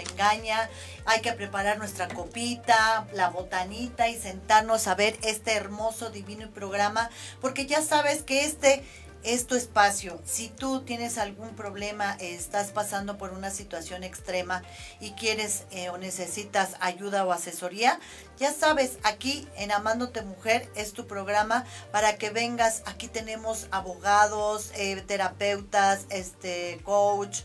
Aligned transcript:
engaña, 0.00 0.70
hay 1.04 1.20
que 1.20 1.34
preparar 1.34 1.76
nuestra 1.76 2.08
copita, 2.08 3.06
la 3.12 3.28
botanita 3.28 4.08
y 4.08 4.18
sentarnos 4.18 4.86
a 4.86 4.94
ver 4.94 5.18
este 5.22 5.52
hermoso, 5.52 6.08
divino 6.08 6.48
programa, 6.50 7.10
porque 7.42 7.66
ya 7.66 7.82
sabes 7.82 8.22
que 8.22 8.46
este 8.46 8.82
es 9.22 9.46
tu 9.46 9.54
espacio. 9.54 10.18
Si 10.24 10.48
tú 10.48 10.80
tienes 10.80 11.18
algún 11.18 11.50
problema, 11.54 12.16
estás 12.20 12.70
pasando 12.70 13.18
por 13.18 13.34
una 13.34 13.50
situación 13.50 14.02
extrema 14.02 14.62
y 14.98 15.10
quieres 15.10 15.64
eh, 15.70 15.90
o 15.90 15.98
necesitas 15.98 16.74
ayuda 16.80 17.26
o 17.26 17.30
asesoría, 17.32 18.00
ya 18.38 18.50
sabes, 18.50 18.96
aquí 19.02 19.46
en 19.56 19.72
Amándote 19.72 20.22
Mujer 20.22 20.70
es 20.74 20.94
tu 20.94 21.06
programa 21.06 21.66
para 21.90 22.16
que 22.16 22.30
vengas. 22.30 22.82
Aquí 22.86 23.08
tenemos 23.08 23.68
abogados, 23.70 24.72
eh, 24.74 25.02
terapeutas, 25.06 26.06
este 26.08 26.80
coach 26.82 27.40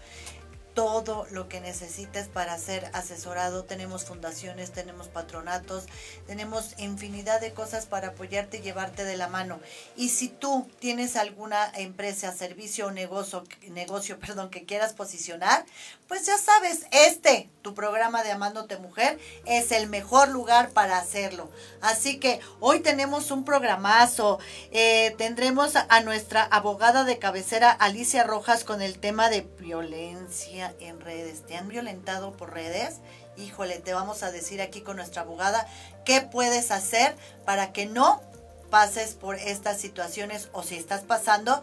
todo 0.77 1.25
lo 1.31 1.49
que 1.49 1.59
necesites 1.59 2.27
para 2.27 2.55
ser 2.59 2.91
asesorado. 2.93 3.63
Tenemos 3.63 4.05
fundaciones, 4.05 4.71
tenemos 4.71 5.07
patronatos, 5.07 5.85
tenemos 6.27 6.77
infinidad 6.77 7.41
de 7.41 7.51
cosas 7.51 7.87
para 7.87 8.09
apoyarte 8.09 8.59
y 8.59 8.61
llevarte 8.61 9.03
de 9.03 9.17
la 9.17 9.27
mano. 9.27 9.59
Y 9.95 10.09
si 10.09 10.27
tú 10.27 10.69
tienes 10.77 11.15
alguna 11.15 11.71
empresa, 11.77 12.31
servicio 12.31 12.85
o 12.85 12.91
negocio, 12.91 13.43
negocio 13.71 14.19
perdón, 14.27 14.51
que 14.51 14.65
quieras 14.65 14.93
posicionar, 14.93 15.65
pues 16.07 16.25
ya 16.25 16.37
sabes, 16.37 16.85
este, 16.91 17.49
tu 17.61 17.73
programa 17.73 18.23
de 18.23 18.31
Amándote 18.31 18.77
Mujer, 18.77 19.19
es 19.45 19.71
el 19.71 19.87
mejor 19.87 20.29
lugar 20.29 20.69
para 20.69 20.97
hacerlo. 20.97 21.49
Así 21.81 22.19
que 22.19 22.39
hoy 22.59 22.79
tenemos 22.79 23.29
un 23.31 23.43
programazo. 23.43 24.39
Eh, 24.71 25.13
tendremos 25.17 25.75
a 25.75 26.01
nuestra 26.01 26.43
abogada 26.43 27.03
de 27.03 27.19
cabecera, 27.19 27.71
Alicia 27.71 28.23
Rojas, 28.23 28.63
con 28.63 28.81
el 28.81 28.99
tema 28.99 29.29
de 29.29 29.41
violencia 29.59 30.73
en 30.79 31.01
redes, 31.01 31.45
te 31.45 31.57
han 31.57 31.67
violentado 31.67 32.31
por 32.31 32.53
redes, 32.53 32.95
híjole, 33.37 33.79
te 33.79 33.93
vamos 33.93 34.23
a 34.23 34.31
decir 34.31 34.61
aquí 34.61 34.81
con 34.81 34.95
nuestra 34.97 35.23
abogada 35.23 35.67
qué 36.05 36.21
puedes 36.21 36.71
hacer 36.71 37.15
para 37.45 37.73
que 37.73 37.85
no 37.85 38.21
pases 38.69 39.13
por 39.13 39.35
estas 39.35 39.79
situaciones 39.79 40.49
o 40.51 40.63
si 40.63 40.75
estás 40.75 41.01
pasando, 41.01 41.61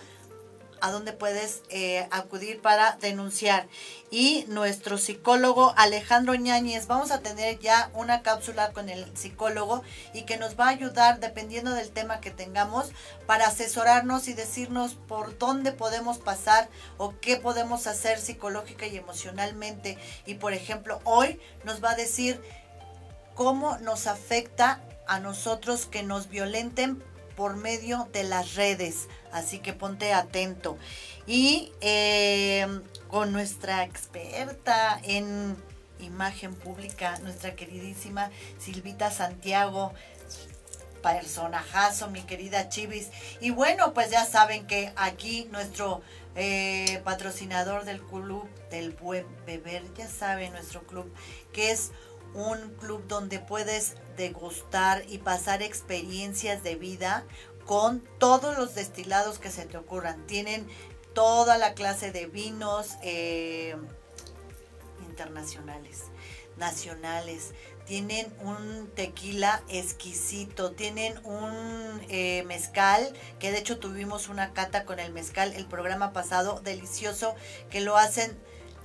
a 0.84 0.90
dónde 0.90 1.14
puedes 1.14 1.62
eh, 1.70 2.06
acudir 2.10 2.60
para 2.60 2.98
denunciar. 3.00 3.66
Y 4.10 4.44
nuestro 4.48 4.98
psicólogo 4.98 5.72
Alejandro 5.78 6.34
Ñáñez, 6.34 6.86
vamos 6.86 7.10
a 7.10 7.20
tener 7.20 7.58
ya 7.58 7.90
una 7.94 8.20
cápsula 8.20 8.70
con 8.72 8.90
el 8.90 9.16
psicólogo 9.16 9.82
y 10.12 10.24
que 10.24 10.36
nos 10.36 10.60
va 10.60 10.66
a 10.66 10.72
ayudar, 10.72 11.20
dependiendo 11.20 11.72
del 11.72 11.90
tema 11.90 12.20
que 12.20 12.30
tengamos, 12.30 12.90
para 13.26 13.46
asesorarnos 13.46 14.28
y 14.28 14.34
decirnos 14.34 14.92
por 14.92 15.38
dónde 15.38 15.72
podemos 15.72 16.18
pasar 16.18 16.68
o 16.98 17.14
qué 17.18 17.36
podemos 17.36 17.86
hacer 17.86 18.20
psicológica 18.20 18.86
y 18.86 18.98
emocionalmente. 18.98 19.96
Y 20.26 20.34
por 20.34 20.52
ejemplo, 20.52 21.00
hoy 21.04 21.40
nos 21.64 21.82
va 21.82 21.92
a 21.92 21.96
decir 21.96 22.42
cómo 23.34 23.78
nos 23.78 24.06
afecta 24.06 24.82
a 25.06 25.18
nosotros 25.18 25.86
que 25.86 26.02
nos 26.02 26.28
violenten 26.28 27.02
por 27.36 27.56
medio 27.56 28.08
de 28.12 28.24
las 28.24 28.54
redes. 28.54 29.08
Así 29.32 29.58
que 29.58 29.72
ponte 29.72 30.12
atento. 30.12 30.78
Y 31.26 31.72
eh, 31.80 32.66
con 33.08 33.32
nuestra 33.32 33.84
experta 33.84 35.00
en 35.02 35.56
imagen 36.00 36.54
pública, 36.54 37.18
nuestra 37.20 37.54
queridísima 37.54 38.30
Silvita 38.58 39.10
Santiago, 39.10 39.92
personajazo, 41.02 42.10
mi 42.10 42.22
querida 42.22 42.68
Chivis. 42.68 43.10
Y 43.40 43.50
bueno, 43.50 43.92
pues 43.92 44.10
ya 44.10 44.24
saben 44.24 44.66
que 44.66 44.92
aquí 44.96 45.48
nuestro 45.52 46.02
eh, 46.34 47.00
patrocinador 47.04 47.84
del 47.84 48.00
club 48.00 48.48
del 48.70 48.92
buen 48.92 49.26
beber, 49.46 49.82
ya 49.96 50.08
saben, 50.08 50.52
nuestro 50.52 50.82
club, 50.82 51.12
que 51.52 51.70
es 51.70 51.92
un 52.34 52.74
club 52.80 53.06
donde 53.06 53.38
puedes 53.38 53.94
degustar 54.16 55.04
y 55.08 55.18
pasar 55.18 55.62
experiencias 55.62 56.62
de 56.62 56.74
vida 56.74 57.24
con 57.64 58.00
todos 58.18 58.58
los 58.58 58.74
destilados 58.74 59.38
que 59.38 59.50
se 59.50 59.64
te 59.64 59.76
ocurran. 59.76 60.26
Tienen 60.26 60.66
toda 61.14 61.58
la 61.58 61.74
clase 61.74 62.12
de 62.12 62.26
vinos 62.26 62.96
eh, 63.02 63.76
internacionales, 65.08 66.04
nacionales. 66.56 67.52
Tienen 67.86 68.32
un 68.40 68.90
tequila 68.94 69.62
exquisito, 69.68 70.72
tienen 70.72 71.18
un 71.24 72.00
eh, 72.08 72.42
mezcal, 72.46 73.12
que 73.38 73.50
de 73.50 73.58
hecho 73.58 73.78
tuvimos 73.78 74.28
una 74.28 74.54
cata 74.54 74.84
con 74.84 74.98
el 74.98 75.12
mezcal 75.12 75.52
el 75.52 75.66
programa 75.66 76.12
pasado, 76.12 76.60
delicioso, 76.60 77.34
que 77.70 77.82
lo 77.82 77.96
hacen 77.96 78.38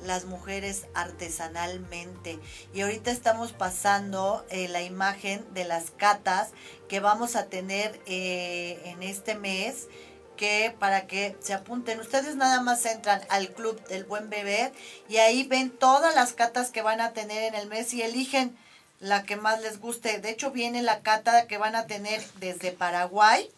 las 0.03 0.25
mujeres 0.25 0.87
artesanalmente. 0.93 2.39
Y 2.73 2.81
ahorita 2.81 3.11
estamos 3.11 3.51
pasando 3.51 4.45
eh, 4.49 4.67
la 4.67 4.81
imagen 4.81 5.45
de 5.53 5.65
las 5.65 5.91
catas 5.91 6.49
que 6.87 6.99
vamos 6.99 7.35
a 7.35 7.47
tener 7.47 7.99
eh, 8.05 8.81
en 8.85 9.03
este 9.03 9.35
mes 9.35 9.87
que 10.37 10.73
para 10.79 11.05
que 11.05 11.35
se 11.41 11.53
apunten. 11.53 11.99
Ustedes 11.99 12.37
nada 12.37 12.61
más 12.61 12.85
entran 12.85 13.21
al 13.29 13.49
Club 13.49 13.85
del 13.87 14.05
Buen 14.05 14.29
Beber 14.29 14.71
y 15.09 15.17
ahí 15.17 15.43
ven 15.43 15.69
todas 15.69 16.15
las 16.15 16.31
catas 16.33 16.71
que 16.71 16.81
van 16.81 17.01
a 17.01 17.11
tener 17.11 17.43
en 17.43 17.55
el 17.55 17.67
mes 17.67 17.93
y 17.93 18.01
eligen 18.01 18.57
la 18.99 19.23
que 19.23 19.35
más 19.35 19.61
les 19.61 19.79
guste. 19.79 20.19
De 20.19 20.29
hecho, 20.29 20.51
viene 20.51 20.81
la 20.81 21.01
cata 21.01 21.47
que 21.47 21.57
van 21.57 21.75
a 21.75 21.87
tener 21.87 22.23
desde 22.39 22.71
Paraguay 22.71 23.49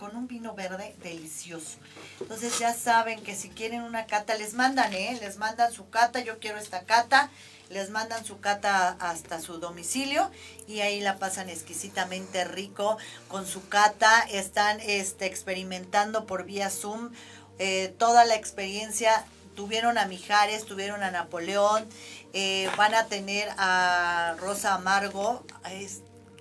con 0.00 0.16
un 0.16 0.26
vino 0.26 0.54
verde 0.54 0.96
delicioso. 1.02 1.76
Entonces 2.20 2.58
ya 2.58 2.72
saben 2.72 3.22
que 3.22 3.36
si 3.36 3.50
quieren 3.50 3.82
una 3.82 4.06
cata, 4.06 4.34
les 4.34 4.54
mandan, 4.54 4.94
¿eh? 4.94 5.18
Les 5.20 5.36
mandan 5.36 5.70
su 5.70 5.90
cata, 5.90 6.20
yo 6.20 6.38
quiero 6.38 6.56
esta 6.56 6.84
cata, 6.84 7.30
les 7.68 7.90
mandan 7.90 8.24
su 8.24 8.40
cata 8.40 8.96
hasta 8.98 9.42
su 9.42 9.58
domicilio 9.58 10.30
y 10.66 10.80
ahí 10.80 11.00
la 11.00 11.18
pasan 11.18 11.50
exquisitamente 11.50 12.46
rico 12.46 12.96
con 13.28 13.46
su 13.46 13.68
cata, 13.68 14.22
están 14.30 14.80
este, 14.80 15.26
experimentando 15.26 16.24
por 16.24 16.44
vía 16.44 16.70
Zoom 16.70 17.12
eh, 17.58 17.94
toda 17.98 18.24
la 18.24 18.36
experiencia. 18.36 19.26
Tuvieron 19.54 19.98
a 19.98 20.06
Mijares, 20.06 20.64
tuvieron 20.64 21.02
a 21.02 21.10
Napoleón, 21.10 21.86
eh, 22.32 22.70
van 22.78 22.94
a 22.94 23.04
tener 23.04 23.50
a 23.58 24.34
Rosa 24.38 24.74
Amargo, 24.74 25.44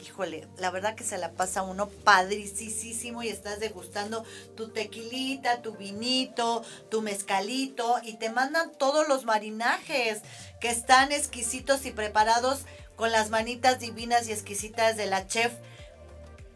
híjole, 0.01 0.47
la 0.57 0.71
verdad 0.71 0.95
que 0.95 1.03
se 1.03 1.17
la 1.17 1.31
pasa 1.31 1.61
uno 1.61 1.87
padricísimo 1.87 3.23
y 3.23 3.29
estás 3.29 3.59
degustando 3.59 4.23
tu 4.55 4.69
tequilita, 4.69 5.61
tu 5.61 5.73
vinito, 5.73 6.63
tu 6.89 7.01
mezcalito 7.01 7.95
y 8.03 8.13
te 8.13 8.29
mandan 8.29 8.71
todos 8.77 9.07
los 9.07 9.25
marinajes 9.25 10.21
que 10.61 10.69
están 10.69 11.11
exquisitos 11.11 11.85
y 11.85 11.91
preparados 11.91 12.61
con 12.95 13.11
las 13.11 13.29
manitas 13.29 13.79
divinas 13.79 14.27
y 14.27 14.31
exquisitas 14.31 14.97
de 14.97 15.05
la 15.05 15.27
chef 15.27 15.53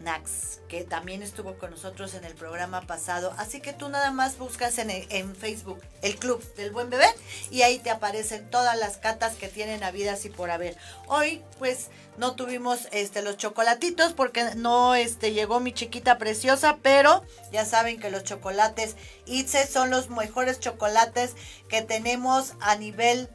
Nax, 0.04 0.60
que 0.68 0.84
también 0.84 1.24
estuvo 1.24 1.58
con 1.58 1.72
nosotros 1.72 2.14
en 2.14 2.24
el 2.26 2.34
programa 2.36 2.82
pasado. 2.82 3.34
Así 3.38 3.62
que 3.62 3.74
tú 3.74 3.90
nada 3.90 4.12
más 4.12 4.38
buscas 4.38 4.78
en, 4.78 5.36
Facebook 5.36 5.82
el 6.02 6.18
Club 6.18 6.44
del 6.56 6.72
Buen 6.72 6.90
Bebé 6.90 7.08
y 7.50 7.62
ahí 7.62 7.80
te 7.80 7.90
aparecen 7.90 8.50
todas 8.50 8.78
las 8.78 8.98
catas 8.98 9.36
que 9.36 9.48
tienen 9.48 9.84
habidas 9.84 10.26
y 10.26 10.30
por 10.30 10.52
haber. 10.52 10.78
Hoy, 11.08 11.42
pues, 11.58 11.90
no 12.18 12.36
tuvimos 12.36 12.88
este, 12.92 13.22
los 13.22 13.38
chocolatitos 13.38 14.14
porque 14.14 14.56
no 14.56 14.94
este, 14.96 15.34
llegó 15.34 15.60
mi 15.60 15.74
chiquita 15.74 16.18
preciosa, 16.18 16.78
pero 16.82 17.24
ya 17.52 17.66
saben 17.66 18.00
que 18.00 18.12
los 18.12 18.24
chocolates 18.24 18.96
Itze 19.26 19.66
son 19.68 19.90
los 19.90 20.10
mejores 20.10 20.60
chocolates 20.60 21.34
que 21.70 21.82
tenemos 21.82 22.54
a 22.60 22.76
nivel 22.76 23.30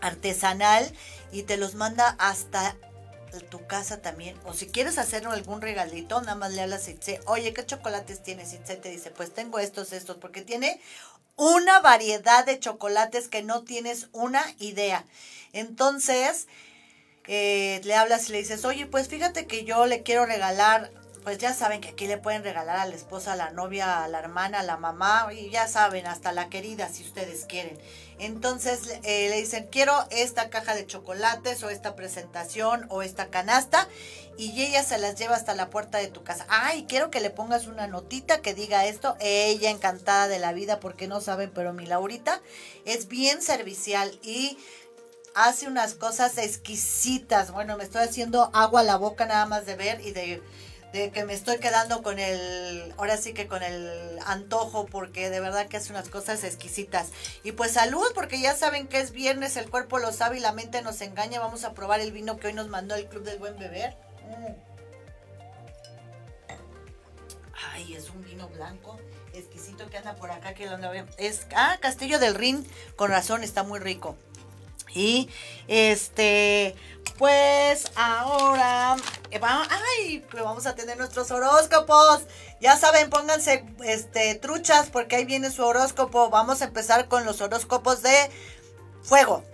artesanal 0.00 0.92
y 1.32 1.42
te 1.42 1.56
los 1.56 1.74
manda 1.74 2.14
hasta 2.18 2.76
tu 3.50 3.66
casa 3.66 4.00
también, 4.00 4.38
o 4.44 4.54
si 4.54 4.66
quieres 4.66 4.98
hacer 4.98 5.26
algún 5.26 5.60
regalito, 5.60 6.20
nada 6.20 6.34
más 6.34 6.52
le 6.52 6.62
hablas 6.62 6.88
y 6.88 6.94
dice, 6.94 7.20
oye, 7.26 7.52
¿qué 7.52 7.64
chocolates 7.64 8.22
tienes? 8.22 8.52
Y 8.52 8.58
te 8.58 8.88
dice, 8.88 9.10
pues 9.10 9.32
tengo 9.32 9.58
estos, 9.58 9.92
estos, 9.92 10.16
porque 10.16 10.42
tiene 10.42 10.80
una 11.36 11.80
variedad 11.80 12.44
de 12.44 12.58
chocolates 12.58 13.28
que 13.28 13.42
no 13.42 13.62
tienes 13.62 14.08
una 14.12 14.44
idea. 14.58 15.04
Entonces, 15.52 16.48
eh, 17.26 17.80
le 17.84 17.94
hablas 17.94 18.28
y 18.28 18.32
le 18.32 18.38
dices, 18.38 18.64
oye, 18.64 18.86
pues 18.86 19.08
fíjate 19.08 19.46
que 19.46 19.64
yo 19.64 19.86
le 19.86 20.02
quiero 20.02 20.26
regalar, 20.26 20.90
pues 21.22 21.38
ya 21.38 21.54
saben 21.54 21.80
que 21.80 21.90
aquí 21.90 22.06
le 22.06 22.18
pueden 22.18 22.42
regalar 22.42 22.78
a 22.78 22.86
la 22.86 22.94
esposa, 22.94 23.34
a 23.34 23.36
la 23.36 23.50
novia, 23.50 24.02
a 24.02 24.08
la 24.08 24.18
hermana, 24.18 24.60
a 24.60 24.62
la 24.64 24.78
mamá, 24.78 25.28
y 25.32 25.50
ya 25.50 25.68
saben, 25.68 26.06
hasta 26.06 26.32
la 26.32 26.48
querida, 26.48 26.88
si 26.88 27.04
ustedes 27.04 27.44
quieren. 27.44 27.78
Entonces 28.18 28.80
eh, 29.04 29.28
le 29.28 29.36
dicen, 29.36 29.68
quiero 29.70 29.94
esta 30.10 30.50
caja 30.50 30.74
de 30.74 30.86
chocolates 30.86 31.62
o 31.62 31.70
esta 31.70 31.94
presentación 31.94 32.86
o 32.88 33.02
esta 33.02 33.28
canasta 33.28 33.88
y 34.36 34.62
ella 34.62 34.84
se 34.84 34.98
las 34.98 35.16
lleva 35.16 35.34
hasta 35.34 35.54
la 35.54 35.68
puerta 35.68 35.98
de 35.98 36.08
tu 36.08 36.22
casa. 36.22 36.46
Ay, 36.48 36.86
quiero 36.88 37.10
que 37.10 37.20
le 37.20 37.30
pongas 37.30 37.66
una 37.66 37.88
notita 37.88 38.40
que 38.40 38.54
diga 38.54 38.86
esto. 38.86 39.16
Ella 39.20 39.70
encantada 39.70 40.28
de 40.28 40.38
la 40.38 40.52
vida 40.52 40.78
porque 40.80 41.08
no 41.08 41.20
saben, 41.20 41.50
pero 41.52 41.72
mi 41.72 41.86
Laurita 41.86 42.40
es 42.84 43.08
bien 43.08 43.42
servicial 43.42 44.18
y 44.22 44.56
hace 45.34 45.66
unas 45.66 45.94
cosas 45.94 46.38
exquisitas. 46.38 47.50
Bueno, 47.50 47.76
me 47.76 47.84
estoy 47.84 48.02
haciendo 48.02 48.50
agua 48.52 48.80
a 48.80 48.84
la 48.84 48.96
boca 48.96 49.26
nada 49.26 49.46
más 49.46 49.66
de 49.66 49.74
ver 49.74 50.00
y 50.00 50.12
de 50.12 50.42
que 51.12 51.24
me 51.24 51.34
estoy 51.34 51.58
quedando 51.58 52.02
con 52.02 52.18
el, 52.18 52.94
ahora 52.96 53.16
sí 53.16 53.32
que 53.32 53.46
con 53.46 53.62
el 53.62 54.18
antojo, 54.26 54.86
porque 54.86 55.30
de 55.30 55.40
verdad 55.40 55.68
que 55.68 55.76
hace 55.76 55.92
unas 55.92 56.08
cosas 56.08 56.44
exquisitas. 56.44 57.08
Y 57.44 57.52
pues 57.52 57.72
salud, 57.72 58.06
porque 58.14 58.40
ya 58.40 58.54
saben 58.54 58.88
que 58.88 59.00
es 59.00 59.12
viernes, 59.12 59.56
el 59.56 59.70
cuerpo 59.70 59.98
lo 59.98 60.12
sabe 60.12 60.38
y 60.38 60.40
la 60.40 60.52
mente 60.52 60.82
nos 60.82 61.00
engaña. 61.00 61.40
Vamos 61.40 61.64
a 61.64 61.72
probar 61.72 62.00
el 62.00 62.12
vino 62.12 62.38
que 62.38 62.48
hoy 62.48 62.52
nos 62.52 62.68
mandó 62.68 62.94
el 62.94 63.06
Club 63.06 63.24
del 63.24 63.38
Buen 63.38 63.58
Beber. 63.58 63.96
Mm. 64.28 64.54
Ay, 67.72 67.94
es 67.94 68.10
un 68.10 68.22
vino 68.24 68.48
blanco 68.48 68.98
exquisito 69.38 69.88
que 69.88 69.98
anda 69.98 70.14
por 70.14 70.30
acá, 70.30 70.54
que 70.54 70.66
lo 70.66 70.72
anda 70.72 70.92
Es, 71.16 71.46
ah, 71.54 71.76
Castillo 71.80 72.18
del 72.18 72.34
Rin, 72.34 72.66
con 72.96 73.10
razón, 73.10 73.44
está 73.44 73.62
muy 73.62 73.78
rico. 73.78 74.16
Y 74.98 75.30
este, 75.68 76.74
pues 77.18 77.90
ahora, 77.94 78.96
eh, 79.30 79.40
ay, 79.42 80.24
pues 80.30 80.42
vamos 80.42 80.66
a 80.66 80.74
tener 80.74 80.98
nuestros 80.98 81.30
horóscopos. 81.30 82.22
Ya 82.60 82.76
saben, 82.76 83.08
pónganse 83.08 83.64
este, 83.84 84.34
truchas 84.34 84.90
porque 84.90 85.16
ahí 85.16 85.24
viene 85.24 85.50
su 85.50 85.64
horóscopo. 85.64 86.30
Vamos 86.30 86.62
a 86.62 86.66
empezar 86.66 87.08
con 87.08 87.24
los 87.24 87.40
horóscopos 87.40 88.02
de 88.02 88.30
fuego. 89.02 89.44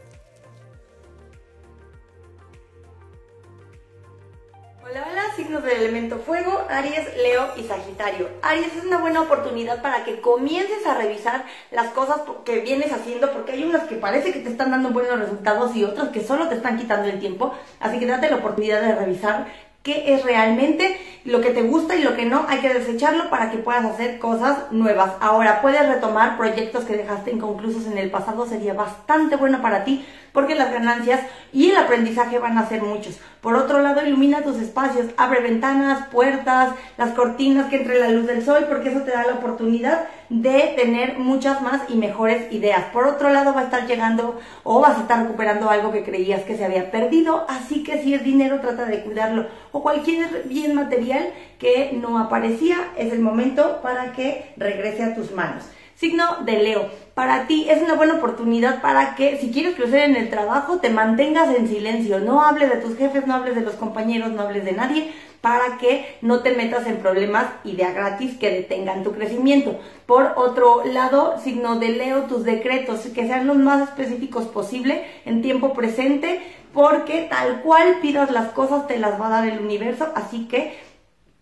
Hola, 4.94 5.08
hola, 5.11 5.23
signos 5.35 5.64
del 5.64 5.79
elemento 5.79 6.20
fuego, 6.20 6.67
Aries, 6.70 7.17
Leo 7.17 7.49
y 7.56 7.64
Sagitario. 7.64 8.29
Aries 8.43 8.76
es 8.76 8.85
una 8.85 8.99
buena 8.99 9.23
oportunidad 9.23 9.82
para 9.82 10.05
que 10.05 10.20
comiences 10.20 10.87
a 10.87 10.94
revisar 10.94 11.46
las 11.73 11.88
cosas 11.88 12.20
que 12.44 12.61
vienes 12.61 12.93
haciendo, 12.93 13.32
porque 13.32 13.55
hay 13.55 13.64
unas 13.64 13.88
que 13.88 13.96
parece 13.96 14.32
que 14.32 14.38
te 14.38 14.50
están 14.50 14.70
dando 14.70 14.91
buenos 14.91 15.19
resultados 15.19 15.75
y 15.75 15.82
otras 15.82 16.11
que 16.11 16.23
solo 16.23 16.49
te 16.49 16.55
están 16.55 16.79
quitando 16.79 17.08
el 17.08 17.19
tiempo. 17.19 17.52
Así 17.81 17.99
que 17.99 18.06
date 18.06 18.31
la 18.31 18.37
oportunidad 18.37 18.82
de 18.82 18.94
revisar 18.94 19.49
qué 19.85 20.15
es 20.15 20.25
realmente 20.25 20.99
lo 21.25 21.41
que 21.41 21.51
te 21.51 21.63
gusta 21.63 21.95
y 21.95 22.03
lo 22.03 22.17
que 22.17 22.25
no, 22.25 22.47
hay 22.49 22.59
que 22.59 22.73
desecharlo 22.73 23.31
para 23.31 23.51
que 23.51 23.59
puedas 23.59 23.85
hacer 23.85 24.19
cosas 24.19 24.73
nuevas. 24.73 25.13
Ahora, 25.21 25.61
puedes 25.63 25.87
retomar 25.87 26.37
proyectos 26.37 26.85
que 26.85 26.97
dejaste 26.97 27.33
inconclusos 27.33 27.87
en 27.87 27.99
el 27.99 28.11
pasado, 28.11 28.47
sería 28.47 28.75
bastante 28.75 29.37
bueno 29.37 29.63
para 29.63 29.85
ti 29.85 30.05
porque 30.35 30.57
las 30.57 30.73
ganancias 30.73 31.21
y 31.53 31.71
el 31.71 31.77
aprendizaje 31.77 32.39
van 32.41 32.59
a 32.59 32.69
ser 32.69 32.83
muchos. 32.83 33.19
Por 33.41 33.55
otro 33.55 33.81
lado, 33.81 34.05
ilumina 34.05 34.43
tus 34.43 34.57
espacios, 34.57 35.07
abre 35.17 35.41
ventanas, 35.41 36.09
puertas, 36.09 36.75
las 36.97 37.11
cortinas 37.11 37.67
que 37.71 37.77
entre 37.77 38.01
la 38.01 38.09
luz 38.09 38.27
del 38.27 38.45
sol, 38.45 38.67
porque 38.69 38.89
eso 38.89 39.03
te 39.03 39.13
da 39.13 39.25
la 39.25 39.35
oportunidad 39.35 40.07
de 40.31 40.75
tener 40.77 41.19
muchas 41.19 41.63
más 41.63 41.83
y 41.89 41.95
mejores 41.95 42.53
ideas. 42.53 42.85
Por 42.93 43.07
otro 43.07 43.31
lado, 43.31 43.55
va 43.55 43.61
a 43.61 43.65
estar 43.65 43.87
llegando 43.87 44.41
o 44.65 44.81
vas 44.81 44.99
a 44.99 45.03
estar 45.03 45.23
recuperando 45.23 45.71
algo 45.71 45.93
que 45.93 46.03
creías 46.03 46.43
que 46.43 46.57
se 46.57 46.65
había 46.65 46.91
perdido, 46.91 47.47
así 47.49 47.85
que 47.85 48.03
si 48.03 48.15
es 48.15 48.25
dinero, 48.25 48.61
trata 48.61 48.87
de 48.87 49.03
cuidarlo. 49.03 49.47
O 49.75 49.82
cualquier 49.82 50.44
bien 50.44 50.73
material 50.76 51.35
que 51.59 51.91
no 52.00 52.17
aparecía, 52.21 52.93
es 52.97 53.12
el 53.12 53.19
momento 53.19 53.81
para 53.82 54.12
que 54.12 54.53
regrese 54.56 55.03
a 55.03 55.17
tus 55.17 55.32
manos. 55.32 55.65
Signo 55.97 56.44
de 56.44 56.62
Leo. 56.62 57.04
Para 57.15 57.47
ti 57.47 57.67
es 57.71 57.81
una 57.81 57.95
buena 57.95 58.15
oportunidad 58.15 58.83
para 58.83 59.15
que 59.15 59.39
si 59.39 59.53
quieres 59.53 59.77
crecer 59.77 60.11
en 60.11 60.17
el 60.17 60.31
trabajo 60.31 60.79
te 60.79 60.91
mantengas 60.91 61.55
en 61.55 61.69
silencio. 61.69 62.19
No 62.19 62.43
hables 62.43 62.71
de 62.71 62.79
tus 62.79 62.97
jefes, 62.97 63.25
no 63.27 63.35
hables 63.35 63.55
de 63.55 63.61
los 63.61 63.75
compañeros, 63.75 64.33
no 64.33 64.43
hables 64.43 64.65
de 64.65 64.73
nadie 64.73 65.13
para 65.41 65.79
que 65.79 66.17
no 66.23 66.41
te 66.41 66.57
metas 66.57 66.87
en 66.87 66.97
problemas 66.97 67.47
ideas 67.65 67.95
gratis 67.95 68.37
que 68.37 68.51
detengan 68.51 69.05
tu 69.05 69.13
crecimiento. 69.13 69.79
Por 70.07 70.33
otro 70.37 70.85
lado, 70.87 71.39
signo 71.39 71.79
de 71.79 71.91
Leo, 71.91 72.23
tus 72.23 72.45
decretos 72.45 73.01
que 73.15 73.27
sean 73.29 73.47
los 73.47 73.59
más 73.59 73.83
específicos 73.89 74.47
posible 74.47 75.05
en 75.25 75.41
tiempo 75.41 75.73
presente 75.73 76.41
porque 76.73 77.29
tal 77.31 77.61
cual 77.61 77.99
pidas 78.03 78.33
las 78.33 78.49
cosas 78.53 78.89
te 78.89 78.99
las 78.99 79.21
va 79.21 79.29
a 79.29 79.31
dar 79.31 79.47
el 79.47 79.61
universo, 79.61 80.09
así 80.17 80.49
que 80.49 80.77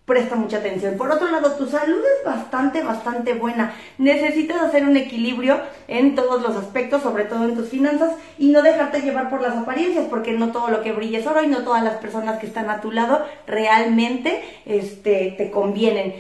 presta 0.05 0.35
mucha 0.35 0.59
atención. 0.59 0.97
Por 0.97 1.11
otro 1.11 1.31
lado, 1.31 1.53
tu 1.53 1.67
salud 1.67 2.01
es 2.01 2.25
bastante, 2.25 2.83
bastante 2.83 3.35
buena. 3.35 3.75
Necesitas 3.99 4.61
hacer 4.61 4.85
un 4.85 4.97
equilibrio 4.97 5.61
en 5.87 6.15
todos 6.15 6.43
los 6.43 6.57
aspectos, 6.57 7.03
sobre 7.03 7.25
todo 7.25 7.45
en 7.45 7.55
tus 7.55 7.69
finanzas, 7.69 8.15
y 8.39 8.49
no 8.49 8.63
dejarte 8.63 9.01
llevar 9.01 9.31
por 9.31 9.43
las 9.43 9.57
apariencias, 9.57 10.07
porque 10.09 10.33
no 10.33 10.51
todo 10.51 10.69
lo 10.69 10.83
que 10.83 10.93
brilla 10.93 11.21
es 11.21 11.27
oro 11.27 11.43
y 11.43 11.49
no 11.49 11.63
todas 11.63 11.85
las 11.85 11.97
personas 11.97 12.39
que 12.41 12.47
están 12.47 12.69
a 12.69 12.81
tu 12.81 12.91
lado 12.91 13.25
realmente 13.47 14.43
este, 14.67 15.35
te 15.39 15.51
convienen. 15.51 16.15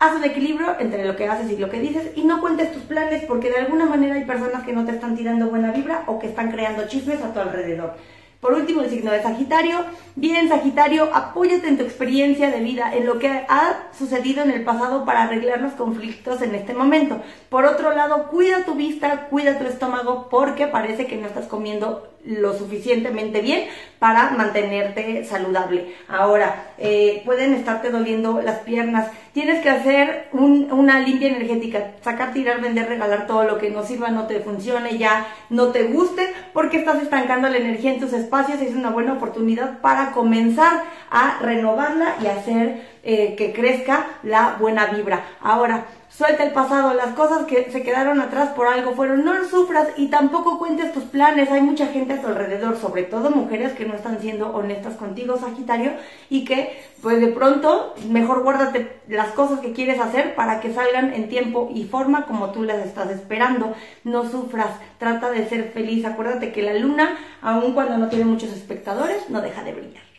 Haz 0.00 0.16
un 0.16 0.24
equilibrio 0.24 0.76
entre 0.80 1.04
lo 1.04 1.14
que 1.14 1.28
haces 1.28 1.50
y 1.50 1.58
lo 1.58 1.68
que 1.68 1.78
dices 1.78 2.12
y 2.16 2.24
no 2.24 2.40
cuentes 2.40 2.72
tus 2.72 2.82
planes 2.84 3.22
porque 3.26 3.50
de 3.50 3.58
alguna 3.58 3.84
manera 3.84 4.14
hay 4.14 4.24
personas 4.24 4.64
que 4.64 4.72
no 4.72 4.86
te 4.86 4.92
están 4.92 5.14
tirando 5.14 5.50
buena 5.50 5.72
vibra 5.72 6.04
o 6.06 6.18
que 6.18 6.26
están 6.26 6.50
creando 6.50 6.88
chismes 6.88 7.22
a 7.22 7.34
tu 7.34 7.38
alrededor. 7.38 7.94
Por 8.40 8.54
último, 8.54 8.80
el 8.80 8.88
signo 8.88 9.12
de 9.12 9.22
Sagitario. 9.22 9.84
Bien, 10.16 10.48
Sagitario, 10.48 11.14
apóyate 11.14 11.68
en 11.68 11.76
tu 11.76 11.84
experiencia 11.84 12.50
de 12.50 12.60
vida, 12.60 12.90
en 12.94 13.04
lo 13.04 13.18
que 13.18 13.28
ha 13.28 13.90
sucedido 13.96 14.42
en 14.42 14.50
el 14.50 14.64
pasado 14.64 15.04
para 15.04 15.24
arreglar 15.24 15.60
los 15.60 15.74
conflictos 15.74 16.40
en 16.40 16.54
este 16.54 16.72
momento. 16.72 17.20
Por 17.50 17.66
otro 17.66 17.94
lado, 17.94 18.28
cuida 18.28 18.64
tu 18.64 18.74
vista, 18.74 19.26
cuida 19.28 19.58
tu 19.58 19.66
estómago, 19.66 20.28
porque 20.30 20.66
parece 20.66 21.06
que 21.06 21.16
no 21.16 21.26
estás 21.26 21.46
comiendo 21.48 22.08
lo 22.24 22.56
suficientemente 22.56 23.40
bien 23.40 23.64
para 23.98 24.30
mantenerte 24.30 25.24
saludable. 25.24 25.94
Ahora, 26.08 26.72
eh, 26.78 27.22
pueden 27.24 27.54
estarte 27.54 27.90
doliendo 27.90 28.40
las 28.42 28.60
piernas. 28.60 29.10
Tienes 29.32 29.62
que 29.62 29.70
hacer 29.70 30.28
una 30.32 31.00
limpia 31.00 31.28
energética, 31.28 31.92
sacar, 32.02 32.32
tirar, 32.32 32.60
vender, 32.60 32.88
regalar 32.88 33.26
todo 33.26 33.44
lo 33.44 33.58
que 33.58 33.70
no 33.70 33.84
sirva, 33.84 34.08
no 34.10 34.26
te 34.26 34.40
funcione, 34.40 34.98
ya 34.98 35.26
no 35.50 35.68
te 35.68 35.84
guste, 35.84 36.32
porque 36.52 36.78
estás 36.78 37.02
estancando 37.02 37.48
la 37.48 37.58
energía 37.58 37.92
en 37.92 38.00
tus 38.00 38.12
espacios 38.12 38.60
es 38.60 38.74
una 38.74 38.90
buena 38.90 39.14
oportunidad 39.14 39.80
para 39.80 40.12
comenzar 40.12 40.84
a 41.10 41.38
renovarla 41.40 42.16
y 42.22 42.26
hacer 42.26 42.82
eh, 43.02 43.34
que 43.36 43.52
crezca 43.52 44.06
la 44.22 44.56
buena 44.58 44.86
vibra. 44.86 45.24
Ahora, 45.40 45.86
Suelta 46.20 46.44
el 46.44 46.52
pasado, 46.52 46.92
las 46.92 47.14
cosas 47.14 47.46
que 47.46 47.72
se 47.72 47.82
quedaron 47.82 48.20
atrás 48.20 48.50
por 48.50 48.66
algo 48.66 48.92
fueron, 48.92 49.24
no 49.24 49.32
sufras 49.48 49.88
y 49.96 50.08
tampoco 50.08 50.58
cuentes 50.58 50.92
tus 50.92 51.04
planes. 51.04 51.50
Hay 51.50 51.62
mucha 51.62 51.86
gente 51.86 52.12
a 52.12 52.20
tu 52.20 52.26
alrededor, 52.26 52.76
sobre 52.76 53.04
todo 53.04 53.30
mujeres 53.30 53.72
que 53.72 53.86
no 53.86 53.94
están 53.94 54.20
siendo 54.20 54.54
honestas 54.54 54.96
contigo, 54.96 55.38
Sagitario, 55.38 55.92
y 56.28 56.44
que 56.44 56.78
pues 57.00 57.22
de 57.22 57.28
pronto 57.28 57.94
mejor 58.10 58.42
guárdate 58.42 59.00
las 59.08 59.28
cosas 59.28 59.60
que 59.60 59.72
quieres 59.72 59.98
hacer 59.98 60.34
para 60.34 60.60
que 60.60 60.74
salgan 60.74 61.14
en 61.14 61.30
tiempo 61.30 61.70
y 61.74 61.84
forma 61.84 62.26
como 62.26 62.50
tú 62.50 62.64
las 62.64 62.84
estás 62.84 63.08
esperando. 63.08 63.74
No 64.04 64.28
sufras, 64.28 64.76
trata 64.98 65.30
de 65.30 65.48
ser 65.48 65.70
feliz. 65.72 66.04
Acuérdate 66.04 66.52
que 66.52 66.60
la 66.60 66.74
luna, 66.74 67.16
aun 67.40 67.72
cuando 67.72 67.96
no 67.96 68.10
tiene 68.10 68.26
muchos 68.26 68.52
espectadores, 68.52 69.30
no 69.30 69.40
deja 69.40 69.64
de 69.64 69.72
brillar. 69.72 70.09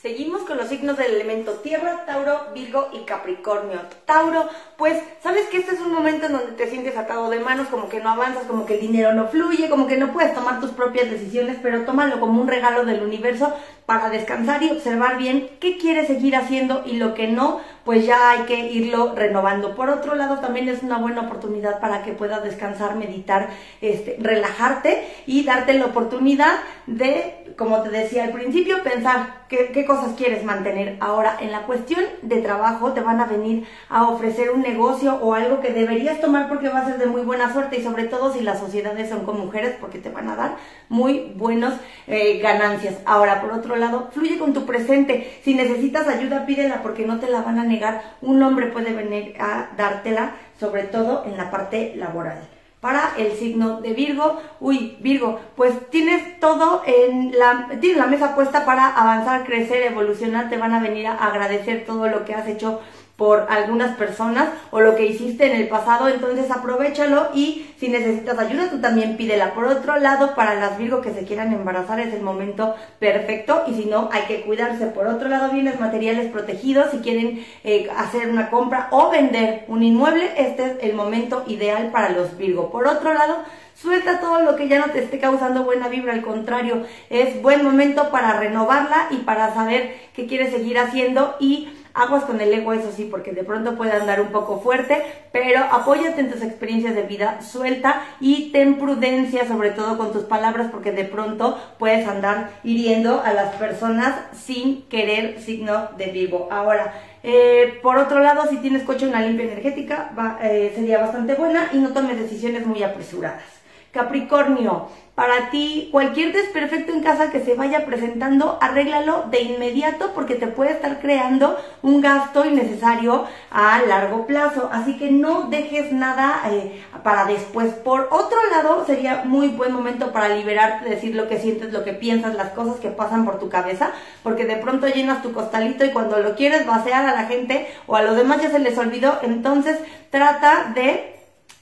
Seguimos 0.00 0.42
con 0.42 0.58
los 0.58 0.68
signos 0.68 0.96
del 0.96 1.14
elemento 1.14 1.54
tierra, 1.54 2.04
Tauro, 2.06 2.52
Virgo 2.54 2.88
y 2.92 3.00
Capricornio. 3.00 3.80
Tauro, 4.04 4.48
pues 4.76 5.02
sabes 5.20 5.48
que 5.48 5.56
este 5.56 5.74
es 5.74 5.80
un 5.80 5.92
momento 5.92 6.26
en 6.26 6.34
donde 6.34 6.52
te 6.52 6.70
sientes 6.70 6.96
atado 6.96 7.28
de 7.30 7.40
manos, 7.40 7.66
como 7.66 7.88
que 7.88 7.98
no 7.98 8.10
avanzas, 8.10 8.44
como 8.44 8.64
que 8.64 8.74
el 8.74 8.80
dinero 8.80 9.12
no 9.12 9.26
fluye, 9.26 9.68
como 9.68 9.88
que 9.88 9.96
no 9.96 10.12
puedes 10.12 10.34
tomar 10.34 10.60
tus 10.60 10.70
propias 10.70 11.10
decisiones, 11.10 11.58
pero 11.60 11.84
tómalo 11.84 12.20
como 12.20 12.40
un 12.40 12.46
regalo 12.46 12.84
del 12.84 13.02
universo 13.02 13.52
para 13.88 14.10
descansar 14.10 14.62
y 14.62 14.70
observar 14.70 15.16
bien 15.16 15.48
qué 15.60 15.78
quieres 15.78 16.08
seguir 16.08 16.36
haciendo 16.36 16.82
y 16.84 16.98
lo 16.98 17.14
que 17.14 17.26
no, 17.26 17.60
pues 17.84 18.04
ya 18.04 18.32
hay 18.32 18.40
que 18.40 18.70
irlo 18.70 19.14
renovando. 19.14 19.74
Por 19.74 19.88
otro 19.88 20.14
lado, 20.14 20.40
también 20.40 20.68
es 20.68 20.82
una 20.82 20.98
buena 20.98 21.22
oportunidad 21.22 21.80
para 21.80 22.02
que 22.02 22.12
puedas 22.12 22.44
descansar, 22.44 22.96
meditar, 22.96 23.48
este, 23.80 24.18
relajarte 24.20 25.08
y 25.24 25.42
darte 25.44 25.72
la 25.72 25.86
oportunidad 25.86 26.56
de, 26.86 27.54
como 27.56 27.80
te 27.80 27.88
decía 27.88 28.24
al 28.24 28.32
principio, 28.32 28.82
pensar 28.82 29.44
qué, 29.48 29.70
qué 29.72 29.86
cosas 29.86 30.12
quieres 30.18 30.44
mantener. 30.44 30.98
Ahora, 31.00 31.38
en 31.40 31.50
la 31.50 31.62
cuestión 31.62 32.04
de 32.20 32.42
trabajo, 32.42 32.92
te 32.92 33.00
van 33.00 33.20
a 33.20 33.24
venir 33.24 33.66
a 33.88 34.06
ofrecer 34.06 34.50
un 34.50 34.60
negocio 34.60 35.14
o 35.14 35.32
algo 35.32 35.60
que 35.60 35.72
deberías 35.72 36.20
tomar 36.20 36.50
porque 36.50 36.68
va 36.68 36.80
a 36.80 36.84
ser 36.84 36.98
de 36.98 37.06
muy 37.06 37.22
buena 37.22 37.54
suerte 37.54 37.78
y 37.78 37.82
sobre 37.82 38.04
todo 38.04 38.34
si 38.34 38.42
las 38.42 38.58
sociedades 38.58 39.08
son 39.08 39.24
con 39.24 39.40
mujeres 39.40 39.76
porque 39.80 39.98
te 39.98 40.10
van 40.10 40.28
a 40.28 40.36
dar 40.36 40.56
muy 40.90 41.32
buenas 41.36 41.80
eh, 42.06 42.38
ganancias. 42.42 42.96
Ahora, 43.06 43.40
por 43.40 43.52
otro 43.52 43.77
lado, 43.78 44.10
fluye 44.12 44.38
con 44.38 44.52
tu 44.52 44.66
presente. 44.66 45.38
Si 45.42 45.54
necesitas 45.54 46.08
ayuda, 46.08 46.46
pídela 46.46 46.82
porque 46.82 47.06
no 47.06 47.18
te 47.18 47.28
la 47.28 47.42
van 47.42 47.58
a 47.58 47.64
negar. 47.64 48.16
Un 48.20 48.42
hombre 48.42 48.66
puede 48.66 48.92
venir 48.92 49.34
a 49.40 49.70
dártela, 49.76 50.32
sobre 50.58 50.84
todo 50.84 51.24
en 51.24 51.36
la 51.36 51.50
parte 51.50 51.94
laboral 51.96 52.38
para 52.80 53.10
el 53.16 53.32
signo 53.32 53.80
de 53.80 53.92
Virgo. 53.92 54.40
Uy, 54.60 54.96
Virgo, 55.00 55.40
pues 55.56 55.72
tienes 55.90 56.38
todo 56.40 56.82
en 56.86 57.36
la, 57.36 57.68
tienes 57.80 57.98
la 57.98 58.06
mesa 58.06 58.34
puesta 58.34 58.64
para 58.64 58.88
avanzar, 58.88 59.44
crecer, 59.44 59.82
evolucionar. 59.82 60.48
Te 60.48 60.58
van 60.58 60.74
a 60.74 60.80
venir 60.80 61.06
a 61.06 61.14
agradecer 61.14 61.84
todo 61.84 62.08
lo 62.08 62.24
que 62.24 62.34
has 62.34 62.46
hecho 62.46 62.80
por 63.18 63.48
algunas 63.50 63.96
personas 63.96 64.48
o 64.70 64.80
lo 64.80 64.94
que 64.94 65.06
hiciste 65.06 65.50
en 65.50 65.60
el 65.60 65.66
pasado, 65.66 66.06
entonces 66.06 66.48
aprovechalo 66.52 67.30
y 67.34 67.66
si 67.76 67.88
necesitas 67.88 68.38
ayuda 68.38 68.70
tú 68.70 68.80
también 68.80 69.16
pídela. 69.16 69.54
Por 69.54 69.64
otro 69.64 69.96
lado, 69.96 70.36
para 70.36 70.54
las 70.54 70.78
Virgo 70.78 71.00
que 71.00 71.12
se 71.12 71.24
quieran 71.24 71.52
embarazar 71.52 71.98
es 71.98 72.14
el 72.14 72.22
momento 72.22 72.76
perfecto 73.00 73.64
y 73.66 73.74
si 73.74 73.86
no 73.86 74.08
hay 74.12 74.22
que 74.28 74.42
cuidarse. 74.42 74.86
Por 74.86 75.08
otro 75.08 75.28
lado, 75.28 75.50
bienes 75.50 75.80
materiales 75.80 76.30
protegidos, 76.30 76.92
si 76.92 76.98
quieren 76.98 77.44
eh, 77.64 77.88
hacer 77.96 78.28
una 78.28 78.50
compra 78.50 78.86
o 78.92 79.10
vender 79.10 79.64
un 79.66 79.82
inmueble, 79.82 80.30
este 80.36 80.64
es 80.66 80.72
el 80.82 80.94
momento 80.94 81.42
ideal 81.48 81.90
para 81.90 82.10
los 82.10 82.38
Virgo. 82.38 82.70
Por 82.70 82.86
otro 82.86 83.12
lado, 83.14 83.38
Suelta 83.80 84.18
todo 84.18 84.40
lo 84.40 84.56
que 84.56 84.66
ya 84.66 84.84
no 84.84 84.92
te 84.92 84.98
esté 84.98 85.20
causando 85.20 85.62
buena 85.62 85.86
vibra, 85.86 86.12
al 86.12 86.22
contrario, 86.22 86.84
es 87.10 87.40
buen 87.40 87.62
momento 87.62 88.10
para 88.10 88.32
renovarla 88.32 89.06
y 89.12 89.18
para 89.18 89.54
saber 89.54 89.94
qué 90.14 90.26
quieres 90.26 90.50
seguir 90.50 90.80
haciendo 90.80 91.36
y 91.38 91.68
aguas 91.98 92.24
con 92.24 92.40
el 92.40 92.52
ego, 92.52 92.72
eso 92.72 92.90
sí, 92.94 93.08
porque 93.10 93.32
de 93.32 93.44
pronto 93.44 93.76
puede 93.76 93.92
andar 93.92 94.20
un 94.20 94.28
poco 94.28 94.60
fuerte, 94.60 95.02
pero 95.32 95.62
apóyate 95.64 96.20
en 96.20 96.30
tus 96.30 96.42
experiencias 96.42 96.94
de 96.94 97.02
vida, 97.02 97.42
suelta 97.42 98.02
y 98.20 98.50
ten 98.52 98.78
prudencia 98.78 99.46
sobre 99.46 99.70
todo 99.70 99.98
con 99.98 100.12
tus 100.12 100.24
palabras 100.24 100.68
porque 100.70 100.92
de 100.92 101.04
pronto 101.04 101.58
puedes 101.78 102.06
andar 102.06 102.50
hiriendo 102.64 103.20
a 103.20 103.32
las 103.32 103.54
personas 103.56 104.14
sin 104.32 104.82
querer 104.88 105.40
signo 105.40 105.88
de 105.96 106.06
vivo. 106.06 106.48
Ahora, 106.50 106.94
eh, 107.22 107.78
por 107.82 107.98
otro 107.98 108.20
lado, 108.20 108.46
si 108.48 108.58
tienes 108.58 108.84
coche, 108.84 109.06
una 109.06 109.20
limpia 109.20 109.46
energética 109.46 110.12
eh, 110.42 110.72
sería 110.74 110.98
bastante 110.98 111.34
buena 111.34 111.68
y 111.72 111.78
no 111.78 111.90
tomes 111.90 112.18
decisiones 112.18 112.66
muy 112.66 112.82
apresuradas. 112.82 113.57
Capricornio, 113.92 114.88
para 115.18 115.50
ti, 115.50 115.88
cualquier 115.90 116.32
desperfecto 116.32 116.92
en 116.92 117.02
casa 117.02 117.32
que 117.32 117.40
se 117.40 117.54
vaya 117.54 117.84
presentando, 117.84 118.56
arréglalo 118.60 119.24
de 119.32 119.40
inmediato 119.40 120.12
porque 120.14 120.36
te 120.36 120.46
puede 120.46 120.70
estar 120.70 121.00
creando 121.00 121.58
un 121.82 122.00
gasto 122.00 122.44
innecesario 122.44 123.26
a 123.50 123.82
largo 123.82 124.26
plazo. 124.28 124.70
Así 124.70 124.96
que 124.96 125.10
no 125.10 125.48
dejes 125.48 125.90
nada 125.90 126.42
eh, 126.52 126.84
para 127.02 127.24
después. 127.24 127.72
Por 127.72 128.06
otro 128.12 128.38
lado, 128.52 128.84
sería 128.86 129.24
muy 129.24 129.48
buen 129.48 129.72
momento 129.72 130.12
para 130.12 130.28
liberarte, 130.28 130.88
decir 130.88 131.16
lo 131.16 131.26
que 131.26 131.40
sientes, 131.40 131.72
lo 131.72 131.82
que 131.82 131.94
piensas, 131.94 132.36
las 132.36 132.50
cosas 132.50 132.76
que 132.76 132.90
pasan 132.90 133.24
por 133.24 133.40
tu 133.40 133.48
cabeza, 133.48 133.90
porque 134.22 134.44
de 134.44 134.54
pronto 134.54 134.86
llenas 134.86 135.22
tu 135.22 135.32
costalito 135.32 135.84
y 135.84 135.90
cuando 135.90 136.20
lo 136.20 136.36
quieres 136.36 136.64
vaciar 136.64 137.06
a 137.06 137.16
la 137.16 137.24
gente 137.24 137.66
o 137.88 137.96
a 137.96 138.02
los 138.02 138.14
demás 138.14 138.40
ya 138.40 138.50
se 138.50 138.60
les 138.60 138.78
olvidó. 138.78 139.18
Entonces, 139.22 139.80
trata 140.10 140.70
de 140.76 141.17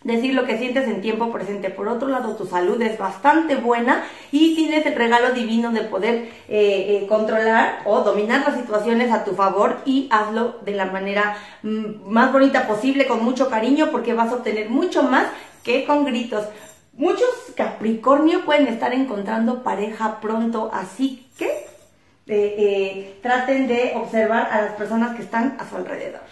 decir 0.06 0.34
lo 0.34 0.46
que 0.46 0.56
sientes 0.56 0.86
en 0.86 1.00
tiempo 1.00 1.32
presente. 1.32 1.68
Por 1.68 1.88
otro 1.88 2.08
lado, 2.08 2.36
tu 2.36 2.46
salud 2.46 2.80
es 2.80 2.96
bastante 2.96 3.56
buena 3.56 4.04
y 4.30 4.54
tienes 4.54 4.86
el 4.86 4.94
regalo 4.94 5.32
divino 5.32 5.72
de 5.72 5.82
poder 5.82 6.14
eh, 6.14 6.30
eh, 6.48 7.06
controlar 7.08 7.80
o 7.84 8.00
dominar 8.02 8.44
las 8.46 8.56
situaciones 8.56 9.10
a 9.10 9.24
tu 9.24 9.32
favor 9.32 9.78
y 9.84 10.08
hazlo 10.10 10.60
de 10.64 10.72
la 10.72 10.86
manera 10.86 11.36
mm, 11.62 12.08
más 12.08 12.32
bonita 12.32 12.68
posible, 12.68 13.06
con 13.06 13.24
mucho 13.24 13.50
cariño, 13.50 13.90
porque 13.90 14.14
vas 14.14 14.30
a 14.32 14.36
obtener 14.36 14.70
mucho 14.70 15.02
más 15.02 15.26
que 15.64 15.84
con 15.84 16.04
gritos. 16.04 16.46
Muchos 16.92 17.28
Capricornio 17.56 18.44
pueden 18.44 18.68
estar 18.68 18.94
encontrando 18.94 19.62
pareja 19.62 20.20
pronto, 20.20 20.70
así 20.72 21.26
que 21.36 21.66
eh, 22.28 23.18
traten 23.22 23.66
de 23.66 23.92
observar 23.96 24.48
a 24.52 24.62
las 24.62 24.72
personas 24.74 25.16
que 25.16 25.22
están 25.22 25.56
a 25.58 25.68
su 25.68 25.76
alrededor. 25.76 26.22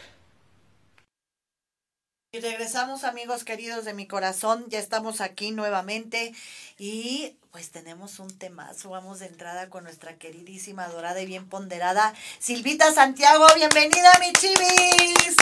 Y 2.35 2.41
regresamos 2.41 3.05
amigos 3.05 3.45
queridos 3.45 3.85
de 3.85 3.95
mi 3.95 4.09
corazón, 4.09 4.65
ya 4.69 4.81
estamos 4.81 5.21
aquí 5.21 5.53
nuevamente 5.53 6.35
y 6.81 7.37
pues 7.53 7.71
tenemos 7.71 8.19
un 8.19 8.37
temazo, 8.37 8.91
vamos 8.91 9.21
de 9.21 9.27
entrada 9.27 9.71
con 9.71 9.85
nuestra 9.85 10.17
queridísima, 10.17 10.89
dorada 10.89 11.21
y 11.21 11.27
bien 11.27 11.49
ponderada 11.49 12.13
Silvita 12.41 12.93
Santiago, 12.93 13.47
bienvenida 13.55 14.11
mi 14.19 14.33
chivis. 14.33 15.37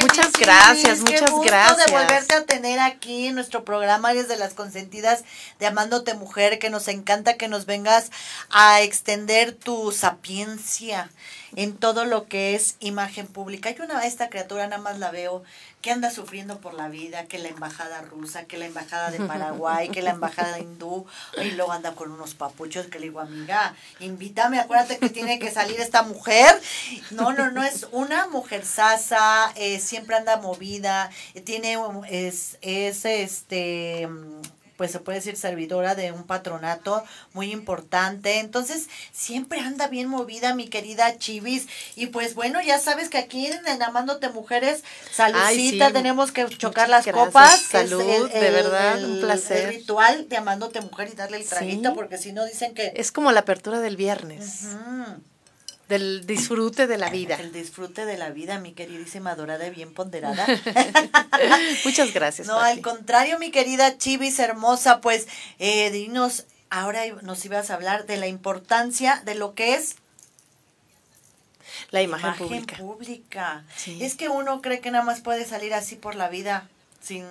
muchas 0.00 0.32
gracias, 0.32 1.00
muchas 1.00 1.20
qué 1.20 1.26
gusto 1.26 1.42
gracias. 1.42 1.86
de 1.86 1.92
volverte 1.92 2.34
a 2.34 2.46
tener 2.46 2.80
aquí 2.80 3.26
en 3.26 3.34
nuestro 3.34 3.66
programa 3.66 4.12
Eres 4.12 4.28
de 4.28 4.38
las 4.38 4.54
consentidas 4.54 5.24
de 5.58 5.66
Amándote 5.66 6.14
Mujer, 6.14 6.58
que 6.58 6.70
nos 6.70 6.88
encanta 6.88 7.36
que 7.36 7.48
nos 7.48 7.66
vengas 7.66 8.10
a 8.48 8.80
extender 8.80 9.52
tu 9.52 9.92
sapiencia 9.92 11.10
en 11.56 11.76
todo 11.76 12.04
lo 12.04 12.26
que 12.26 12.54
es 12.54 12.76
imagen 12.80 13.26
pública. 13.26 13.68
Hay 13.68 13.76
una 13.80 14.04
esta 14.06 14.28
criatura 14.28 14.66
nada 14.66 14.82
más 14.82 14.98
la 14.98 15.10
veo 15.10 15.42
que 15.80 15.90
anda 15.90 16.10
sufriendo 16.10 16.60
por 16.60 16.74
la 16.74 16.88
vida, 16.88 17.26
que 17.26 17.38
la 17.38 17.48
embajada 17.48 18.02
rusa, 18.02 18.44
que 18.44 18.56
la 18.56 18.66
embajada 18.66 19.10
de 19.10 19.18
Paraguay, 19.18 19.88
que 19.88 20.00
la 20.00 20.10
embajada 20.10 20.60
hindú, 20.60 21.06
y 21.42 21.50
luego 21.50 21.72
anda 21.72 21.94
con 21.96 22.12
unos 22.12 22.34
papuchos 22.34 22.86
que 22.86 23.00
le 23.00 23.06
digo, 23.06 23.18
amiga, 23.18 23.74
invítame, 23.98 24.60
acuérdate 24.60 24.98
que 24.98 25.10
tiene 25.10 25.40
que 25.40 25.50
salir 25.50 25.80
esta 25.80 26.02
mujer. 26.02 26.60
No, 27.10 27.32
no, 27.32 27.50
no, 27.50 27.64
es 27.64 27.88
una 27.90 28.28
mujer 28.28 28.64
sasa, 28.64 29.52
eh, 29.56 29.80
siempre 29.80 30.14
anda 30.14 30.36
movida, 30.36 31.10
tiene, 31.44 31.76
es, 32.08 32.58
es 32.62 33.04
este 33.04 34.08
pues 34.76 34.90
se 34.90 35.00
puede 35.00 35.18
decir 35.18 35.36
servidora 35.36 35.94
de 35.94 36.12
un 36.12 36.24
patronato 36.24 37.04
muy 37.32 37.52
importante. 37.52 38.38
Entonces, 38.38 38.88
siempre 39.12 39.60
anda 39.60 39.88
bien 39.88 40.08
movida 40.08 40.54
mi 40.54 40.68
querida 40.68 41.18
Chivis. 41.18 41.68
Y 41.96 42.06
pues 42.06 42.34
bueno, 42.34 42.60
ya 42.60 42.78
sabes 42.78 43.08
que 43.08 43.18
aquí 43.18 43.46
en 43.46 43.82
Amándote 43.82 44.28
Mujeres, 44.28 44.82
saludcita, 45.12 45.92
tenemos 45.92 46.32
que 46.32 46.46
chocar 46.48 46.88
las 46.88 47.06
copas. 47.06 47.60
Salud, 47.60 48.30
de 48.30 48.50
verdad, 48.50 49.04
un 49.04 49.20
placer. 49.20 49.68
El 49.68 49.74
ritual 49.76 50.28
de 50.28 50.36
Amándote 50.36 50.80
Mujer 50.80 51.10
y 51.12 51.16
darle 51.16 51.38
el 51.38 51.46
traguito, 51.46 51.94
porque 51.94 52.18
si 52.18 52.32
no 52.32 52.44
dicen 52.44 52.74
que... 52.74 52.92
Es 52.96 53.12
como 53.12 53.32
la 53.32 53.40
apertura 53.40 53.80
del 53.80 53.96
viernes 53.96 54.66
del 55.92 56.26
disfrute 56.26 56.86
de 56.86 56.96
la 56.96 57.10
vida. 57.10 57.36
El 57.36 57.52
disfrute 57.52 58.06
de 58.06 58.16
la 58.16 58.30
vida, 58.30 58.58
mi 58.58 58.72
queridísima 58.72 59.34
dorada 59.34 59.66
y 59.66 59.70
bien 59.70 59.92
ponderada. 59.92 60.46
Muchas 61.84 62.14
gracias. 62.14 62.48
No, 62.48 62.58
al 62.58 62.80
contrario, 62.80 63.38
mi 63.38 63.50
querida 63.50 63.98
Chivis 63.98 64.38
hermosa, 64.38 65.02
pues 65.02 65.28
eh, 65.58 65.90
dinos, 65.90 66.46
ahora 66.70 67.02
nos 67.20 67.44
ibas 67.44 67.70
a 67.70 67.74
hablar 67.74 68.06
de 68.06 68.16
la 68.16 68.26
importancia 68.26 69.20
de 69.26 69.34
lo 69.34 69.54
que 69.54 69.74
es 69.74 69.96
la 71.90 72.00
imagen, 72.00 72.36
pública. 72.36 72.76
pública. 72.78 73.64
Es 74.00 74.14
que 74.14 74.30
uno 74.30 74.62
cree 74.62 74.80
que 74.80 74.90
nada 74.90 75.04
más 75.04 75.20
puede 75.20 75.44
salir 75.44 75.74
así 75.74 75.96
por 75.96 76.14
la 76.14 76.30
vida 76.30 76.70
sin, 77.02 77.26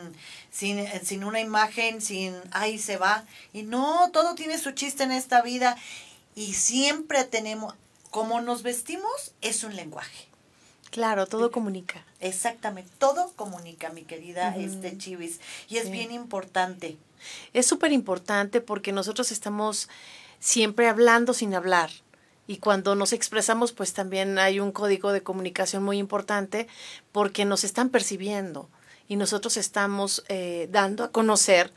sin, 0.52 0.88
sin 1.04 1.24
una 1.24 1.40
imagen, 1.40 2.00
sin, 2.00 2.36
ahí 2.52 2.78
se 2.78 2.98
va. 2.98 3.26
Y 3.54 3.64
no, 3.64 4.12
todo 4.12 4.36
tiene 4.36 4.60
su 4.60 4.70
chiste 4.74 5.02
en 5.02 5.14
esta 5.14 5.42
vida. 5.42 5.78
Y 6.36 6.54
siempre 6.54 7.24
tenemos, 7.24 7.74
como 8.12 8.42
nos 8.42 8.62
vestimos 8.62 9.34
es 9.42 9.64
un 9.64 9.76
lenguaje. 9.76 10.28
Claro, 10.92 11.26
todo 11.26 11.52
comunica. 11.52 12.06
Exactamente, 12.20 12.92
todo 13.00 13.32
comunica, 13.38 13.90
mi 13.90 14.04
querida 14.04 14.54
este 14.58 14.98
Chivis. 14.98 15.40
Y 15.70 15.78
es 15.78 15.90
bien 15.90 16.12
importante. 16.12 16.98
Es 17.54 17.66
súper 17.66 17.94
importante 17.94 18.60
porque 18.60 18.92
nosotros 18.92 19.32
estamos 19.32 19.88
siempre 20.40 20.90
hablando 20.90 21.34
sin 21.34 21.56
hablar. 21.56 21.90
Y 22.46 22.58
cuando 22.58 22.96
nos 22.96 23.14
expresamos, 23.14 23.72
pues 23.72 23.94
también 23.94 24.38
hay 24.38 24.60
un 24.60 24.74
código 24.74 25.14
de 25.14 25.24
comunicación 25.24 25.82
muy 25.82 25.98
importante 25.98 26.68
porque 27.14 27.46
nos 27.46 27.64
están 27.64 27.90
percibiendo 27.90 28.68
y 29.08 29.16
nosotros 29.16 29.56
estamos 29.56 30.26
eh, 30.28 30.68
dando 30.72 31.06
a 31.06 31.12
conocer 31.12 31.72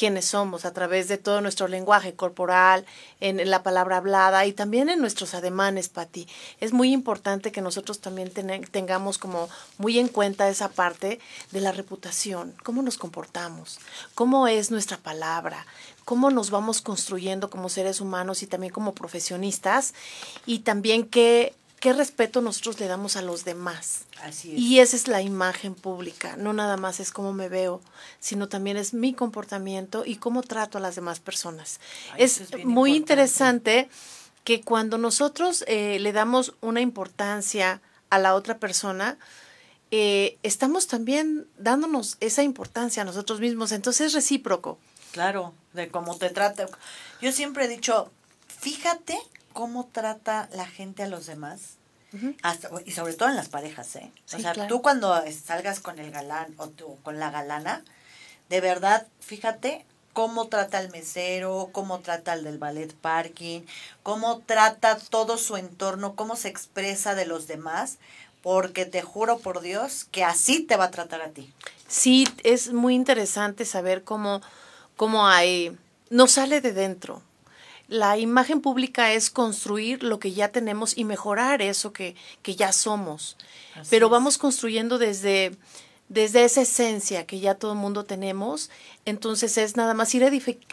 quiénes 0.00 0.24
somos 0.24 0.64
a 0.64 0.72
través 0.72 1.08
de 1.08 1.18
todo 1.18 1.42
nuestro 1.42 1.68
lenguaje 1.68 2.14
corporal, 2.14 2.86
en 3.20 3.50
la 3.50 3.62
palabra 3.62 3.98
hablada 3.98 4.46
y 4.46 4.54
también 4.54 4.88
en 4.88 4.98
nuestros 4.98 5.34
ademanes, 5.34 5.90
Pati. 5.90 6.26
Es 6.58 6.72
muy 6.72 6.90
importante 6.94 7.52
que 7.52 7.60
nosotros 7.60 8.00
también 8.00 8.32
tengamos 8.70 9.18
como 9.18 9.50
muy 9.76 9.98
en 9.98 10.08
cuenta 10.08 10.48
esa 10.48 10.70
parte 10.70 11.20
de 11.50 11.60
la 11.60 11.72
reputación, 11.72 12.54
cómo 12.64 12.80
nos 12.80 12.96
comportamos, 12.96 13.78
cómo 14.14 14.48
es 14.48 14.70
nuestra 14.70 14.96
palabra, 14.96 15.66
cómo 16.06 16.30
nos 16.30 16.50
vamos 16.50 16.80
construyendo 16.80 17.50
como 17.50 17.68
seres 17.68 18.00
humanos 18.00 18.42
y 18.42 18.46
también 18.46 18.72
como 18.72 18.94
profesionistas 18.94 19.92
y 20.46 20.60
también 20.60 21.06
qué 21.06 21.54
qué 21.80 21.94
respeto 21.94 22.42
nosotros 22.42 22.78
le 22.78 22.86
damos 22.86 23.16
a 23.16 23.22
los 23.22 23.44
demás. 23.44 24.02
Así 24.22 24.52
es. 24.52 24.60
Y 24.60 24.80
esa 24.80 24.96
es 24.96 25.08
la 25.08 25.22
imagen 25.22 25.74
pública, 25.74 26.36
no 26.36 26.52
nada 26.52 26.76
más 26.76 27.00
es 27.00 27.10
cómo 27.10 27.32
me 27.32 27.48
veo, 27.48 27.80
sino 28.20 28.48
también 28.48 28.76
es 28.76 28.92
mi 28.94 29.14
comportamiento 29.14 30.04
y 30.04 30.16
cómo 30.16 30.42
trato 30.42 30.78
a 30.78 30.80
las 30.80 30.94
demás 30.94 31.20
personas. 31.20 31.80
es, 32.18 32.54
muy 32.64 32.94
interesante 32.94 33.88
que 34.44 34.60
cuando 34.60 34.98
nosotros 34.98 35.64
eh, 35.66 35.98
le 35.98 36.12
damos 36.12 36.54
una 36.60 36.80
importancia 36.82 37.80
a 38.10 38.18
la 38.18 38.34
otra 38.34 38.58
persona, 38.58 39.18
eh, 39.90 40.38
estamos 40.42 40.86
también 40.86 41.46
dándonos 41.58 42.16
esa 42.20 42.42
importancia 42.42 43.02
a 43.02 43.06
nosotros 43.06 43.40
mismos, 43.40 43.72
entonces 43.72 44.08
es 44.08 44.12
recíproco. 44.12 44.78
Claro, 45.12 45.54
de 45.72 45.88
cómo 45.88 46.16
te 46.16 46.30
trata. 46.30 46.66
Yo 47.20 47.32
siempre 47.32 47.64
he 47.64 47.68
dicho, 47.68 48.10
fíjate 48.46 49.18
cómo 49.52 49.86
trata 49.86 50.48
la 50.52 50.66
gente 50.66 51.02
a 51.02 51.08
los 51.08 51.26
demás. 51.26 51.76
y 52.84 52.90
sobre 52.90 53.14
todo 53.14 53.28
en 53.28 53.36
las 53.36 53.48
parejas, 53.48 53.94
¿eh? 53.96 54.10
o 54.34 54.38
sea, 54.38 54.66
tú 54.66 54.82
cuando 54.82 55.14
salgas 55.30 55.78
con 55.78 55.98
el 55.98 56.10
galán 56.10 56.54
o 56.56 56.68
tú, 56.68 56.96
con 57.02 57.20
la 57.20 57.30
galana, 57.30 57.84
de 58.48 58.60
verdad, 58.60 59.06
fíjate 59.20 59.86
cómo 60.12 60.48
trata 60.48 60.78
al 60.78 60.90
mesero, 60.90 61.68
cómo 61.72 62.00
trata 62.00 62.32
al 62.32 62.42
del 62.42 62.58
ballet 62.58 62.92
parking, 62.94 63.62
cómo 64.02 64.40
trata 64.40 64.98
todo 64.98 65.38
su 65.38 65.56
entorno, 65.56 66.16
cómo 66.16 66.34
se 66.34 66.48
expresa 66.48 67.14
de 67.14 67.26
los 67.26 67.46
demás, 67.46 67.98
porque 68.42 68.86
te 68.86 69.02
juro 69.02 69.38
por 69.38 69.60
Dios 69.60 70.06
que 70.10 70.24
así 70.24 70.64
te 70.64 70.76
va 70.76 70.84
a 70.84 70.90
tratar 70.90 71.22
a 71.22 71.28
ti. 71.28 71.52
Sí, 71.86 72.26
es 72.42 72.72
muy 72.72 72.94
interesante 72.94 73.64
saber 73.64 74.02
cómo, 74.02 74.40
cómo 74.96 75.26
hay, 75.28 75.76
no 76.08 76.26
sale 76.26 76.60
de 76.60 76.72
dentro. 76.72 77.22
La 77.90 78.16
imagen 78.18 78.60
pública 78.60 79.12
es 79.12 79.30
construir 79.30 80.04
lo 80.04 80.20
que 80.20 80.30
ya 80.30 80.52
tenemos 80.52 80.96
y 80.96 81.02
mejorar 81.02 81.60
eso 81.60 81.92
que, 81.92 82.14
que 82.40 82.54
ya 82.54 82.72
somos. 82.72 83.36
Pero 83.90 84.08
vamos 84.08 84.38
construyendo 84.38 84.96
desde, 84.96 85.56
desde 86.08 86.44
esa 86.44 86.60
esencia 86.60 87.26
que 87.26 87.40
ya 87.40 87.56
todo 87.56 87.72
el 87.72 87.78
mundo 87.78 88.04
tenemos. 88.04 88.70
Entonces 89.06 89.58
es 89.58 89.76
nada 89.76 89.94
más 89.94 90.14
ir 90.14 90.22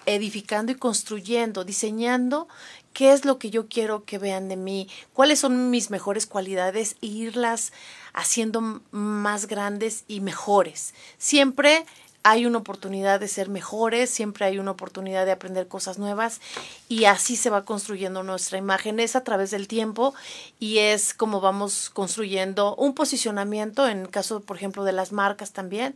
edificando 0.05 0.71
y 0.71 0.75
construyendo, 0.75 1.63
diseñando 1.63 2.47
qué 2.93 3.13
es 3.13 3.25
lo 3.25 3.39
que 3.39 3.50
yo 3.50 3.67
quiero 3.67 4.05
que 4.05 4.19
vean 4.19 4.47
de 4.47 4.55
mí, 4.55 4.88
cuáles 5.13 5.39
son 5.39 5.71
mis 5.71 5.89
mejores 5.89 6.27
cualidades 6.27 6.97
e 7.01 7.07
irlas 7.07 7.74
haciendo 8.13 8.81
más 8.91 9.47
grandes 9.47 10.03
y 10.07 10.19
mejores. 10.21 10.93
Siempre 11.17 11.83
hay 12.29 12.46
una 12.46 12.57
oportunidad 12.57 13.22
de 13.22 13.29
ser 13.29 13.48
mejores, 13.48 14.10
siempre 14.10 14.46
hay 14.46 14.60
una 14.60 14.72
oportunidad 14.72 15.25
de 15.25 15.31
aprender 15.31 15.69
cosas 15.69 15.98
nuevas 15.98 16.41
y 16.89 17.05
así 17.05 17.38
se 17.38 17.50
va 17.50 17.63
construyendo 17.63 18.22
nuestra 18.22 18.57
imagen. 18.57 19.00
Es 19.00 19.15
a 19.15 19.24
través 19.24 19.50
del 19.50 19.69
tiempo 19.69 20.13
y 20.60 20.79
es 20.79 21.13
como 21.13 21.39
vamos 21.39 21.89
construyendo 21.89 22.75
un 22.75 22.93
posicionamiento, 22.93 23.88
en 23.88 24.01
el 24.01 24.10
caso, 24.10 24.41
por 24.41 24.57
ejemplo, 24.57 24.84
de 24.84 24.91
las 24.91 25.13
marcas 25.13 25.53
también, 25.53 25.96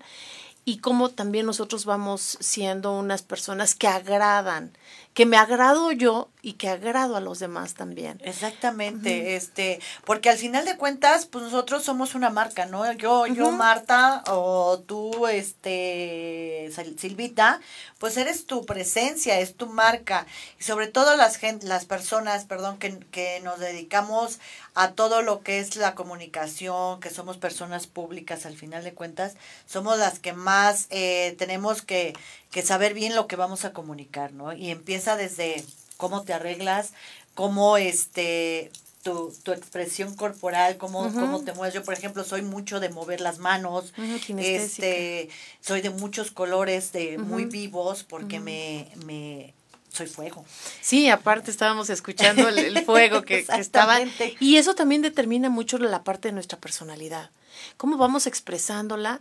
y 0.63 0.77
cómo 0.77 1.09
también 1.09 1.45
nosotros 1.45 1.83
vamos 1.83 2.38
siendo 2.39 2.93
unas 2.93 3.23
personas 3.23 3.75
que 3.75 3.88
agradan, 3.88 4.71
que 5.13 5.25
me 5.25 5.38
agrado 5.38 5.91
yo 5.91 6.30
y 6.41 6.53
que 6.53 6.70
agrado 6.70 7.15
a 7.15 7.20
los 7.20 7.39
demás 7.39 7.75
también. 7.75 8.20
Exactamente, 8.24 9.36
este, 9.36 9.80
porque 10.06 10.30
al 10.30 10.38
final 10.38 10.65
de 10.65 10.77
cuentas, 10.77 11.25
pues 11.25 11.44
nosotros 11.44 11.84
somos 11.84 12.15
una 12.15 12.30
marca, 12.30 12.65
¿no? 12.65 12.91
Yo, 12.94 13.27
yo 13.27 13.51
Marta, 13.51 14.24
o 14.27 14.80
tú, 14.80 15.27
este, 15.27 16.72
Silvita, 16.98 17.60
pues 18.00 18.18
eres 18.18 18.46
tu 18.46 18.65
presencia, 18.65 19.39
es 19.39 19.56
tu 19.56 19.68
marca, 19.68 20.25
y 20.60 20.63
sobre 20.63 20.88
todo 20.88 21.15
las 21.15 21.36
gente, 21.36 21.68
las 21.68 21.86
personas, 21.86 22.46
perdón, 22.46 22.77
que, 22.77 23.00
que 23.12 23.39
nos 23.41 23.60
dedicamos 23.60 24.39
a 24.74 24.94
todo 24.94 25.22
lo 25.22 25.41
que 25.41 25.60
es 25.60 25.75
la 25.75 25.96
comunicación, 25.96 27.01
que 27.01 27.10
somos 27.10 27.38
personas 27.38 27.86
públicas 27.88 28.46
al 28.46 28.56
final 28.56 28.84
de 28.84 28.94
cuentas, 28.94 29.36
somos 29.68 30.00
las 30.00 30.20
que 30.20 30.34
más 30.34 30.88
eh, 30.89 31.36
tenemos 31.38 31.82
que, 31.82 32.13
que 32.51 32.62
saber 32.62 32.94
bien 32.94 33.15
lo 33.15 33.27
que 33.27 33.36
vamos 33.36 33.65
a 33.65 33.74
comunicar, 33.74 34.32
¿no? 34.32 34.53
Y 34.53 34.72
empieza 34.72 35.00
desde 35.05 35.63
cómo 35.98 36.24
te 36.24 36.34
arreglas, 36.34 36.91
cómo 37.34 37.77
este 37.77 38.72
tu, 39.01 39.34
tu 39.43 39.51
expresión 39.51 40.15
corporal, 40.15 40.77
cómo, 40.77 41.12
cómo 41.13 41.43
te 41.43 41.53
mueves. 41.53 41.74
Yo, 41.74 41.84
por 41.84 41.93
ejemplo, 41.93 42.24
soy 42.24 42.41
mucho 42.41 42.79
de 42.79 42.89
mover 42.89 43.22
las 43.22 43.39
manos, 43.39 43.93
este, 44.38 45.29
soy 45.60 45.81
de 45.81 45.89
muchos 45.89 46.31
colores, 46.31 46.91
de 46.91 47.17
muy 47.17 47.46
vivos, 47.46 48.03
porque 48.03 48.39
me, 48.39 48.91
me 49.05 49.53
soy 49.91 50.08
fuego. 50.08 50.46
Sí, 50.81 51.10
aparte 51.10 51.51
estábamos 51.51 51.89
escuchando 51.89 52.48
el, 52.50 52.86
fuego 52.86 53.24
que, 53.24 53.46
que, 53.46 53.60
estaba. 53.60 54.00
Y 54.39 54.58
eso 54.58 54.75
también 54.75 55.01
determina 55.01 55.50
mucho 55.50 55.77
la 55.77 56.03
parte 56.03 56.27
de 56.29 56.34
nuestra 56.34 56.60
personalidad. 56.60 57.31
Cómo 57.77 57.98
vamos 57.98 58.27
expresándola 58.27 59.20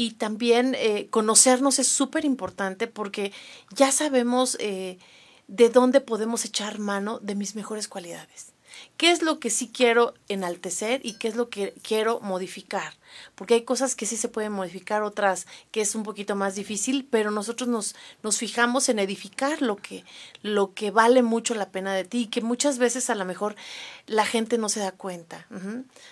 y 0.00 0.12
también 0.12 0.74
eh, 0.78 1.08
conocernos 1.10 1.78
es 1.78 1.86
súper 1.86 2.24
importante 2.24 2.86
porque 2.86 3.34
ya 3.76 3.92
sabemos 3.92 4.56
eh, 4.58 4.96
de 5.46 5.68
dónde 5.68 6.00
podemos 6.00 6.46
echar 6.46 6.78
mano 6.78 7.18
de 7.18 7.34
mis 7.34 7.54
mejores 7.54 7.86
cualidades. 7.86 8.54
¿Qué 9.00 9.10
es 9.10 9.22
lo 9.22 9.40
que 9.40 9.48
sí 9.48 9.70
quiero 9.72 10.12
enaltecer 10.28 11.00
y 11.02 11.14
qué 11.14 11.28
es 11.28 11.34
lo 11.34 11.48
que 11.48 11.72
quiero 11.82 12.20
modificar? 12.20 12.92
Porque 13.34 13.54
hay 13.54 13.62
cosas 13.62 13.94
que 13.94 14.04
sí 14.04 14.18
se 14.18 14.28
pueden 14.28 14.52
modificar, 14.52 15.02
otras 15.02 15.46
que 15.70 15.80
es 15.80 15.94
un 15.94 16.02
poquito 16.02 16.36
más 16.36 16.54
difícil, 16.54 17.08
pero 17.10 17.30
nosotros 17.30 17.66
nos, 17.66 17.94
nos 18.22 18.36
fijamos 18.36 18.90
en 18.90 18.98
edificar 18.98 19.62
lo 19.62 19.76
que, 19.76 20.04
lo 20.42 20.74
que 20.74 20.90
vale 20.90 21.22
mucho 21.22 21.54
la 21.54 21.70
pena 21.70 21.94
de 21.94 22.04
ti 22.04 22.24
y 22.24 22.26
que 22.26 22.42
muchas 22.42 22.76
veces 22.76 23.08
a 23.08 23.14
lo 23.14 23.24
mejor 23.24 23.56
la 24.06 24.26
gente 24.26 24.58
no 24.58 24.68
se 24.68 24.80
da 24.80 24.92
cuenta. 24.92 25.46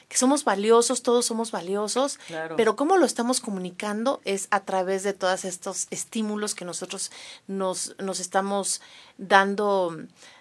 Que 0.08 0.16
somos 0.16 0.44
valiosos, 0.44 1.02
todos 1.02 1.26
somos 1.26 1.50
valiosos, 1.50 2.18
pero 2.56 2.74
cómo 2.74 2.96
lo 2.96 3.04
estamos 3.04 3.40
comunicando 3.40 4.22
es 4.24 4.48
a 4.50 4.60
través 4.60 5.02
de 5.02 5.12
todos 5.12 5.44
estos 5.44 5.88
estímulos 5.90 6.54
que 6.54 6.64
nosotros 6.64 7.12
nos, 7.48 7.94
nos 7.98 8.18
estamos 8.18 8.80
dando 9.18 9.94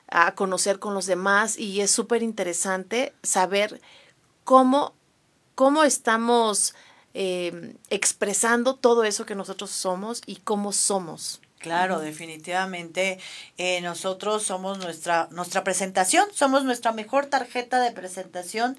a 0.10 0.36
conocer 0.36 0.80
con 0.80 0.94
los 0.94 1.06
demás 1.06 1.58
y 1.58 1.82
es 1.82 1.92
súper 1.92 2.24
interesante 2.24 3.14
saber 3.24 3.82
cómo, 4.44 4.94
cómo 5.56 5.84
estamos 5.84 6.74
eh, 7.14 7.76
expresando 7.90 8.76
todo 8.76 9.04
eso 9.04 9.26
que 9.26 9.36
nosotros 9.36 9.72
somos 9.72 10.22
y 10.26 10.38
cómo 10.38 10.72
somos. 10.72 11.42
Claro, 11.60 12.00
definitivamente 12.00 13.20
eh, 13.58 13.82
nosotros 13.82 14.44
somos 14.44 14.78
nuestra, 14.78 15.28
nuestra 15.32 15.64
presentación, 15.64 16.28
somos 16.32 16.64
nuestra 16.64 16.92
mejor 16.92 17.26
tarjeta 17.26 17.82
de 17.82 17.92
presentación 17.92 18.78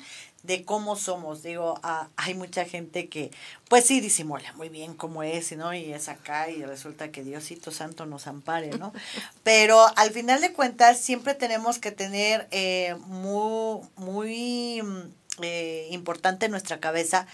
de 0.48 0.64
cómo 0.64 0.96
somos. 0.96 1.42
Digo, 1.42 1.78
ah, 1.82 2.08
hay 2.16 2.34
mucha 2.34 2.64
gente 2.64 3.08
que, 3.08 3.30
pues 3.68 3.84
sí, 3.84 4.00
disimula 4.00 4.50
muy 4.54 4.70
bien 4.70 4.94
cómo 4.94 5.22
es, 5.22 5.52
¿no? 5.52 5.74
Y 5.74 5.92
es 5.92 6.08
acá 6.08 6.48
y 6.48 6.64
resulta 6.64 7.12
que 7.12 7.22
Diosito 7.22 7.70
Santo 7.70 8.06
nos 8.06 8.26
ampare, 8.26 8.70
¿no? 8.70 8.92
Pero 9.44 9.86
al 9.96 10.10
final 10.10 10.40
de 10.40 10.54
cuentas 10.54 10.98
siempre 10.98 11.34
tenemos 11.34 11.78
que 11.78 11.92
tener 11.92 12.48
eh, 12.50 12.96
muy, 13.06 13.86
muy 13.96 14.80
mm, 14.82 15.42
eh, 15.42 15.88
importante 15.90 16.46
en 16.46 16.52
nuestra 16.52 16.80
cabeza 16.80 17.26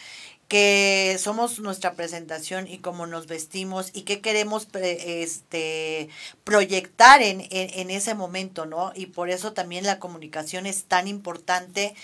que 0.49 1.17
somos 1.19 1.59
nuestra 1.59 1.95
presentación 1.95 2.69
y 2.69 2.79
cómo 2.79 3.07
nos 3.07 3.27
vestimos 3.27 3.91
y 3.95 4.03
qué 4.03 4.21
queremos 4.21 4.69
este, 4.75 6.09
proyectar 6.45 7.23
en, 7.23 7.47
en, 7.51 7.91
ese 7.91 8.15
momento, 8.15 8.67
¿no? 8.67 8.93
Y 8.95 9.07
por 9.07 9.31
eso 9.31 9.53
también 9.53 9.85
la 9.85 9.99
comunicación 9.99 10.67
es 10.67 10.85
tan 10.85 11.09
importante. 11.09 11.95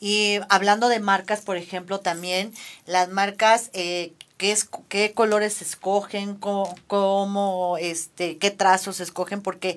Y 0.00 0.38
hablando 0.48 0.88
de 0.88 1.00
marcas, 1.00 1.40
por 1.40 1.56
ejemplo, 1.56 2.00
también 2.00 2.52
las 2.86 3.08
marcas... 3.08 3.70
Eh, 3.72 4.12
qué, 4.38 4.52
es, 4.52 4.68
qué 4.88 5.12
colores 5.12 5.60
escogen, 5.60 6.36
cómo, 6.36 6.74
cómo, 6.86 7.76
este, 7.78 8.38
qué 8.38 8.52
trazos 8.52 9.00
escogen, 9.00 9.42
porque 9.42 9.76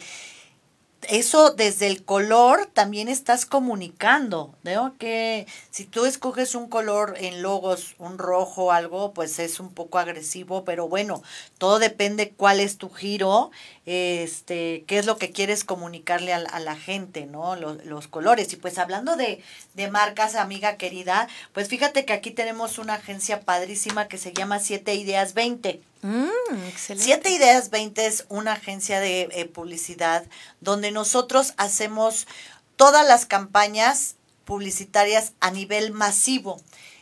eso 1.09 1.51
desde 1.51 1.87
el 1.87 2.03
color 2.03 2.67
también 2.73 3.07
estás 3.07 3.45
comunicando, 3.45 4.55
¿no? 4.63 4.95
Que 4.97 5.47
si 5.69 5.85
tú 5.85 6.05
escoges 6.05 6.55
un 6.55 6.67
color 6.67 7.15
en 7.17 7.41
logos, 7.41 7.95
un 7.97 8.17
rojo 8.17 8.71
algo, 8.71 9.13
pues 9.13 9.39
es 9.39 9.59
un 9.59 9.73
poco 9.73 9.99
agresivo, 9.99 10.63
pero 10.63 10.87
bueno, 10.87 11.23
todo 11.57 11.79
depende 11.79 12.31
cuál 12.31 12.59
es 12.59 12.77
tu 12.77 12.89
giro, 12.89 13.51
este, 13.85 14.83
qué 14.87 14.99
es 14.99 15.05
lo 15.05 15.17
que 15.17 15.31
quieres 15.31 15.63
comunicarle 15.63 16.33
a, 16.33 16.59
la 16.59 16.75
gente, 16.75 17.25
¿no? 17.25 17.55
Los, 17.55 17.83
los, 17.85 18.07
colores. 18.07 18.53
Y 18.53 18.55
pues 18.57 18.77
hablando 18.77 19.15
de, 19.15 19.43
de 19.73 19.89
marcas, 19.89 20.35
amiga 20.35 20.77
querida, 20.77 21.27
pues 21.53 21.67
fíjate 21.67 22.05
que 22.05 22.13
aquí 22.13 22.31
tenemos 22.31 22.77
una 22.77 22.95
agencia 22.95 23.41
padrísima 23.41 24.07
que 24.07 24.17
se 24.17 24.33
llama 24.33 24.59
Siete 24.59 24.93
Ideas 24.95 25.33
20. 25.33 25.81
Mm, 26.01 26.29
Siete 26.75 27.29
Ideas 27.29 27.69
20 27.69 28.05
es 28.07 28.25
una 28.29 28.53
agencia 28.53 28.99
de 28.99 29.29
eh, 29.31 29.45
publicidad 29.45 30.25
donde 30.59 30.91
nosotros 30.91 31.53
hacemos 31.57 32.27
todas 32.75 33.07
las 33.07 33.27
campañas 33.27 34.15
publicitarias 34.45 35.33
a 35.39 35.51
nivel 35.51 35.91
masivo. 35.91 36.59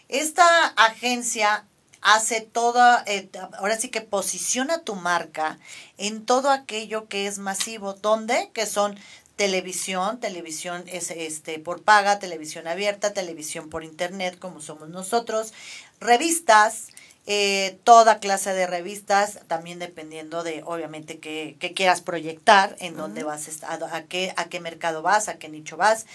Esta 0.09 0.65
agencia 0.75 1.65
hace 2.01 2.41
toda, 2.41 3.03
eh, 3.07 3.29
ahora 3.57 3.77
sí 3.77 3.89
que 3.89 4.01
posiciona 4.01 4.81
tu 4.81 4.95
marca 4.95 5.59
en 5.97 6.25
todo 6.25 6.49
aquello 6.49 7.07
que 7.07 7.27
es 7.27 7.37
masivo, 7.37 7.93
donde 7.93 8.51
que 8.53 8.65
son 8.65 8.99
televisión, 9.37 10.19
televisión 10.19 10.83
es 10.87 11.11
este 11.11 11.59
por 11.59 11.81
paga, 11.83 12.19
televisión 12.19 12.67
abierta, 12.67 13.13
televisión 13.13 13.69
por 13.69 13.85
internet, 13.85 14.37
como 14.37 14.59
somos 14.59 14.89
nosotros, 14.89 15.53
revistas, 16.01 16.87
eh, 17.31 17.77
toda 17.83 18.17
clase 18.17 18.55
de 18.55 18.65
revistas, 18.65 19.41
también 19.45 19.77
dependiendo 19.77 20.41
de, 20.41 20.63
obviamente, 20.65 21.19
qué, 21.19 21.55
quieras 21.75 22.01
proyectar, 22.01 22.75
en 22.79 22.97
dónde 22.97 23.23
vas, 23.23 23.47
a, 23.61 23.95
a, 23.95 24.03
qué, 24.05 24.33
a 24.35 24.45
qué 24.45 24.59
mercado 24.59 25.03
vas, 25.03 25.27
a 25.27 25.37
qué 25.37 25.47
nicho 25.47 25.77
vas. 25.77 26.07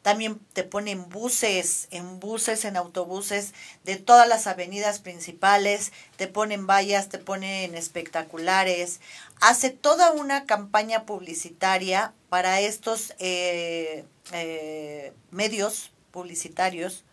También 0.00 0.40
te 0.54 0.64
ponen 0.64 1.10
buses, 1.10 1.88
en 1.90 2.20
buses, 2.20 2.64
en 2.64 2.78
autobuses 2.78 3.52
de 3.84 3.96
todas 3.96 4.26
las 4.26 4.46
avenidas 4.46 4.98
principales, 4.98 5.92
te 6.16 6.26
ponen 6.26 6.66
vallas, 6.66 7.10
te 7.10 7.18
ponen 7.18 7.74
espectaculares. 7.74 9.00
Hace 9.42 9.68
toda 9.68 10.12
una 10.12 10.46
campaña 10.46 11.04
publicitaria 11.04 12.14
para 12.30 12.60
estos 12.60 13.12
eh, 13.18 14.06
eh, 14.32 15.12
medios 15.30 15.92
publicitarios 16.12 17.04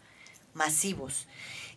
masivos 0.53 1.27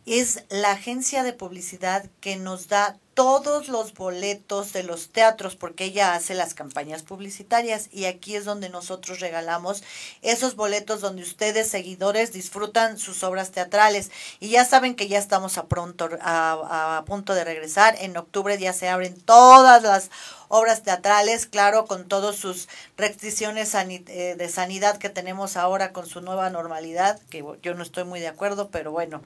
es 0.06 0.44
la 0.48 0.72
agencia 0.72 1.22
de 1.22 1.32
publicidad 1.32 2.04
que 2.20 2.36
nos 2.36 2.68
da 2.68 2.98
todos 3.14 3.68
los 3.68 3.92
boletos 3.92 4.72
de 4.72 4.82
los 4.82 5.10
teatros 5.10 5.54
porque 5.54 5.84
ella 5.84 6.14
hace 6.14 6.34
las 6.34 6.54
campañas 6.54 7.02
publicitarias 7.02 7.88
y 7.92 8.06
aquí 8.06 8.36
es 8.36 8.44
donde 8.44 8.70
nosotros 8.70 9.20
regalamos 9.20 9.82
esos 10.22 10.56
boletos 10.56 11.02
donde 11.02 11.22
ustedes 11.22 11.68
seguidores 11.68 12.32
disfrutan 12.32 12.98
sus 12.98 13.22
obras 13.22 13.50
teatrales. 13.50 14.10
Y 14.40 14.48
ya 14.48 14.64
saben 14.64 14.94
que 14.94 15.08
ya 15.08 15.18
estamos 15.18 15.58
a 15.58 15.66
pronto 15.66 16.08
a, 16.22 17.04
punto 17.06 17.34
de 17.34 17.44
regresar. 17.44 17.96
En 18.00 18.16
octubre 18.16 18.58
ya 18.58 18.72
se 18.72 18.88
abren 18.88 19.20
todas 19.20 19.82
las 19.82 20.10
obras 20.48 20.82
teatrales, 20.82 21.46
claro, 21.46 21.86
con 21.86 22.08
todas 22.08 22.36
sus 22.36 22.68
restricciones 22.96 23.74
eh, 23.74 24.34
de 24.36 24.48
sanidad 24.48 24.98
que 24.98 25.08
tenemos 25.08 25.56
ahora 25.56 25.92
con 25.92 26.06
su 26.06 26.20
nueva 26.20 26.50
normalidad, 26.50 27.18
que 27.30 27.44
yo 27.62 27.74
no 27.74 27.82
estoy 27.82 28.04
muy 28.04 28.20
de 28.20 28.28
acuerdo, 28.28 28.68
pero 28.70 28.92
bueno, 28.92 29.22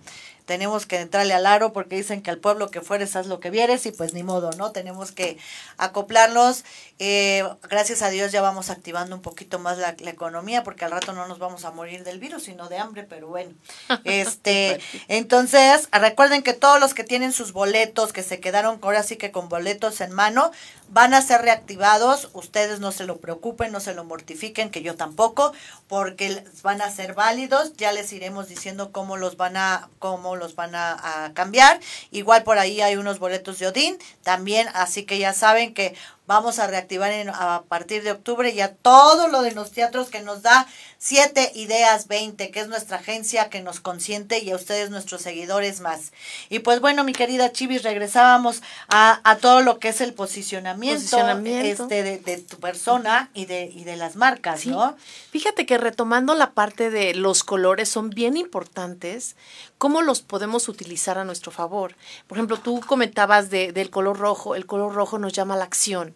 tenemos 0.47 0.87
que 0.87 1.01
entrarle 1.01 1.35
al 1.35 1.45
aro 1.45 1.73
porque 1.73 1.97
dicen 1.97 2.23
que 2.23 2.31
al 2.31 2.39
pueblo 2.39 2.71
que 2.71 2.81
fueres 2.81 3.17
haz 3.17 3.27
lo 3.27 3.41
que 3.41 3.51
vieres 3.51 3.85
y 3.85 3.91
pues 3.91 4.15
ni 4.15 4.23
modo, 4.23 4.51
¿no? 4.53 4.71
Tenemos 4.71 5.13
que 5.13 5.37
acoplarlos. 5.77 6.65
Eh, 6.99 7.45
gracias 7.69 8.01
a 8.01 8.09
Dios 8.09 8.33
ya 8.33 8.41
vamos 8.41 8.71
activando 8.71 9.15
un 9.15 9.23
poquito 9.23 9.59
más 9.59 9.77
la, 9.79 9.97
economía 10.07 10.63
porque 10.63 10.85
al 10.85 10.93
rato 10.93 11.13
no 11.13 11.27
nos 11.27 11.39
vamos 11.41 11.65
a 11.65 11.73
morir 11.73 12.05
del 12.05 12.21
virus, 12.21 12.45
sino 12.45 12.69
de 12.69 12.79
hambre, 12.79 13.03
pero 13.03 13.27
bueno. 13.27 13.53
este, 14.05 14.81
entonces, 15.09 15.89
recuerden 15.91 16.43
que 16.43 16.55
todos 16.55 16.81
los 16.81 16.95
que 16.95 17.03
tienen 17.05 17.33
sus 17.33 17.53
boletos, 17.53 18.13
que 18.13 18.23
se 18.23 18.41
quedaron 18.41 18.79
ahora 18.83 19.03
sí 19.03 19.17
que 19.17 19.33
con 19.33 19.49
boletos 19.49 20.01
en 20.01 20.13
mano, 20.13 20.53
van 20.89 21.15
a 21.15 21.23
ser 21.23 21.43
reactivados. 21.43 22.31
Ustedes 22.33 22.81
no 22.81 22.93
se 22.93 23.05
lo 23.05 23.19
preocupen, 23.19 23.73
no 23.73 23.81
se 23.81 23.95
lo 23.95 24.05
mortifiquen, 24.05 24.71
que 24.71 24.83
yo 24.83 24.95
tampoco, 24.95 25.53
porque 25.89 26.45
van 26.63 26.83
a 26.83 26.91
ser 26.91 27.15
válidos. 27.15 27.77
Ya 27.77 27.93
les 27.93 28.13
iremos 28.13 28.49
diciendo 28.49 28.93
cómo 28.93 29.17
los 29.17 29.37
van 29.37 29.57
a, 29.57 29.89
cómo 29.99 30.37
los 30.37 30.55
van 30.55 30.75
a, 30.75 31.33
cambiar. 31.35 31.81
Igual 32.11 32.45
por 32.45 32.59
ahí 32.59 32.81
hay 32.81 32.97
unos 32.97 33.19
boletos 33.19 33.59
de 33.59 33.67
Odín 33.67 33.99
también, 34.23 34.69
así 34.75 35.05
que 35.05 35.19
ya 35.19 35.33
saben 35.33 35.75
que 35.75 35.95
vamos 36.27 36.59
a 36.59 36.67
reactivar 36.67 37.13
a 37.29 37.63
partir 37.69 38.03
de 38.03 38.13
octubre 38.13 38.53
ya 38.53 38.75
todo 38.75 39.29
lo 39.29 39.43
de 39.43 39.53
los 39.53 39.71
teatros 39.71 40.09
que 40.09 40.23
nos 40.23 40.43
da 40.43 40.67
7 40.99 41.53
ideas 41.55 42.09
20, 42.09 42.51
que 42.51 42.61
es 42.61 42.69
nuestra 42.69 42.97
agencia 42.97 43.49
que 43.49 43.63
nos 43.63 43.81
consiente 43.81 44.39
y 44.43 44.51
a 44.51 44.57
ustedes 44.57 44.91
nuestros 44.91 45.23
seguidores 45.23 45.81
más. 45.81 46.13
Y 46.49 46.61
pues 46.61 46.81
bueno, 46.81 47.05
mi 47.05 47.13
querida 47.13 47.53
Chivis, 47.53 47.83
regresábamos 47.83 48.63
a, 48.89 49.21
a 49.23 49.37
todo 49.37 49.61
lo 49.61 49.79
que 49.79 49.89
es 49.89 50.01
el 50.01 50.15
posicionamiento, 50.15 51.19
este 51.63 52.03
de, 52.03 52.37
tu 52.39 52.59
persona 52.59 53.31
y 53.35 53.47
de, 53.47 53.65
y 53.65 53.85
de 53.85 53.97
las 53.97 54.17
marcas, 54.17 54.67
¿no? 54.67 54.97
Fíjate 55.31 55.67
que 55.67 55.79
retomando 55.79 56.35
la 56.35 56.53
parte 56.53 56.91
de 56.91 57.15
los 57.15 57.45
colores 57.45 57.89
son 57.89 58.11
bien 58.11 58.37
importantes, 58.37 59.37
cómo 59.79 60.03
los 60.03 60.23
podemos 60.23 60.69
utilizar 60.69 61.19
a 61.19 61.25
nuestro 61.25 61.53
favor. 61.53 61.95
Por 62.27 62.39
ejemplo, 62.39 62.59
tú 62.59 62.81
comentabas 62.81 63.51
de, 63.51 63.73
del 63.73 63.91
color 63.91 64.19
rojo, 64.19 64.55
el 64.55 64.67
color 64.67 64.95
rojo 64.95 65.19
nos 65.19 65.33
llama 65.33 65.57
la 65.57 65.65
acción 65.65 66.15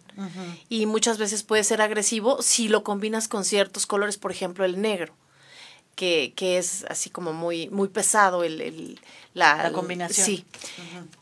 y 0.68 0.86
muchas 0.86 1.18
veces 1.18 1.42
puede 1.42 1.64
ser 1.64 1.80
agresivo 1.80 2.42
si 2.42 2.68
lo 2.68 2.82
combinas 2.82 3.28
con 3.28 3.44
ciertos 3.44 3.86
colores, 3.86 4.18
por 4.18 4.32
ejemplo, 4.32 4.64
el 4.64 4.80
negro. 4.80 5.14
Que, 5.96 6.32
que 6.34 6.56
es 6.56 6.86
así 6.88 7.10
como 7.10 7.34
muy, 7.34 7.68
muy 7.68 7.88
pesado 7.88 8.42
el, 8.42 8.62
el 8.62 9.00
la, 9.34 9.70
combinación. 9.70 10.24
Sí. 10.24 10.44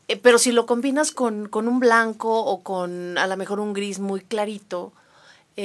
Eh, 0.06 0.16
pero 0.16 0.38
si 0.38 0.52
lo 0.52 0.66
combinas 0.66 1.10
con, 1.10 1.48
con 1.48 1.66
un 1.66 1.80
blanco 1.80 2.44
o 2.44 2.62
con 2.62 3.18
a 3.18 3.26
lo 3.26 3.36
mejor 3.36 3.58
un 3.58 3.72
gris 3.72 3.98
muy 3.98 4.20
clarito, 4.20 4.92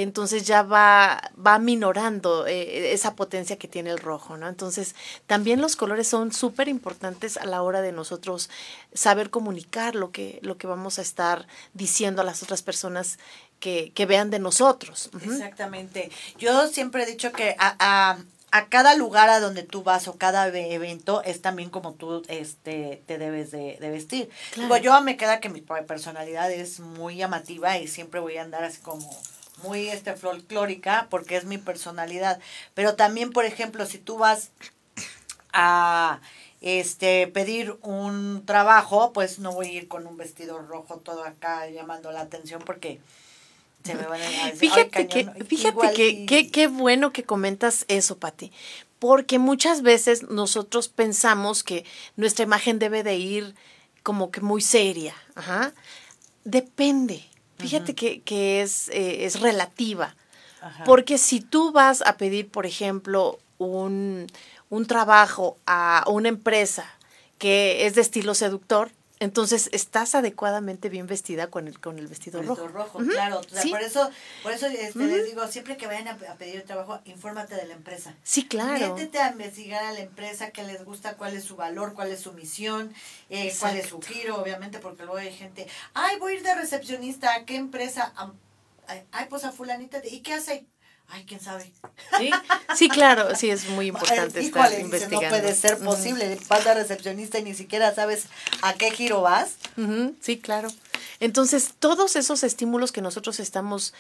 entonces 0.01 0.47
ya 0.47 0.63
va, 0.63 1.32
va 1.36 1.60
minorando 1.60 2.47
eh, 2.47 2.93
esa 2.93 3.15
potencia 3.15 3.58
que 3.58 3.67
tiene 3.67 3.91
el 3.91 3.99
rojo, 3.99 4.38
¿no? 4.38 4.49
Entonces, 4.49 4.95
también 5.27 5.62
los 5.62 5.75
colores 5.75 6.08
son 6.08 6.34
súper 6.34 6.67
importantes 6.67 7.38
a 7.38 7.45
la 7.45 7.62
hora 7.62 7.82
de 7.82 7.91
nosotros 7.91 8.49
saber 8.93 9.29
comunicar 9.29 9.93
lo 9.93 10.12
que, 10.12 10.39
lo 10.41 10.58
que 10.58 10.65
vamos 10.65 10.97
a 10.97 11.03
estar 11.03 11.45
diciendo 11.75 12.23
a 12.23 12.25
las 12.25 12.41
otras 12.41 12.63
personas 12.63 13.19
que, 13.60 13.91
que 13.93 14.08
vean 14.08 14.32
de 14.32 14.39
nosotros. 14.39 15.12
Exactamente. 15.23 16.10
Yo 16.39 16.67
siempre 16.69 17.03
he 17.03 17.06
dicho 17.06 17.32
que 17.32 17.56
a, 17.60 17.75
a, 17.77 18.17
a, 18.49 18.69
cada 18.69 18.95
lugar 18.95 19.29
a 19.29 19.39
donde 19.39 19.62
tú 19.62 19.84
vas 19.84 20.08
o 20.08 20.17
cada 20.17 20.47
evento 20.47 21.21
es 21.21 21.43
también 21.43 21.69
como 21.69 21.93
tú 21.93 22.23
este, 22.29 23.03
te 23.06 23.19
debes 23.19 23.51
de, 23.51 23.77
vestir. 23.79 24.27
yo 24.82 25.01
me 25.01 25.17
queda 25.17 25.39
que 25.39 25.49
mi 25.49 25.62
personalidad 25.62 26.51
es 26.51 26.79
muy 26.79 27.17
llamativa 27.17 27.77
y 27.77 27.88
siempre 27.88 28.19
voy 28.19 28.38
a 28.38 28.41
andar 28.41 28.63
así 28.63 28.82
como 28.82 29.08
muy 29.61 29.89
este 29.89 30.15
folclórica 30.15 31.07
porque 31.09 31.35
es 31.35 31.45
mi 31.45 31.57
personalidad. 31.57 32.39
Pero 32.73 32.95
también, 32.95 33.31
por 33.31 33.45
ejemplo, 33.45 33.85
si 33.85 33.97
tú 33.97 34.17
vas 34.17 34.51
a 35.51 36.19
este 36.61 37.27
pedir 37.27 37.75
un 37.81 38.43
trabajo, 38.45 39.13
pues 39.13 39.39
no 39.39 39.51
voy 39.51 39.67
a 39.67 39.71
ir 39.73 39.87
con 39.87 40.07
un 40.07 40.17
vestido 40.17 40.59
rojo 40.59 40.97
todo 40.97 41.23
acá 41.25 41.67
llamando 41.69 42.11
la 42.11 42.21
atención 42.21 42.61
porque 42.65 42.99
se 43.83 43.95
me 43.95 44.03
van 44.03 44.21
a 44.21 44.25
decir, 44.25 44.55
Fíjate 44.55 45.07
que 45.07 45.25
fíjate 45.45 46.25
que 46.25 46.49
qué 46.51 46.67
bueno 46.67 47.11
que 47.11 47.23
comentas 47.23 47.83
eso, 47.89 48.17
Pati, 48.17 48.51
porque 48.99 49.39
muchas 49.39 49.81
veces 49.81 50.23
nosotros 50.23 50.87
pensamos 50.87 51.63
que 51.63 51.85
nuestra 52.15 52.43
imagen 52.43 52.79
debe 52.79 53.03
de 53.03 53.17
ir 53.17 53.55
como 54.01 54.31
que 54.31 54.39
muy 54.39 54.61
seria, 54.61 55.13
ajá. 55.35 55.73
Depende. 56.45 57.25
Fíjate 57.57 57.95
que, 57.95 58.21
que 58.21 58.61
es, 58.61 58.89
eh, 58.89 59.25
es 59.25 59.39
relativa. 59.39 60.15
Porque 60.85 61.17
si 61.17 61.41
tú 61.41 61.71
vas 61.71 62.01
a 62.01 62.15
pedir, 62.15 62.49
por 62.49 62.65
ejemplo, 62.65 63.39
un, 63.57 64.27
un 64.69 64.85
trabajo 64.85 65.57
a 65.65 66.05
una 66.07 66.29
empresa 66.29 66.85
que 67.37 67.85
es 67.85 67.95
de 67.95 68.01
estilo 68.01 68.33
seductor, 68.33 68.89
entonces 69.23 69.69
estás 69.71 70.15
adecuadamente 70.15 70.89
bien 70.89 71.07
vestida 71.07 71.47
con 71.47 71.67
el 71.67 71.79
con 71.79 71.97
el 71.97 72.07
vestido, 72.07 72.41
rojo. 72.41 72.67
rojo 72.67 72.99
claro. 72.99 73.41
Por 73.69 73.81
eso, 73.81 74.09
por 74.43 74.51
eso 74.51 74.67
este, 74.67 74.99
les 74.99 75.25
digo, 75.25 75.47
siempre 75.47 75.77
que 75.77 75.88
vayan 75.88 76.09
a, 76.09 76.17
pedir 76.36 76.63
trabajo, 76.63 76.99
infórmate 77.05 77.55
de 77.55 77.65
la 77.65 77.73
empresa. 77.73 78.15
Sí, 78.23 78.45
claro. 78.45 78.95
Métete 78.95 79.19
a 79.19 79.31
investigar 79.31 79.83
a 79.86 79.93
la 79.93 80.01
empresa, 80.01 80.51
qué 80.51 80.63
les 80.63 80.83
gusta, 80.83 81.15
cuál 81.15 81.36
es 81.36 81.45
su 81.45 81.55
valor, 81.55 81.93
cuál 81.93 82.12
es 82.12 82.19
su 82.19 82.33
misión, 82.33 82.93
eh, 83.29 83.55
cuál 83.59 83.77
es 83.77 83.88
su 83.88 84.01
giro, 84.01 84.41
obviamente, 84.41 84.79
porque 84.79 85.03
luego 85.03 85.17
hay 85.17 85.33
gente, 85.33 85.67
ay, 85.93 86.19
voy 86.19 86.33
a 86.33 86.36
ir 86.36 86.43
de 86.43 86.55
recepcionista, 86.55 87.33
¿a 87.33 87.45
qué 87.45 87.55
empresa? 87.55 88.13
Ay, 89.12 89.27
pues 89.29 89.45
a 89.45 89.53
fulanita, 89.53 90.01
¿y 90.05 90.19
qué 90.19 90.33
hace? 90.33 90.65
Ay, 91.09 91.25
quién 91.25 91.39
sabe. 91.39 91.71
Sí, 92.17 92.31
sí 92.75 92.89
claro, 92.89 93.35
sí, 93.35 93.49
es 93.49 93.69
muy 93.69 93.87
importante 93.87 94.39
estar 94.39 94.79
investigando. 94.79 95.21
no 95.21 95.29
puede 95.29 95.53
ser 95.53 95.77
posible, 95.77 96.39
vas 96.47 96.65
de 96.65 96.73
recepcionista 96.73 97.37
y 97.37 97.43
ni 97.43 97.53
siquiera 97.53 97.93
sabes 97.93 98.25
a 98.61 98.73
qué 98.73 98.89
giro 98.91 99.21
vas. 99.21 99.55
Sí, 100.21 100.39
claro. 100.39 100.69
Entonces, 101.19 101.73
todos 101.77 102.15
esos 102.15 102.43
estímulos 102.43 102.91
que 102.91 103.01
nosotros 103.01 103.39
estamos 103.39 103.93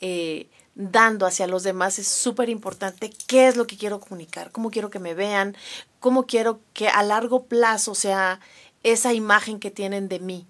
eh, 0.00 0.48
dando 0.74 1.26
hacia 1.26 1.46
los 1.46 1.64
demás 1.64 1.98
es 1.98 2.06
súper 2.06 2.48
importante. 2.48 3.10
¿Qué 3.26 3.48
es 3.48 3.56
lo 3.56 3.66
que 3.66 3.76
quiero 3.76 3.98
comunicar? 3.98 4.52
¿Cómo 4.52 4.70
quiero 4.70 4.90
que 4.90 5.00
me 5.00 5.14
vean? 5.14 5.56
¿Cómo 6.00 6.26
quiero 6.26 6.60
que 6.72 6.88
a 6.88 7.02
largo 7.02 7.44
plazo 7.44 7.94
sea 7.94 8.40
esa 8.84 9.12
imagen 9.12 9.58
que 9.58 9.70
tienen 9.70 10.08
de 10.08 10.20
mí? 10.20 10.46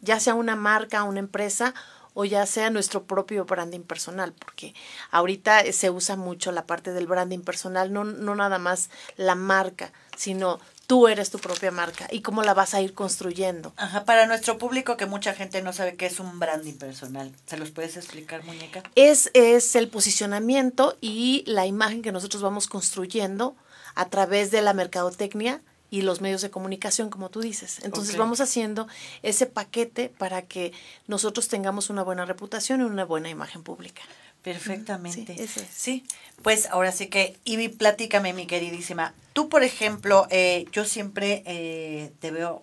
Ya 0.00 0.18
sea 0.18 0.34
una 0.34 0.56
marca, 0.56 1.02
una 1.02 1.18
empresa 1.18 1.74
o 2.20 2.24
ya 2.24 2.44
sea 2.46 2.68
nuestro 2.68 3.04
propio 3.04 3.44
branding 3.44 3.82
personal, 3.82 4.32
porque 4.32 4.74
ahorita 5.12 5.72
se 5.72 5.88
usa 5.88 6.16
mucho 6.16 6.50
la 6.50 6.66
parte 6.66 6.92
del 6.92 7.06
branding 7.06 7.42
personal, 7.42 7.92
no, 7.92 8.02
no 8.02 8.34
nada 8.34 8.58
más 8.58 8.90
la 9.16 9.36
marca, 9.36 9.92
sino 10.16 10.58
tú 10.88 11.06
eres 11.06 11.30
tu 11.30 11.38
propia 11.38 11.70
marca 11.70 12.08
y 12.10 12.22
cómo 12.22 12.42
la 12.42 12.54
vas 12.54 12.74
a 12.74 12.80
ir 12.80 12.92
construyendo. 12.92 13.72
Ajá, 13.76 14.04
para 14.04 14.26
nuestro 14.26 14.58
público 14.58 14.96
que 14.96 15.06
mucha 15.06 15.32
gente 15.32 15.62
no 15.62 15.72
sabe 15.72 15.94
qué 15.94 16.06
es 16.06 16.18
un 16.18 16.40
branding 16.40 16.74
personal, 16.74 17.32
¿se 17.46 17.56
los 17.56 17.70
puedes 17.70 17.96
explicar, 17.96 18.42
muñeca? 18.42 18.82
Es, 18.96 19.30
es 19.34 19.76
el 19.76 19.86
posicionamiento 19.86 20.98
y 21.00 21.44
la 21.46 21.66
imagen 21.66 22.02
que 22.02 22.10
nosotros 22.10 22.42
vamos 22.42 22.66
construyendo 22.66 23.54
a 23.94 24.08
través 24.08 24.50
de 24.50 24.60
la 24.60 24.72
mercadotecnia 24.72 25.62
y 25.90 26.02
los 26.02 26.20
medios 26.20 26.42
de 26.42 26.50
comunicación, 26.50 27.10
como 27.10 27.30
tú 27.30 27.40
dices. 27.40 27.80
Entonces 27.82 28.16
vamos 28.16 28.40
haciendo 28.40 28.88
ese 29.22 29.46
paquete 29.46 30.08
para 30.08 30.42
que 30.42 30.72
nosotros 31.06 31.48
tengamos 31.48 31.90
una 31.90 32.02
buena 32.02 32.24
reputación 32.24 32.80
y 32.80 32.84
una 32.84 33.04
buena 33.04 33.30
imagen 33.30 33.62
pública. 33.62 34.02
Perfectamente. 34.42 35.48
Sí, 35.48 35.66
sí. 35.70 36.04
pues 36.42 36.66
ahora 36.66 36.92
sí 36.92 37.08
que, 37.08 37.36
Ivy, 37.44 37.68
platícame, 37.68 38.32
mi 38.32 38.46
queridísima. 38.46 39.14
Tú, 39.32 39.48
por 39.48 39.62
ejemplo, 39.62 40.26
eh, 40.30 40.66
yo 40.72 40.84
siempre 40.84 41.42
eh, 41.46 42.12
te 42.20 42.30
veo 42.30 42.62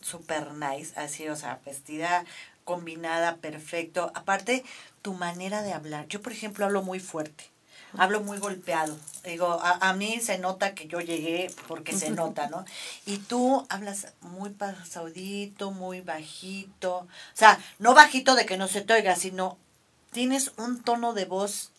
súper 0.00 0.52
nice, 0.52 0.92
así, 0.96 1.28
o 1.28 1.36
sea, 1.36 1.60
vestida, 1.64 2.24
combinada, 2.64 3.36
perfecto. 3.36 4.12
Aparte, 4.14 4.64
tu 5.00 5.14
manera 5.14 5.62
de 5.62 5.72
hablar. 5.72 6.06
Yo, 6.08 6.20
por 6.20 6.32
ejemplo, 6.32 6.64
hablo 6.66 6.82
muy 6.82 7.00
fuerte 7.00 7.51
hablo 7.96 8.20
muy 8.20 8.38
golpeado. 8.38 8.96
Digo, 9.24 9.60
a, 9.62 9.92
mí 9.92 10.20
se 10.20 10.38
nota 10.38 10.74
que 10.74 10.88
yo 10.88 11.00
llegué 11.00 11.50
porque 11.68 11.92
se 11.92 12.10
nota, 12.10 12.48
¿no? 12.48 12.64
Y 13.06 13.18
tú 13.18 13.64
hablas 13.68 14.08
muy 14.20 14.50
pasadito, 14.50 15.70
muy 15.70 16.00
bajito. 16.00 16.96
O 16.96 17.08
sea, 17.34 17.58
no 17.78 17.94
bajito 17.94 18.34
de 18.34 18.46
que 18.46 18.56
no 18.56 18.66
se 18.66 18.80
te 18.80 18.94
oiga, 18.94 19.14
sino 19.14 19.58
tienes 20.10 20.52
un 20.56 20.82
tono 20.82 21.12
de 21.12 21.24
voz 21.24 21.70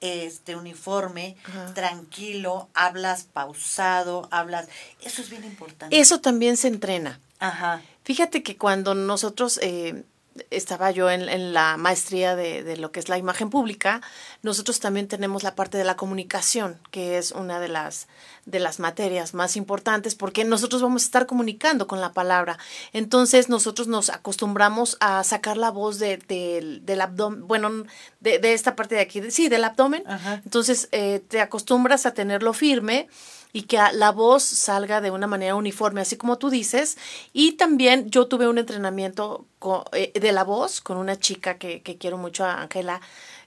este 0.00 0.54
uniforme, 0.54 1.36
tranquilo, 1.74 2.68
hablas 2.74 3.24
pausado, 3.24 4.28
hablas, 4.30 4.68
eso 5.00 5.22
es 5.22 5.30
bien 5.30 5.44
importante. 5.44 5.98
Eso 5.98 6.20
también 6.20 6.58
se 6.58 6.68
entrena. 6.68 7.20
Ajá. 7.38 7.80
Fíjate 8.04 8.42
que 8.42 8.58
cuando 8.58 8.94
nosotros 8.94 9.58
eh, 9.62 10.04
estaba 10.50 10.90
yo 10.90 11.10
en, 11.10 11.28
en 11.28 11.52
la 11.52 11.76
maestría 11.76 12.34
de, 12.34 12.62
de, 12.62 12.76
lo 12.76 12.90
que 12.90 13.00
es 13.00 13.08
la 13.08 13.18
imagen 13.18 13.50
pública, 13.50 14.00
nosotros 14.42 14.80
también 14.80 15.06
tenemos 15.06 15.42
la 15.42 15.54
parte 15.54 15.78
de 15.78 15.84
la 15.84 15.96
comunicación, 15.96 16.78
que 16.90 17.18
es 17.18 17.32
una 17.32 17.60
de 17.60 17.68
las, 17.68 18.08
de 18.44 18.58
las 18.58 18.80
materias 18.80 19.34
más 19.34 19.56
importantes, 19.56 20.14
porque 20.14 20.44
nosotros 20.44 20.82
vamos 20.82 21.02
a 21.02 21.06
estar 21.06 21.26
comunicando 21.26 21.86
con 21.86 22.00
la 22.00 22.12
palabra. 22.12 22.58
Entonces 22.92 23.48
nosotros 23.48 23.86
nos 23.86 24.10
acostumbramos 24.10 24.96
a 25.00 25.22
sacar 25.24 25.56
la 25.56 25.70
voz 25.70 25.98
de, 25.98 26.16
de 26.16 26.80
del 26.82 27.00
abdomen, 27.00 27.46
bueno, 27.46 27.84
de, 28.20 28.38
de, 28.38 28.54
esta 28.54 28.74
parte 28.74 28.96
de 28.96 29.02
aquí, 29.02 29.22
sí, 29.30 29.48
del 29.48 29.64
abdomen. 29.64 30.02
Ajá. 30.06 30.40
Entonces 30.44 30.88
eh, 30.92 31.22
te 31.28 31.40
acostumbras 31.40 32.06
a 32.06 32.14
tenerlo 32.14 32.52
firme 32.52 33.08
y 33.54 33.62
que 33.62 33.78
la 33.92 34.10
voz 34.10 34.42
salga 34.42 35.00
de 35.00 35.12
una 35.12 35.28
manera 35.28 35.54
uniforme, 35.54 36.00
así 36.00 36.16
como 36.16 36.38
tú 36.38 36.50
dices. 36.50 36.98
Y 37.32 37.52
también 37.52 38.10
yo 38.10 38.26
tuve 38.26 38.48
un 38.48 38.58
entrenamiento 38.58 39.46
con, 39.60 39.84
eh, 39.92 40.10
de 40.12 40.32
la 40.32 40.42
voz 40.42 40.80
con 40.80 40.96
una 40.96 41.16
chica 41.20 41.56
que, 41.56 41.80
que 41.80 41.96
quiero 41.96 42.18
mucho, 42.18 42.44
Ángela, 42.44 43.00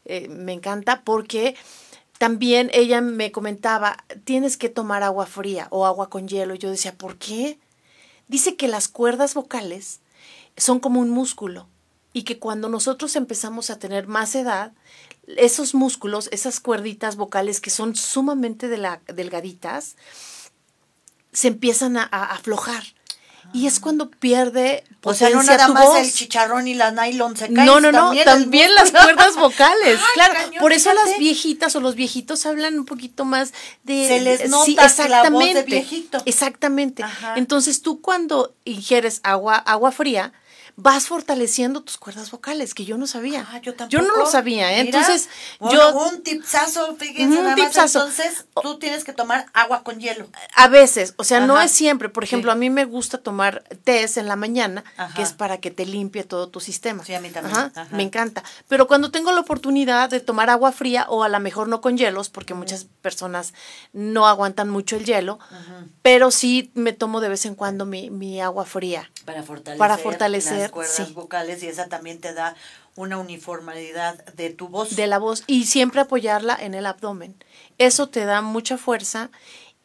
eh, 0.06 0.30
me 0.30 0.54
encanta, 0.54 1.02
porque 1.04 1.58
también 2.17 2.72
ella 2.74 3.02
me 3.02 3.34
comentaba, 3.34 3.98
tienes 4.24 4.56
que 4.56 4.70
tomar 4.70 5.04
agua 5.04 5.26
fría 5.26 5.67
o 5.72 5.86
agua 5.86 6.10
con 6.10 6.30
hielo. 6.30 6.56
Y 6.56 6.60
yo 6.60 6.72
decía, 6.72 6.93
¿por 6.98 7.17
qué? 7.17 7.60
Dice 8.30 8.56
que 8.56 8.70
las 8.70 8.88
cuerdas 8.88 9.34
vocales 9.34 10.00
son 10.56 10.80
como 10.80 11.02
un 11.02 11.10
músculo 11.10 11.67
y 12.13 12.24
que 12.24 12.39
cuando 12.39 12.70
nosotros 12.70 13.17
empezamos 13.17 13.70
a 13.70 13.78
tener 13.78 14.08
más 14.08 14.36
edad, 14.36 14.72
esos 15.27 15.75
músculos, 15.75 16.29
esas 16.31 16.59
cuerditas 16.59 17.15
vocales 17.15 17.61
que 17.61 17.69
son 17.69 17.95
sumamente 17.95 18.67
de 18.67 18.77
la, 18.77 19.01
delgaditas, 19.07 19.95
se 21.31 21.49
empiezan 21.49 21.97
a, 21.97 22.03
a 22.03 22.23
aflojar. 22.33 22.83
Y 23.53 23.67
es 23.67 23.79
cuando 23.79 24.09
pierde 24.09 24.83
o 25.03 25.13
sea, 25.13 25.29
no 25.29 25.41
nada 25.41 25.69
más 25.69 25.85
voz. 25.85 25.99
el 25.99 26.11
chicharrón 26.11 26.67
y 26.67 26.73
la 26.73 26.91
nylon 26.91 27.37
se 27.37 27.51
caen. 27.51 27.65
No, 27.65 27.79
no, 27.79 27.91
no, 27.91 28.07
también, 28.07 28.25
también 28.25 28.75
las 28.75 28.91
cuerdas 28.91 29.35
vocales. 29.39 29.99
Ay, 29.99 30.13
claro, 30.13 30.33
cañón, 30.33 30.59
por 30.59 30.73
eso 30.73 30.91
fíjate. 30.91 31.11
las 31.11 31.19
viejitas 31.19 31.75
o 31.75 31.79
los 31.79 31.95
viejitos 31.95 32.45
hablan 32.45 32.77
un 32.77 32.85
poquito 32.85 33.23
más 33.23 33.53
de 33.83 34.07
se 34.07 34.19
les 34.19 34.49
nota 34.49 34.65
sí, 34.65 34.77
exactamente, 34.79 35.09
la 35.09 35.29
voz 35.29 35.53
de 35.53 35.63
viejito. 35.63 36.21
Exactamente. 36.25 37.03
Ajá. 37.03 37.35
Entonces, 37.37 37.81
tú 37.81 38.01
cuando 38.01 38.53
ingieres 38.65 39.21
agua 39.23 39.55
agua 39.55 39.91
fría, 39.91 40.33
vas 40.79 41.07
fortaleciendo 41.07 41.81
tus 41.81 41.97
cuerdas 41.97 42.29
vocales, 42.29 42.75
que 42.75 42.85
yo 42.85 42.99
no 42.99 43.07
sabía. 43.07 43.47
Ah, 43.51 43.59
yo 43.61 43.73
tampoco. 43.73 43.89
Yo 44.03 44.07
no 44.07 44.15
lo 44.15 44.27
sabía, 44.27 44.71
¿eh? 44.77 44.83
Mira, 44.83 44.99
Entonces, 44.99 45.27
bueno, 45.59 45.75
yo... 45.91 45.97
Un 46.07 46.21
tipsazo, 46.21 46.95
fíjense, 46.97 47.35
un 47.35 47.43
nada 47.43 47.55
tipsazo. 47.55 47.99
más. 48.05 48.19
Entonces, 48.19 48.45
tú 48.61 48.77
tienes 48.77 49.03
que 49.03 49.11
tomar 49.11 49.47
agua 49.53 49.83
con 49.83 49.99
hielo. 49.99 50.27
A 50.55 50.67
veces, 50.67 51.15
o 51.17 51.23
sea, 51.23 51.39
Ajá. 51.39 51.47
no 51.47 51.59
es 51.59 51.71
siempre. 51.71 52.09
Por 52.09 52.23
ejemplo, 52.23 52.51
Sí. 52.51 52.55
a 52.55 52.59
mí 52.59 52.69
me 52.69 52.85
gusta 52.85 53.17
tomar 53.17 53.63
tés 53.83 54.17
en 54.17 54.27
la 54.27 54.35
mañana, 54.35 54.83
Ajá. 54.97 55.15
que 55.15 55.23
es 55.23 55.33
para 55.33 55.57
que 55.57 55.71
te 55.71 55.85
limpie 55.87 56.23
todo 56.23 56.47
tu 56.49 56.59
sistema. 56.59 57.03
Sí, 57.03 57.15
a 57.15 57.21
mí 57.21 57.31
también. 57.31 57.57
Ajá. 57.57 57.87
Me 57.91 58.03
encanta. 58.03 58.43
Pero 58.67 58.87
cuando 58.87 59.09
tengo 59.09 59.31
la 59.31 59.39
oportunidad 59.41 60.11
de 60.11 60.19
tomar 60.19 60.51
agua 60.51 60.71
fría, 60.71 61.07
o 61.09 61.23
a 61.23 61.29
lo 61.29 61.39
mejor 61.39 61.67
no 61.69 61.81
con 61.81 61.97
hielos, 61.97 62.29
porque 62.29 62.53
muchas 62.53 62.85
personas 63.01 63.55
no 63.93 64.27
aguantan 64.27 64.69
mucho 64.69 64.95
el 64.95 65.05
hielo, 65.05 65.39
pero 66.03 66.29
sí 66.29 66.69
me 66.75 66.93
tomo 66.93 67.19
de 67.19 67.29
vez 67.29 67.45
en 67.47 67.55
cuando 67.55 67.85
mi, 67.87 68.11
mi 68.11 68.39
agua 68.41 68.63
fría. 68.65 69.09
Para 69.25 69.41
fortalecer, 69.43 69.77
Para 69.79 69.97
fortalecer, 69.97 70.66
cuerdas 70.71 71.08
sí. 71.08 71.13
vocales 71.13 71.63
y 71.63 71.67
esa 71.67 71.88
también 71.88 72.19
te 72.19 72.34
da 72.34 72.56
una 72.95 73.17
uniformidad 73.17 74.23
de 74.36 74.49
tu 74.49 74.67
voz. 74.69 74.95
de 74.95 75.08
la 75.08 75.19
voz 75.19 75.43
y 75.47 75.65
siempre 75.65 76.01
apoyarla 76.01 76.56
en 76.60 76.73
el 76.73 76.86
abdomen. 76.86 77.36
Eso 77.77 78.10
te 78.10 78.25
da 78.25 78.41
mucha 78.41 78.77
fuerza 78.77 79.30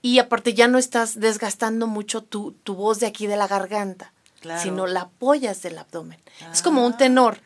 y 0.01 0.19
aparte 0.19 0.55
ya 0.55 0.67
no 0.69 0.79
estás 0.79 1.21
desgastando 1.21 1.87
mucho 1.87 2.23
tu, 2.23 2.53
tu 2.65 2.75
voz 2.75 3.01
de 3.01 3.07
aquí 3.07 3.27
de 3.27 3.37
la 3.37 3.47
garganta, 3.47 4.13
Claro. 4.41 4.61
sino 4.63 4.87
la 4.87 5.03
apoyas 5.03 5.63
del 5.63 5.79
abdomen. 5.79 6.21
Es 6.53 6.63
como 6.63 6.85
un 6.85 6.95
Ah. 6.95 6.97
tenor 6.97 7.39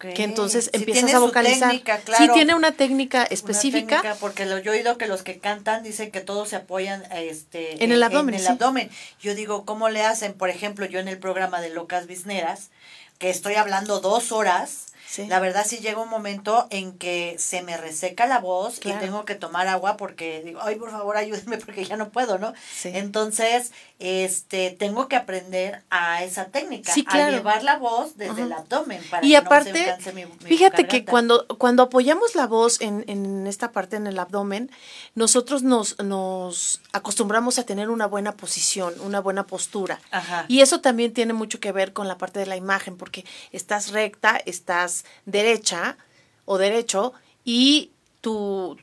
Ok. 0.00 0.14
que 0.14 0.22
entonces 0.22 0.66
Sí 0.66 0.70
empiezas 0.74 1.12
a 1.12 1.18
vocalizar. 1.18 1.70
técnica, 1.70 1.98
claro. 1.98 2.24
Sí 2.24 2.30
tiene 2.32 2.54
una 2.54 2.70
técnica 2.72 3.18
Una 3.18 3.26
específica. 3.30 3.96
técnica, 3.96 4.16
porque 4.20 4.46
lo, 4.46 4.58
yo 4.58 4.72
he 4.72 4.76
oído 4.78 4.96
que 4.96 5.08
los 5.08 5.22
que 5.22 5.38
cantan 5.40 5.82
dicen 5.82 6.12
que 6.12 6.20
todos 6.20 6.48
se 6.50 6.56
apoyan 6.56 7.02
este, 7.12 7.82
En 7.82 7.90
el 7.90 8.00
abdomen, 8.02 8.34
En 8.34 8.40
el 8.40 8.46
sí. 8.46 8.52
abdomen. 8.52 8.90
Yo 9.20 9.34
digo, 9.34 9.64
¿cómo 9.64 9.88
le 9.88 10.02
hacen? 10.04 10.34
Por 10.34 10.50
ejemplo, 10.50 10.86
yo 10.86 11.00
en 11.00 11.08
el 11.08 11.18
programa 11.18 11.60
de 11.60 11.70
Locas 11.70 12.06
Bisneras, 12.06 12.70
que 13.18 13.28
estoy 13.30 13.54
hablando 13.56 13.98
dos 14.00 14.30
horas, 14.30 14.87
Sí. 15.08 15.26
la 15.26 15.40
verdad 15.40 15.64
sí 15.66 15.78
llega 15.78 16.02
un 16.02 16.10
momento 16.10 16.66
en 16.70 16.92
que 16.98 17.36
se 17.38 17.62
me 17.62 17.76
reseca 17.78 18.26
la 18.26 18.40
voz 18.40 18.78
Claro. 18.78 18.98
y 18.98 19.00
tengo 19.00 19.24
que 19.24 19.34
tomar 19.34 19.66
agua 19.66 19.96
porque 19.96 20.42
digo, 20.44 20.60
ay, 20.62 20.76
por 20.76 20.90
favor, 20.90 21.16
ayúdenme 21.16 21.56
porque 21.58 21.84
ya 21.84 21.96
no 21.96 22.10
puedo, 22.10 22.38
¿no? 22.38 22.52
Sí. 22.74 22.90
Entonces, 22.92 23.72
este, 23.98 24.70
tengo 24.70 25.08
que 25.08 25.16
aprender 25.16 25.82
a 25.90 26.22
esa 26.24 26.46
técnica, 26.46 26.92
Sí, 26.92 27.04
claro. 27.04 27.28
a 27.34 27.36
llevar 27.38 27.62
la 27.62 27.76
voz 27.78 28.16
desde 28.16 28.32
Ajá. 28.32 28.42
el 28.42 28.52
abdomen 28.52 29.02
para 29.10 29.26
Y 29.26 29.30
que 29.30 29.36
aparte, 29.38 29.72
no 29.72 29.78
se 29.78 29.84
canse 29.86 30.12
mi, 30.12 30.24
mi 30.26 30.32
fíjate 30.44 30.86
que 30.86 31.04
cuando, 31.04 31.46
cuando 31.58 31.84
apoyamos 31.84 32.34
la 32.34 32.46
voz 32.46 32.80
en, 32.80 33.04
en 33.08 33.46
esta 33.46 33.72
parte, 33.72 33.96
en 33.96 34.06
el 34.06 34.18
abdomen, 34.18 34.70
nosotros 35.14 35.62
nos, 35.62 35.98
nos 36.00 36.80
acostumbramos 36.92 37.58
a 37.58 37.64
tener 37.64 37.90
una 37.90 38.06
buena 38.06 38.32
posición, 38.32 38.94
una 39.00 39.20
buena 39.20 39.46
postura. 39.46 40.00
Ajá. 40.10 40.44
Y 40.48 40.60
eso 40.60 40.80
también 40.80 41.12
tiene 41.12 41.32
mucho 41.32 41.60
que 41.60 41.72
ver 41.72 41.92
con 41.92 42.08
la 42.08 42.18
parte 42.18 42.38
de 42.40 42.46
la 42.46 42.56
imagen, 42.56 42.96
porque 42.96 43.24
estás 43.52 43.90
recta, 43.90 44.40
estás 44.46 44.97
derecha 45.26 45.96
o 46.44 46.58
derecho 46.58 47.12
y 47.44 47.90
tu, 48.20 48.76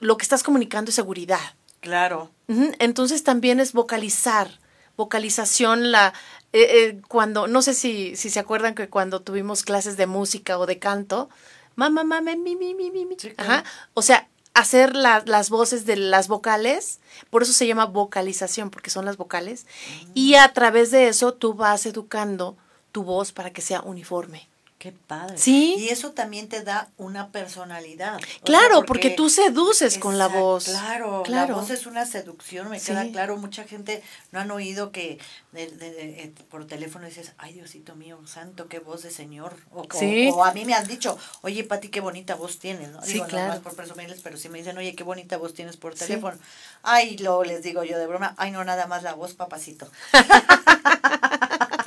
lo 0.00 0.16
que 0.16 0.22
estás 0.22 0.42
comunicando 0.42 0.88
es 0.90 0.94
seguridad. 0.94 1.54
Claro. 1.80 2.30
Entonces 2.78 3.22
también 3.24 3.60
es 3.60 3.72
vocalizar, 3.72 4.58
vocalización, 4.96 5.92
la 5.92 6.12
eh, 6.52 6.66
eh, 6.70 7.00
cuando, 7.08 7.46
no 7.46 7.62
sé 7.62 7.74
si, 7.74 8.16
si 8.16 8.30
se 8.30 8.40
acuerdan 8.40 8.74
que 8.74 8.88
cuando 8.88 9.20
tuvimos 9.20 9.62
clases 9.62 9.96
de 9.96 10.06
música 10.06 10.58
o 10.58 10.66
de 10.66 10.78
canto, 10.78 11.28
mamá, 11.76 12.04
mamá, 12.04 12.34
mi, 12.36 12.56
mi, 12.56 12.74
mi, 12.74 12.90
mi, 12.90 13.04
mi. 13.04 13.16
Sí, 13.18 13.30
claro. 13.30 13.52
Ajá. 13.52 13.64
O 13.94 14.02
sea, 14.02 14.28
hacer 14.54 14.96
la- 14.96 15.22
las 15.26 15.50
voces 15.50 15.84
de 15.86 15.96
las 15.96 16.26
vocales, 16.26 17.00
por 17.30 17.42
eso 17.42 17.52
se 17.52 17.66
llama 17.66 17.84
vocalización, 17.86 18.70
porque 18.70 18.90
son 18.90 19.04
las 19.04 19.16
vocales, 19.16 19.66
y 20.14 20.34
a 20.34 20.52
través 20.52 20.90
de 20.90 21.08
eso 21.08 21.32
tú 21.34 21.54
vas 21.54 21.86
educando 21.86 22.56
tu 22.90 23.04
voz 23.04 23.30
para 23.32 23.52
que 23.52 23.60
sea 23.60 23.82
uniforme. 23.82 24.48
Qué 24.78 24.92
padre. 24.92 25.36
Sí. 25.38 25.74
Y 25.76 25.88
eso 25.88 26.12
también 26.12 26.48
te 26.48 26.62
da 26.62 26.88
una 26.98 27.32
personalidad. 27.32 28.14
O 28.14 28.20
sea, 28.20 28.28
Claro, 28.44 28.84
porque, 28.84 29.10
tú 29.10 29.28
seduces 29.28 29.98
con 29.98 30.18
la 30.18 30.28
voz. 30.28 30.66
Claro, 30.66 31.24
Claro. 31.24 31.54
la 31.54 31.60
voz 31.60 31.70
es 31.70 31.84
una 31.86 32.06
seducción, 32.06 32.70
me 32.70 32.78
Sí. 32.78 32.86
queda 32.92 33.04
claro. 33.10 33.36
Mucha 33.38 33.64
gente 33.64 34.04
no 34.30 34.38
han 34.38 34.52
oído 34.52 34.92
que 34.92 35.18
de- 35.50 35.66
de- 35.66 35.90
de- 35.90 36.22
eh, 36.22 36.32
por 36.48 36.64
teléfono 36.68 37.06
dices, 37.06 37.32
ay 37.38 37.54
Diosito 37.54 37.96
mío, 37.96 38.20
santo, 38.26 38.68
qué 38.68 38.78
voz 38.78 39.02
de 39.02 39.10
señor. 39.10 39.56
O, 39.72 39.82
Sí. 39.92 40.30
o 40.32 40.44
a 40.44 40.52
mí 40.54 40.64
me 40.64 40.74
han 40.74 40.86
dicho, 40.86 41.18
oye 41.42 41.64
Pati, 41.64 41.88
qué 41.88 42.00
bonita 42.00 42.36
voz 42.36 42.60
tienes. 42.60 42.90
¿no? 42.90 43.02
Sí, 43.02 43.14
Digo, 43.14 43.24
no 43.24 43.30
claro. 43.30 43.48
más 43.48 43.58
por 43.58 43.74
presumirles, 43.74 44.20
pero 44.22 44.36
si 44.36 44.48
me 44.48 44.58
dicen, 44.58 44.78
oye, 44.78 44.94
qué 44.94 45.02
bonita 45.02 45.38
voz 45.38 45.54
tienes 45.54 45.76
por 45.76 45.94
Sí. 45.94 46.06
teléfono. 46.06 46.38
Ay, 46.84 47.18
luego 47.18 47.42
les 47.42 47.64
digo 47.64 47.82
yo 47.82 47.98
de 47.98 48.06
broma, 48.06 48.34
ay 48.38 48.52
no, 48.52 48.62
nada 48.62 48.86
más 48.86 49.02
la 49.02 49.14
voz, 49.14 49.34
papacito. 49.34 49.90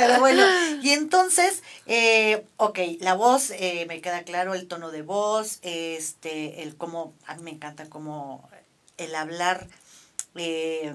Pero 0.00 0.20
bueno, 0.20 0.42
y 0.82 0.90
entonces, 0.90 1.62
eh, 1.86 2.44
ok, 2.56 2.78
la 3.00 3.14
voz, 3.14 3.50
eh, 3.50 3.84
me 3.88 4.00
queda 4.00 4.22
claro 4.22 4.54
el 4.54 4.66
tono 4.66 4.90
de 4.90 5.02
voz, 5.02 5.58
este, 5.62 6.62
el 6.62 6.76
cómo, 6.76 7.14
a 7.26 7.34
mí 7.36 7.42
me 7.42 7.50
encanta 7.50 7.88
como 7.88 8.48
el 8.96 9.14
hablar 9.14 9.68
eh, 10.34 10.94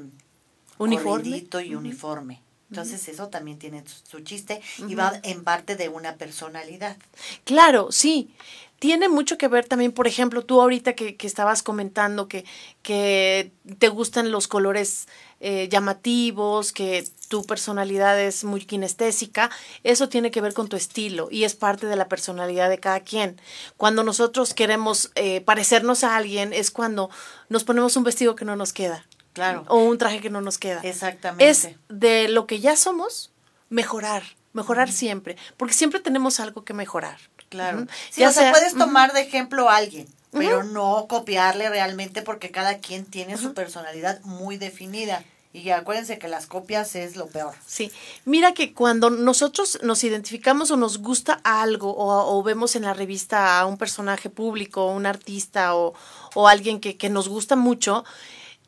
Uniforme. 0.77 1.43
y 1.63 1.75
uniforme. 1.75 2.41
Entonces 2.69 3.07
eso 3.07 3.29
también 3.29 3.59
tiene 3.59 3.83
su, 3.87 3.95
su 4.05 4.19
chiste 4.21 4.59
y 4.87 4.95
va 4.95 5.19
en 5.23 5.43
parte 5.43 5.75
de 5.75 5.87
una 5.87 6.15
personalidad. 6.15 6.97
Claro, 7.45 7.91
sí. 7.91 8.33
Tiene 8.79 9.09
mucho 9.09 9.38
que 9.38 9.47
ver 9.47 9.65
también, 9.65 9.91
por 9.91 10.07
ejemplo, 10.07 10.43
tú 10.43 10.61
ahorita 10.61 10.93
que, 10.93 11.15
que 11.15 11.27
estabas 11.27 11.63
comentando 11.63 12.27
que, 12.27 12.45
que 12.81 13.51
te 13.79 13.88
gustan 13.89 14.31
los 14.31 14.47
colores 14.47 15.07
eh, 15.39 15.67
llamativos, 15.69 16.71
que 16.71 17.07
tu 17.27 17.45
personalidad 17.45 18.19
es 18.19 18.43
muy 18.43 18.65
kinestésica, 18.65 19.49
eso 19.83 20.09
tiene 20.09 20.31
que 20.31 20.41
ver 20.41 20.53
con 20.53 20.69
tu 20.69 20.75
estilo 20.75 21.27
y 21.29 21.43
es 21.43 21.55
parte 21.55 21.88
de 21.88 21.95
la 21.95 22.07
personalidad 22.07 22.69
de 22.69 22.79
cada 22.79 22.99
quien. 23.01 23.39
Cuando 23.77 24.03
nosotros 24.03 24.53
queremos 24.53 25.11
eh, 25.15 25.41
parecernos 25.41 26.03
a 26.03 26.15
alguien 26.15 26.53
es 26.53 26.71
cuando 26.71 27.09
nos 27.49 27.63
ponemos 27.63 27.95
un 27.97 28.03
vestido 28.03 28.35
que 28.35 28.45
no 28.45 28.55
nos 28.55 28.73
queda 28.73 29.05
Claro, 29.33 29.65
o 29.67 29.77
un 29.77 29.97
traje 29.97 30.21
que 30.21 30.29
no 30.29 30.39
nos 30.39 30.57
queda. 30.57 30.79
exactamente. 30.81 31.49
Es 31.49 31.69
de 31.89 32.29
lo 32.29 32.47
que 32.47 32.61
ya 32.61 32.77
somos, 32.77 33.31
mejorar, 33.69 34.23
mejorar 34.53 34.89
siempre, 34.89 35.35
porque 35.57 35.73
siempre 35.73 35.99
tenemos 35.99 36.39
algo 36.39 36.63
que 36.63 36.73
mejorar. 36.73 37.19
Claro. 37.49 37.79
Ujú. 37.79 37.88
Sí, 38.12 38.21
Ya 38.21 38.29
o 38.29 38.31
sea, 38.31 38.43
sea- 38.43 38.51
puedes 38.51 38.75
tomar 38.75 39.13
de 39.13 39.21
ejemplo 39.21 39.69
a 39.69 39.77
alguien, 39.77 40.08
pero 40.31 40.63
no 40.63 41.05
copiarle 41.08 41.69
realmente 41.69 42.21
porque 42.21 42.51
cada 42.51 42.79
quien 42.79 43.05
tiene 43.05 43.38
su 43.38 43.53
personalidad 43.53 44.19
muy 44.23 44.58
definida. 44.58 45.23
Y 45.53 45.69
acuérdense 45.69 46.19
que 46.19 46.27
las 46.27 46.47
copias 46.47 46.95
es 46.97 47.15
lo 47.15 47.27
peor. 47.27 47.55
Sí, 47.65 47.89
mira 48.25 48.53
que 48.53 48.73
cuando 48.73 49.10
nosotros 49.10 49.79
nos 49.84 50.03
identificamos 50.03 50.69
o 50.71 50.75
nos 50.75 50.97
gusta 50.97 51.39
algo 51.45 51.91
o, 51.95 52.38
o 52.38 52.43
vemos 52.43 52.75
en 52.75 52.84
la 52.84 52.93
revista 52.93 53.58
a 53.58 53.65
un 53.65 53.77
personaje 53.77 54.29
público, 54.29 54.88
un 54.88 55.05
artista 55.05 55.73
o, 55.75 55.93
o 56.34 56.49
alguien 56.49 56.81
que, 56.81 56.97
que 56.97 57.10
nos 57.10 57.29
gusta 57.29 57.55
mucho, 57.55 58.03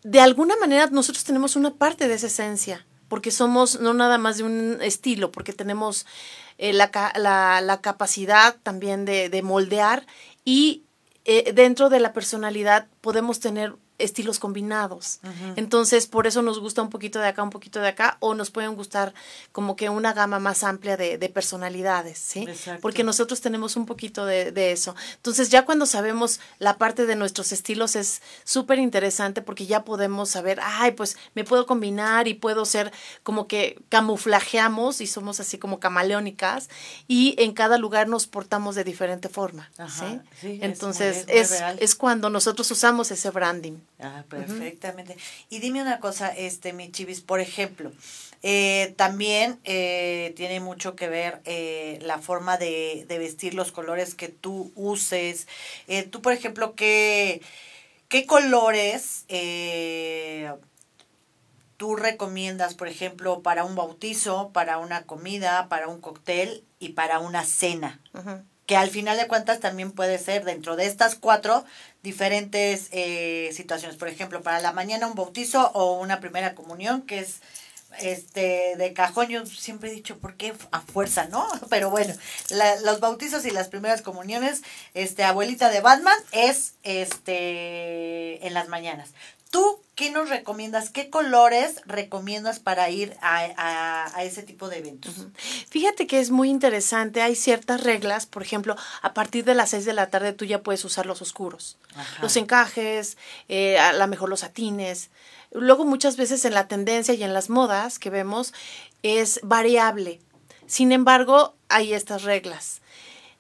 de 0.04 0.22
alguna 0.22 0.56
manera 0.56 0.88
nosotros 0.88 1.26
tenemos 1.26 1.58
una 1.58 1.74
parte 1.74 2.08
de 2.08 2.14
esa 2.14 2.28
esencia 2.28 2.86
porque 3.10 3.32
somos 3.32 3.82
no 3.82 3.94
nada 3.94 4.18
más 4.18 4.38
de 4.38 4.44
un 4.44 4.78
estilo, 4.82 5.30
porque 5.32 5.52
tenemos 5.52 6.06
eh, 6.58 6.74
la, 6.74 6.92
la, 7.16 7.62
la, 7.62 7.82
capacidad 7.82 8.56
también 8.64 9.06
de, 9.06 9.30
de 9.30 9.42
moldear 9.42 10.06
y 10.44 10.84
eh, 11.26 11.52
dentro 11.54 11.90
de 11.90 12.00
la 12.00 12.14
personalidad 12.14 12.88
podemos 13.02 13.40
tener 13.40 13.76
estilos 14.00 14.38
combinados. 14.38 15.20
Entonces, 15.56 16.06
por 16.06 16.28
eso 16.28 16.42
nos 16.42 16.60
gusta 16.60 16.82
un 16.82 16.90
poquito 16.90 17.20
de 17.20 17.28
acá, 17.28 17.42
un 17.42 17.50
poquito 17.50 17.80
de 17.80 17.88
acá, 17.88 18.18
o 18.20 18.36
nos 18.36 18.52
pueden 18.52 18.76
gustar 18.76 19.14
como 19.52 19.76
que 19.76 19.90
una 19.90 20.14
gama 20.14 20.40
más 20.40 20.64
amplia 20.64 20.98
de, 20.98 21.18
de 21.18 21.30
personalidades, 21.30 22.20
¿sí? 22.20 22.48
Porque 22.82 23.04
nosotros 23.04 23.42
tenemos 23.42 23.76
un 23.76 23.86
poquito 23.86 24.26
de, 24.26 24.52
de, 24.52 24.72
eso. 24.72 24.96
Entonces, 25.16 25.50
ya 25.50 25.66
cuando 25.66 25.86
sabemos 25.86 26.40
la 26.60 26.78
parte 26.78 27.06
de 27.08 27.16
nuestros 27.16 27.52
estilos 27.52 27.96
es 27.96 28.22
súper 28.44 28.78
interesante 28.78 29.42
porque 29.42 29.66
ya 29.66 29.84
podemos 29.84 30.30
saber, 30.30 30.60
ay, 30.62 30.92
pues 30.92 31.18
me 31.34 31.44
puedo 31.44 31.66
combinar 31.66 32.28
y 32.28 32.36
puedo 32.36 32.66
ser 32.66 32.92
como 33.24 33.48
que 33.48 33.82
camuflajeamos 33.90 35.02
y 35.02 35.08
somos 35.08 35.40
así 35.40 35.58
como 35.58 35.80
camaleónicas 35.80 36.70
y 37.08 37.36
en 37.40 37.54
cada 37.54 37.80
lugar 37.80 38.08
nos 38.08 38.28
portamos 38.28 38.76
de 38.76 38.84
diferente 38.84 39.28
forma, 39.28 39.72
¿sí? 39.90 40.60
Entonces, 40.62 41.26
es, 41.28 41.52
es, 41.52 41.64
es 41.80 41.96
cuando 41.96 42.30
nosotros 42.30 42.70
usamos 42.70 43.10
ese 43.10 43.32
branding. 43.32 43.78
Ah, 44.00 44.24
perfectamente. 44.30 45.18
Y 45.50 45.60
dime 45.60 45.82
una 45.82 46.00
cosa, 46.00 46.30
este, 46.30 46.72
mi 46.72 46.92
chivis, 46.92 47.22
por 47.22 47.40
ejemplo, 47.40 47.92
eh, 48.44 48.94
también 48.96 49.60
eh, 49.64 50.34
tiene 50.36 50.60
mucho 50.60 50.96
que 50.96 51.10
ver 51.10 51.42
eh, 51.46 51.98
la 52.04 52.20
forma 52.20 52.58
de, 52.58 53.06
de, 53.08 53.18
vestir, 53.18 53.56
los 53.56 53.72
colores 53.72 54.14
que 54.14 54.28
tú 54.28 54.72
uses. 54.76 55.48
Tú, 56.12 56.22
por 56.22 56.34
ejemplo, 56.34 56.76
¿qué, 56.76 57.42
qué 58.08 58.28
colores 58.28 59.26
tú 61.78 61.96
recomiendas, 61.96 62.76
por 62.76 62.88
ejemplo, 62.88 63.42
para 63.42 63.64
un 63.64 63.76
bautizo, 63.76 64.52
para 64.54 64.78
una 64.78 65.04
comida, 65.04 65.68
para 65.70 65.88
un 65.88 66.02
cóctel 66.02 66.64
y 66.80 66.90
para 66.90 67.18
una 67.18 67.44
cena? 67.46 68.00
Que 68.68 68.76
al 68.76 68.90
final 68.90 69.18
de 69.18 69.28
cuentas 69.28 69.60
también 69.60 69.92
puede 69.92 70.20
ser 70.20 70.44
dentro 70.44 70.76
de 70.76 70.86
estas 70.86 71.16
cuatro 71.16 71.66
diferentes 72.08 72.88
eh, 72.92 73.50
situaciones. 73.54 73.98
Por 73.98 74.08
ejemplo, 74.08 74.42
para 74.42 74.62
la 74.62 74.72
mañana 74.72 75.08
un 75.08 75.16
bautizo 75.16 75.72
o 75.74 76.00
una 76.00 76.22
primera 76.22 76.56
comunión, 76.56 77.02
que 77.02 77.20
es 77.20 77.42
este 78.00 78.76
de 78.78 78.94
cajón, 78.94 79.28
yo 79.28 79.46
siempre 79.46 79.90
he 79.90 79.94
dicho, 79.94 80.18
¿por 80.18 80.36
qué 80.36 80.54
a 80.72 80.80
fuerza, 80.80 81.26
no? 81.26 81.46
Pero 81.70 81.90
bueno, 81.90 82.14
la, 82.50 82.80
los 82.80 83.02
bautizos 83.02 83.46
y 83.46 83.52
las 83.52 83.68
primeras 83.68 84.02
comuniones, 84.02 84.62
este, 84.94 85.26
abuelita 85.26 85.70
de 85.70 85.82
Batman, 85.82 86.18
es 86.32 86.76
este 86.84 88.48
en 88.48 88.54
las 88.54 88.70
mañanas. 88.70 89.10
¿Tú 89.50 89.82
qué 89.96 90.12
nos 90.12 90.30
recomiendas? 90.30 90.90
¿Qué 90.90 91.10
colores 91.10 91.82
recomiendas 91.86 92.60
para 92.60 92.90
ir 92.90 93.16
a, 93.22 93.46
a, 93.58 94.18
a 94.18 94.24
ese 94.24 94.44
tipo 94.44 94.68
de 94.70 94.80
eventos? 94.80 95.18
Uh 95.18 95.22
-huh. 95.24 95.32
Fíjate 95.70 96.06
que 96.06 96.20
es 96.20 96.32
muy 96.32 96.50
interesante. 96.50 97.22
Hay 97.22 97.36
ciertas 97.36 97.82
reglas. 97.82 98.26
Por 98.26 98.44
ejemplo, 98.44 98.76
a 99.02 99.14
partir 99.14 99.46
de 99.46 99.56
las 99.56 99.70
6 99.70 99.86
de 99.86 99.94
la 99.94 100.10
tarde 100.10 100.34
tú 100.34 100.46
ya 100.46 100.62
puedes 100.62 100.84
usar 100.86 101.06
los 101.06 101.22
oscuros. 101.22 101.78
Ajá. 101.96 102.22
Los 102.22 102.36
encajes, 102.36 103.18
eh, 103.48 103.80
a 103.80 103.94
lo 103.94 104.08
mejor 104.08 104.30
los 104.30 104.42
satines. 104.42 105.10
Luego 105.52 105.86
muchas 105.86 106.18
veces 106.18 106.44
en 106.46 106.54
la 106.54 106.68
tendencia 106.68 107.14
y 107.14 107.24
en 107.24 107.34
las 107.34 107.50
modas 107.50 108.00
que 108.00 108.10
vemos 108.10 108.54
es 109.02 109.40
variable. 109.44 110.20
Sin 110.68 110.92
embargo, 110.92 111.56
hay 111.70 111.94
estas 111.94 112.24
reglas. 112.24 112.82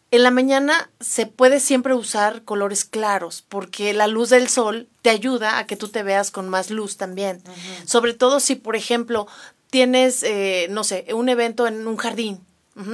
En 0.09 0.23
la 0.23 0.31
mañana 0.31 0.89
se 1.01 1.25
puede 1.25 1.59
siempre 1.59 1.93
usar 1.93 2.43
colores 2.43 2.85
claros 2.85 3.43
porque 3.47 3.93
la 3.93 4.07
luz 4.07 4.29
del 4.29 4.47
sol 4.47 4.87
te 5.01 5.09
ayuda 5.09 5.57
a 5.57 5.67
que 5.67 5.75
tú 5.75 5.89
te 5.89 6.03
veas 6.03 6.31
con 6.31 6.47
más 6.47 6.69
luz 6.69 6.95
también. 6.95 7.43
Uh 7.45 7.49
-huh. 7.49 7.87
Sobre 7.87 8.13
todo 8.13 8.39
si, 8.39 8.55
por 8.55 8.75
ejemplo, 8.77 9.27
tienes, 9.69 10.23
eh, 10.23 10.67
no 10.69 10.83
sé, 10.83 11.05
un 11.13 11.27
evento 11.29 11.67
en 11.67 11.87
un 11.87 11.97
jardín. 11.97 12.39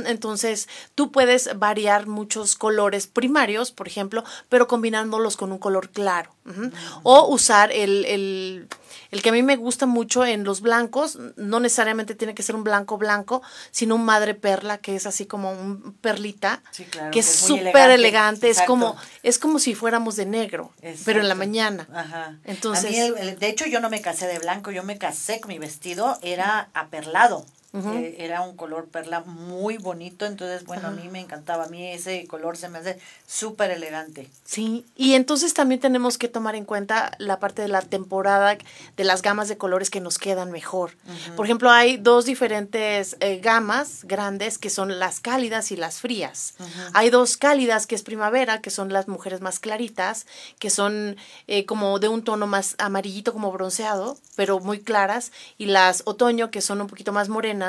Entonces, 0.06 0.70
tú 0.96 1.12
puedes 1.12 1.60
variar 1.60 2.08
muchos 2.08 2.56
colores 2.56 3.08
primarios, 3.08 3.72
por 3.72 3.86
ejemplo, 3.86 4.24
pero 4.48 4.66
combinándolos 4.66 5.36
con 5.36 5.52
un 5.52 5.58
color 5.58 5.90
claro. 5.90 6.34
Uh 6.46 6.52
-huh. 6.52 6.72
O 7.04 7.28
usar 7.28 7.70
el, 7.70 8.06
el, 8.06 8.68
el, 9.14 9.22
que 9.22 9.30
a 9.30 9.32
mí 9.32 9.44
me 9.44 9.56
gusta 9.56 9.86
mucho 9.86 10.26
en 10.26 10.44
los 10.44 10.62
blancos, 10.62 11.18
no 11.36 11.60
necesariamente 11.60 12.16
tiene 12.16 12.34
que 12.34 12.44
ser 12.44 12.56
un 12.56 12.64
blanco 12.64 12.98
blanco, 12.98 13.42
sino 13.72 13.96
un 13.96 14.06
madre 14.06 14.34
perla, 14.36 14.78
que 14.78 14.96
es 14.96 15.06
así 15.06 15.26
como 15.26 15.52
un 15.52 15.94
perlita, 16.02 16.62
sí, 16.72 16.86
claro, 16.86 17.12
que, 17.12 17.20
es 17.20 17.26
súper 17.26 17.68
elegante, 17.68 17.94
elegante 17.94 18.50
es 18.50 18.62
como 18.62 18.96
es 19.24 19.40
como 19.40 19.60
si 19.60 19.76
fuéramos 19.76 20.16
de 20.16 20.26
negro, 20.26 20.72
Exacto. 20.82 21.04
pero 21.06 21.20
en 21.22 21.28
la 21.28 21.36
mañana. 21.36 21.88
Ajá. 21.94 22.38
Entonces, 22.44 22.86
a 22.86 22.90
mí 22.90 23.00
el, 23.00 23.18
el, 23.18 23.40
de 23.40 23.48
hecho 23.48 23.66
yo 23.66 23.80
no 23.80 23.90
me 23.90 24.02
casé 24.02 24.28
de 24.28 24.40
blanco, 24.40 24.72
yo 24.72 24.84
me 24.84 24.98
casé 24.98 25.40
con 25.40 25.50
mi 25.50 25.60
vestido 25.60 26.18
era 26.22 26.70
aperlado. 26.74 27.46
Uh 27.76 27.80
-huh. 27.80 27.96
eh, 27.96 28.16
era 28.20 28.42
un 28.42 28.56
color 28.56 28.86
perla 28.86 29.22
muy 29.22 29.78
bonito, 29.78 30.28
entonces, 30.28 30.64
bueno, 30.64 30.90
uh 30.90 30.94
-huh. 30.94 31.00
a 31.00 31.02
mí 31.02 31.10
me 31.10 31.20
encantaba, 31.20 31.64
a 31.64 31.70
mí 31.70 31.88
ese 31.88 32.28
color 32.28 32.56
se 32.56 32.70
me 32.70 32.78
hace 32.78 33.00
súper 33.26 33.72
elegante. 33.72 34.30
Sí, 34.46 34.86
y 34.96 35.16
entonces 35.16 35.56
también 35.56 35.82
tenemos 35.82 36.20
que 36.20 36.28
tomar 36.28 36.54
en 36.54 36.66
cuenta 36.66 37.16
la 37.18 37.40
parte 37.40 37.64
de 37.64 37.70
la 37.70 37.82
temporada, 37.82 38.60
de 38.96 39.04
las 39.04 39.24
gamas 39.24 39.48
de 39.48 39.58
colores 39.58 39.90
que 39.90 40.02
nos 40.02 40.20
quedan 40.20 40.52
mejor. 40.52 40.92
Uh 41.08 41.12
-huh. 41.12 41.36
Por 41.36 41.48
ejemplo, 41.48 41.72
hay 41.72 41.98
dos 41.98 42.26
diferentes 42.26 43.18
eh, 43.22 43.40
gamas 43.40 44.04
grandes 44.04 44.60
que 44.60 44.70
son 44.70 45.00
las 45.00 45.20
cálidas 45.20 45.72
y 45.72 45.76
las 45.76 46.00
frías. 46.00 46.54
Hay 46.94 47.10
dos 47.10 47.38
cálidas, 47.38 47.88
que 47.88 47.96
es 47.96 48.04
primavera, 48.04 48.62
que 48.62 48.70
son 48.70 48.94
las 48.94 49.08
mujeres 49.08 49.42
más 49.42 49.60
claritas, 49.60 50.28
que 50.60 50.70
son 50.70 51.18
eh, 51.48 51.66
como 51.66 51.98
de 51.98 52.08
un 52.08 52.24
tono 52.24 52.46
más 52.46 52.76
amarillito, 52.78 53.34
como 53.34 53.52
bronceado, 53.52 54.16
pero 54.36 54.60
muy 54.60 54.80
claras, 54.80 55.32
y 55.58 55.66
las 55.66 56.04
otoño, 56.06 56.52
que 56.52 56.62
son 56.62 56.80
un 56.80 56.88
poquito 56.88 57.12
más 57.12 57.30
morenas 57.30 57.63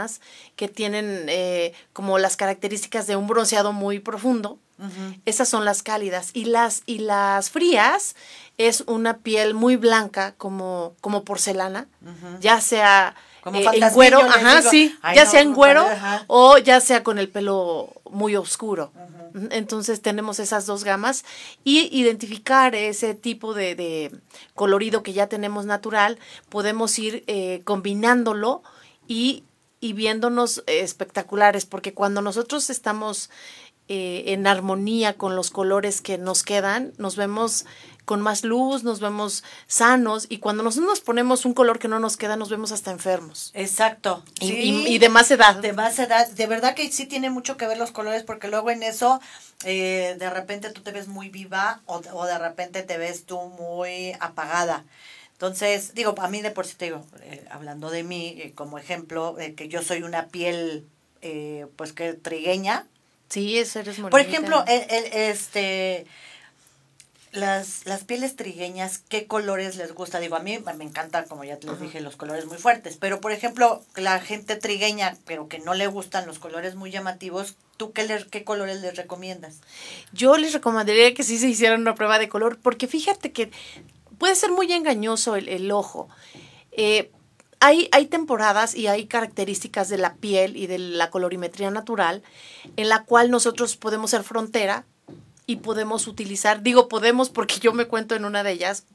que 0.57 0.69
tienen 0.69 1.27
eh, 1.29 1.73
como 1.93 2.19
las 2.19 2.37
características 2.37 3.07
de 3.07 3.17
un 3.17 3.27
bronceado 3.27 3.73
muy 3.73 3.99
profundo. 3.99 4.59
Uh 4.79 4.85
-huh. 4.85 5.21
Esas 5.25 5.49
son 5.49 5.65
las 5.65 5.83
cálidas. 5.83 6.31
Y 6.35 6.47
las, 6.47 6.83
y 6.87 6.99
las 6.99 7.51
frías 7.51 8.17
es 8.59 8.83
una 8.87 9.19
piel 9.19 9.55
muy 9.55 9.77
blanca, 9.77 10.35
como, 10.37 10.95
como 11.01 11.25
porcelana, 11.25 11.87
uh 12.03 12.09
-huh. 12.09 12.41
ya 12.41 12.61
sea 12.61 13.15
como 13.45 13.61
eh, 13.61 13.67
en 13.75 13.93
güero, 13.93 14.21
ajá, 14.21 14.59
digo, 14.61 14.71
sí, 14.71 14.97
ya 15.15 15.25
no, 15.27 15.31
sea 15.31 15.41
en 15.43 15.53
güero 15.53 15.87
o 16.29 16.57
ya 16.57 16.81
sea 16.81 17.03
con 17.03 17.19
el 17.19 17.29
pelo 17.29 17.93
muy 18.11 18.37
oscuro. 18.37 18.91
Uh 18.95 18.99
-huh. 18.99 19.49
Entonces 19.51 20.01
tenemos 20.01 20.39
esas 20.39 20.65
dos 20.65 20.83
gamas 20.83 21.25
y 21.63 21.89
identificar 21.93 22.75
ese 22.75 23.15
tipo 23.15 23.53
de, 23.53 23.75
de, 23.75 24.13
colorido 24.55 25.03
que 25.03 25.13
ya 25.13 25.27
tenemos 25.27 25.67
natural, 25.67 26.19
podemos 26.49 26.99
ir 26.99 27.23
eh, 27.27 27.61
combinándolo 27.65 28.63
y 29.09 29.45
y 29.85 29.93
viéndonos 29.93 30.65
espectaculares, 30.67 31.67
porque 31.67 31.93
cuando 31.93 32.23
nosotros 32.23 32.71
estamos 32.71 33.29
eh, 33.89 34.25
en 34.29 34.47
armonía 34.47 35.13
con 35.13 35.37
los 35.37 35.51
colores 35.51 36.01
que 36.01 36.17
nos 36.17 36.43
quedan, 36.43 36.95
nos 36.97 37.17
vemos 37.17 37.67
con 38.07 38.23
más 38.23 38.45
luz, 38.45 38.83
nos 38.83 39.01
vemos 39.01 39.45
sanos 39.67 40.25
y 40.31 40.39
cuando 40.39 40.63
nosotros 40.63 40.89
nos 40.89 41.01
ponemos 41.03 41.45
un 41.45 41.53
color 41.53 41.79
que 41.79 41.89
no 41.89 42.01
nos 42.01 42.17
queda, 42.17 42.37
nos 42.37 42.49
vemos 42.49 42.73
hasta 42.73 42.93
enfermos. 42.93 43.51
Exacto. 43.53 44.25
Y, 44.41 44.49
sí. 44.49 44.55
y, 44.55 44.95
y 44.95 44.99
de 44.99 45.11
más 45.11 45.31
edad. 45.31 45.57
De 45.57 45.75
más 45.75 45.99
edad. 45.99 46.31
De 46.31 46.47
verdad 46.47 46.75
que 46.75 46.91
sí 46.91 47.05
tiene 47.05 47.29
mucho 47.29 47.59
que 47.59 47.67
ver 47.67 47.77
los 47.77 47.93
colores 47.93 48.23
porque 48.23 48.49
luego 48.49 48.71
en 48.71 48.83
eso 48.83 49.21
eh, 49.67 50.17
de 50.19 50.31
repente 50.31 50.71
tú 50.71 50.81
te 50.81 50.93
ves 50.93 51.09
muy 51.09 51.29
viva 51.29 51.83
o, 51.85 52.01
o 52.15 52.25
de 52.25 52.39
repente 52.39 52.85
te 52.85 52.97
ves 52.97 53.27
tú 53.27 53.39
muy 53.39 54.17
apagada. 54.19 54.83
Entonces, 55.35 55.95
digo, 55.95 56.15
a 56.19 56.29
mí 56.29 56.43
de 56.43 56.51
por 56.51 56.67
sí 56.67 56.75
te 56.77 56.87
digo, 56.87 57.05
eh, 57.23 57.45
hablando 57.51 57.91
de 57.91 58.03
mí 58.03 58.37
eh, 58.39 58.53
como 58.55 58.79
ejemplo, 58.79 59.37
eh, 59.39 59.55
que 59.55 59.69
yo 59.69 59.83
soy 59.83 60.03
una 60.03 60.29
piel, 60.29 60.87
eh, 61.23 61.67
pues 61.77 61.93
que 61.93 62.15
trigueña. 62.15 62.87
Sí, 63.29 63.59
eso 63.59 63.81
eres 63.81 63.99
Por 63.99 64.21
ejemplo, 64.21 64.65
el, 64.69 64.83
el, 64.89 65.05
este, 65.13 66.07
las, 67.35 67.85
las 67.85 68.05
pieles 68.05 68.37
trigueñas, 68.37 69.03
¿qué 69.09 69.27
colores 69.27 69.77
les 69.77 69.93
gusta? 69.93 70.21
Digo, 70.21 70.37
a 70.37 70.41
mí 70.41 70.59
me 70.77 70.85
encanta, 70.85 71.25
como 71.25 71.43
ya 71.43 71.59
te 71.59 71.67
les 71.67 71.81
dije, 71.81 72.01
los 72.01 72.17
colores 72.17 72.47
muy 72.47 72.59
fuertes. 72.59 72.97
Pero, 72.97 73.21
por 73.21 73.33
ejemplo, 73.33 73.83
la 73.97 74.21
gente 74.21 74.57
trigueña, 74.57 75.17
pero 75.27 75.49
que 75.49 75.59
no 75.59 75.75
le 75.75 75.89
gustan 75.89 76.27
los 76.27 76.39
colores 76.39 76.77
muy 76.77 76.91
llamativos, 76.93 77.57
¿tú 77.77 77.93
qué, 77.93 78.05
le, 78.05 78.25
qué 78.27 78.45
colores 78.45 78.81
les 78.81 78.97
recomiendas? 78.97 79.57
Yo 80.13 80.37
les 80.37 80.53
recomendaría 80.53 81.13
que 81.13 81.25
sí 81.25 81.39
se 81.39 81.49
hicieran 81.49 81.81
una 81.81 81.97
prueba 81.97 82.21
de 82.21 82.29
color, 82.29 82.59
porque 82.63 82.87
fíjate 82.87 83.33
que 83.33 83.51
puede 84.25 84.37
ser 84.37 84.53
muy 84.53 84.73
engañoso 84.73 85.37
el, 85.37 85.51
el 85.51 85.71
ojo. 85.71 86.09
Eh, 86.73 87.13
hay, 87.61 87.91
hay, 87.93 88.07
temporadas 88.07 88.75
y 88.75 88.87
hay 88.87 89.05
características 89.05 89.91
de 89.91 89.99
la 89.99 90.15
piel 90.15 90.57
y 90.57 90.67
de 90.67 90.79
la 90.79 91.11
colorimetría 91.11 91.71
natural 91.71 92.23
en 92.79 92.89
la 92.89 93.05
cual 93.05 93.31
nosotros 93.31 93.77
podemos 93.77 94.13
ser 94.13 94.23
frontera 94.23 94.87
y 95.45 95.57
podemos 95.57 96.07
utilizar, 96.07 96.63
digo 96.63 96.89
podemos 96.89 97.29
porque 97.29 97.57
yo 97.61 97.75
me 97.75 97.85
cuento 97.85 98.15
en 98.15 98.25
una 98.25 98.43
de 98.43 98.53
ellas, 98.53 98.87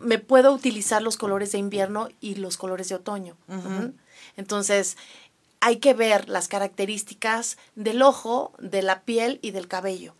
me 0.00 0.18
puedo 0.18 0.54
utilizar 0.54 1.02
los 1.02 1.18
colores 1.18 1.52
de 1.52 1.58
invierno 1.58 2.08
y 2.22 2.36
los 2.36 2.56
colores 2.56 2.88
de 2.88 2.94
otoño. 2.94 3.36
Uh 3.48 3.56
-huh. 3.56 3.92
Entonces, 4.38 4.96
hay 5.60 5.80
que 5.80 5.92
ver 5.92 6.30
las 6.30 6.48
características 6.48 7.58
del 7.74 8.00
ojo, 8.00 8.54
de 8.58 8.80
la 8.80 9.02
piel 9.02 9.38
y 9.42 9.50
del 9.50 9.68
cabello. 9.68 10.14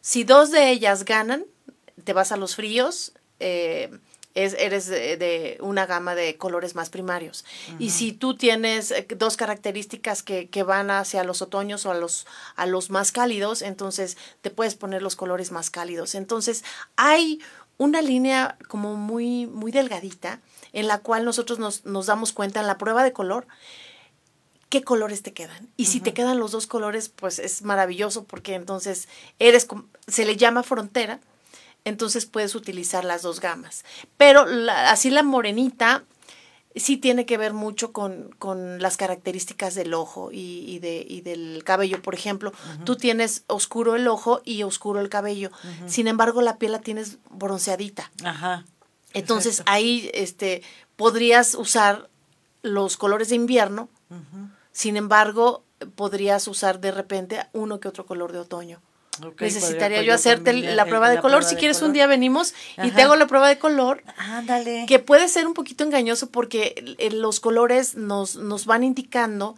Si 0.00 0.24
dos 0.24 0.50
de 0.50 0.70
ellas 0.70 1.04
ganan, 1.04 1.44
te 2.04 2.14
vas 2.14 2.32
a 2.32 2.38
los 2.38 2.56
fríos, 2.56 3.12
eh, 3.40 3.90
es, 4.34 4.54
eres 4.54 4.86
de, 4.86 5.58
una 5.60 5.86
gama 5.86 6.14
de 6.14 6.36
colores 6.36 6.74
más 6.74 6.90
primarios. 6.90 7.44
Y 7.78 7.90
si 7.90 8.12
tú 8.12 8.36
tienes 8.36 8.90
eh, 8.90 9.06
dos 9.16 9.36
características 9.36 10.22
que, 10.22 10.48
que, 10.48 10.62
van 10.62 10.90
hacia 10.90 11.24
los 11.24 11.42
otoños 11.42 11.86
o 11.86 11.90
a 11.90 11.94
los, 11.94 12.26
a 12.54 12.66
los 12.66 12.90
más 12.90 13.10
cálidos, 13.10 13.62
entonces 13.62 14.16
te 14.40 14.50
puedes 14.50 14.74
poner 14.74 15.02
los 15.02 15.16
colores 15.16 15.50
más 15.50 15.70
cálidos. 15.70 16.14
Entonces 16.14 16.64
hay 16.96 17.40
una 17.78 18.02
línea 18.02 18.58
como 18.68 18.94
muy, 18.94 19.46
muy 19.46 19.72
delgadita 19.72 20.40
en 20.72 20.86
la 20.86 20.98
cual 20.98 21.24
nosotros 21.24 21.58
nos, 21.58 21.84
nos 21.84 22.06
damos 22.06 22.32
cuenta 22.32 22.60
en 22.60 22.66
la 22.66 22.78
prueba 22.78 23.02
de 23.02 23.12
color 23.12 23.46
qué 24.68 24.82
colores 24.82 25.22
te 25.22 25.32
quedan. 25.32 25.68
Y 25.76 25.86
si 25.86 26.00
te 26.00 26.12
quedan 26.12 26.38
los 26.38 26.52
dos 26.52 26.66
colores, 26.66 27.08
pues 27.08 27.38
es 27.38 27.62
maravilloso 27.62 28.24
porque 28.24 28.54
entonces 28.54 29.08
eres, 29.38 29.66
se 30.06 30.24
le 30.24 30.36
llama 30.36 30.62
frontera, 30.62 31.20
entonces 31.84 32.26
puedes 32.26 32.54
utilizar 32.54 33.04
las 33.04 33.22
dos 33.22 33.40
gamas. 33.40 33.84
Pero 34.16 34.46
así 34.68 35.10
la 35.10 35.22
morenita 35.22 36.04
sí 36.76 36.96
tiene 36.96 37.26
que 37.26 37.38
ver 37.38 37.52
mucho 37.52 37.92
con, 37.92 38.34
con 38.38 38.80
las 38.80 38.96
características 38.96 39.74
del 39.74 39.94
ojo 39.94 40.30
y, 40.32 40.78
de, 40.80 41.04
y 41.08 41.22
del 41.22 41.62
cabello. 41.64 42.00
Por 42.02 42.14
ejemplo, 42.14 42.52
tú 42.84 42.96
tienes 42.96 43.44
oscuro 43.46 43.96
el 43.96 44.06
ojo 44.06 44.40
y 44.44 44.62
oscuro 44.62 45.00
el 45.00 45.08
cabello. 45.08 45.50
Sin 45.86 46.08
embargo, 46.08 46.42
la 46.42 46.58
piel 46.58 46.72
la 46.72 46.80
tienes 46.80 47.18
bronceadita. 47.30 48.10
Ajá. 48.24 48.64
Entonces 49.14 49.62
ahí 49.66 50.10
este, 50.14 50.62
podrías 50.96 51.54
usar 51.54 52.08
los 52.62 52.96
colores 52.96 53.30
de 53.30 53.36
invierno. 53.36 53.88
Sin 54.72 54.96
embargo, 54.96 55.64
podrías 55.94 56.46
usar 56.48 56.80
de 56.80 56.92
repente 56.92 57.46
uno 57.52 57.80
que 57.80 57.88
otro 57.88 58.06
color 58.06 58.32
de 58.32 58.38
otoño. 58.40 58.80
Necesitaría 59.40 60.02
yo 60.02 60.14
hacerte 60.14 60.52
la 60.52 60.86
prueba 60.86 61.10
de 61.10 61.20
color. 61.20 61.44
si 61.44 61.56
quieres, 61.56 61.82
un 61.82 61.92
día 61.92 62.06
venimos 62.06 62.54
y 62.82 62.90
te 62.90 63.02
hago 63.02 63.16
la 63.16 63.26
prueba 63.26 63.48
de 63.48 63.58
color. 63.58 64.02
Ándale. 64.16 64.84
Que 64.86 64.98
puede 64.98 65.28
ser 65.28 65.46
un 65.46 65.54
poquito 65.54 65.84
engañoso 65.84 66.30
porque 66.30 66.96
los 67.12 67.40
colores 67.40 67.94
nos, 67.94 68.36
nos 68.36 68.66
van 68.66 68.84
indicando 68.84 69.56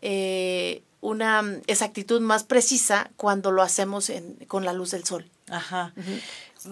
eh, 0.00 0.82
una 1.00 1.42
exactitud 1.66 2.20
más 2.20 2.44
precisa 2.44 3.10
cuando 3.16 3.50
lo 3.50 3.62
hacemos 3.62 4.10
en, 4.10 4.36
con 4.46 4.64
la 4.64 4.72
luz 4.72 4.90
del 4.90 5.04
sol. 5.04 5.28
Ajá. 5.50 5.92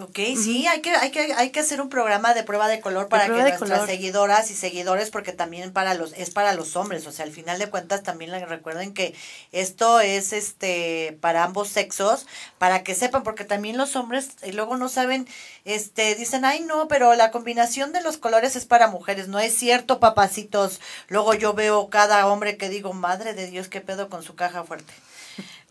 Ok, 0.01 0.19
sí, 0.37 0.67
hay 0.67 0.81
que, 0.81 0.91
hay 0.91 1.11
que, 1.11 1.35
hay 1.35 1.51
que 1.51 1.61
hacer 1.61 1.83
un 1.83 1.91
programa 1.91 2.33
de 2.33 2.45
prueba 2.45 2.67
de 2.67 2.81
color 2.81 3.09
para 3.09 3.27
que 3.27 3.33
nuestras 3.33 3.85
seguidoras 3.85 4.51
y 4.51 4.55
seguidores, 4.55 5.11
porque 5.11 5.33
también 5.33 5.71
para 5.71 5.93
los, 5.93 6.15
es 6.15 6.31
para 6.31 6.55
los 6.55 6.77
hombres, 6.77 7.07
o 7.07 7.13
sea, 7.13 7.27
al 7.27 7.33
final 7.33 7.59
de 7.59 7.69
cuentas 7.69 8.03
también 8.03 8.31
recuerden 8.49 8.95
que 8.95 9.15
esto 9.53 10.01
es 10.01 10.33
este 10.33 11.19
para 11.21 11.45
ambos 11.45 11.69
sexos, 11.69 12.27
para 12.57 12.83
que 12.85 12.95
sepan, 12.95 13.23
porque 13.23 13.45
también 13.45 13.77
los 13.77 13.95
hombres 13.95 14.31
y 14.43 14.53
luego 14.53 14.79
no 14.79 14.89
saben, 14.89 15.29
este, 15.67 16.15
dicen, 16.15 16.47
ay 16.47 16.61
no, 16.61 16.89
pero 16.89 17.15
la 17.15 17.31
combinación 17.31 17.93
de 17.93 18.03
los 18.03 18.17
colores 18.17 18.57
es 18.57 18.65
para 18.65 18.89
mujeres, 18.89 19.29
no 19.29 19.41
es 19.41 19.55
cierto, 19.55 20.01
papacitos. 20.01 20.81
Luego 21.09 21.35
yo 21.35 21.53
veo 21.53 21.91
cada 21.91 22.27
hombre 22.29 22.57
que 22.57 22.71
digo, 22.71 22.95
madre 22.95 23.35
de 23.35 23.47
Dios, 23.47 23.69
qué 23.69 23.83
pedo 23.83 24.09
con 24.09 24.23
su 24.23 24.37
caja 24.37 24.65
fuerte. 24.65 24.95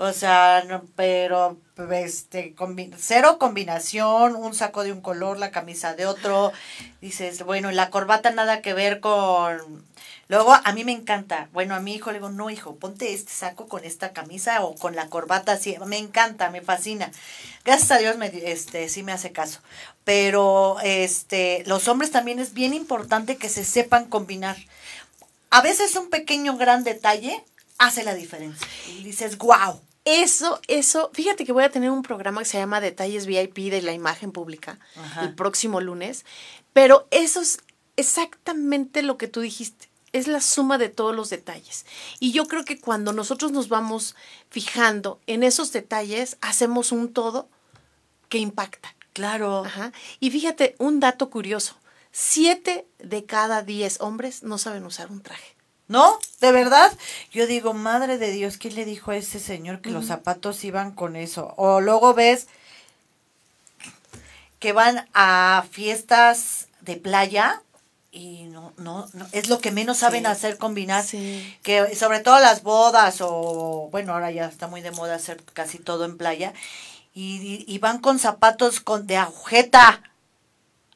O 0.04 0.14
sea, 0.14 0.64
no, 0.68 0.84
pero 0.96 1.60
este 1.92 2.56
cero 2.98 3.38
combinación, 3.38 4.36
un 4.36 4.56
saco 4.56 4.84
de 4.84 4.92
un 4.92 5.00
color, 5.00 5.38
la 5.38 5.52
camisa 5.52 5.94
de 5.94 6.08
otro. 6.08 6.52
Dices, 7.02 7.44
bueno, 7.44 7.70
la 7.72 7.92
corbata 7.92 8.32
nada 8.32 8.64
que 8.64 8.74
ver 8.74 9.00
con 9.00 9.86
Luego 10.28 10.56
a 10.56 10.72
mí 10.72 10.84
me 10.84 10.92
encanta. 10.92 11.50
Bueno, 11.54 11.76
a 11.76 11.82
mi 11.82 11.94
hijo 11.94 12.10
le 12.10 12.18
digo, 12.18 12.30
"No, 12.30 12.50
hijo, 12.50 12.78
ponte 12.78 13.14
este 13.14 13.32
saco 13.32 13.68
con 13.68 13.86
esta 13.86 14.12
camisa 14.12 14.64
o 14.64 14.74
con 14.76 14.96
la 14.96 15.08
corbata 15.08 15.52
así." 15.52 15.78
Me 15.86 16.00
encanta, 16.00 16.50
me 16.50 16.62
fascina. 16.62 17.12
Gracias 17.64 17.92
a 17.92 18.00
Dios 18.00 18.18
me 18.18 18.32
este 18.52 18.90
sí 18.90 19.04
me 19.04 19.12
hace 19.12 19.32
caso. 19.32 19.60
Pero 20.04 20.78
este 20.82 21.64
los 21.68 21.88
hombres 21.88 22.10
también 22.10 22.40
es 22.40 22.54
bien 22.54 22.74
importante 22.74 23.38
que 23.38 23.50
se 23.50 23.64
sepan 23.64 24.06
combinar. 24.06 24.58
A 25.52 25.62
veces 25.62 25.96
un 25.96 26.10
pequeño 26.10 26.58
gran 26.58 26.84
detalle 26.84 27.44
hace 27.78 28.04
la 28.04 28.16
diferencia. 28.16 28.68
Y 28.88 29.04
dices, 29.04 29.38
wow. 29.38 29.80
Eso, 30.04 30.60
eso, 30.68 31.12
fíjate 31.14 31.46
que 31.46 31.52
voy 31.52 31.64
a 31.64 31.70
tener 31.70 31.92
un 31.92 32.02
programa 32.02 32.42
que 32.42 32.46
se 32.46 32.58
llama 32.58 32.82
Detalles 32.82 33.28
VIP 33.28 33.70
de 33.70 33.84
la 33.84 33.94
imagen 33.94 34.32
pública 34.32 34.80
el 35.22 35.36
próximo 35.36 35.80
lunes, 35.80 36.26
pero 36.74 37.08
eso 37.12 37.40
es 37.40 37.60
exactamente 37.98 39.04
lo 39.04 39.18
que 39.18 39.28
tú 39.28 39.42
dijiste, 39.42 39.90
es 40.12 40.28
la 40.28 40.42
suma 40.42 40.78
de 40.80 40.90
todos 40.90 41.16
los 41.16 41.30
detalles. 41.30 41.86
Y 42.20 42.32
yo 42.32 42.48
creo 42.48 42.66
que 42.66 42.80
cuando 42.80 43.14
nosotros 43.14 43.52
nos 43.52 43.70
vamos 43.70 44.16
fijando 44.50 45.20
en 45.28 45.44
esos 45.44 45.72
detalles, 45.72 46.38
hacemos 46.42 46.92
un 46.92 47.14
todo 47.14 47.48
que 48.28 48.40
impacta. 48.40 48.96
Claro. 49.14 49.66
Ajá. 49.66 49.92
Y 50.20 50.32
fíjate, 50.32 50.76
un 50.80 51.00
dato 51.00 51.30
curioso, 51.30 51.76
siete 52.12 52.88
de 53.00 53.26
cada 53.26 53.62
diez 53.62 54.02
hombres 54.02 54.42
no 54.42 54.58
saben 54.58 54.86
usar 54.86 55.12
un 55.12 55.22
traje. 55.22 55.56
¿No? 55.92 56.18
¿De 56.40 56.54
verdad? 56.54 56.90
Yo 57.34 57.48
digo, 57.48 57.74
madre 57.74 58.18
de 58.18 58.32
Dios, 58.32 58.56
¿quién 58.56 58.76
le 58.76 58.86
dijo 58.86 59.12
a 59.12 59.18
ese 59.18 59.42
señor 59.42 59.82
que 59.82 59.90
los 59.90 60.06
zapatos 60.06 60.64
iban 60.64 60.94
con 60.94 61.18
eso? 61.18 61.54
O 61.58 61.82
luego 61.82 62.14
ves 62.14 62.48
que 64.60 64.72
van 64.72 65.06
a 65.14 65.66
fiestas 65.70 66.70
de 66.80 66.96
playa 66.96 67.62
y 68.10 68.44
no, 68.44 68.72
no, 68.78 69.10
no 69.12 69.28
es 69.34 69.50
lo 69.50 69.60
que 69.60 69.72
menos 69.72 69.98
saben 69.98 70.28
hacer 70.28 70.58
combinar, 70.58 71.04
que 71.62 71.94
sobre 71.94 72.22
todo 72.22 72.40
las 72.40 72.64
bodas 72.64 73.18
o 73.20 73.90
bueno, 73.92 74.14
ahora 74.14 74.32
ya 74.32 74.46
está 74.46 74.68
muy 74.68 74.80
de 74.80 74.92
moda 74.92 75.16
hacer 75.16 75.44
casi 75.52 75.78
todo 75.78 76.06
en 76.06 76.18
playa 76.18 76.54
y, 77.14 77.66
y 77.68 77.80
van 77.80 78.00
con 78.00 78.18
zapatos 78.18 78.80
con 78.80 79.08
de 79.08 79.18
agujeta 79.18 80.04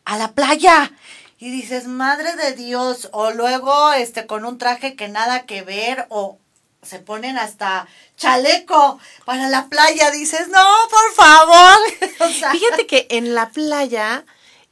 a 0.06 0.18
la 0.18 0.32
playa 0.32 0.94
y 1.38 1.52
dices, 1.52 1.88
madre 1.88 2.36
de 2.36 2.54
Dios, 2.54 3.10
o 3.12 3.32
luego 3.32 3.94
este 3.94 4.26
con 4.26 4.46
un 4.46 4.58
traje 4.58 4.96
que 4.96 5.08
nada 5.08 5.46
que 5.46 5.64
ver, 5.64 6.06
o 6.10 6.40
se 6.82 7.00
ponen 7.00 7.38
hasta 7.38 7.88
chaleco 8.16 9.00
para 9.26 9.50
la 9.50 9.68
playa, 9.68 10.12
dices, 10.12 10.48
no, 10.48 10.66
por 10.90 11.14
favor. 11.14 11.78
Fíjate 12.52 12.88
que 12.88 13.08
en 13.10 13.36
la 13.36 13.50
playa 13.50 14.26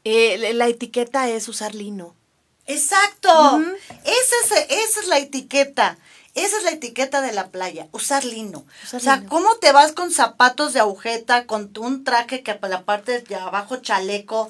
eh, 0.03 0.53
la 0.53 0.68
etiqueta 0.68 1.28
es 1.30 1.47
usar 1.47 1.76
lino. 1.76 2.16
Exacto, 2.66 3.61
esa, 4.05 4.57
es, 4.57 4.66
esa 4.70 4.99
es 5.01 5.07
la 5.07 5.18
etiqueta. 5.18 5.97
Esa 6.36 6.57
es 6.57 6.64
la 6.64 6.72
etiqueta 6.72 7.22
de 7.22 7.32
la 7.32 7.49
playa, 7.49 7.88
usar 7.91 8.26
lino. 8.26 8.66
o 8.91 8.99
sea, 8.99 9.24
¿cómo 9.28 9.55
te 9.57 9.72
vas 9.72 9.91
con 9.91 10.11
zapatos 10.11 10.74
de 10.74 10.80
agujeta, 10.80 11.45
con 11.45 11.72
un 11.78 12.03
traje 12.03 12.41
que 12.41 12.55
para 12.55 12.78
la 12.80 12.86
parte 12.86 13.22
de 13.22 13.36
abajo 13.36 13.78
chaleco? 13.78 14.49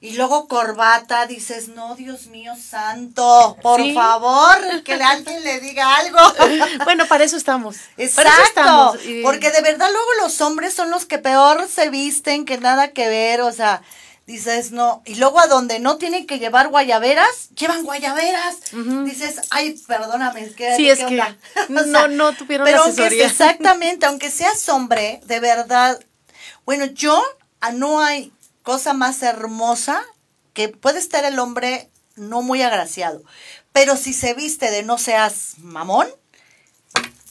Y 0.00 0.12
luego 0.12 0.46
corbata, 0.46 1.26
dices, 1.26 1.68
no, 1.68 1.96
Dios 1.96 2.28
mío 2.28 2.54
santo, 2.56 3.56
por 3.60 3.80
favor, 3.92 4.82
que 4.84 4.94
alguien 4.94 5.42
le 5.42 5.58
diga 5.58 5.96
algo. 5.96 6.18
bueno, 6.84 7.06
para 7.06 7.24
eso 7.24 7.36
estamos. 7.36 7.76
Exacto. 7.96 8.96
Porque 9.24 9.50
de 9.50 9.60
verdad 9.60 9.88
luego 9.90 10.08
los 10.22 10.40
hombres 10.40 10.72
son 10.72 10.90
los 10.90 11.04
que 11.04 11.18
peor 11.18 11.66
se 11.68 11.90
visten, 11.90 12.44
que 12.44 12.58
nada 12.58 12.92
que 12.92 13.08
ver, 13.08 13.40
o 13.40 13.50
sea, 13.50 13.82
dices, 14.28 14.70
no. 14.70 15.02
Y 15.04 15.16
luego 15.16 15.40
a 15.40 15.48
donde 15.48 15.80
no 15.80 15.96
tienen 15.96 16.28
que 16.28 16.38
llevar 16.38 16.68
guayaberas, 16.68 17.48
llevan 17.56 17.82
guayaberas. 17.82 18.56
Dices, 19.04 19.40
ay, 19.50 19.82
perdóname, 19.88 20.52
¿qué, 20.54 20.76
sí, 20.76 20.88
es 20.88 21.00
que 21.00 21.20
no, 21.68 22.06
no 22.06 22.34
tuvieron 22.34 22.66
pero 22.66 22.84
aunque 22.84 23.24
exactamente, 23.24 24.06
aunque 24.06 24.30
seas 24.30 24.68
hombre, 24.68 25.20
de 25.24 25.40
verdad, 25.40 25.98
bueno, 26.64 26.84
yo 26.84 27.20
ah, 27.60 27.72
no 27.72 28.00
hay 28.00 28.32
cosa 28.68 28.92
más 28.92 29.22
hermosa 29.22 30.04
que 30.52 30.68
puede 30.68 30.98
estar 30.98 31.24
el 31.24 31.38
hombre 31.38 31.88
no 32.16 32.42
muy 32.42 32.60
agraciado, 32.60 33.22
pero 33.72 33.96
si 33.96 34.12
se 34.12 34.34
viste 34.34 34.70
de 34.70 34.82
no 34.82 34.98
seas 34.98 35.54
mamón. 35.56 36.06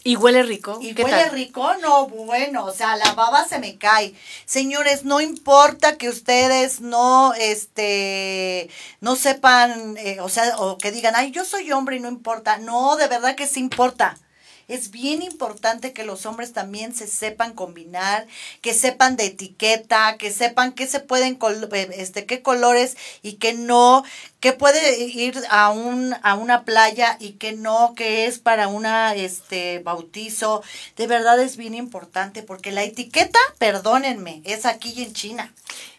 Y 0.03 0.15
huele 0.15 0.41
rico. 0.41 0.79
Y 0.81 0.99
huele 0.99 1.29
rico, 1.29 1.75
no, 1.75 2.07
bueno, 2.07 2.65
o 2.65 2.73
sea, 2.73 2.95
la 2.95 3.13
baba 3.13 3.47
se 3.47 3.59
me 3.59 3.77
cae. 3.77 4.15
Señores, 4.47 5.03
no 5.03 5.21
importa 5.21 5.95
que 5.99 6.09
ustedes 6.09 6.81
no, 6.81 7.35
este, 7.35 8.71
no 8.99 9.15
sepan, 9.15 9.95
eh, 9.97 10.19
o 10.21 10.29
sea, 10.29 10.57
o 10.57 10.79
que 10.79 10.91
digan, 10.91 11.13
ay, 11.15 11.29
yo 11.29 11.45
soy 11.45 11.71
hombre 11.71 11.97
y 11.97 11.99
no 11.99 12.07
importa. 12.07 12.57
No, 12.57 12.95
de 12.95 13.07
verdad 13.07 13.35
que 13.35 13.45
sí 13.45 13.59
importa 13.59 14.17
es 14.67 14.91
bien 14.91 15.21
importante 15.21 15.93
que 15.93 16.03
los 16.03 16.25
hombres 16.25 16.51
también 16.51 16.93
se 16.93 17.07
sepan 17.07 17.53
combinar, 17.53 18.27
que 18.61 18.73
sepan 18.73 19.15
de 19.15 19.27
etiqueta, 19.27 20.17
que 20.17 20.31
sepan 20.31 20.73
qué 20.73 20.87
se 20.87 20.99
pueden, 20.99 21.39
eh, 21.73 21.89
este, 21.93 22.25
qué 22.25 22.41
colores 22.41 22.97
y 23.21 23.33
qué 23.33 23.53
no, 23.53 24.03
qué 24.41 24.51
puede 24.51 24.99
ir 25.05 25.41
a 25.49 25.69
un, 25.69 26.13
a 26.21 26.35
una 26.35 26.65
playa 26.65 27.15
y 27.19 27.33
qué 27.33 27.53
no, 27.53 27.93
qué 27.95 28.25
es 28.25 28.39
para 28.39 28.67
una, 28.67 29.15
este, 29.15 29.79
bautizo. 29.79 30.61
De 30.97 31.07
verdad 31.07 31.39
es 31.39 31.55
bien 31.55 31.73
importante 31.73 32.43
porque 32.43 32.71
la 32.71 32.83
etiqueta, 32.83 33.39
perdónenme, 33.59 34.41
es 34.43 34.65
aquí 34.65 34.93
y 34.95 35.03
en 35.03 35.13
China. 35.13 35.53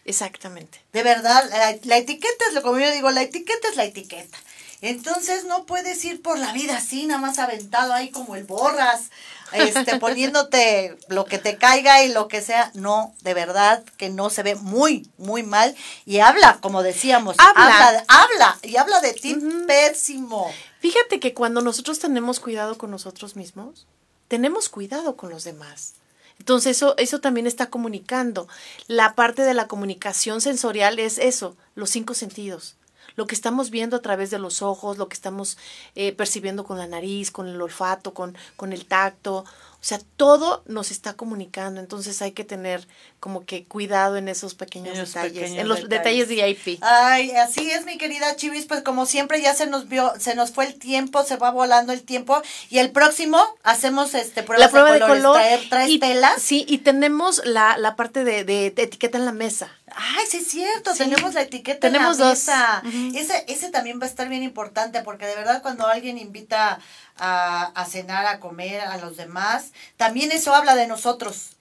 Exactamente. 0.05 0.79
De 0.93 1.01
verdad, 1.01 1.43
la, 1.49 1.75
la 1.83 1.97
etiqueta 1.97 2.45
es 2.47 2.53
lo 2.53 2.61
como 2.61 2.79
yo 2.79 2.91
digo, 2.91 3.09
la 3.09 3.23
etiqueta 3.23 3.67
es 3.69 3.75
la 3.75 3.85
etiqueta. 3.85 4.37
Entonces 4.81 5.43
no 5.43 5.65
puedes 5.65 6.03
ir 6.05 6.21
por 6.21 6.39
la 6.39 6.53
vida 6.53 6.77
así, 6.77 7.05
nada 7.05 7.19
más 7.19 7.37
aventado 7.37 7.93
ahí 7.93 8.11
como 8.11 8.35
el 8.35 8.45
borras, 8.45 9.09
este, 9.51 9.95
poniéndote 9.99 10.97
lo 11.09 11.25
que 11.25 11.37
te 11.37 11.57
caiga 11.57 12.03
y 12.03 12.13
lo 12.13 12.29
que 12.29 12.41
sea. 12.41 12.71
No, 12.75 13.13
de 13.21 13.33
verdad 13.33 13.83
que 13.97 14.09
no 14.09 14.29
se 14.29 14.43
ve 14.43 14.55
muy, 14.55 15.09
muy 15.17 15.43
mal. 15.43 15.75
Y 16.05 16.19
habla, 16.19 16.59
como 16.61 16.81
decíamos, 16.81 17.35
habla, 17.39 18.05
habla, 18.07 18.57
y 18.63 18.77
habla 18.77 19.01
de 19.01 19.13
ti 19.13 19.37
pésimo. 19.67 20.49
Fíjate 20.79 21.19
que 21.19 21.33
cuando 21.33 21.61
nosotros 21.61 21.99
tenemos 21.99 22.39
cuidado 22.39 22.77
con 22.77 22.89
nosotros 22.89 23.35
mismos, 23.35 23.85
tenemos 24.29 24.69
cuidado 24.69 25.17
con 25.17 25.29
los 25.29 25.43
demás. 25.43 25.95
Entonces 26.39 26.77
eso, 26.77 26.95
eso 26.97 27.19
también 27.19 27.47
está 27.47 27.69
comunicando. 27.69 28.47
La 28.87 29.13
parte 29.13 29.41
de 29.41 29.53
la 29.53 29.67
comunicación 29.67 30.39
sensorial 30.39 30.97
es 30.97 31.17
eso, 31.17 31.57
los 31.75 31.89
cinco 31.89 32.13
sentidos. 32.13 32.77
Lo 33.19 33.27
que 33.27 33.35
estamos 33.35 33.69
viendo 33.69 33.97
a 33.97 34.01
través 34.01 34.31
de 34.31 34.39
los 34.39 34.61
ojos, 34.61 34.97
lo 34.97 35.09
que 35.09 35.13
estamos 35.13 35.57
eh, 35.95 36.13
percibiendo 36.13 36.63
con 36.63 36.77
la 36.77 36.87
nariz, 36.87 37.31
con 37.31 37.49
el 37.49 37.61
olfato, 37.61 38.13
con, 38.13 38.37
con 38.55 38.71
el 38.71 38.85
tacto. 38.85 39.39
O 39.39 39.81
sea, 39.81 39.99
todo 40.15 40.63
nos 40.67 40.89
está 40.89 41.15
comunicando, 41.15 41.81
entonces 41.81 42.21
hay 42.21 42.31
que 42.31 42.45
tener 42.45 42.87
como 43.19 43.45
que 43.45 43.65
cuidado 43.65 44.17
en 44.17 44.27
esos 44.27 44.55
pequeños 44.55 44.97
detalles, 44.97 45.51
en 45.51 45.67
los 45.67 45.87
detalles. 45.89 46.27
VIP. 46.27 46.79
Ay, 46.81 47.31
así 47.31 47.69
es, 47.71 47.85
mi 47.85 47.97
querida 47.97 48.35
Chivis, 48.35 48.65
pues 48.65 48.81
como 48.81 49.05
siempre 49.05 49.41
ya 49.41 49.53
se 49.53 49.67
nos 49.67 49.87
vio, 49.87 50.13
se 50.19 50.35
nos 50.35 50.51
fue 50.51 50.65
el 50.65 50.75
tiempo, 50.75 51.23
se 51.23 51.37
va 51.37 51.51
volando 51.51 51.93
el 51.93 52.03
tiempo 52.03 52.41
y 52.69 52.79
el 52.79 52.91
próximo 52.91 53.43
hacemos 53.63 54.13
este 54.13 54.43
prueba 54.43 54.67
de, 54.93 54.99
color, 54.99 55.37
traes, 55.69 55.99
telas. 55.99 56.41
Sí, 56.41 56.65
y 56.67 56.79
tenemos 56.79 57.41
la, 57.45 57.77
la 57.77 57.95
parte 57.95 58.23
de, 58.23 58.43
de, 58.43 58.67
etiqueta 58.67 59.17
en 59.17 59.25
la 59.25 59.31
mesa. 59.31 59.71
Ay, 59.95 60.25
sí 60.29 60.37
es 60.37 60.47
cierto, 60.47 60.93
tenemos 60.93 61.33
la 61.33 61.41
etiqueta 61.41 61.79
tenemos 61.79 62.19
en 62.19 62.25
la 62.25 62.29
mesa. 62.29 62.83
ese, 63.15 63.45
ese 63.47 63.69
también 63.69 63.99
va 63.99 64.05
a 64.05 64.09
estar 64.09 64.29
bien 64.29 64.43
importante 64.43 65.01
porque 65.01 65.25
de 65.25 65.35
verdad 65.35 65.61
cuando 65.61 65.87
alguien 65.87 66.17
invita 66.17 66.79
a, 67.19 67.85
cenar, 67.89 68.25
a 68.25 68.39
comer 68.39 68.81
a 68.81 68.97
los 68.97 69.17
demás. 69.17 69.71
También 69.97 70.31
eso 70.31 70.53
habla 70.53 70.75
de 70.75 70.87
nosotros. 70.87 71.57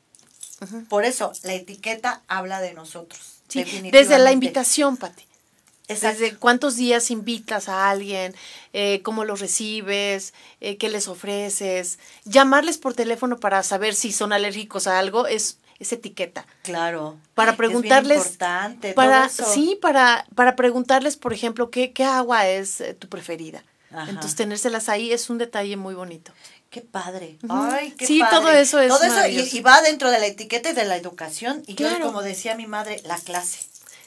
Por 0.88 1.04
eso, 1.04 1.32
la 1.42 1.54
etiqueta 1.54 2.22
habla 2.28 2.60
de 2.60 2.74
nosotros. 2.74 3.20
desde 3.92 4.18
la 4.18 4.32
invitación, 4.32 4.96
Pati. 4.96 5.24
Desde 5.88 6.36
cuántos 6.36 6.76
días 6.76 7.10
invitas 7.10 7.70
a 7.70 7.88
alguien, 7.88 8.34
eh, 8.74 9.00
cómo 9.02 9.24
los 9.24 9.40
recibes, 9.40 10.34
eh, 10.60 10.76
qué 10.76 10.90
les 10.90 11.08
ofreces. 11.08 11.98
Llamarles 12.24 12.76
por 12.76 12.92
teléfono 12.92 13.38
para 13.38 13.62
saber 13.62 13.94
si 13.94 14.12
son 14.12 14.34
alérgicos 14.34 14.86
a 14.86 14.98
algo 14.98 15.26
es, 15.26 15.56
es 15.78 15.92
etiqueta. 15.92 16.44
Claro. 16.62 17.16
Para 17.34 17.56
preguntarles. 17.56 18.18
Es 18.18 18.26
importante. 18.26 18.92
Para, 18.92 19.30
Sí, 19.30 19.78
para, 19.80 20.26
para 20.34 20.56
preguntarles, 20.56 21.16
por 21.16 21.32
ejemplo, 21.32 21.70
qué, 21.70 21.92
qué 21.92 22.04
agua 22.04 22.46
es 22.46 22.82
eh, 22.82 22.92
tu 22.92 23.08
preferida. 23.08 23.64
Entonces, 23.90 24.34
tenérselas 24.34 24.90
ahí 24.90 25.12
es 25.12 25.30
un 25.30 25.38
detalle 25.38 25.78
muy 25.78 25.94
bonito. 25.94 26.32
Qué 26.70 26.82
padre. 26.82 27.38
Ay, 27.48 27.92
qué 27.92 28.06
sí, 28.06 28.22
todo 28.30 28.50
eso 28.50 28.78
es. 28.78 28.88
Todo 28.88 29.02
eso 29.02 29.26
y, 29.26 29.60
va 29.60 29.80
dentro 29.80 30.10
de 30.10 30.18
la 30.18 30.26
etiqueta 30.26 30.70
y 30.70 30.74
de 30.74 30.84
la 30.84 30.96
educación. 30.96 31.62
Y 31.66 31.74
claro. 31.74 32.06
como 32.06 32.22
decía 32.22 32.54
mi 32.56 32.66
madre, 32.66 33.00
la 33.06 33.16
clase. 33.16 33.60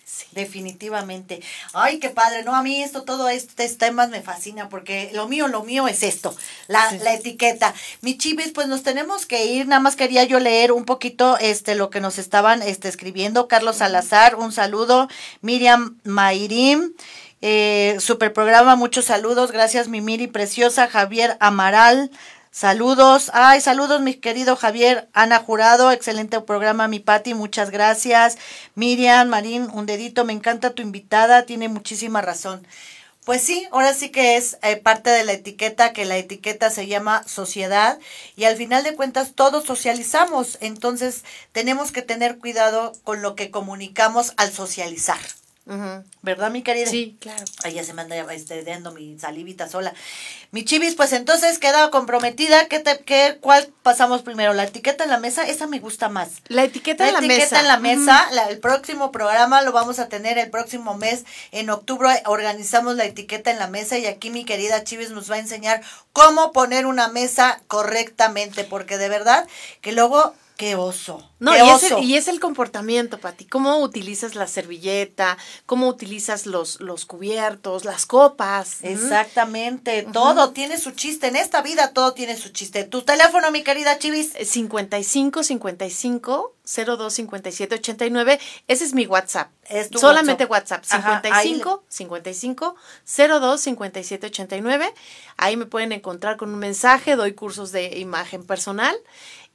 Sí. 0.05 0.25
Definitivamente. 0.31 1.41
Ay, 1.73 1.97
qué 1.97 2.11
padre. 2.11 2.43
No, 2.43 2.55
a 2.55 2.61
mí 2.61 2.83
esto, 2.83 3.01
todo 3.01 3.29
estos 3.29 3.77
temas 3.77 4.09
me 4.09 4.21
fascina 4.21 4.69
porque 4.69 5.09
lo 5.13 5.27
mío, 5.27 5.47
lo 5.47 5.63
mío 5.63 5.87
es 5.87 6.03
esto, 6.03 6.35
la, 6.67 6.91
la 7.03 7.15
etiqueta. 7.15 7.73
Mi 8.01 8.15
chivis, 8.17 8.51
pues 8.51 8.67
nos 8.67 8.83
tenemos 8.83 9.25
que 9.25 9.45
ir. 9.45 9.67
Nada 9.67 9.79
más 9.79 9.95
quería 9.95 10.23
yo 10.25 10.39
leer 10.39 10.71
un 10.71 10.85
poquito 10.85 11.39
este 11.39 11.73
lo 11.73 11.89
que 11.89 11.99
nos 11.99 12.19
estaban 12.19 12.61
este, 12.61 12.89
escribiendo. 12.89 13.47
Carlos 13.47 13.77
Salazar, 13.77 14.35
un 14.35 14.51
saludo. 14.51 15.07
Miriam 15.41 15.97
Mayrim. 16.03 16.93
Eh, 17.41 17.97
super 17.99 18.33
programa, 18.33 18.75
muchos 18.75 19.05
saludos. 19.05 19.51
Gracias, 19.51 19.87
mi 19.87 19.99
Miri 20.01 20.27
preciosa. 20.27 20.87
Javier 20.87 21.37
Amaral. 21.39 22.11
Saludos. 22.53 23.31
Ay, 23.33 23.61
saludos, 23.61 24.01
mi 24.01 24.15
querido 24.15 24.57
Javier. 24.57 25.07
Ana 25.13 25.39
Jurado, 25.39 25.89
excelente 25.91 26.41
programa, 26.41 26.89
mi 26.89 26.99
Pati, 26.99 27.33
muchas 27.33 27.69
gracias. 27.71 28.37
Miriam, 28.75 29.29
Marín, 29.29 29.69
un 29.71 29.85
dedito, 29.85 30.25
me 30.25 30.33
encanta 30.33 30.71
tu 30.71 30.81
invitada, 30.81 31.43
tiene 31.45 31.69
muchísima 31.69 32.21
razón. 32.21 32.67
Pues 33.23 33.41
sí, 33.41 33.67
ahora 33.71 33.93
sí 33.93 34.09
que 34.09 34.35
es 34.35 34.57
eh, 34.63 34.75
parte 34.75 35.11
de 35.11 35.23
la 35.23 35.31
etiqueta, 35.31 35.93
que 35.93 36.03
la 36.03 36.17
etiqueta 36.17 36.69
se 36.69 36.87
llama 36.87 37.23
sociedad 37.25 37.99
y 38.35 38.43
al 38.43 38.57
final 38.57 38.83
de 38.83 38.95
cuentas 38.95 39.33
todos 39.33 39.63
socializamos, 39.63 40.57
entonces 40.59 41.23
tenemos 41.53 41.91
que 41.93 42.01
tener 42.01 42.37
cuidado 42.37 42.91
con 43.03 43.21
lo 43.21 43.35
que 43.35 43.51
comunicamos 43.51 44.33
al 44.35 44.51
socializar. 44.51 45.19
¿Verdad, 46.21 46.51
mi 46.51 46.63
querida? 46.63 46.85
Sí, 46.85 47.17
claro. 47.19 47.45
Ahí 47.63 47.73
ya 47.73 47.83
se 47.83 47.93
me 47.93 48.01
anda 48.01 48.17
este, 48.33 48.63
dando 48.63 48.91
mi 48.91 49.17
salivita 49.17 49.69
sola. 49.69 49.93
Mi 50.51 50.65
chivis, 50.65 50.95
pues 50.95 51.13
entonces 51.13 51.59
queda 51.59 51.89
comprometida. 51.91 52.67
¿Qué 52.67 52.79
te, 52.79 52.99
qué, 52.99 53.37
¿Cuál 53.39 53.67
pasamos 53.81 54.21
primero? 54.21 54.53
¿La 54.53 54.63
etiqueta 54.63 55.05
en 55.05 55.09
la 55.09 55.17
mesa? 55.17 55.43
Esa 55.43 55.67
me 55.67 55.79
gusta 55.79 56.09
más. 56.09 56.41
La 56.47 56.63
etiqueta 56.63 57.07
en 57.07 57.13
la 57.13 57.21
mesa. 57.21 57.27
La 57.27 57.35
etiqueta 57.35 57.59
en 57.61 57.67
la 57.67 57.79
mesa. 57.79 58.29
el 58.49 58.59
próximo 58.59 59.11
programa 59.11 59.61
lo 59.61 59.71
vamos 59.71 59.99
a 59.99 60.09
tener 60.09 60.37
el 60.37 60.49
próximo 60.49 60.97
mes. 60.97 61.23
En 61.51 61.69
octubre 61.69 62.21
organizamos 62.25 62.97
la 62.97 63.05
etiqueta 63.05 63.49
en 63.49 63.59
la 63.59 63.67
mesa 63.67 63.97
y 63.97 64.07
aquí 64.07 64.29
mi 64.29 64.43
querida 64.43 64.83
Chivis 64.83 65.11
nos 65.11 65.31
va 65.31 65.35
a 65.35 65.39
enseñar 65.39 65.81
cómo 66.11 66.51
poner 66.51 66.85
una 66.85 67.07
mesa 67.07 67.61
correctamente. 67.67 68.65
Porque 68.65 68.97
de 68.97 69.07
verdad 69.07 69.47
que 69.79 69.93
luego 69.93 70.35
Qué 70.61 70.75
oso. 70.75 71.27
No, 71.39 71.55
y, 71.55 71.69
Es 71.71 71.91
el, 71.91 72.03
y, 72.03 72.15
Es 72.17 72.27
el, 72.27 72.39
comportamiento, 72.39 73.17
Pati. 73.17 73.45
¿Cómo 73.45 73.79
utilizas 73.79 74.35
la 74.35 74.45
servilleta? 74.45 75.35
¿Cómo 75.65 75.87
utilizas 75.87 76.45
los, 76.45 76.79
los 76.81 77.05
cubiertos, 77.05 77.83
las 77.83 78.05
copas? 78.05 78.77
Exactamente. 78.83 80.05
Todo 80.13 80.51
tiene 80.51 80.77
su 80.77 80.91
chiste. 80.91 81.29
En 81.29 81.35
esta 81.35 81.63
vida 81.63 81.93
todo 81.93 82.13
tiene 82.13 82.37
su 82.37 82.49
chiste. 82.49 82.83
¿Tu 82.83 83.01
teléfono, 83.01 83.49
mi 83.49 83.63
querida 83.63 83.97
Chivis? 83.97 84.33
55 84.33 85.41
55 85.41 86.55
02 86.63 87.11
57 87.11 87.75
89. 87.75 88.39
Ese 88.67 88.83
es 88.83 88.93
mi 88.93 89.07
WhatsApp. 89.07 89.49
Es 89.67 89.89
tu 89.89 89.97
Solamente 89.97 90.45
WhatsApp. 90.45 90.83
55 90.83 91.83
55 91.87 92.75
02 93.17 93.61
57 93.61 94.27
89. 94.27 94.93
Ahí 95.37 95.57
me 95.57 95.65
pueden 95.65 95.91
encontrar 95.91 96.37
con 96.37 96.53
un 96.53 96.59
mensaje. 96.59 97.15
Doy 97.15 97.33
cursos 97.33 97.71
de 97.71 97.97
imagen 97.97 98.45
personal. 98.45 98.95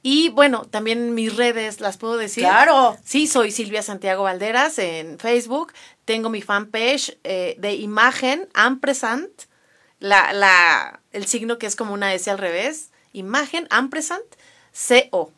Y 0.03 0.29
bueno, 0.29 0.63
también 0.63 1.13
mis 1.13 1.35
redes, 1.35 1.81
¿las 1.81 1.97
puedo 1.97 2.17
decir? 2.17 2.43
Claro. 2.43 2.97
Sí, 3.03 3.27
soy 3.27 3.51
Silvia 3.51 3.81
Santiago 3.81 4.23
Valderas 4.23 4.79
en 4.79 5.19
Facebook. 5.19 5.73
Tengo 6.05 6.29
mi 6.29 6.41
fanpage 6.41 7.17
eh, 7.23 7.55
de 7.59 7.75
imagen, 7.75 8.47
ampersand, 8.53 9.29
la, 9.99 10.31
la, 10.33 11.01
el 11.11 11.25
signo 11.25 11.57
que 11.57 11.65
es 11.65 11.75
como 11.75 11.93
una 11.93 12.13
S 12.13 12.29
al 12.29 12.37
revés. 12.37 12.91
Imagen, 13.11 13.67
ampersand, 13.69 14.23
CO. 14.87 15.31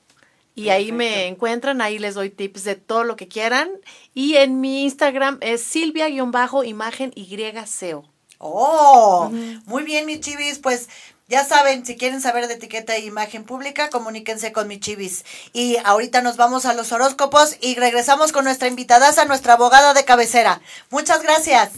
Y 0.55 0.69
ahí 0.69 0.91
me 0.91 1.27
encuentran, 1.27 1.79
ahí 1.79 1.99
les 1.99 2.15
doy 2.15 2.29
tips 2.29 2.65
de 2.65 2.75
todo 2.75 3.05
lo 3.05 3.15
que 3.15 3.29
quieran. 3.29 3.69
Y 4.13 4.35
en 4.35 4.59
mi 4.59 4.83
Instagram 4.83 5.37
es 5.39 5.63
silvia-imagen 5.63 7.13
YCO. 7.15 8.05
Oh, 8.39 9.31
muy 9.65 9.83
bien, 9.83 10.05
mi 10.05 10.19
chivis. 10.19 10.59
Pues 10.59 10.89
ya 11.29 11.45
saben, 11.45 11.85
si 11.85 11.95
quieren 11.95 12.21
saber 12.21 12.47
de 12.47 12.55
etiqueta 12.55 12.95
e 12.95 13.05
imagen 13.05 13.43
pública, 13.43 13.89
comuníquense 13.89 14.51
con 14.51 14.67
mi 14.67 14.79
chivis. 14.79 15.23
Y 15.53 15.77
ahorita 15.85 16.21
nos 16.21 16.37
vamos 16.37 16.65
a 16.65 16.73
los 16.73 16.91
horóscopos 16.91 17.55
y 17.61 17.75
regresamos 17.75 18.31
con 18.31 18.43
nuestra 18.43 18.67
invitada, 18.67 19.09
a 19.09 19.25
nuestra 19.25 19.53
abogada 19.53 19.93
de 19.93 20.05
cabecera. 20.05 20.59
Muchas 20.89 21.21
gracias. 21.21 21.71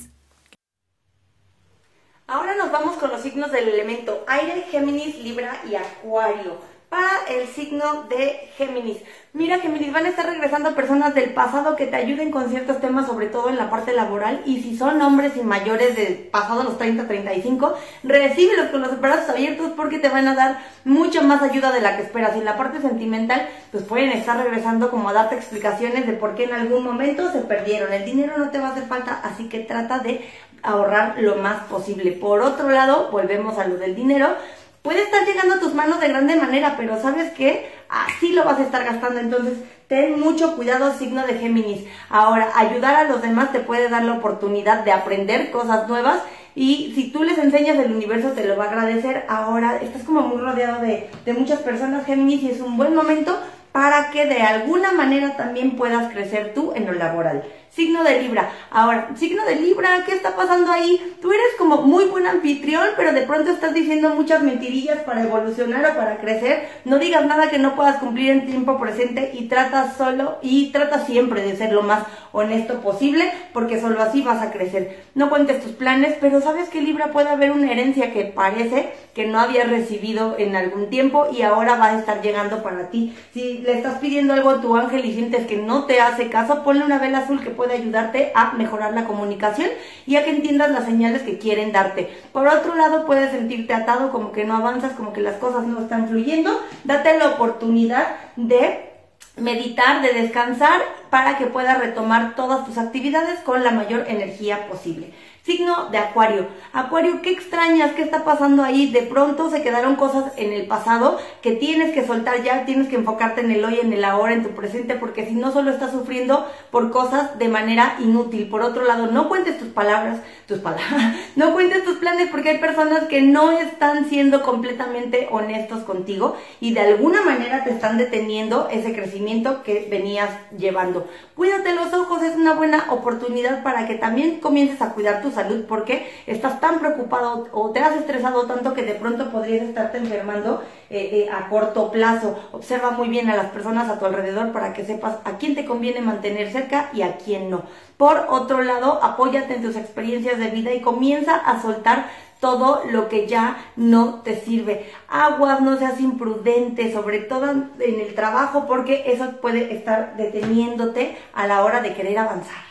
Ahora 2.27 2.55
nos 2.55 2.71
vamos 2.71 2.97
con 2.97 3.11
los 3.11 3.21
signos 3.21 3.51
del 3.51 3.67
elemento 3.67 4.23
aire, 4.27 4.65
Géminis, 4.71 5.17
Libra 5.17 5.61
y 5.69 5.75
Acuario 5.75 6.70
para 6.91 7.25
el 7.29 7.47
signo 7.47 8.03
de 8.09 8.49
Géminis. 8.57 8.97
Mira, 9.31 9.59
Géminis, 9.59 9.93
van 9.93 10.05
a 10.05 10.09
estar 10.09 10.25
regresando 10.25 10.75
personas 10.75 11.15
del 11.15 11.29
pasado 11.29 11.77
que 11.77 11.87
te 11.87 11.95
ayuden 11.95 12.31
con 12.31 12.49
ciertos 12.49 12.81
temas, 12.81 13.07
sobre 13.07 13.27
todo 13.27 13.49
en 13.49 13.55
la 13.55 13.69
parte 13.69 13.93
laboral. 13.93 14.41
Y 14.45 14.61
si 14.61 14.75
son 14.77 15.01
hombres 15.01 15.37
y 15.37 15.41
mayores 15.41 15.95
de 15.95 16.29
pasado 16.29 16.63
los 16.63 16.77
30, 16.77 17.07
35, 17.07 17.75
recíbelos 18.03 18.71
con 18.71 18.81
los 18.81 18.99
brazos 18.99 19.29
abiertos 19.29 19.71
porque 19.77 19.99
te 19.99 20.09
van 20.09 20.27
a 20.27 20.35
dar 20.35 20.59
mucha 20.83 21.21
más 21.21 21.41
ayuda 21.41 21.71
de 21.71 21.79
la 21.79 21.95
que 21.95 22.03
esperas. 22.03 22.35
Y 22.35 22.39
en 22.39 22.45
la 22.45 22.57
parte 22.57 22.81
sentimental, 22.81 23.47
pues 23.71 23.85
pueden 23.85 24.09
estar 24.09 24.35
regresando 24.35 24.91
como 24.91 25.07
a 25.07 25.13
darte 25.13 25.35
explicaciones 25.35 26.05
de 26.05 26.11
por 26.11 26.35
qué 26.35 26.43
en 26.43 26.53
algún 26.55 26.83
momento 26.83 27.31
se 27.31 27.39
perdieron. 27.39 27.93
El 27.93 28.03
dinero 28.03 28.37
no 28.37 28.49
te 28.49 28.59
va 28.59 28.67
a 28.67 28.71
hacer 28.71 28.83
falta, 28.87 29.21
así 29.23 29.47
que 29.47 29.59
trata 29.59 29.99
de 29.99 30.29
ahorrar 30.61 31.15
lo 31.19 31.37
más 31.37 31.63
posible. 31.69 32.11
Por 32.11 32.41
otro 32.41 32.69
lado, 32.69 33.09
volvemos 33.11 33.57
a 33.57 33.65
lo 33.65 33.77
del 33.77 33.95
dinero 33.95 34.35
puede 34.82 35.03
estar 35.03 35.25
llegando 35.25 35.55
a 35.55 35.59
tus 35.59 35.73
manos 35.73 35.99
de 35.99 36.07
grande 36.07 36.36
manera, 36.36 36.75
pero 36.77 37.01
¿sabes 37.01 37.32
qué? 37.34 37.71
Así 37.89 38.34
lo 38.34 38.43
vas 38.43 38.59
a 38.59 38.63
estar 38.63 38.84
gastando. 38.84 39.19
Entonces, 39.19 39.59
ten 39.88 40.19
mucho 40.19 40.55
cuidado, 40.55 40.93
signo 40.93 41.25
de 41.25 41.36
Géminis. 41.36 41.86
Ahora, 42.09 42.51
ayudar 42.55 42.95
a 42.95 43.03
los 43.03 43.21
demás 43.21 43.51
te 43.51 43.59
puede 43.59 43.89
dar 43.89 44.03
la 44.03 44.13
oportunidad 44.13 44.84
de 44.84 44.91
aprender 44.91 45.51
cosas 45.51 45.88
nuevas. 45.88 46.19
Y 46.55 46.93
si 46.95 47.11
tú 47.11 47.23
les 47.23 47.38
enseñas, 47.38 47.77
el 47.77 47.93
universo 47.93 48.32
te 48.32 48.45
lo 48.45 48.57
va 48.57 48.65
a 48.65 48.69
agradecer. 48.69 49.25
Ahora 49.29 49.77
estás 49.77 50.03
como 50.03 50.21
muy 50.21 50.41
rodeado 50.41 50.82
de, 50.82 51.09
de 51.25 51.34
muchas 51.34 51.59
personas, 51.59 52.05
Géminis, 52.05 52.43
y 52.43 52.51
es 52.51 52.61
un 52.61 52.77
buen 52.77 52.95
momento 52.95 53.38
para 53.71 54.11
que 54.11 54.25
de 54.25 54.41
alguna 54.41 54.91
manera 54.91 55.38
también 55.38 55.77
puedas 55.77 56.11
crecer 56.11 56.53
tú 56.53 56.73
en 56.75 56.88
lo 56.88 56.93
laboral. 56.93 57.43
Signo 57.72 58.03
de 58.03 58.22
Libra. 58.22 58.51
Ahora, 58.69 59.09
signo 59.15 59.45
de 59.45 59.55
Libra, 59.55 60.03
¿qué 60.05 60.13
está 60.13 60.36
pasando 60.36 60.72
ahí? 60.72 61.15
Tú 61.22 61.32
eres 61.32 61.55
como 61.57 61.82
muy 61.84 62.05
buen 62.05 62.28
anfitrión, 62.28 62.89
pero 62.97 63.13
de 63.13 63.22
pronto 63.22 63.51
estás 63.51 63.74
diciendo 63.74 64.09
muchas 64.09 64.43
mentirillas 64.43 64.99
para 65.03 65.24
evolucionar 65.24 65.86
o 65.86 65.95
para 65.95 66.17
crecer. 66.17 66.67
No 66.84 66.99
digas 66.99 67.26
nada 67.26 67.49
que 67.49 67.57
no 67.57 67.76
puedas 67.76 67.97
cumplir 67.97 68.32
en 68.32 68.45
tiempo 68.45 68.80
presente 68.80 69.32
y 69.34 69.47
trata 69.47 69.93
solo 69.97 70.38
y 70.41 70.72
trata 70.72 71.05
siempre 71.05 71.41
de 71.41 71.55
ser 71.55 71.72
lo 71.72 71.84
más 71.84 72.03
honesto 72.34 72.82
posible, 72.82 73.32
porque 73.53 73.80
solo 73.80 74.01
así 74.01 74.22
vas 74.22 74.41
a 74.41 74.51
crecer. 74.51 75.03
No 75.15 75.30
cuentes 75.30 75.61
tus 75.61 75.72
planes, 75.72 76.15
pero 76.19 76.41
sabes 76.41 76.69
que 76.69 76.82
Libra 76.82 77.11
puede 77.11 77.30
haber 77.30 77.51
una 77.51 77.72
herencia 77.72 78.11
que 78.13 78.26
parece 78.26 78.93
que 79.13 79.28
no 79.28 79.39
habías 79.39 79.69
recibido 79.69 80.36
en 80.38 80.55
algún 80.55 80.89
tiempo 80.89 81.28
y 81.32 81.41
ahora 81.41 81.76
va 81.76 81.88
a 81.88 81.99
estar 81.99 82.22
llegando 82.22 82.63
para 82.63 82.89
ti. 82.89 83.15
Si 83.34 83.59
le 83.59 83.74
estás 83.74 83.99
pidiendo 83.99 84.34
algo 84.34 84.49
a 84.49 84.61
tu 84.61 84.76
ángel 84.76 85.05
y 85.05 85.13
sientes 85.13 85.45
que 85.47 85.57
no 85.57 85.86
te 85.86 85.99
hace 85.99 86.30
caso, 86.30 86.63
ponle 86.63 86.86
una 86.86 86.99
vela 86.99 87.19
azul 87.19 87.41
que 87.41 87.49
puede 87.62 87.76
ayudarte 87.76 88.32
a 88.34 88.53
mejorar 88.53 88.95
la 88.95 89.05
comunicación 89.05 89.70
y 90.07 90.16
a 90.16 90.24
que 90.24 90.32
entiendas 90.32 90.72
las 90.72 90.86
señales 90.86 91.22
que 91.22 91.38
quieren 91.38 91.72
darte. 91.72 92.09
Por 92.34 92.47
otro 92.47 92.74
lado, 92.74 93.05
puedes 93.05 93.30
sentirte 93.30 93.72
atado, 93.72 94.12
como 94.12 94.32
que 94.32 94.45
no 94.45 94.55
avanzas, 94.55 94.93
como 94.93 95.14
que 95.14 95.22
las 95.22 95.36
cosas 95.36 95.68
no 95.68 95.80
están 95.80 96.07
fluyendo. 96.07 96.59
Date 96.86 97.20
la 97.20 97.28
oportunidad 97.28 98.16
de 98.36 98.89
meditar, 99.38 100.01
de 100.01 100.12
descansar 100.12 100.82
para 101.12 101.38
que 101.38 101.45
puedas 101.45 101.78
retomar 101.78 102.36
todas 102.36 102.66
tus 102.66 102.80
actividades 102.80 103.41
con 103.41 103.64
la 103.64 103.70
mayor 103.70 104.05
energía 104.07 104.68
posible. 104.68 105.14
Signo 105.43 105.89
de 105.89 105.97
Acuario. 105.97 106.45
Acuario, 106.71 107.23
¿qué 107.23 107.31
extrañas? 107.31 107.93
¿Qué 107.93 108.03
está 108.03 108.23
pasando 108.23 108.61
ahí? 108.63 108.91
De 108.91 109.01
pronto 109.01 109.49
se 109.49 109.63
quedaron 109.63 109.95
cosas 109.95 110.33
en 110.37 110.53
el 110.53 110.67
pasado 110.67 111.17
que 111.41 111.53
tienes 111.53 111.95
que 111.95 112.05
soltar 112.05 112.43
ya, 112.43 112.63
tienes 112.65 112.87
que 112.89 112.97
enfocarte 112.97 113.41
en 113.41 113.49
el 113.49 113.65
hoy, 113.65 113.79
en 113.81 113.91
el 113.91 114.05
ahora, 114.05 114.33
en 114.33 114.43
tu 114.43 114.49
presente, 114.49 114.93
porque 114.93 115.25
si 115.25 115.33
no 115.33 115.51
solo 115.51 115.71
estás 115.71 115.93
sufriendo 115.93 116.47
por 116.69 116.91
cosas 116.91 117.39
de 117.39 117.47
manera 117.47 117.95
inútil. 117.99 118.49
Por 118.49 118.61
otro 118.61 118.85
lado, 118.85 119.07
no 119.07 119.29
cuentes 119.29 119.57
tus 119.57 119.69
palabras, 119.69 120.19
tus 120.47 120.59
palabras, 120.59 121.15
no 121.35 121.53
cuentes 121.53 121.83
tus 121.85 121.97
planes 121.97 122.29
porque 122.29 122.51
hay 122.51 122.57
personas 122.59 123.05
que 123.05 123.23
no 123.23 123.51
están 123.51 124.09
siendo 124.09 124.43
completamente 124.43 125.27
honestos 125.31 125.81
contigo 125.83 126.37
y 126.59 126.75
de 126.75 126.81
alguna 126.81 127.23
manera 127.23 127.63
te 127.63 127.71
están 127.71 127.97
deteniendo 127.97 128.69
ese 128.69 128.93
crecimiento 128.93 129.63
que 129.63 129.87
venías 129.89 130.29
llevando. 130.55 131.07
Cuídate 131.35 131.73
los 131.73 131.91
ojos, 131.93 132.21
es 132.21 132.35
una 132.35 132.53
buena 132.53 132.85
oportunidad 132.91 133.63
para 133.63 133.87
que 133.87 133.95
también 133.95 134.39
comiences 134.39 134.79
a 134.83 134.93
cuidar 134.93 135.23
tus 135.23 135.30
salud 135.32 135.65
porque 135.67 136.11
estás 136.27 136.59
tan 136.59 136.79
preocupado 136.79 137.47
o 137.51 137.71
te 137.71 137.79
has 137.79 137.95
estresado 137.95 138.45
tanto 138.45 138.73
que 138.73 138.84
de 138.84 138.95
pronto 138.95 139.32
podrías 139.32 139.63
estarte 139.63 139.97
enfermando 139.97 140.63
eh, 140.89 141.09
eh, 141.13 141.29
a 141.32 141.49
corto 141.49 141.91
plazo. 141.91 142.38
Observa 142.51 142.91
muy 142.91 143.09
bien 143.09 143.29
a 143.29 143.36
las 143.36 143.51
personas 143.51 143.89
a 143.89 143.99
tu 143.99 144.05
alrededor 144.05 144.51
para 144.51 144.73
que 144.73 144.86
sepas 144.86 145.17
a 145.23 145.38
quién 145.38 145.55
te 145.55 145.65
conviene 145.65 146.01
mantener 146.01 146.51
cerca 146.51 146.89
y 146.93 147.01
a 147.01 147.17
quién 147.17 147.49
no. 147.49 147.63
Por 147.97 148.25
otro 148.29 148.63
lado, 148.63 148.99
apóyate 149.03 149.55
en 149.55 149.61
tus 149.61 149.75
experiencias 149.75 150.38
de 150.38 150.47
vida 150.47 150.73
y 150.73 150.82
comienza 150.82 151.36
a 151.36 151.61
soltar 151.61 152.05
todo 152.41 152.82
lo 152.89 153.07
que 153.07 153.27
ya 153.27 153.57
no 153.77 154.21
te 154.21 154.36
sirve. 154.36 154.91
Aguas, 155.07 155.61
no 155.61 155.77
seas 155.77 156.01
imprudente, 156.01 156.91
sobre 156.91 157.19
todo 157.19 157.51
en 157.51 157.71
el 157.79 158.15
trabajo, 158.15 158.65
porque 158.67 159.03
eso 159.07 159.39
puede 159.39 159.73
estar 159.73 160.17
deteniéndote 160.17 161.17
a 161.34 161.47
la 161.47 161.63
hora 161.63 161.82
de 161.82 161.93
querer 161.93 162.17
avanzar. 162.17 162.70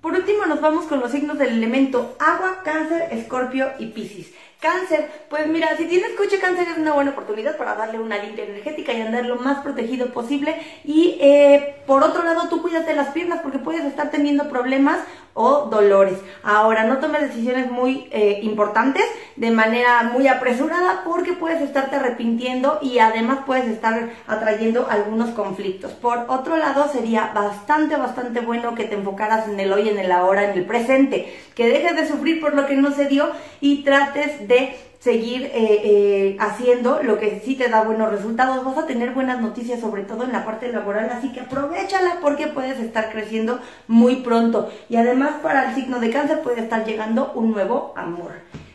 Por 0.00 0.14
último 0.14 0.46
nos 0.46 0.60
vamos 0.60 0.86
con 0.86 1.00
los 1.00 1.10
signos 1.10 1.38
del 1.38 1.50
elemento 1.50 2.16
agua, 2.20 2.62
cáncer, 2.64 3.08
escorpio 3.10 3.72
y 3.80 3.86
piscis. 3.86 4.32
Cáncer, 4.60 5.08
pues 5.30 5.46
mira, 5.46 5.76
si 5.76 5.84
tienes 5.84 6.14
coche 6.16 6.40
cáncer 6.40 6.66
es 6.66 6.78
una 6.78 6.92
buena 6.92 7.12
oportunidad 7.12 7.56
para 7.56 7.76
darle 7.76 8.00
una 8.00 8.18
limpia 8.18 8.42
energética 8.42 8.92
y 8.92 9.00
andar 9.00 9.24
lo 9.24 9.36
más 9.36 9.58
protegido 9.60 10.12
posible. 10.12 10.56
Y 10.82 11.16
eh, 11.20 11.76
por 11.86 12.02
otro 12.02 12.24
lado, 12.24 12.48
tú 12.48 12.60
cuídate 12.60 12.96
las 12.96 13.10
piernas 13.10 13.38
porque 13.40 13.60
puedes 13.60 13.84
estar 13.84 14.10
teniendo 14.10 14.48
problemas 14.48 14.98
o 15.34 15.66
dolores. 15.70 16.18
Ahora, 16.42 16.82
no 16.82 16.98
tomes 16.98 17.20
decisiones 17.20 17.70
muy 17.70 18.08
eh, 18.10 18.40
importantes 18.42 19.04
de 19.36 19.52
manera 19.52 20.02
muy 20.02 20.26
apresurada 20.26 21.02
porque 21.04 21.34
puedes 21.34 21.62
estarte 21.62 21.94
arrepintiendo 21.94 22.80
y 22.82 22.98
además 22.98 23.40
puedes 23.46 23.68
estar 23.68 24.10
atrayendo 24.26 24.88
algunos 24.90 25.30
conflictos. 25.30 25.92
Por 25.92 26.24
otro 26.26 26.56
lado, 26.56 26.88
sería 26.92 27.30
bastante, 27.32 27.94
bastante 27.94 28.40
bueno 28.40 28.74
que 28.74 28.84
te 28.84 28.96
enfocaras 28.96 29.46
en 29.46 29.60
el 29.60 29.72
hoy, 29.72 29.88
en 29.88 30.00
el 30.00 30.10
ahora, 30.10 30.50
en 30.50 30.58
el 30.58 30.64
presente, 30.64 31.32
que 31.54 31.68
dejes 31.68 31.94
de 31.94 32.08
sufrir 32.08 32.40
por 32.40 32.54
lo 32.54 32.66
que 32.66 32.74
no 32.74 32.90
se 32.90 33.04
dio 33.06 33.30
y 33.60 33.84
trates 33.84 34.47
de 34.48 34.74
seguir 34.98 35.44
eh, 35.44 35.50
eh, 35.54 36.36
haciendo 36.40 37.02
lo 37.02 37.18
que 37.18 37.40
sí 37.44 37.54
te 37.54 37.68
da 37.68 37.82
buenos 37.82 38.10
resultados. 38.10 38.64
Vas 38.64 38.78
a 38.78 38.86
tener 38.86 39.12
buenas 39.12 39.40
noticias, 39.40 39.80
sobre 39.80 40.02
todo 40.02 40.24
en 40.24 40.32
la 40.32 40.44
parte 40.44 40.72
laboral, 40.72 41.10
así 41.12 41.32
que 41.32 41.40
aprovechala 41.40 42.18
porque 42.20 42.48
puedes 42.48 42.80
estar 42.80 43.12
creciendo 43.12 43.60
muy 43.86 44.16
pronto. 44.16 44.70
Y 44.88 44.96
además 44.96 45.36
para 45.42 45.68
el 45.68 45.74
signo 45.74 46.00
de 46.00 46.10
cáncer 46.10 46.42
puede 46.42 46.62
estar 46.62 46.84
llegando 46.84 47.32
un 47.34 47.52
nuevo 47.52 47.92
amor. 47.96 48.32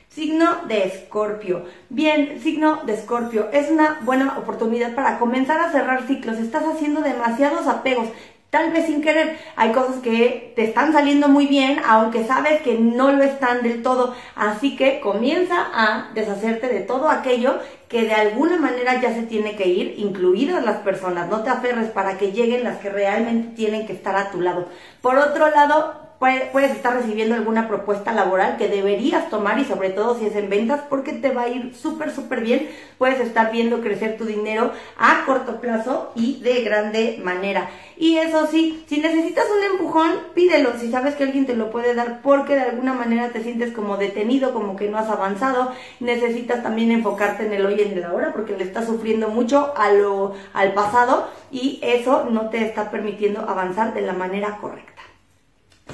Signo 0.09 0.65
de 0.67 0.83
Escorpio. 0.83 1.65
Bien, 1.89 2.39
signo 2.39 2.81
de 2.85 2.93
Escorpio. 2.93 3.49
Es 3.51 3.71
una 3.71 3.97
buena 4.03 4.37
oportunidad 4.37 4.93
para 4.93 5.17
comenzar 5.17 5.59
a 5.59 5.71
cerrar 5.71 6.05
ciclos. 6.05 6.37
Estás 6.37 6.63
haciendo 6.65 7.01
demasiados 7.01 7.65
apegos 7.65 8.09
tal 8.53 8.71
vez 8.71 8.85
sin 8.85 9.01
querer. 9.01 9.35
Hay 9.55 9.71
cosas 9.71 9.95
que 10.03 10.53
te 10.55 10.63
están 10.63 10.93
saliendo 10.93 11.27
muy 11.27 11.47
bien, 11.47 11.81
aunque 11.87 12.23
sabes 12.23 12.61
que 12.61 12.75
no 12.75 13.11
lo 13.11 13.23
están 13.23 13.63
del 13.63 13.81
todo. 13.81 14.13
Así 14.35 14.75
que 14.75 14.99
comienza 14.99 15.55
a 15.73 16.11
deshacerte 16.13 16.67
de 16.67 16.81
todo 16.81 17.09
aquello 17.09 17.57
que 17.89 18.03
de 18.03 18.13
alguna 18.13 18.57
manera 18.57 19.01
ya 19.01 19.11
se 19.11 19.23
tiene 19.23 19.55
que 19.55 19.67
ir, 19.67 19.95
incluidas 19.97 20.63
las 20.63 20.77
personas. 20.81 21.29
No 21.29 21.41
te 21.41 21.49
aferres 21.49 21.89
para 21.89 22.19
que 22.19 22.31
lleguen 22.31 22.63
las 22.63 22.77
que 22.77 22.91
realmente 22.91 23.55
tienen 23.55 23.87
que 23.87 23.93
estar 23.93 24.15
a 24.15 24.29
tu 24.29 24.39
lado. 24.39 24.67
Por 25.01 25.17
otro 25.17 25.49
lado, 25.49 26.12
puedes 26.51 26.71
estar 26.71 26.93
recibiendo 26.93 27.35
alguna 27.35 27.67
propuesta 27.67 28.13
laboral 28.13 28.57
que 28.57 28.67
deberías 28.67 29.29
tomar 29.29 29.59
y 29.59 29.65
sobre 29.65 29.89
todo 29.89 30.17
si 30.17 30.25
es 30.25 30.35
en 30.35 30.49
ventas 30.49 30.81
porque 30.89 31.13
te 31.13 31.31
va 31.31 31.43
a 31.43 31.49
ir 31.49 31.75
súper, 31.75 32.11
súper 32.11 32.41
bien. 32.41 32.69
Puedes 32.97 33.19
estar 33.19 33.51
viendo 33.51 33.81
crecer 33.81 34.17
tu 34.17 34.25
dinero 34.25 34.71
a 34.97 35.25
corto 35.25 35.59
plazo 35.59 36.11
y 36.15 36.39
de 36.41 36.61
grande 36.63 37.19
manera. 37.23 37.69
Y 37.97 38.17
eso 38.17 38.47
sí, 38.47 38.83
si 38.87 38.99
necesitas 38.99 39.45
un 39.49 39.63
empujón, 39.63 40.11
pídelo. 40.33 40.71
Si 40.79 40.89
sabes 40.89 41.15
que 41.15 41.23
alguien 41.23 41.45
te 41.45 41.55
lo 41.55 41.71
puede 41.71 41.93
dar 41.93 42.21
porque 42.21 42.55
de 42.55 42.61
alguna 42.61 42.93
manera 42.93 43.29
te 43.29 43.43
sientes 43.43 43.73
como 43.73 43.97
detenido, 43.97 44.53
como 44.53 44.75
que 44.75 44.89
no 44.89 44.97
has 44.97 45.09
avanzado, 45.09 45.71
necesitas 45.99 46.63
también 46.63 46.91
enfocarte 46.91 47.45
en 47.45 47.53
el 47.53 47.65
hoy 47.65 47.75
y 47.77 47.81
en 47.81 47.97
el 47.97 48.03
ahora 48.03 48.31
porque 48.33 48.57
le 48.57 48.63
estás 48.63 48.85
sufriendo 48.85 49.29
mucho 49.29 49.73
a 49.75 49.91
lo, 49.91 50.33
al 50.53 50.73
pasado 50.73 51.27
y 51.51 51.79
eso 51.81 52.25
no 52.29 52.49
te 52.49 52.65
está 52.65 52.89
permitiendo 52.89 53.41
avanzar 53.41 53.93
de 53.93 54.01
la 54.01 54.13
manera 54.13 54.57
correcta 54.61 55.12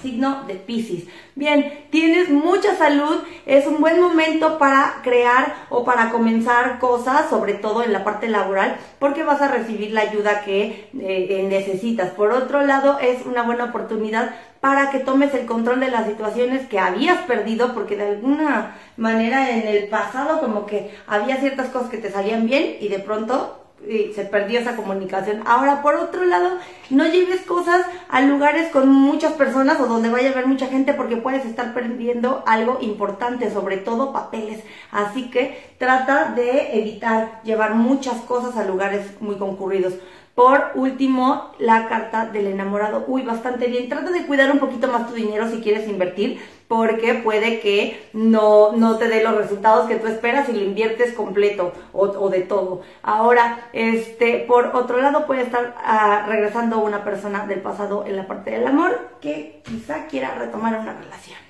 signo 0.02 0.44
de 0.46 0.56
Pisces. 0.56 1.06
Bien, 1.36 1.86
tienes 1.90 2.30
mucha 2.30 2.76
salud, 2.76 3.24
es 3.46 3.66
un 3.66 3.82
buen 3.82 4.00
momento 4.00 4.58
para 4.58 5.00
crear 5.04 5.56
o 5.70 5.84
para 5.84 6.12
comenzar 6.12 6.80
cosas, 6.80 7.30
sobre 7.30 7.56
todo 7.56 7.84
en 7.84 7.94
la 7.94 8.04
parte 8.04 8.28
laboral, 8.28 8.78
porque 9.00 9.24
vas 9.24 9.42
a 9.42 9.48
recibir 9.48 9.92
la 9.92 10.02
ayuda 10.02 10.42
que 10.42 10.90
eh, 11.00 11.46
necesitas. 11.50 12.12
Por 12.12 12.32
otro 12.32 12.62
lado, 12.66 13.00
es 13.00 13.26
una 13.26 13.44
buena 13.44 13.66
oportunidad 13.66 14.36
para 14.60 14.92
que 14.92 15.00
tomes 15.00 15.34
el 15.34 15.46
control 15.46 15.80
de 15.80 15.90
las 15.90 16.06
situaciones 16.06 16.68
que 16.68 16.80
habías 16.80 17.20
perdido, 17.24 17.74
porque 17.74 17.96
de 17.96 18.08
alguna 18.10 18.76
manera 18.98 19.52
en 19.52 19.68
el 19.68 19.88
pasado 19.88 20.40
como 20.40 20.66
que 20.66 20.92
había 21.08 21.38
ciertas 21.38 21.70
cosas 21.70 21.90
que 21.90 21.98
te 21.98 22.12
salían 22.12 22.46
bien 22.46 22.78
y 22.80 22.90
de 22.90 23.00
pronto 23.00 23.69
se 23.86 24.26
perdió 24.26 24.60
esa 24.60 24.76
comunicación. 24.76 25.42
Ahora, 25.46 25.82
por 25.82 25.96
otro 25.96 26.26
lado, 26.26 26.58
no 26.90 27.06
lleves 27.08 27.42
cosas 27.42 27.86
a 28.10 28.22
lugares 28.22 28.72
con 28.72 28.90
muchas 28.90 29.34
personas 29.34 29.80
o 29.80 29.88
donde 29.88 30.10
vaya 30.10 30.30
a 30.30 30.32
haber 30.34 30.48
mucha 30.48 30.68
gente 30.68 30.94
porque 30.94 31.18
puedes 31.18 31.46
estar 31.46 31.74
perdiendo 31.74 32.44
algo 32.46 32.78
importante, 32.82 33.52
sobre 33.52 33.78
todo 33.78 34.14
papeles. 34.14 34.64
Así 34.92 35.30
que 35.30 35.74
trata 35.78 36.34
de 36.36 36.80
evitar 36.80 37.42
llevar 37.44 37.76
muchas 37.76 38.18
cosas 38.22 38.58
a 38.58 38.66
lugares 38.66 39.20
muy 39.22 39.36
concurridos. 39.36 39.94
Por 40.36 40.72
último, 40.76 41.52
la 41.60 41.90
carta 41.90 42.26
del 42.26 42.48
enamorado. 42.48 43.04
Uy, 43.08 43.24
bastante 43.24 43.68
bien. 43.68 43.90
Trata 43.90 44.10
de 44.12 44.26
cuidar 44.26 44.52
un 44.52 44.60
poquito 44.60 44.88
más 44.88 45.08
tu 45.08 45.14
dinero 45.14 45.50
si 45.50 45.60
quieres 45.60 45.90
invertir, 45.90 46.40
porque 46.70 47.16
puede 47.16 47.60
que 47.60 48.10
no, 48.14 48.74
no 48.74 48.98
te 48.98 49.10
dé 49.10 49.24
los 49.24 49.36
resultados 49.36 49.88
que 49.88 49.96
tú 49.96 50.06
esperas 50.06 50.48
y 50.50 50.54
lo 50.54 50.64
inviertes 50.64 51.14
completo 51.14 51.74
o, 51.92 52.30
de 52.30 52.42
todo. 52.42 52.84
Ahora, 53.02 53.68
este, 53.74 54.46
por 54.48 54.68
otro 54.76 55.02
lado, 55.02 55.26
puede 55.26 55.42
estar 55.42 55.76
ah, 55.84 56.26
regresando 56.28 56.80
una 56.80 57.04
persona 57.04 57.48
del 57.48 57.62
pasado 57.62 58.06
en 58.06 58.16
la 58.16 58.28
parte 58.28 58.52
del 58.52 58.68
amor 58.68 59.10
que 59.20 59.62
quizá 59.66 60.06
quiera 60.06 60.36
retomar 60.36 60.80
una 60.80 60.94
relación 60.94 61.49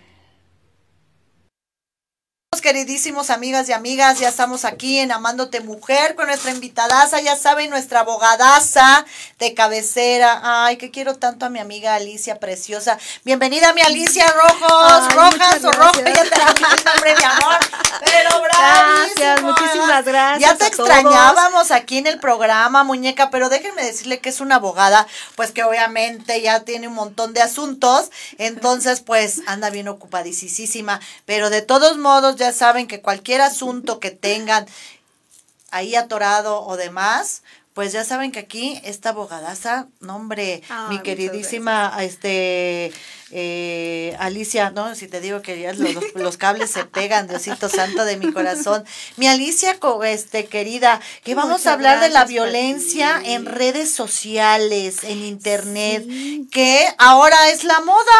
queridísimos 2.61 3.29
amigas 3.29 3.69
y 3.69 3.73
amigas? 3.73 4.19
Ya 4.19 4.29
estamos 4.29 4.65
aquí 4.65 4.97
en 4.97 5.11
Amándote 5.11 5.61
Mujer 5.61 6.15
con 6.15 6.25
nuestra 6.25 6.49
invitadaza, 6.51 7.21
ya 7.21 7.35
saben, 7.35 7.69
nuestra 7.69 7.99
abogadaza 7.99 9.05
de 9.37 9.53
cabecera. 9.53 10.41
Ay, 10.43 10.77
que 10.77 10.89
quiero 10.89 11.15
tanto 11.15 11.45
a 11.45 11.49
mi 11.49 11.59
amiga 11.59 11.93
Alicia 11.93 12.39
Preciosa. 12.39 12.97
Bienvenida, 13.23 13.71
mi 13.73 13.81
Alicia 13.81 14.25
Rojos, 14.27 15.13
Rojas 15.13 15.63
o 15.63 15.71
Rojas, 15.71 16.03
ya 16.03 16.23
te 16.23 16.37
la 16.39 16.91
nombre, 16.91 17.15
mi 17.15 17.23
amor. 17.23 17.59
Pero 18.03 18.39
Gracias, 18.59 19.41
muchísimas 19.41 20.05
gracias. 20.05 20.49
Ya 20.49 20.57
te 20.57 20.67
extrañábamos 20.67 21.71
aquí 21.71 21.97
en 21.97 22.07
el 22.07 22.19
programa, 22.19 22.83
muñeca, 22.83 23.29
pero 23.29 23.49
déjenme 23.49 23.83
decirle 23.83 24.19
que 24.19 24.29
es 24.29 24.41
una 24.41 24.55
abogada, 24.55 25.07
pues 25.35 25.51
que 25.51 25.63
obviamente 25.63 26.41
ya 26.41 26.61
tiene 26.61 26.87
un 26.87 26.95
montón 26.95 27.33
de 27.33 27.41
asuntos, 27.41 28.09
entonces 28.37 29.01
pues 29.01 29.41
anda 29.45 29.69
bien 29.69 29.87
ocupadísima, 29.87 30.99
pero 31.25 31.49
de 31.49 31.61
todos 31.61 31.97
modos 31.97 32.37
ya 32.39 32.51
saben 32.53 32.87
que 32.87 33.01
cualquier 33.01 33.41
asunto 33.41 33.99
que 33.99 34.11
tengan 34.11 34.65
ahí 35.71 35.95
atorado 35.95 36.65
o 36.65 36.77
demás, 36.77 37.43
pues 37.73 37.93
ya 37.93 38.03
saben 38.03 38.31
que 38.31 38.39
aquí 38.39 38.81
esta 38.83 39.09
abogadaza, 39.09 39.87
nombre, 40.01 40.61
mi 40.89 40.99
queridísima, 40.99 41.95
este, 42.01 42.91
eh, 43.31 44.17
Alicia, 44.19 44.71
no, 44.71 44.95
si 44.95 45.07
te 45.07 45.21
digo 45.21 45.41
que 45.41 45.61
ya 45.61 45.71
los, 45.71 46.13
los, 46.15 46.35
cables 46.35 46.71
se 46.71 46.83
pegan, 46.83 47.27
Diosito 47.27 47.69
Santo 47.69 48.03
de 48.03 48.17
mi 48.17 48.33
corazón. 48.33 48.83
Mi 49.17 49.27
Alicia, 49.27 49.79
este, 50.05 50.47
querida, 50.47 50.99
que 51.23 51.35
vamos 51.35 51.67
a 51.67 51.73
hablar 51.73 52.01
de 52.01 52.09
la 52.09 52.25
violencia 52.25 53.21
en 53.23 53.45
redes 53.45 53.93
sociales, 53.93 55.03
en 55.03 55.23
internet, 55.23 56.05
que 56.51 56.85
ahora 56.97 57.49
es 57.49 57.63
la 57.63 57.79
moda. 57.81 58.19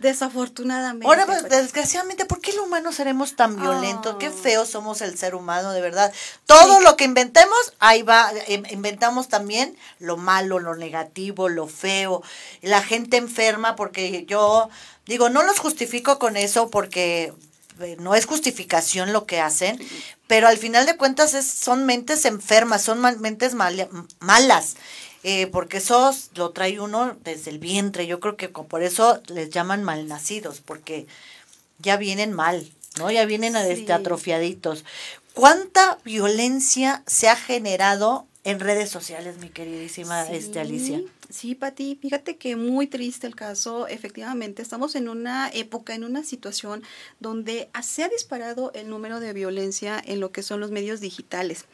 Desafortunadamente. 0.00 1.06
Ahora, 1.06 1.26
pues, 1.26 1.48
desgraciadamente, 1.48 2.24
¿por 2.24 2.40
qué 2.40 2.52
los 2.52 2.66
humanos 2.66 2.94
seremos 2.94 3.34
tan 3.34 3.56
violentos? 3.56 4.16
Qué 4.18 4.30
feos 4.30 4.68
somos 4.68 5.00
el 5.00 5.18
ser 5.18 5.34
humano, 5.34 5.72
de 5.72 5.80
verdad. 5.80 6.12
Todo 6.46 6.80
lo 6.80 6.96
que 6.96 7.04
inventemos, 7.04 7.58
ahí 7.80 8.02
va, 8.02 8.30
em, 8.46 8.62
inventamos 8.70 9.28
también 9.28 9.76
lo 9.98 10.16
malo, 10.16 10.60
lo 10.60 10.76
negativo, 10.76 11.48
lo 11.48 11.66
feo. 11.66 12.22
La 12.62 12.82
gente 12.82 13.16
enferma, 13.16 13.74
porque 13.74 14.24
yo 14.26 14.68
digo, 15.06 15.30
no 15.30 15.42
los 15.42 15.58
justifico 15.58 16.18
con 16.18 16.36
eso 16.36 16.70
porque 16.70 17.32
eh, 17.80 17.96
no 17.98 18.14
es 18.14 18.26
justificación 18.26 19.12
lo 19.12 19.26
que 19.26 19.40
hacen, 19.40 19.78
pero 20.26 20.48
al 20.48 20.58
final 20.58 20.84
de 20.84 20.96
cuentas 20.96 21.34
es, 21.34 21.46
son 21.46 21.86
mentes 21.86 22.24
enfermas, 22.24 22.82
son 22.82 23.00
mentes 23.20 23.54
malas. 23.54 24.76
Eh, 25.24 25.48
porque 25.48 25.78
eso 25.78 26.14
lo 26.34 26.50
trae 26.50 26.78
uno 26.80 27.16
desde 27.24 27.50
el 27.50 27.58
vientre. 27.58 28.06
Yo 28.06 28.20
creo 28.20 28.36
que 28.36 28.48
por 28.48 28.82
eso 28.82 29.20
les 29.26 29.50
llaman 29.50 29.82
malnacidos, 29.82 30.60
porque 30.60 31.06
ya 31.78 31.96
vienen 31.96 32.32
mal, 32.32 32.70
¿no? 32.98 33.10
Ya 33.10 33.24
vienen 33.24 33.56
este, 33.56 33.92
atrofiaditos. 33.92 34.84
¿Cuánta 35.34 35.98
violencia 36.04 37.02
se 37.06 37.28
ha 37.28 37.36
generado 37.36 38.26
en 38.48 38.60
redes 38.60 38.88
sociales, 38.88 39.36
mi 39.36 39.50
queridísima 39.50 40.22
este, 40.30 40.58
Alicia? 40.58 41.02
Sí, 41.28 41.54
Pati, 41.54 41.98
fíjate 42.00 42.38
que 42.38 42.56
muy 42.56 42.86
triste 42.86 43.26
el 43.26 43.36
caso. 43.36 43.86
Efectivamente, 43.86 44.62
estamos 44.62 44.94
en 44.94 45.10
una 45.10 45.50
época, 45.50 45.94
en 45.94 46.02
una 46.02 46.24
situación 46.24 46.82
donde 47.20 47.68
se 47.82 48.04
ha 48.04 48.08
disparado 48.08 48.72
el 48.74 48.88
número 48.88 49.20
de 49.20 49.34
violencia 49.34 50.02
en 50.02 50.20
lo 50.20 50.32
que 50.32 50.42
son 50.42 50.60
los 50.60 50.70
medios 50.70 51.00
digitales. 51.00 51.66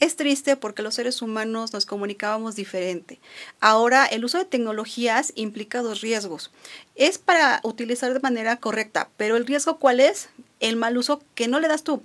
Es 0.00 0.16
triste 0.16 0.56
porque 0.56 0.82
los 0.82 0.96
seres 0.96 1.22
humanos 1.22 1.72
nos 1.72 1.86
comunicábamos 1.86 2.56
diferente. 2.56 3.20
Ahora, 3.60 4.04
el 4.04 4.24
uso 4.24 4.38
de 4.38 4.46
tecnologías 4.46 5.32
implica 5.36 5.80
dos 5.80 6.00
riesgos. 6.00 6.50
Es 6.96 7.18
para 7.18 7.60
utilizar 7.62 8.12
de 8.12 8.18
manera 8.18 8.56
correcta, 8.56 9.10
pero 9.16 9.36
el 9.36 9.46
riesgo 9.46 9.78
cuál 9.78 10.00
es? 10.00 10.28
El 10.58 10.74
mal 10.74 10.98
uso 10.98 11.22
que 11.36 11.46
no 11.46 11.60
le 11.60 11.68
das 11.68 11.84
tú 11.84 12.02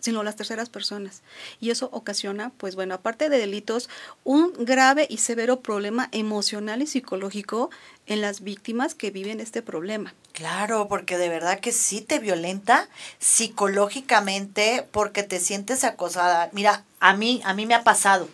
sino 0.00 0.22
las 0.22 0.36
terceras 0.36 0.68
personas. 0.68 1.22
Y 1.60 1.70
eso 1.70 1.88
ocasiona, 1.92 2.50
pues 2.56 2.74
bueno, 2.74 2.94
aparte 2.94 3.28
de 3.28 3.38
delitos, 3.38 3.88
un 4.24 4.52
grave 4.58 5.06
y 5.08 5.18
severo 5.18 5.60
problema 5.60 6.08
emocional 6.12 6.82
y 6.82 6.86
psicológico 6.86 7.70
en 8.06 8.20
las 8.20 8.40
víctimas 8.40 8.94
que 8.94 9.10
viven 9.10 9.40
este 9.40 9.62
problema. 9.62 10.14
Claro, 10.32 10.88
porque 10.88 11.18
de 11.18 11.28
verdad 11.28 11.60
que 11.60 11.72
sí 11.72 12.00
te 12.00 12.18
violenta 12.18 12.88
psicológicamente 13.18 14.86
porque 14.90 15.22
te 15.22 15.38
sientes 15.38 15.84
acosada. 15.84 16.50
Mira, 16.52 16.84
a 16.98 17.14
mí, 17.14 17.40
a 17.44 17.54
mí 17.54 17.66
me 17.66 17.74
ha 17.74 17.84
pasado. 17.84 18.28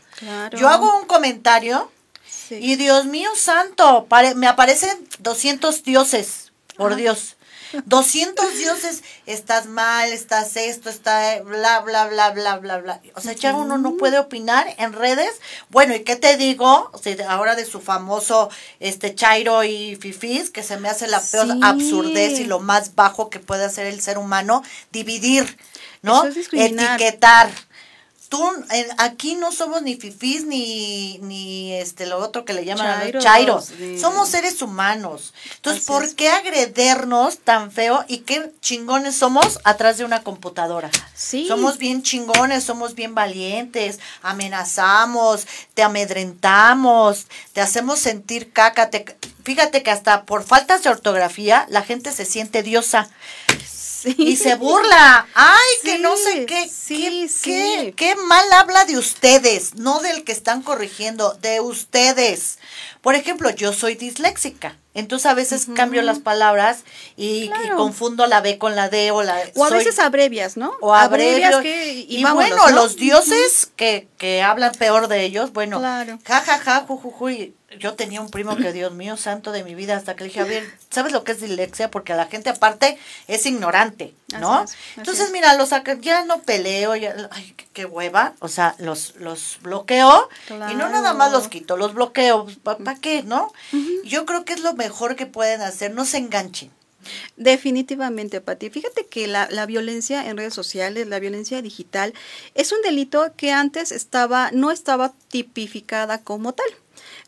Yo 0.56 0.68
hago 0.68 0.98
un 0.98 1.06
comentario 1.06 1.90
y 2.50 2.76
Dios 2.76 3.06
mío 3.06 3.30
santo, 3.34 4.06
me 4.36 4.46
aparecen 4.46 5.08
200 5.18 5.82
dioses, 5.82 6.45
por 6.76 6.96
Dios. 6.96 7.36
200 7.84 8.54
dioses, 8.58 9.02
estás 9.26 9.66
mal, 9.66 10.12
estás 10.12 10.56
esto, 10.56 10.88
está 10.88 11.40
bla, 11.42 11.80
bla, 11.80 12.06
bla, 12.06 12.30
bla, 12.30 12.56
bla, 12.58 12.78
bla. 12.78 13.00
O 13.14 13.20
sea, 13.20 13.32
ya 13.32 13.54
uno 13.54 13.76
no 13.78 13.96
puede 13.96 14.18
opinar 14.18 14.74
en 14.78 14.92
redes. 14.92 15.40
Bueno, 15.68 15.94
¿y 15.94 16.04
qué 16.04 16.16
te 16.16 16.36
digo? 16.36 16.90
ahora 17.28 17.56
de 17.56 17.64
su 17.64 17.80
famoso 17.80 18.50
este 18.80 19.14
Chairo 19.14 19.64
y 19.64 19.96
Fifis, 19.96 20.50
que 20.50 20.62
se 20.62 20.78
me 20.78 20.88
hace 20.88 21.06
la 21.06 21.20
peor 21.20 21.48
absurdez 21.62 22.40
y 22.40 22.44
lo 22.44 22.60
más 22.60 22.94
bajo 22.94 23.30
que 23.30 23.40
puede 23.40 23.64
hacer 23.64 23.86
el 23.86 24.00
ser 24.00 24.18
humano, 24.18 24.62
dividir, 24.92 25.58
¿no? 26.02 26.24
Etiquetar 26.24 27.50
tú 28.28 28.42
aquí 28.98 29.34
no 29.36 29.52
somos 29.52 29.82
ni 29.82 29.96
fifís 29.96 30.44
ni 30.44 31.18
ni 31.18 31.74
este 31.74 32.06
lo 32.06 32.18
otro 32.18 32.44
que 32.44 32.52
le 32.52 32.64
llaman 32.64 33.12
chairos, 33.18 33.72
somos 34.00 34.28
seres 34.28 34.62
humanos. 34.62 35.32
Entonces 35.56 35.84
por 35.84 36.14
qué 36.14 36.28
agredernos 36.28 37.38
tan 37.38 37.70
feo 37.70 38.04
y 38.08 38.18
qué 38.18 38.50
chingones 38.60 39.16
somos 39.16 39.60
atrás 39.64 39.98
de 39.98 40.04
una 40.04 40.22
computadora. 40.22 40.90
Sí. 41.14 41.46
Somos 41.46 41.78
bien 41.78 42.02
chingones 42.02 42.64
somos 42.64 42.94
bien 42.94 43.14
valientes 43.14 43.98
amenazamos 44.22 45.46
te 45.74 45.82
amedrentamos 45.82 47.26
te 47.52 47.60
hacemos 47.60 47.98
sentir 47.98 48.52
caca 48.52 48.90
fíjate 49.44 49.82
que 49.82 49.90
hasta 49.90 50.24
por 50.24 50.44
faltas 50.44 50.82
de 50.82 50.90
ortografía 50.90 51.66
la 51.68 51.82
gente 51.82 52.12
se 52.12 52.24
siente 52.24 52.62
diosa 52.62 53.08
y 54.06 54.36
se 54.36 54.54
burla. 54.54 55.26
Ay, 55.34 55.66
que 55.82 55.98
no 55.98 56.16
sé 56.16 56.46
qué, 56.46 56.70
qué, 56.88 57.28
qué, 57.42 57.94
qué, 57.96 58.16
mal 58.16 58.52
habla 58.52 58.84
de 58.84 58.96
ustedes, 58.96 59.74
no 59.74 60.00
del 60.00 60.24
que 60.24 60.32
están 60.32 60.62
corrigiendo, 60.62 61.34
de 61.34 61.60
ustedes. 61.60 62.58
Por 63.06 63.14
ejemplo, 63.14 63.50
yo 63.50 63.72
soy 63.72 63.94
disléxica. 63.94 64.78
Entonces 64.96 65.26
a 65.26 65.34
veces 65.34 65.68
cambio 65.76 66.02
las 66.02 66.18
palabras 66.18 66.84
y, 67.16 67.50
confundo 67.76 68.26
la 68.26 68.40
B 68.40 68.58
con 68.58 68.74
la 68.74 68.88
D 68.88 69.10
o 69.10 69.22
la 69.22 69.38
O 69.54 69.64
a 69.64 69.70
veces 69.70 69.98
abrevias, 70.00 70.56
¿no? 70.56 70.74
O 70.80 70.92
abrevias 70.92 71.62
y, 71.64 72.24
bueno, 72.24 72.70
los 72.70 72.96
dioses 72.96 73.70
que, 73.76 74.08
que 74.16 74.42
hablan 74.42 74.72
peor 74.72 75.06
de 75.06 75.22
ellos, 75.22 75.52
bueno, 75.52 75.78
claro. 75.78 76.18
ja 76.24 76.40
ja 76.40 76.58
ja 76.58 76.86
ju, 76.88 76.96
ju, 76.96 77.10
ju, 77.10 77.28
yo 77.78 77.94
tenía 77.94 78.20
un 78.22 78.30
primo 78.30 78.56
que 78.56 78.72
Dios 78.72 78.92
mío 78.92 79.18
santo 79.18 79.52
de 79.52 79.64
mi 79.64 79.74
vida 79.74 79.96
hasta 79.96 80.14
que 80.16 80.24
le 80.24 80.28
dije, 80.28 80.40
a 80.40 80.44
ver, 80.44 80.64
¿sabes 80.90 81.12
lo 81.12 81.24
que 81.24 81.32
es 81.32 81.40
dislexia? 81.40 81.90
Porque 81.90 82.14
la 82.14 82.26
gente 82.26 82.48
aparte 82.48 82.96
es 83.26 83.44
ignorante, 83.44 84.14
¿no? 84.40 84.64
Entonces, 84.96 85.30
mira, 85.30 85.54
los 85.56 85.70
ya 86.00 86.24
no 86.24 86.40
peleo, 86.40 86.96
ya, 86.96 87.14
ay, 87.32 87.54
qué, 87.74 87.84
hueva, 87.84 88.34
o 88.38 88.48
sea, 88.48 88.74
los 88.78 89.16
los 89.16 89.58
bloqueo 89.60 90.28
y 90.48 90.74
no 90.74 90.88
nada 90.88 91.12
más 91.12 91.32
los 91.32 91.48
quito, 91.48 91.76
los 91.76 91.92
bloqueo, 91.92 92.46
¿para 92.62 92.94
qué, 93.00 93.22
no? 93.22 93.52
Yo 94.04 94.26
creo 94.26 94.44
que 94.44 94.52
es 94.52 94.60
lo 94.60 94.74
mejor 94.74 95.16
que 95.16 95.26
pueden 95.26 95.60
hacer, 95.60 95.92
no 95.92 96.04
se 96.04 96.18
enganchen. 96.18 96.70
Definitivamente, 97.36 98.40
Pati. 98.40 98.70
Fíjate 98.70 99.06
que 99.06 99.28
la, 99.28 99.48
la, 99.50 99.66
violencia 99.66 100.28
en 100.28 100.36
redes 100.36 100.54
sociales, 100.54 101.06
la 101.06 101.20
violencia 101.20 101.62
digital, 101.62 102.14
es 102.54 102.72
un 102.72 102.82
delito 102.82 103.32
que 103.36 103.52
antes 103.52 103.92
estaba, 103.92 104.50
no 104.52 104.72
estaba 104.72 105.12
tipificada 105.28 106.22
como 106.22 106.52
tal. 106.52 106.66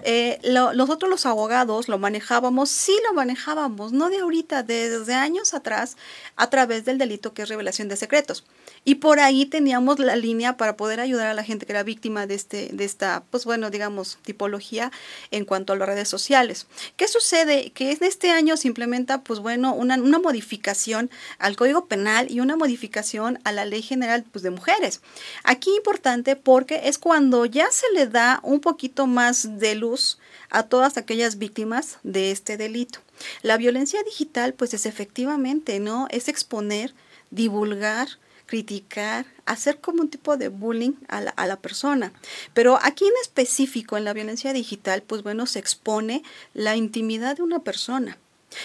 Eh, 0.04 0.38
nosotros 0.74 1.10
los 1.10 1.26
abogados 1.26 1.88
lo 1.88 1.98
manejábamos, 1.98 2.70
sí 2.70 2.96
lo 3.06 3.14
manejábamos, 3.14 3.92
no 3.92 4.08
de 4.10 4.18
ahorita, 4.18 4.62
desde 4.62 5.14
años 5.14 5.54
atrás, 5.54 5.96
a 6.36 6.50
través 6.50 6.84
del 6.84 6.98
delito 6.98 7.34
que 7.34 7.42
es 7.42 7.48
revelación 7.48 7.88
de 7.88 7.96
secretos. 7.96 8.44
Y 8.88 8.94
por 8.94 9.20
ahí 9.20 9.44
teníamos 9.44 9.98
la 9.98 10.16
línea 10.16 10.56
para 10.56 10.78
poder 10.78 10.98
ayudar 10.98 11.26
a 11.26 11.34
la 11.34 11.44
gente 11.44 11.66
que 11.66 11.72
era 11.72 11.82
víctima 11.82 12.26
de, 12.26 12.34
este, 12.34 12.70
de 12.72 12.86
esta, 12.86 13.22
pues 13.30 13.44
bueno, 13.44 13.68
digamos, 13.68 14.16
tipología 14.22 14.90
en 15.30 15.44
cuanto 15.44 15.74
a 15.74 15.76
las 15.76 15.86
redes 15.86 16.08
sociales. 16.08 16.66
¿Qué 16.96 17.06
sucede? 17.06 17.70
Que 17.72 17.92
en 17.92 18.02
este 18.02 18.30
año 18.30 18.56
se 18.56 18.66
implementa, 18.66 19.20
pues 19.20 19.40
bueno, 19.40 19.74
una, 19.74 19.96
una 19.96 20.18
modificación 20.18 21.10
al 21.38 21.54
Código 21.54 21.84
Penal 21.84 22.30
y 22.30 22.40
una 22.40 22.56
modificación 22.56 23.38
a 23.44 23.52
la 23.52 23.66
Ley 23.66 23.82
General 23.82 24.24
pues, 24.32 24.42
de 24.42 24.48
Mujeres. 24.48 25.02
Aquí 25.44 25.68
importante 25.76 26.34
porque 26.34 26.80
es 26.84 26.96
cuando 26.96 27.44
ya 27.44 27.70
se 27.70 27.92
le 27.92 28.06
da 28.06 28.40
un 28.42 28.60
poquito 28.60 29.06
más 29.06 29.58
de 29.58 29.74
luz 29.74 30.16
a 30.48 30.62
todas 30.62 30.96
aquellas 30.96 31.36
víctimas 31.36 31.98
de 32.04 32.30
este 32.30 32.56
delito. 32.56 33.00
La 33.42 33.58
violencia 33.58 34.02
digital, 34.02 34.54
pues 34.54 34.72
es 34.72 34.86
efectivamente, 34.86 35.78
¿no? 35.78 36.06
Es 36.10 36.28
exponer, 36.28 36.94
divulgar, 37.30 38.08
criticar, 38.48 39.26
hacer 39.44 39.78
como 39.78 40.00
un 40.02 40.08
tipo 40.08 40.36
de 40.36 40.48
bullying 40.48 40.94
a 41.06 41.20
la, 41.20 41.30
a 41.30 41.46
la, 41.46 41.60
persona. 41.60 42.12
Pero 42.54 42.78
aquí 42.82 43.04
en 43.04 43.12
específico, 43.22 43.96
en 43.96 44.04
la 44.04 44.14
violencia 44.14 44.52
digital, 44.52 45.02
pues 45.02 45.22
bueno, 45.22 45.46
se 45.46 45.60
expone 45.60 46.24
la 46.54 46.74
intimidad 46.74 47.36
de 47.36 47.42
una 47.42 47.60
persona, 47.60 48.18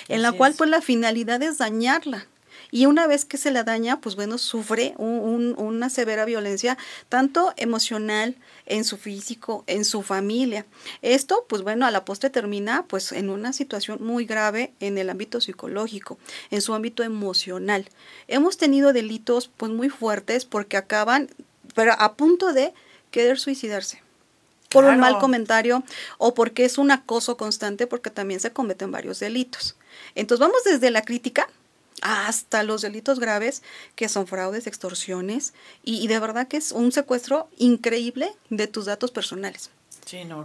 en 0.07 0.21
la 0.21 0.31
cual 0.31 0.55
pues 0.57 0.69
la 0.69 0.81
finalidad 0.81 1.43
es 1.43 1.59
dañarla. 1.59 2.27
Y 2.73 2.87
una 2.87 3.05
vez 3.05 3.23
que 3.23 3.37
se 3.37 3.51
la 3.51 3.63
daña, 3.63 4.01
pues 4.01 4.15
bueno, 4.15 4.39
sufre 4.39 4.95
una 4.97 5.91
severa 5.91 6.25
violencia, 6.25 6.75
tanto 7.07 7.53
emocional, 7.55 8.35
en 8.65 8.83
su 8.83 8.97
físico, 8.97 9.63
en 9.67 9.85
su 9.85 10.01
familia. 10.01 10.65
Esto, 11.03 11.45
pues 11.47 11.61
bueno, 11.61 11.85
a 11.85 11.91
la 11.91 12.03
postre 12.03 12.31
termina 12.31 12.83
pues 12.87 13.11
en 13.11 13.29
una 13.29 13.53
situación 13.53 13.99
muy 14.01 14.25
grave 14.25 14.73
en 14.79 14.97
el 14.97 15.11
ámbito 15.11 15.39
psicológico, 15.39 16.17
en 16.49 16.61
su 16.61 16.73
ámbito 16.73 17.03
emocional. 17.03 17.87
Hemos 18.27 18.57
tenido 18.57 18.91
delitos 18.91 19.51
pues 19.55 19.71
muy 19.71 19.89
fuertes 19.89 20.43
porque 20.43 20.75
acaban, 20.75 21.29
pero 21.75 21.93
a 21.99 22.15
punto 22.15 22.53
de 22.53 22.73
querer 23.11 23.39
suicidarse 23.39 24.01
por 24.69 24.85
un 24.85 24.97
mal 24.97 25.19
comentario 25.19 25.83
o 26.17 26.33
porque 26.33 26.65
es 26.65 26.79
un 26.79 26.89
acoso 26.89 27.37
constante 27.37 27.85
porque 27.85 28.09
también 28.09 28.39
se 28.39 28.51
cometen 28.51 28.91
varios 28.91 29.19
delitos. 29.19 29.75
Entonces 30.15 30.39
vamos 30.39 30.63
desde 30.65 30.89
la 30.89 31.03
crítica 31.03 31.47
hasta 32.03 32.63
los 32.63 32.81
delitos 32.81 33.19
graves 33.19 33.63
que 33.95 34.09
son 34.09 34.27
fraudes, 34.27 34.67
extorsiones 34.67 35.53
y, 35.83 36.07
de 36.07 36.19
verdad 36.19 36.47
que 36.47 36.57
es 36.57 36.71
un 36.71 36.91
secuestro 36.91 37.49
increíble 37.57 38.31
de 38.49 38.67
tus 38.67 38.85
datos 38.85 39.11
personales. 39.11 39.71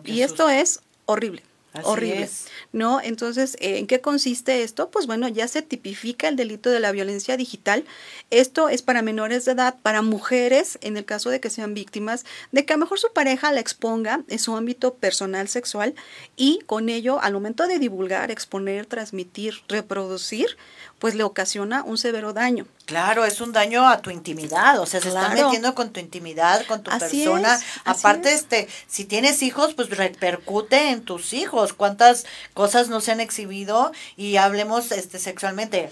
y 0.05 0.23
esto 0.23 0.49
es 0.49 0.81
horrible 1.05 1.43
horrible. 1.83 2.29
¿No? 2.73 3.01
Entonces, 3.01 3.57
¿en 3.61 3.87
qué 3.87 4.01
consiste 4.01 4.63
esto? 4.63 4.91
Pues 4.91 5.07
bueno, 5.07 5.29
ya 5.29 5.49
se 5.49 5.63
tipifica 5.63 6.29
el 6.29 6.37
delito 6.37 6.71
de 6.71 6.81
la 6.81 6.93
violencia 6.93 7.37
digital. 7.37 7.85
Esto 8.31 8.69
es 8.69 8.83
para 8.83 9.03
menores 9.03 9.45
de 9.45 9.53
edad, 9.53 9.77
para 9.83 10.03
mujeres, 10.03 10.79
en 10.83 10.97
el 10.97 11.05
caso 11.05 11.31
de 11.31 11.41
que 11.41 11.51
sean 11.51 11.75
víctimas, 11.75 12.25
de 12.53 12.65
que 12.65 12.73
a 12.73 12.77
lo 12.77 12.85
mejor 12.85 12.99
su 12.99 13.13
pareja 13.13 13.53
la 13.53 13.61
exponga 13.61 14.23
en 14.29 14.39
su 14.39 14.57
ámbito 14.57 14.95
personal 14.95 15.49
sexual 15.49 15.95
y 16.37 16.61
con 16.67 16.89
ello, 16.89 17.21
al 17.21 17.35
momento 17.35 17.67
de 17.67 17.79
divulgar, 17.79 18.31
exponer, 18.31 18.87
transmitir, 18.87 19.55
reproducir, 19.69 20.57
pues 20.99 21.15
le 21.15 21.23
ocasiona 21.23 21.83
un 21.85 21.99
severo 21.99 22.33
daño. 22.33 22.67
Claro, 22.85 23.25
es 23.25 23.41
un 23.41 23.53
daño 23.53 23.87
a 23.89 24.01
tu 24.01 24.11
intimidad, 24.11 24.81
o 24.81 24.87
sea, 24.87 25.01
se 25.01 25.09
está 25.09 25.29
metiendo 25.29 25.75
con 25.75 25.91
tu 25.91 26.01
intimidad, 26.01 26.65
con 26.67 26.83
tu 26.83 26.91
persona. 26.91 27.61
Aparte, 27.85 28.33
este, 28.33 28.69
si 28.87 29.05
tienes 29.05 29.43
hijos, 29.43 29.75
pues 29.75 29.91
repercute 29.91 30.91
en 30.91 31.03
tus 31.03 31.33
hijos. 31.33 31.73
¿Cuántas 31.73 32.27
cosas 32.55 32.89
no 32.89 33.01
se 33.01 33.13
han 33.13 33.21
exhibido? 33.21 33.93
Y 34.17 34.37
hablemos 34.37 34.91
este 34.93 35.19
sexualmente. 35.19 35.91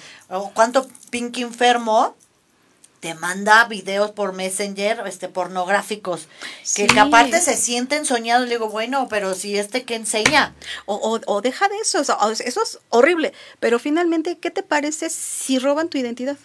¿Cuánto 0.55 0.89
pink 1.11 1.39
enfermo 1.39 2.17
te 3.07 3.15
manda 3.15 3.69
videos 3.69 4.11
por 4.11 4.33
Messenger 4.33 5.05
este 5.07 5.29
pornográficos 5.29 6.27
que, 6.75 6.89
aparte 6.99 7.41
se 7.41 7.57
sienten 7.57 8.05
soñados 8.05 8.49
le 8.49 8.55
digo 8.57 8.69
bueno 8.69 9.07
pero 9.09 9.33
si 9.37 9.57
este 9.57 9.85
que 9.85 9.95
enseña 9.95 10.57
o, 10.87 11.21
o, 11.25 11.41
deja 11.41 11.69
de 11.69 11.77
eso 11.77 12.01
eso 12.01 12.63
es 12.63 12.81
horrible 12.89 13.33
pero 13.61 13.79
finalmente 13.79 14.39
qué 14.39 14.51
te 14.51 14.65
parece 14.65 15.09
si 15.09 15.61
roban 15.61 15.89
tu 15.89 15.99
identidad 15.99 16.37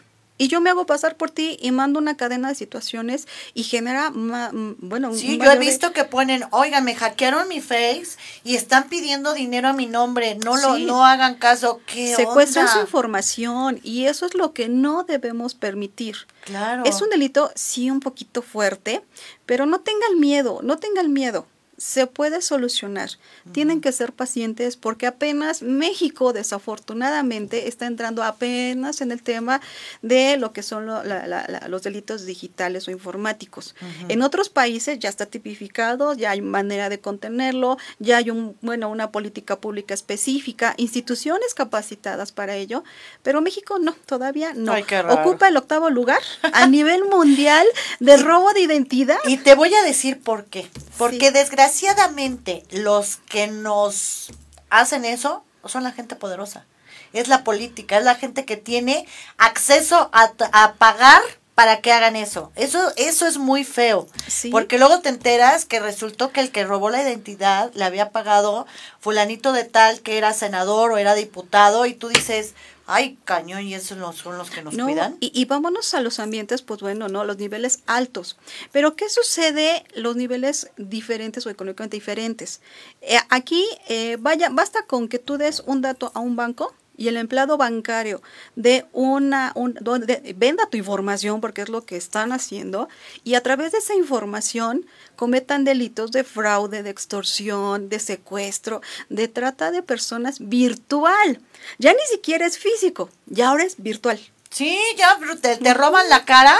y 0.41 0.47
yo 0.47 0.59
me 0.59 0.71
hago 0.71 0.87
pasar 0.87 1.17
por 1.17 1.29
ti 1.29 1.55
y 1.61 1.69
mando 1.69 1.99
una 1.99 2.17
cadena 2.17 2.49
de 2.49 2.55
situaciones 2.55 3.27
y 3.53 3.61
genera, 3.61 4.11
bueno, 4.11 5.13
sí, 5.13 5.37
yo 5.37 5.51
he 5.51 5.59
visto 5.59 5.93
que 5.93 6.03
ponen, 6.03 6.45
oigan, 6.49 6.83
me 6.83 6.95
hackearon 6.95 7.47
mi 7.47 7.61
face 7.61 8.17
y 8.43 8.55
están 8.55 8.89
pidiendo 8.89 9.35
dinero 9.35 9.67
a 9.67 9.73
mi 9.73 9.85
nombre, 9.85 10.39
no 10.43 10.57
lo, 10.57 10.79
no 10.79 11.05
hagan 11.05 11.35
caso, 11.35 11.79
¿qué 11.85 12.15
Secuestran 12.15 12.67
su 12.69 12.79
información 12.79 13.79
y 13.83 14.05
eso 14.05 14.25
es 14.25 14.33
lo 14.33 14.51
que 14.51 14.67
no 14.67 15.03
debemos 15.03 15.53
permitir. 15.53 16.15
Claro. 16.43 16.85
Es 16.85 17.03
un 17.03 17.11
delito, 17.11 17.51
sí, 17.53 17.91
un 17.91 17.99
poquito 17.99 18.41
fuerte, 18.41 19.03
pero 19.45 19.67
no 19.67 19.81
tengan 19.81 20.19
miedo, 20.19 20.61
no 20.63 20.79
tengan 20.79 21.13
miedo 21.13 21.45
se 21.81 22.05
puede 22.05 22.43
solucionar. 22.43 23.09
Tienen 23.53 23.81
que 23.81 23.91
ser 23.91 24.13
pacientes 24.13 24.77
porque 24.77 25.07
apenas 25.07 25.63
México 25.63 26.31
desafortunadamente 26.31 27.67
está 27.67 27.87
entrando 27.87 28.21
apenas 28.21 29.01
en 29.01 29.11
el 29.11 29.23
tema 29.23 29.61
de 30.03 30.37
lo 30.37 30.53
que 30.53 30.61
son 30.61 30.85
los 30.85 31.81
delitos 31.81 32.27
digitales 32.27 32.87
o 32.87 32.91
informáticos. 32.91 33.73
En 34.09 34.21
otros 34.21 34.49
países 34.49 34.99
ya 34.99 35.09
está 35.09 35.25
tipificado, 35.25 36.13
ya 36.13 36.29
hay 36.29 36.41
manera 36.41 36.87
de 36.87 36.99
contenerlo, 36.99 37.79
ya 37.97 38.17
hay 38.17 38.29
un, 38.29 38.55
bueno, 38.61 38.87
una 38.87 39.09
política 39.09 39.59
pública 39.59 39.95
específica, 39.95 40.75
instituciones 40.77 41.55
capacitadas 41.55 42.31
para 42.31 42.57
ello, 42.57 42.83
pero 43.23 43.41
México 43.41 43.79
no, 43.79 43.93
todavía 44.05 44.53
no. 44.53 44.75
Ocupa 45.09 45.47
el 45.47 45.57
octavo 45.57 45.89
lugar 45.89 46.21
a 46.43 46.67
nivel 46.67 47.05
mundial 47.05 47.65
de 47.99 48.17
robo 48.17 48.53
de 48.53 48.61
identidad. 48.61 49.17
Y 49.25 49.37
te 49.37 49.55
voy 49.55 49.73
a 49.73 49.81
decir 49.81 50.19
por 50.19 50.45
qué. 50.45 50.69
Porque 50.99 51.31
desgraciadamente 51.31 51.70
desgraciadamente 51.71 52.63
los 52.71 53.17
que 53.29 53.47
nos 53.47 54.31
hacen 54.69 55.05
eso 55.05 55.43
son 55.65 55.83
la 55.83 55.91
gente 55.91 56.15
poderosa. 56.15 56.65
Es 57.13 57.27
la 57.27 57.43
política, 57.43 57.97
es 57.97 58.03
la 58.03 58.15
gente 58.15 58.45
que 58.45 58.57
tiene 58.57 59.07
acceso 59.37 60.09
a, 60.11 60.33
pagar 60.77 61.21
para 61.55 61.79
que 61.79 61.93
hagan 61.93 62.15
eso. 62.15 62.51
Eso, 62.55 62.91
eso 62.97 63.25
es 63.25 63.37
muy 63.37 63.63
feo. 63.63 64.07
Porque 64.51 64.77
luego 64.77 64.99
te 64.99 65.09
enteras 65.09 65.65
que 65.65 65.79
resultó 65.79 66.31
que 66.31 66.41
el 66.41 66.51
que 66.51 66.65
robó 66.65 66.89
la 66.89 67.01
identidad 67.01 67.71
le 67.73 67.85
había 67.85 68.11
pagado 68.11 68.65
fulanito 68.99 69.53
de 69.53 69.63
tal 69.63 70.01
que 70.01 70.17
era 70.17 70.33
senador 70.33 70.91
o 70.91 70.97
era 70.97 71.15
diputado 71.15 71.85
y 71.85 71.93
tú 71.93 72.09
dices, 72.09 72.53
ay, 72.91 73.17
cañón, 73.23 73.61
y 73.63 73.73
esos 73.73 73.97
son 74.17 74.37
los 74.37 74.49
que 74.49 74.61
nos 74.61 74.75
cuidan. 74.75 75.15
Y, 75.19 75.31
y, 75.33 75.45
vámonos 75.45 75.93
a 75.93 76.01
los 76.01 76.19
ambientes, 76.19 76.61
pues 76.61 76.81
bueno, 76.81 77.07
¿no? 77.07 77.23
Los 77.23 77.37
niveles 77.37 77.83
altos. 77.87 78.37
Pero, 78.71 78.95
¿qué 78.95 79.09
sucede 79.09 79.85
los 79.95 80.15
niveles 80.15 80.71
diferentes 80.77 81.45
o 81.45 81.49
económicamente 81.49 81.95
diferentes? 81.95 82.59
Eh, 83.01 83.17
aquí, 83.29 83.65
eh, 83.87 84.17
vaya, 84.19 84.49
basta 84.49 84.85
con 84.85 85.07
que 85.07 85.19
tú 85.19 85.37
des 85.37 85.61
un 85.65 85.81
dato 85.81 86.11
a 86.13 86.19
un 86.19 86.35
banco 86.35 86.73
y 86.97 87.07
el 87.07 87.17
empleado 87.17 87.57
bancario 87.57 88.21
de 88.55 88.85
una 88.91 89.53
venda 90.35 90.67
tu 90.69 90.77
información 90.77 91.41
porque 91.41 91.61
es 91.61 91.69
lo 91.69 91.85
que 91.85 91.97
están 91.97 92.31
haciendo 92.31 92.89
y 93.23 93.35
a 93.35 93.41
través 93.41 93.71
de 93.71 93.79
esa 93.79 93.95
información 93.95 94.85
cometan 95.15 95.63
delitos 95.63 96.11
de 96.11 96.23
fraude, 96.23 96.83
de 96.83 96.89
extorsión, 96.89 97.89
de 97.89 97.99
secuestro, 97.99 98.81
de 99.09 99.27
trata 99.27 99.71
de 99.71 99.83
personas 99.83 100.37
virtual. 100.39 101.41
Ya 101.77 101.93
ni 101.93 102.05
siquiera 102.11 102.45
es 102.45 102.57
físico, 102.57 103.09
ya 103.25 103.49
ahora 103.49 103.63
es 103.63 103.81
virtual. 103.81 104.19
Sí, 104.49 104.77
ya 104.97 105.17
te, 105.41 105.57
te 105.57 105.73
roban 105.73 106.09
la 106.09 106.25
cara 106.25 106.57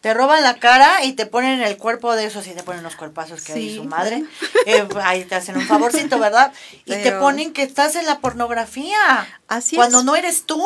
te 0.00 0.14
roban 0.14 0.44
la 0.44 0.58
cara 0.58 1.04
y 1.04 1.14
te 1.14 1.26
ponen 1.26 1.60
el 1.60 1.76
cuerpo 1.76 2.14
de 2.14 2.26
esos 2.26 2.46
y 2.46 2.52
te 2.52 2.62
ponen 2.62 2.84
los 2.84 2.94
cuerpazos 2.94 3.42
que 3.42 3.54
hay 3.54 3.76
su 3.76 3.84
madre. 3.84 4.24
Eh, 4.66 4.86
ahí 5.02 5.24
te 5.24 5.34
hacen 5.34 5.56
un 5.56 5.66
favorcito, 5.66 6.18
¿verdad? 6.18 6.52
Y 6.84 6.92
te 6.92 7.12
ponen 7.12 7.54
que 7.54 7.62
estás 7.62 7.96
en 7.96 8.04
la 8.04 8.18
pornografía. 8.18 9.37
Así 9.48 9.76
cuando 9.76 10.02
no 10.02 10.14
eres 10.14 10.44
tú. 10.44 10.62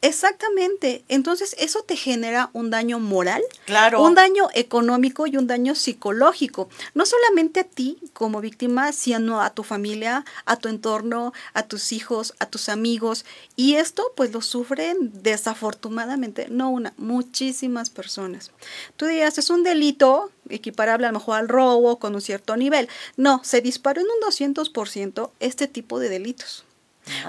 Exactamente. 0.00 1.04
Entonces, 1.08 1.54
eso 1.58 1.82
te 1.82 1.96
genera 1.96 2.48
un 2.54 2.70
daño 2.70 2.98
moral, 2.98 3.42
claro. 3.66 4.02
un 4.02 4.14
daño 4.14 4.48
económico 4.54 5.26
y 5.26 5.36
un 5.36 5.46
daño 5.46 5.74
psicológico. 5.74 6.70
No 6.94 7.04
solamente 7.04 7.60
a 7.60 7.64
ti 7.64 7.98
como 8.14 8.40
víctima, 8.40 8.92
sino 8.92 9.42
a 9.42 9.50
tu 9.50 9.62
familia, 9.62 10.24
a 10.46 10.56
tu 10.56 10.68
entorno, 10.68 11.34
a 11.52 11.64
tus 11.64 11.92
hijos, 11.92 12.34
a 12.38 12.46
tus 12.46 12.70
amigos. 12.70 13.26
Y 13.54 13.74
esto, 13.74 14.12
pues, 14.16 14.32
lo 14.32 14.40
sufren 14.40 15.10
desafortunadamente, 15.22 16.48
no 16.48 16.70
una, 16.70 16.94
muchísimas 16.96 17.90
personas. 17.90 18.50
Tú 18.96 19.06
dirías, 19.06 19.36
es 19.36 19.50
un 19.50 19.62
delito 19.62 20.30
equiparable 20.48 21.06
a 21.06 21.12
lo 21.12 21.18
mejor 21.18 21.36
al 21.36 21.48
robo 21.48 21.98
con 21.98 22.14
un 22.14 22.22
cierto 22.22 22.56
nivel. 22.56 22.88
No, 23.16 23.42
se 23.44 23.60
disparó 23.60 24.00
en 24.00 24.06
un 24.06 24.30
200% 24.30 25.30
este 25.40 25.66
tipo 25.66 25.98
de 25.98 26.08
delitos. 26.08 26.64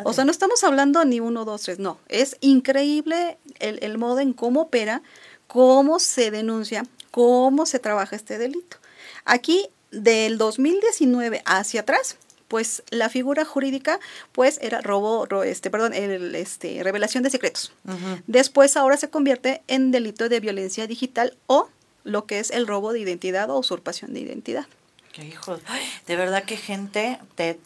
O 0.04 0.14
sea, 0.14 0.26
no 0.26 0.32
estamos 0.32 0.64
hablando 0.64 1.04
ni 1.06 1.20
uno, 1.20 1.46
dos, 1.46 1.64
tres, 1.64 1.80
no. 1.80 1.98
Es 2.08 2.38
increíble 2.42 3.38
el, 3.60 3.80
el 3.82 3.98
modo 3.98 4.20
en 4.20 4.34
cómo 4.34 4.62
opera, 4.62 5.02
cómo 5.48 6.00
se 6.00 6.32
denuncia, 6.32 6.86
cómo 7.12 7.66
se 7.66 7.80
trabaja 7.80 8.16
este 8.16 8.38
delito. 8.38 8.78
Aquí, 9.26 9.70
del 9.92 10.38
2019 10.38 11.42
hacia 11.46 11.82
atrás, 11.82 12.18
pues 12.54 12.84
la 12.92 13.10
figura 13.10 13.46
jurídica 13.46 14.00
pues 14.32 14.60
era 14.62 14.80
robo, 14.80 15.26
este, 15.44 15.72
perdón, 15.72 15.94
el, 15.94 16.36
este, 16.36 16.84
revelación 16.84 17.24
de 17.24 17.32
secretos. 17.32 17.72
Después 18.28 18.78
ahora 18.78 18.96
se 18.98 19.10
convierte 19.10 19.64
en 19.68 19.90
delito 19.90 20.30
de 20.30 20.40
violencia 20.40 20.86
digital 20.86 21.36
o 21.48 21.68
lo 22.04 22.28
que 22.28 22.38
es 22.38 22.52
el 22.52 22.68
robo 22.68 22.94
de 22.94 23.00
identidad 23.00 23.50
o 23.50 23.58
usurpación 23.58 24.14
de 24.14 24.20
identidad. 24.20 24.68
Qué 25.14 25.24
hijos. 25.24 25.61
de 26.07 26.16
verdad 26.16 26.43
que 26.43 26.57
gente 26.57 27.20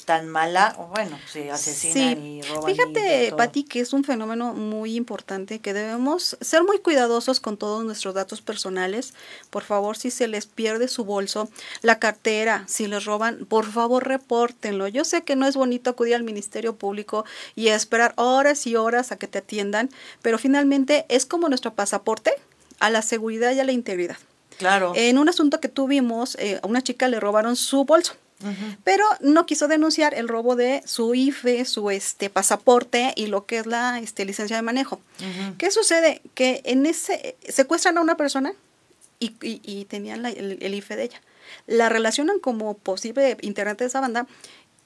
tan 0.03 0.27
mala, 0.27 0.75
bueno, 0.93 1.17
se 1.31 1.49
asesinan 1.49 2.21
y 2.21 2.41
roban. 2.41 2.65
Fíjate, 2.69 3.33
Pati, 3.37 3.63
que 3.63 3.79
es 3.79 3.93
un 3.93 4.03
fenómeno 4.03 4.53
muy 4.53 4.97
importante 4.97 5.59
que 5.59 5.71
debemos 5.71 6.35
ser 6.41 6.65
muy 6.65 6.79
cuidadosos 6.79 7.39
con 7.39 7.55
todos 7.55 7.85
nuestros 7.85 8.13
datos 8.13 8.41
personales. 8.41 9.13
Por 9.49 9.63
favor, 9.63 9.95
si 9.95 10.11
se 10.11 10.27
les 10.27 10.45
pierde 10.45 10.89
su 10.89 11.05
bolso, 11.05 11.49
la 11.81 11.99
cartera, 11.99 12.65
si 12.67 12.85
les 12.85 13.05
roban, 13.05 13.45
por 13.45 13.65
favor, 13.71 14.05
repórtenlo. 14.05 14.89
Yo 14.89 15.05
sé 15.05 15.21
que 15.21 15.37
no 15.37 15.47
es 15.47 15.55
bonito 15.55 15.89
acudir 15.89 16.15
al 16.15 16.23
Ministerio 16.23 16.75
Público 16.75 17.23
y 17.55 17.69
esperar 17.69 18.11
horas 18.17 18.67
y 18.67 18.75
horas 18.75 19.13
a 19.13 19.17
que 19.17 19.29
te 19.29 19.37
atiendan, 19.37 19.89
pero 20.21 20.37
finalmente 20.37 21.05
es 21.07 21.25
como 21.25 21.47
nuestro 21.47 21.73
pasaporte 21.73 22.33
a 22.81 22.89
la 22.89 23.01
seguridad 23.01 23.53
y 23.53 23.61
a 23.61 23.63
la 23.63 23.71
integridad. 23.71 24.17
Claro. 24.57 24.93
En 24.95 25.17
un 25.17 25.29
asunto 25.29 25.59
que 25.59 25.69
tuvimos, 25.69 26.35
eh, 26.35 26.59
a 26.61 26.67
una 26.67 26.81
chica 26.81 27.07
le 27.07 27.19
robaron 27.19 27.55
su 27.55 27.85
bolso. 27.85 28.13
pero 28.83 29.03
no 29.19 29.47
quiso 29.47 29.67
denunciar 29.67 30.13
el 30.13 30.27
robo 30.27 30.55
de 30.55 30.83
su 30.85 31.15
IFE, 31.15 31.65
su 31.65 31.89
este 31.89 32.29
pasaporte 32.29 33.11
y 33.15 33.25
lo 33.25 33.47
que 33.47 33.57
es 33.57 33.65
la 33.65 33.97
este, 33.99 34.25
licencia 34.25 34.55
de 34.55 34.61
manejo. 34.61 35.01
¿Qué 35.57 35.71
sucede? 35.71 36.21
Que 36.35 36.61
en 36.63 36.85
ese 36.85 37.35
secuestran 37.49 37.97
a 37.97 38.01
una 38.01 38.15
persona 38.15 38.53
y, 39.19 39.33
y, 39.41 39.85
tenían 39.85 40.23
el, 40.27 40.59
el, 40.61 40.73
IFE 40.75 40.95
de 40.95 41.03
ella. 41.05 41.21
La 41.65 41.89
relacionan 41.89 42.39
como 42.39 42.75
posible 42.75 43.37
integrante 43.41 43.83
de 43.83 43.87
esa 43.87 44.01
banda 44.01 44.27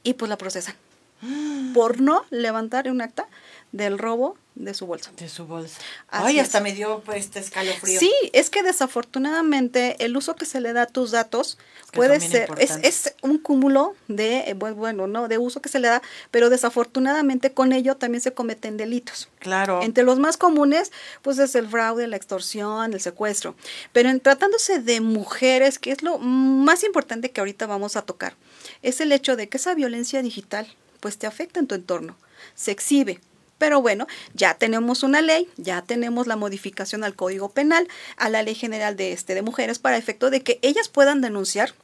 y 0.04 0.14
pues 0.14 0.30
la 0.30 0.38
procesan 0.38 0.76
por 1.74 2.00
no 2.00 2.24
levantar 2.30 2.90
un 2.90 3.02
acta 3.02 3.28
del 3.72 3.98
robo 3.98 4.38
de 4.56 4.74
su 4.74 4.86
bolsa. 4.86 5.12
De 5.16 5.30
su 5.30 5.46
bolsa. 5.46 5.80
Ay, 6.10 6.40
hasta 6.40 6.60
me 6.60 6.74
dio 6.74 7.02
pues 7.06 7.26
este 7.26 7.40
escalofrío. 7.40 8.00
Sí, 8.00 8.12
es 8.34 8.50
que 8.50 8.64
desafortunadamente 8.64 9.96
el 10.04 10.18
uso 10.18 10.36
que 10.36 10.46
se 10.46 10.60
le 10.60 10.74
da 10.74 10.84
a 10.84 10.88
tus 10.88 11.12
datos 11.12 11.58
puede 11.94 12.20
ser, 12.20 12.50
es, 12.58 12.78
es, 12.84 13.16
un 13.22 13.38
cúmulo 13.38 13.96
de, 14.10 14.40
eh, 14.40 14.54
bueno, 14.54 15.08
no, 15.08 15.30
de 15.30 15.38
uso 15.38 15.62
que 15.62 15.70
se 15.70 15.80
le 15.80 15.88
da, 15.88 16.02
pero 16.32 16.50
desafortunadamente 16.50 17.54
con 17.54 17.72
ello 17.72 17.96
también 17.96 18.22
se 18.22 18.34
cometen 18.34 18.76
delitos. 18.76 19.30
Claro. 19.40 19.82
Entre 19.84 20.04
los 20.04 20.20
más 20.20 20.36
comunes, 20.36 20.92
pues 21.22 21.40
es 21.40 21.56
el 21.56 21.68
fraude, 21.68 22.08
la 22.08 22.18
extorsión, 22.18 22.94
el 22.94 23.00
secuestro. 23.00 23.56
Pero 23.94 24.10
en 24.10 24.20
tratándose 24.20 24.80
de 24.80 25.00
mujeres, 25.00 25.80
que 25.80 25.92
es 25.92 26.04
lo 26.04 26.18
más 26.18 26.84
importante 26.84 27.32
que 27.32 27.40
ahorita 27.40 27.68
vamos 27.68 27.96
a 27.96 28.02
tocar, 28.02 28.36
es 28.82 29.00
el 29.00 29.14
hecho 29.14 29.38
de 29.38 29.48
que 29.48 29.58
esa 29.58 29.74
violencia 29.76 30.22
digital 30.22 30.68
pues 31.00 31.18
te 31.18 31.26
afecta 31.26 31.60
en 31.60 31.68
tu 31.68 31.76
entorno, 31.76 32.18
se 32.54 32.72
exhibe. 32.72 33.22
Pero 33.62 33.80
bueno, 33.80 34.08
ya 34.34 34.56
tenemos 34.56 35.04
una 35.04 35.22
ley, 35.22 35.48
ya 35.56 35.84
tenemos 35.84 36.26
la 36.26 36.36
modificación 36.36 37.04
al 37.04 37.16
Código 37.16 37.50
Penal, 37.50 37.88
a 38.18 38.28
la 38.28 38.42
Ley 38.42 38.56
General 38.56 38.96
de 38.96 39.12
este 39.12 39.36
de 39.36 39.44
mujeres 39.44 39.78
para 39.78 39.98
efecto 39.98 40.32
de 40.32 40.42
que 40.42 40.58
ellas 40.64 40.90
puedan 40.90 41.22
denunciar 41.22 41.76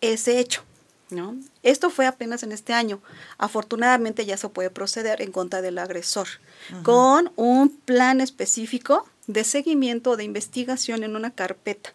ese 0.00 0.38
hecho. 0.38 0.64
¿No? 1.10 1.36
Esto 1.62 1.90
fue 1.90 2.06
apenas 2.06 2.42
en 2.42 2.52
este 2.52 2.72
año. 2.72 3.02
Afortunadamente 3.36 4.24
ya 4.24 4.38
se 4.38 4.48
puede 4.48 4.70
proceder 4.70 5.20
en 5.20 5.30
contra 5.30 5.60
del 5.60 5.76
agresor 5.76 6.26
con 6.82 7.30
un 7.36 7.68
plan 7.68 8.22
específico 8.22 9.06
de 9.26 9.44
seguimiento 9.44 10.16
de 10.16 10.24
investigación 10.24 11.04
en 11.04 11.16
una 11.16 11.32
carpeta 11.32 11.92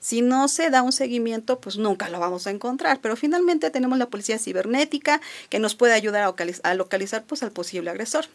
si 0.00 0.22
no 0.22 0.48
se 0.48 0.70
da 0.70 0.82
un 0.82 0.92
seguimiento, 0.92 1.60
pues 1.60 1.76
nunca 1.76 2.08
lo 2.08 2.18
vamos 2.18 2.46
a 2.46 2.50
encontrar. 2.50 3.00
Pero 3.00 3.16
finalmente 3.16 3.70
tenemos 3.70 3.98
la 3.98 4.06
policía 4.06 4.38
cibernética 4.38 5.20
que 5.48 5.58
nos 5.58 5.74
puede 5.74 5.92
ayudar 5.92 6.22
a 6.62 6.74
localizar, 6.74 7.24
pues, 7.24 7.42
al 7.42 7.52
posible 7.52 7.90
agresor. 7.90 8.26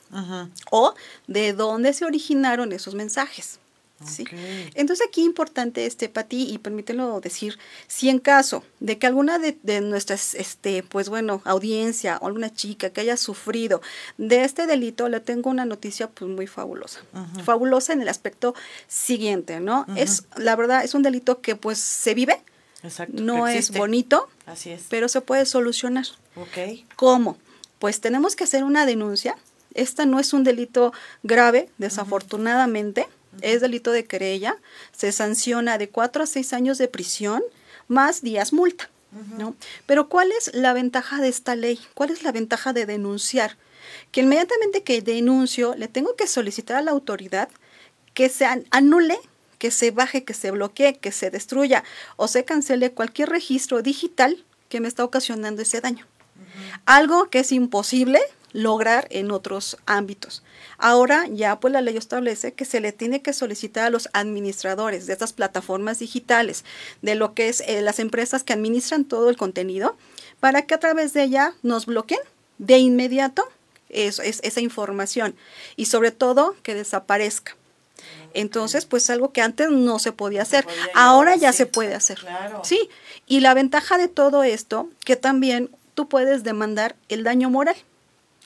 O 0.71 0.93
de 1.27 1.53
dónde 1.53 1.93
se 1.93 2.05
originaron 2.05 2.71
esos 2.71 2.95
mensajes. 2.95 3.59
¿Sí? 4.03 4.25
Entonces 4.73 5.07
aquí 5.07 5.23
importante 5.23 5.85
este 5.85 6.09
ti 6.09 6.47
y 6.51 6.57
permítelo 6.57 7.19
decir, 7.21 7.57
si 7.87 8.09
en 8.09 8.19
caso 8.19 8.63
de 8.79 8.97
que 8.97 9.07
alguna 9.07 9.39
de, 9.39 9.81
nuestras, 9.81 10.35
este, 10.35 10.83
pues 10.83 11.09
bueno, 11.09 11.41
audiencia 11.45 12.17
o 12.21 12.27
alguna 12.27 12.53
chica 12.53 12.89
que 12.89 13.01
haya 13.01 13.17
sufrido 13.17 13.81
de 14.17 14.43
este 14.43 14.67
delito, 14.67 15.07
le 15.09 15.19
tengo 15.19 15.49
una 15.49 15.65
noticia 15.65 16.09
pues 16.09 16.29
muy 16.29 16.47
fabulosa. 16.47 17.01
Fabulosa 17.43 17.93
en 17.93 18.01
el 18.01 18.09
aspecto 18.09 18.55
siguiente, 18.87 19.59
¿no? 19.59 19.85
Es, 19.95 20.23
la 20.35 20.55
verdad, 20.55 20.83
es 20.83 20.93
un 20.93 21.03
delito 21.03 21.41
que 21.41 21.55
pues 21.55 21.79
se 21.79 22.13
vive, 22.13 22.41
no 23.09 23.47
es 23.47 23.71
bonito, 23.71 24.29
Así 24.45 24.71
es. 24.71 24.83
pero 24.89 25.07
se 25.07 25.21
puede 25.21 25.45
solucionar. 25.45 26.05
¿Cómo? 26.95 27.37
Pues 27.79 28.01
tenemos 28.01 28.35
que 28.35 28.43
hacer 28.43 28.63
una 28.63 28.85
denuncia. 28.85 29.37
Esta 29.73 30.05
no 30.05 30.19
es 30.19 30.31
un 30.33 30.43
delito 30.43 30.93
grave, 31.23 31.69
desafortunadamente 31.77 33.07
es 33.41 33.61
delito 33.61 33.91
de 33.91 34.05
querella, 34.05 34.57
se 34.91 35.11
sanciona 35.11 35.77
de 35.77 35.89
cuatro 35.89 36.23
a 36.23 36.27
seis 36.27 36.53
años 36.53 36.77
de 36.77 36.87
prisión 36.87 37.43
más 37.87 38.21
días 38.21 38.53
multa. 38.53 38.89
¿no? 39.37 39.55
Pero 39.85 40.09
¿cuál 40.09 40.31
es 40.33 40.53
la 40.53 40.73
ventaja 40.73 41.21
de 41.21 41.29
esta 41.29 41.55
ley? 41.55 41.79
¿Cuál 41.93 42.09
es 42.09 42.23
la 42.23 42.33
ventaja 42.33 42.73
de 42.73 42.85
denunciar? 42.85 43.57
Que 44.11 44.21
inmediatamente 44.21 44.83
que 44.83 45.01
denuncio, 45.01 45.73
le 45.75 45.87
tengo 45.87 46.15
que 46.15 46.27
solicitar 46.27 46.75
a 46.75 46.81
la 46.81 46.91
autoridad 46.91 47.49
que 48.13 48.29
se 48.29 48.45
anule, 48.71 49.17
que 49.57 49.71
se 49.71 49.91
baje, 49.91 50.25
que 50.25 50.33
se 50.33 50.51
bloquee, 50.51 50.97
que 50.97 51.11
se 51.11 51.31
destruya 51.31 51.83
o 52.17 52.27
se 52.27 52.43
cancele 52.43 52.91
cualquier 52.91 53.29
registro 53.29 53.81
digital 53.81 54.43
que 54.69 54.81
me 54.81 54.87
está 54.87 55.03
ocasionando 55.03 55.61
ese 55.61 55.81
daño. 55.81 56.05
Algo 56.85 57.29
que 57.29 57.39
es 57.39 57.51
imposible 57.51 58.19
lograr 58.55 59.07
en 59.11 59.31
otros 59.31 59.77
ámbitos. 59.85 60.41
Ahora 60.77 61.27
ya 61.27 61.59
pues 61.59 61.73
la 61.73 61.81
ley 61.81 61.97
establece 61.97 62.53
que 62.53 62.63
se 62.63 62.79
le 62.79 62.93
tiene 62.93 63.21
que 63.21 63.33
solicitar 63.33 63.83
a 63.83 63.89
los 63.89 64.07
administradores 64.13 65.07
de 65.07 65.13
estas 65.13 65.33
plataformas 65.33 65.99
digitales, 65.99 66.63
de 67.01 67.15
lo 67.15 67.33
que 67.33 67.49
es 67.49 67.61
eh, 67.67 67.81
las 67.81 67.99
empresas 67.99 68.43
que 68.43 68.53
administran 68.53 69.03
todo 69.03 69.29
el 69.29 69.35
contenido, 69.35 69.97
para 70.39 70.61
que 70.61 70.73
a 70.73 70.79
través 70.79 71.11
de 71.11 71.23
ella 71.23 71.53
nos 71.63 71.85
bloqueen 71.85 72.21
de 72.57 72.77
inmediato 72.77 73.45
es, 73.89 74.19
esa 74.19 74.61
información 74.61 75.35
y 75.75 75.87
sobre 75.87 76.11
todo 76.11 76.55
que 76.63 76.75
desaparezca. 76.75 77.57
Entonces, 78.33 78.85
pues 78.85 79.09
algo 79.09 79.33
que 79.33 79.41
antes 79.41 79.69
no 79.69 79.99
se 79.99 80.13
podía 80.13 80.43
hacer, 80.43 80.65
ahora 80.93 81.35
ya 81.35 81.51
se 81.51 81.65
puede 81.65 81.93
hacer. 81.93 82.19
Sí, 82.63 82.89
y 83.27 83.41
la 83.41 83.53
ventaja 83.53 83.97
de 83.97 84.07
todo 84.07 84.43
esto, 84.43 84.89
que 85.03 85.15
también 85.15 85.69
tú 85.93 86.07
puedes 86.07 86.43
demandar 86.43 86.95
el 87.09 87.23
daño 87.23 87.49
moral. 87.49 87.75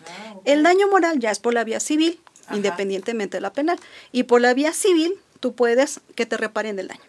Ah, 0.07 0.35
el 0.45 0.63
daño 0.63 0.87
moral 0.87 1.19
ya 1.19 1.31
es 1.31 1.39
por 1.39 1.53
la 1.53 1.63
vía 1.63 1.79
civil, 1.79 2.19
independientemente 2.51 3.37
de 3.37 3.41
la 3.41 3.53
penal. 3.53 3.79
Y 4.11 4.23
por 4.23 4.41
la 4.41 4.53
vía 4.53 4.73
civil, 4.73 5.13
tú 5.39 5.55
puedes 5.55 6.01
que 6.15 6.25
te 6.25 6.37
reparen 6.37 6.79
el 6.79 6.87
daño. 6.87 7.01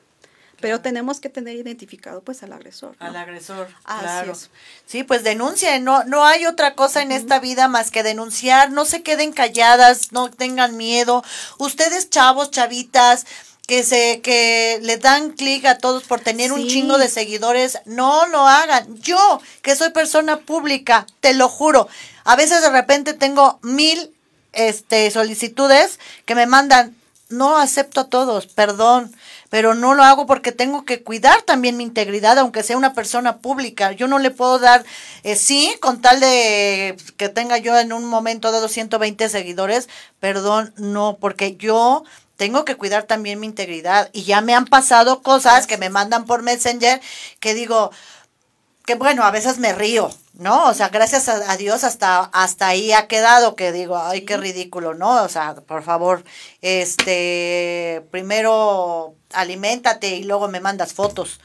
Pero 0.60 0.82
tenemos 0.82 1.20
que 1.20 1.30
tener 1.30 1.56
identificado 1.56 2.20
pues 2.22 2.42
al 2.42 2.52
agresor. 2.52 2.94
Al 2.98 3.16
agresor, 3.16 3.68
claro. 3.82 4.34
Sí, 4.84 5.04
pues 5.04 5.24
denuncien, 5.24 5.84
no, 5.84 6.04
no 6.04 6.26
hay 6.26 6.44
otra 6.44 6.74
cosa 6.74 7.00
en 7.00 7.12
esta 7.12 7.40
vida 7.40 7.66
más 7.66 7.90
que 7.90 8.02
denunciar, 8.02 8.70
no 8.70 8.84
se 8.84 9.02
queden 9.02 9.32
calladas, 9.32 10.12
no 10.12 10.30
tengan 10.30 10.76
miedo. 10.76 11.24
Ustedes 11.56 12.10
chavos, 12.10 12.50
chavitas, 12.50 13.24
que 13.70 13.84
se 13.84 14.20
que 14.20 14.80
le 14.82 14.96
dan 14.96 15.30
clic 15.30 15.64
a 15.64 15.78
todos 15.78 16.02
por 16.02 16.18
tener 16.18 16.50
un 16.50 16.66
chingo 16.66 16.98
de 16.98 17.08
seguidores, 17.08 17.78
no 17.84 18.26
lo 18.26 18.48
hagan. 18.48 18.96
Yo, 19.00 19.40
que 19.62 19.76
soy 19.76 19.90
persona 19.90 20.40
pública, 20.40 21.06
te 21.20 21.34
lo 21.34 21.48
juro, 21.48 21.86
a 22.24 22.34
veces 22.34 22.62
de 22.62 22.70
repente 22.70 23.14
tengo 23.14 23.60
mil 23.62 24.12
este, 24.52 25.08
solicitudes 25.12 26.00
que 26.24 26.34
me 26.34 26.46
mandan. 26.46 26.96
No 27.28 27.58
acepto 27.58 28.00
a 28.00 28.08
todos, 28.08 28.48
perdón, 28.48 29.14
pero 29.50 29.76
no 29.76 29.94
lo 29.94 30.02
hago 30.02 30.26
porque 30.26 30.50
tengo 30.50 30.84
que 30.84 31.04
cuidar 31.04 31.42
también 31.42 31.76
mi 31.76 31.84
integridad, 31.84 32.36
aunque 32.40 32.64
sea 32.64 32.76
una 32.76 32.92
persona 32.92 33.38
pública. 33.38 33.92
Yo 33.92 34.08
no 34.08 34.18
le 34.18 34.32
puedo 34.32 34.58
dar, 34.58 34.84
eh, 35.22 35.36
sí, 35.36 35.72
con 35.80 36.00
tal 36.00 36.18
de 36.18 36.96
que 37.16 37.28
tenga 37.28 37.56
yo 37.58 37.78
en 37.78 37.92
un 37.92 38.04
momento 38.06 38.50
de 38.50 38.58
220 38.58 39.28
seguidores, 39.28 39.88
perdón, 40.18 40.74
no, 40.76 41.18
porque 41.20 41.54
yo 41.54 42.02
tengo 42.40 42.64
que 42.64 42.76
cuidar 42.76 43.02
también 43.02 43.38
mi 43.38 43.46
integridad. 43.46 44.08
Y 44.14 44.22
ya 44.22 44.40
me 44.40 44.54
han 44.54 44.64
pasado 44.64 45.20
cosas 45.20 45.66
que 45.66 45.76
me 45.76 45.90
mandan 45.90 46.24
por 46.24 46.42
Messenger 46.42 46.98
que 47.38 47.52
digo, 47.52 47.90
que 48.86 48.94
bueno, 48.94 49.24
a 49.24 49.30
veces 49.30 49.58
me 49.58 49.74
río, 49.74 50.10
¿no? 50.32 50.64
O 50.68 50.72
sea, 50.72 50.88
gracias 50.88 51.28
a, 51.28 51.56
Dios 51.58 51.84
hasta, 51.84 52.30
hasta 52.32 52.68
ahí 52.68 52.92
ha 52.92 53.08
quedado 53.08 53.56
que 53.56 53.72
digo, 53.72 53.98
ay, 53.98 54.22
qué 54.24 54.38
ridículo, 54.38 54.94
¿no? 54.94 55.22
O 55.22 55.28
sea, 55.28 55.54
por 55.54 55.82
favor, 55.82 56.24
este, 56.62 58.06
primero 58.10 59.14
aliméntate 59.34 60.16
y 60.16 60.24
luego 60.24 60.48
me 60.48 60.60
mandas 60.60 60.94
fotos. 60.94 61.40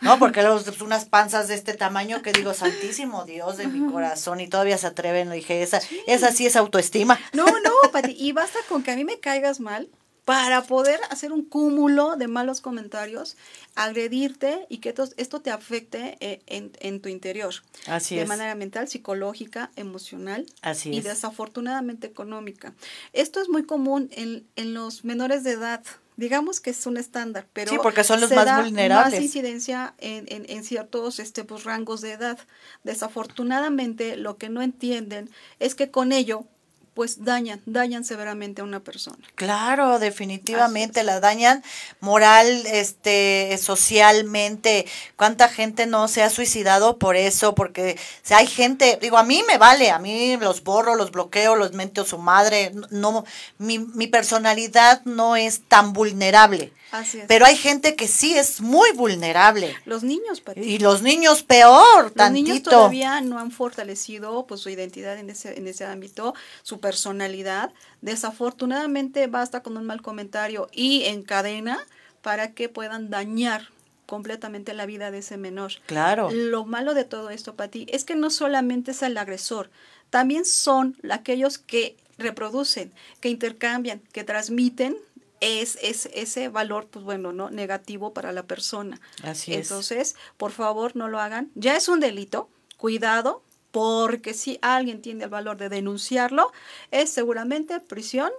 ¿no? 0.00 0.18
Porque 0.18 0.42
luego 0.42 0.60
unas 0.80 1.04
panzas 1.04 1.46
de 1.46 1.54
este 1.54 1.74
tamaño 1.74 2.22
que 2.22 2.32
digo, 2.32 2.54
santísimo 2.54 3.24
Dios 3.24 3.56
de 3.56 3.68
mi 3.68 3.88
corazón, 3.92 4.40
y 4.40 4.48
todavía 4.48 4.78
se 4.78 4.88
atreven, 4.88 5.28
le 5.28 5.36
dije, 5.36 5.62
esa, 5.62 5.80
esa 6.08 6.32
sí 6.32 6.44
es 6.44 6.56
autoestima. 6.56 7.20
No, 7.34 7.44
no, 7.44 7.92
Pati, 7.92 8.16
y 8.18 8.32
basta 8.32 8.58
con 8.68 8.82
que 8.82 8.90
a 8.90 8.96
mí 8.96 9.04
me 9.04 9.20
caigas 9.20 9.60
mal 9.60 9.88
para 10.30 10.62
poder 10.62 11.00
hacer 11.10 11.32
un 11.32 11.44
cúmulo 11.44 12.14
de 12.14 12.28
malos 12.28 12.60
comentarios, 12.60 13.36
agredirte 13.74 14.64
y 14.68 14.78
que 14.78 14.94
esto, 15.16 15.40
te 15.40 15.50
afecte 15.50 16.16
eh, 16.20 16.40
en, 16.46 17.00
tu 17.00 17.08
interior. 17.08 17.52
Así 17.88 18.14
de 18.14 18.26
manera 18.26 18.54
mental, 18.54 18.86
psicológica, 18.86 19.72
emocional 19.74 20.46
Así 20.62 20.94
y 20.94 21.00
desafortunadamente 21.00 22.06
económica. 22.06 22.74
Esto 23.12 23.40
es 23.40 23.48
muy 23.48 23.64
común 23.64 24.08
en, 24.12 24.72
los 24.72 25.04
menores 25.04 25.42
de 25.42 25.50
edad. 25.50 25.82
Digamos 26.16 26.60
que 26.60 26.70
es 26.70 26.86
un 26.86 26.96
estándar, 26.96 27.48
pero 27.52 27.72
sí, 27.72 27.78
porque 27.82 28.04
son 28.04 28.20
los 28.20 28.30
más 28.30 28.62
vulnerables. 28.62 29.14
Más 29.14 29.20
incidencia 29.20 29.94
en, 29.98 30.26
en, 30.28 30.62
ciertos 30.62 31.18
este, 31.18 31.42
pues, 31.42 31.64
rangos 31.64 32.02
de 32.02 32.12
edad. 32.12 32.38
Desafortunadamente, 32.84 34.16
lo 34.16 34.36
que 34.36 34.48
no 34.48 34.62
entienden 34.62 35.28
es 35.58 35.74
que 35.74 35.90
con 35.90 36.12
ello 36.12 36.46
pues 36.94 37.24
dañan, 37.24 37.62
dañan 37.66 38.04
severamente 38.04 38.60
a 38.60 38.64
una 38.64 38.80
persona. 38.80 39.18
Claro, 39.34 39.98
definitivamente 39.98 41.04
la 41.04 41.20
dañan 41.20 41.62
moral, 42.00 42.64
este, 42.66 43.56
socialmente. 43.60 44.86
¿Cuánta 45.16 45.48
gente 45.48 45.86
no 45.86 46.08
se 46.08 46.22
ha 46.22 46.30
suicidado 46.30 46.98
por 46.98 47.16
eso? 47.16 47.54
Porque 47.54 47.98
si 48.22 48.34
hay 48.34 48.46
gente, 48.46 48.98
digo, 49.00 49.18
a 49.18 49.22
mí 49.22 49.42
me 49.46 49.56
vale, 49.56 49.90
a 49.90 49.98
mí 49.98 50.36
los 50.36 50.64
borro, 50.64 50.96
los 50.96 51.12
bloqueo, 51.12 51.56
los 51.56 51.72
mento 51.72 52.04
su 52.04 52.18
madre. 52.18 52.72
No, 52.90 53.24
mi, 53.58 53.78
mi 53.78 54.06
personalidad 54.06 55.02
no 55.04 55.36
es 55.36 55.62
tan 55.68 55.92
vulnerable. 55.92 56.72
Así 56.92 57.20
es. 57.20 57.26
Pero 57.28 57.46
hay 57.46 57.56
gente 57.56 57.94
que 57.94 58.08
sí 58.08 58.36
es 58.36 58.60
muy 58.60 58.90
vulnerable. 58.92 59.76
los 59.84 60.02
niños, 60.02 60.40
Pati. 60.40 60.60
Y 60.60 60.78
los 60.78 61.02
niños 61.02 61.42
peor, 61.42 62.04
Los 62.04 62.14
tantito. 62.14 62.44
niños 62.48 62.62
todavía 62.62 63.20
no 63.20 63.38
han 63.38 63.50
fortalecido 63.50 64.46
pues 64.46 64.60
su 64.60 64.70
identidad 64.70 65.18
en 65.18 65.30
ese, 65.30 65.56
en 65.56 65.66
ese 65.68 65.84
ámbito, 65.84 66.34
su 66.62 66.80
personalidad. 66.80 67.72
Desafortunadamente 68.00 69.26
basta 69.26 69.62
con 69.62 69.76
un 69.76 69.84
mal 69.86 70.02
comentario 70.02 70.68
y 70.72 71.04
encadena 71.04 71.78
para 72.22 72.52
que 72.52 72.68
puedan 72.68 73.10
dañar 73.10 73.68
completamente 74.06 74.74
la 74.74 74.86
vida 74.86 75.10
de 75.10 75.18
ese 75.18 75.36
menor. 75.36 75.72
Claro. 75.86 76.30
Lo 76.32 76.64
malo 76.64 76.94
de 76.94 77.04
todo 77.04 77.30
esto, 77.30 77.54
Pati, 77.54 77.86
es 77.90 78.04
que 78.04 78.16
no 78.16 78.30
solamente 78.30 78.90
es 78.90 79.02
el 79.02 79.16
agresor, 79.16 79.70
también 80.10 80.44
son 80.44 80.96
aquellos 81.08 81.58
que 81.58 81.96
reproducen, 82.18 82.92
que 83.20 83.28
intercambian, 83.28 84.00
que 84.12 84.24
transmiten 84.24 84.96
es, 85.40 85.78
es 85.82 86.08
ese 86.14 86.48
valor, 86.48 86.86
pues 86.88 87.04
bueno, 87.04 87.32
no 87.32 87.50
negativo 87.50 88.12
para 88.12 88.32
la 88.32 88.44
persona. 88.44 89.00
Así 89.22 89.54
es. 89.54 89.70
Entonces, 89.70 90.16
por 90.36 90.52
favor, 90.52 90.96
no 90.96 91.08
lo 91.08 91.18
hagan. 91.18 91.50
Ya 91.54 91.76
es 91.76 91.88
un 91.88 92.00
delito, 92.00 92.48
cuidado, 92.76 93.42
porque 93.70 94.34
si 94.34 94.58
alguien 94.62 95.02
tiene 95.02 95.24
el 95.24 95.30
valor 95.30 95.56
de 95.56 95.68
denunciarlo, 95.68 96.52
es 96.90 97.10
seguramente 97.10 97.80
prisión, 97.80 98.30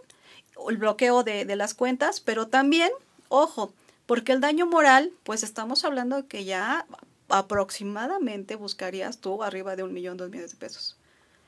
el 0.69 0.77
bloqueo 0.77 1.23
de, 1.23 1.45
de 1.45 1.55
las 1.55 1.73
cuentas, 1.73 2.19
pero 2.19 2.47
también, 2.47 2.91
ojo, 3.29 3.73
porque 4.05 4.33
el 4.33 4.41
daño 4.41 4.65
moral, 4.65 5.11
pues 5.23 5.43
estamos 5.43 5.85
hablando 5.85 6.17
de 6.17 6.27
que 6.27 6.43
ya 6.43 6.85
aproximadamente 7.29 8.55
buscarías 8.55 9.19
tú 9.19 9.41
arriba 9.41 9.75
de 9.75 9.83
un 9.83 9.93
millón, 9.93 10.17
dos 10.17 10.29
millones 10.29 10.51
de 10.51 10.57
pesos. 10.57 10.97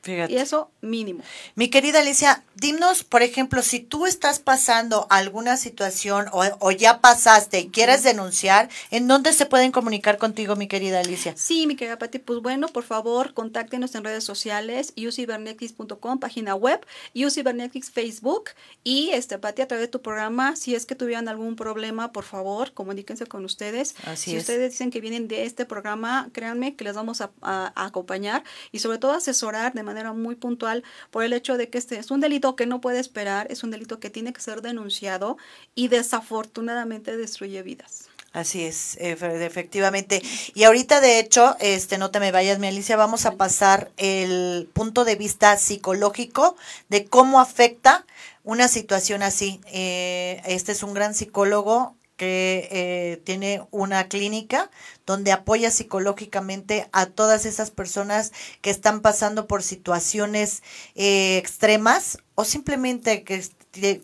Fíjate. 0.04 0.32
Y 0.32 0.36
eso 0.36 0.70
mínimo. 0.80 1.22
Mi 1.56 1.68
querida 1.70 2.00
Alicia, 2.00 2.44
dinos, 2.54 3.02
por 3.04 3.22
ejemplo, 3.22 3.62
si 3.62 3.80
tú 3.80 4.06
estás 4.06 4.38
pasando 4.38 5.06
alguna 5.10 5.56
situación 5.56 6.26
o, 6.32 6.44
o 6.60 6.70
ya 6.70 7.00
pasaste 7.00 7.58
y 7.60 7.68
quieres 7.70 8.02
denunciar, 8.02 8.68
¿en 8.90 9.08
dónde 9.08 9.32
se 9.32 9.46
pueden 9.46 9.72
comunicar 9.72 10.18
contigo, 10.18 10.56
mi 10.56 10.68
querida 10.68 11.00
Alicia? 11.00 11.34
Sí, 11.36 11.66
mi 11.66 11.74
querida 11.74 11.98
Pati, 11.98 12.18
pues 12.18 12.40
bueno, 12.40 12.68
por 12.68 12.84
favor, 12.84 13.32
contáctenos 13.34 13.94
en 13.94 14.04
redes 14.04 14.24
sociales, 14.24 14.92
ucibernetics.com, 14.96 16.18
página 16.18 16.54
web, 16.54 16.84
ucibernetics 17.14 17.90
Facebook 17.90 18.50
y 18.82 19.10
este 19.10 19.38
Pati 19.38 19.62
a 19.62 19.68
través 19.68 19.84
de 19.86 19.88
tu 19.88 20.02
programa, 20.02 20.54
si 20.56 20.74
es 20.74 20.86
que 20.86 20.94
tuvieran 20.94 21.28
algún 21.28 21.56
problema, 21.56 22.12
por 22.12 22.24
favor, 22.24 22.72
comuníquense 22.72 23.26
con 23.26 23.44
ustedes. 23.44 23.94
Así 24.04 24.32
si 24.32 24.36
es. 24.36 24.42
ustedes 24.42 24.72
dicen 24.72 24.90
que 24.90 25.00
vienen 25.00 25.28
de 25.28 25.44
este 25.44 25.64
programa, 25.64 26.28
créanme 26.32 26.76
que 26.76 26.84
les 26.84 26.94
vamos 26.94 27.20
a, 27.20 27.30
a- 27.40 27.72
a 27.74 27.86
acompañar 27.86 28.44
y 28.72 28.80
sobre 28.80 28.98
todo 28.98 29.12
asesorar 29.12 29.72
de 29.72 29.82
manera 29.82 29.93
muy 30.02 30.34
puntual 30.34 30.82
por 31.10 31.22
el 31.24 31.32
hecho 31.32 31.56
de 31.56 31.68
que 31.70 31.78
este 31.78 31.98
es 31.98 32.10
un 32.10 32.20
delito 32.20 32.56
que 32.56 32.66
no 32.66 32.80
puede 32.80 32.98
esperar, 33.00 33.46
es 33.50 33.62
un 33.62 33.70
delito 33.70 34.00
que 34.00 34.10
tiene 34.10 34.32
que 34.32 34.40
ser 34.40 34.60
denunciado 34.62 35.36
y 35.74 35.88
desafortunadamente 35.88 37.16
destruye 37.16 37.62
vidas. 37.62 38.08
Así 38.32 38.64
es, 38.64 38.98
efe- 38.98 39.40
efectivamente. 39.46 40.20
Y 40.54 40.64
ahorita, 40.64 41.00
de 41.00 41.20
hecho, 41.20 41.56
este, 41.60 41.98
no 41.98 42.10
te 42.10 42.18
me 42.18 42.32
vayas, 42.32 42.58
mi 42.58 42.66
Alicia, 42.66 42.96
vamos 42.96 43.26
a 43.26 43.36
pasar 43.36 43.92
el 43.96 44.68
punto 44.72 45.04
de 45.04 45.14
vista 45.14 45.56
psicológico 45.56 46.56
de 46.88 47.04
cómo 47.04 47.40
afecta 47.40 48.04
una 48.42 48.66
situación 48.66 49.22
así. 49.22 49.60
Eh, 49.72 50.42
este 50.46 50.72
es 50.72 50.82
un 50.82 50.94
gran 50.94 51.14
psicólogo 51.14 51.94
que 52.16 52.68
eh, 52.70 53.22
tiene 53.24 53.66
una 53.70 54.08
clínica 54.08 54.70
donde 55.06 55.32
apoya 55.32 55.70
psicológicamente 55.70 56.88
a 56.92 57.06
todas 57.06 57.46
esas 57.46 57.70
personas 57.70 58.32
que 58.60 58.70
están 58.70 59.00
pasando 59.00 59.46
por 59.46 59.62
situaciones 59.62 60.62
eh, 60.94 61.36
extremas 61.38 62.18
o 62.34 62.44
simplemente 62.44 63.24
que, 63.24 63.42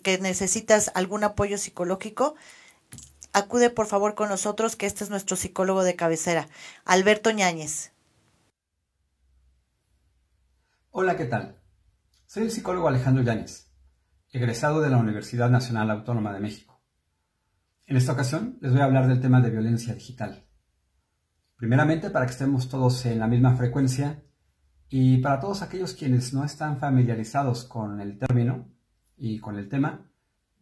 que 0.03 0.19
necesitas 0.19 0.91
algún 0.95 1.25
apoyo 1.25 1.59
psicológico 1.59 2.35
acude 3.33 3.71
por 3.71 3.87
favor 3.87 4.15
con 4.15 4.29
nosotros, 4.29 4.77
que 4.77 4.87
este 4.87 5.05
es 5.05 5.11
nuestro 5.11 5.37
psicólogo 5.37 5.83
de 5.83 5.97
cabecera, 5.97 6.49
Alberto 6.85 7.31
Ñáñez. 7.31 7.93
Hola, 10.91 11.17
¿qué 11.17 11.25
tal? 11.25 11.57
Soy 12.27 12.45
el 12.45 12.51
psicólogo 12.51 12.89
Alejandro 12.89 13.23
Yáñez, 13.23 13.71
egresado 14.33 14.81
de 14.81 14.91
la 14.91 14.97
Universidad 14.97 15.51
Nacional 15.51 15.91
Autónoma 15.91 16.33
de 16.33 16.41
México. 16.41 16.70
En 17.91 17.97
esta 17.97 18.13
ocasión 18.13 18.57
les 18.61 18.71
voy 18.71 18.83
a 18.83 18.85
hablar 18.85 19.09
del 19.09 19.21
tema 19.21 19.41
de 19.41 19.51
violencia 19.51 19.93
digital. 19.93 20.47
Primeramente, 21.57 22.09
para 22.11 22.25
que 22.25 22.31
estemos 22.31 22.69
todos 22.69 23.05
en 23.05 23.19
la 23.19 23.27
misma 23.27 23.57
frecuencia 23.57 24.23
y 24.89 25.19
para 25.19 25.41
todos 25.41 25.61
aquellos 25.61 25.95
quienes 25.95 26.33
no 26.33 26.45
están 26.45 26.79
familiarizados 26.79 27.65
con 27.65 28.01
el 28.01 28.17
término 28.17 28.69
y 29.17 29.41
con 29.41 29.59
el 29.59 29.69
tema, 29.69 30.09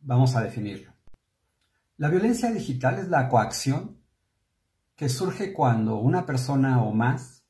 vamos 0.00 0.36
a 0.36 0.40
definirlo. 0.40 0.94
La 1.98 2.08
violencia 2.08 2.50
digital 2.50 2.98
es 2.98 3.08
la 3.08 3.28
coacción 3.28 3.98
que 4.96 5.10
surge 5.10 5.52
cuando 5.52 5.98
una 5.98 6.24
persona 6.24 6.82
o 6.82 6.94
más 6.94 7.44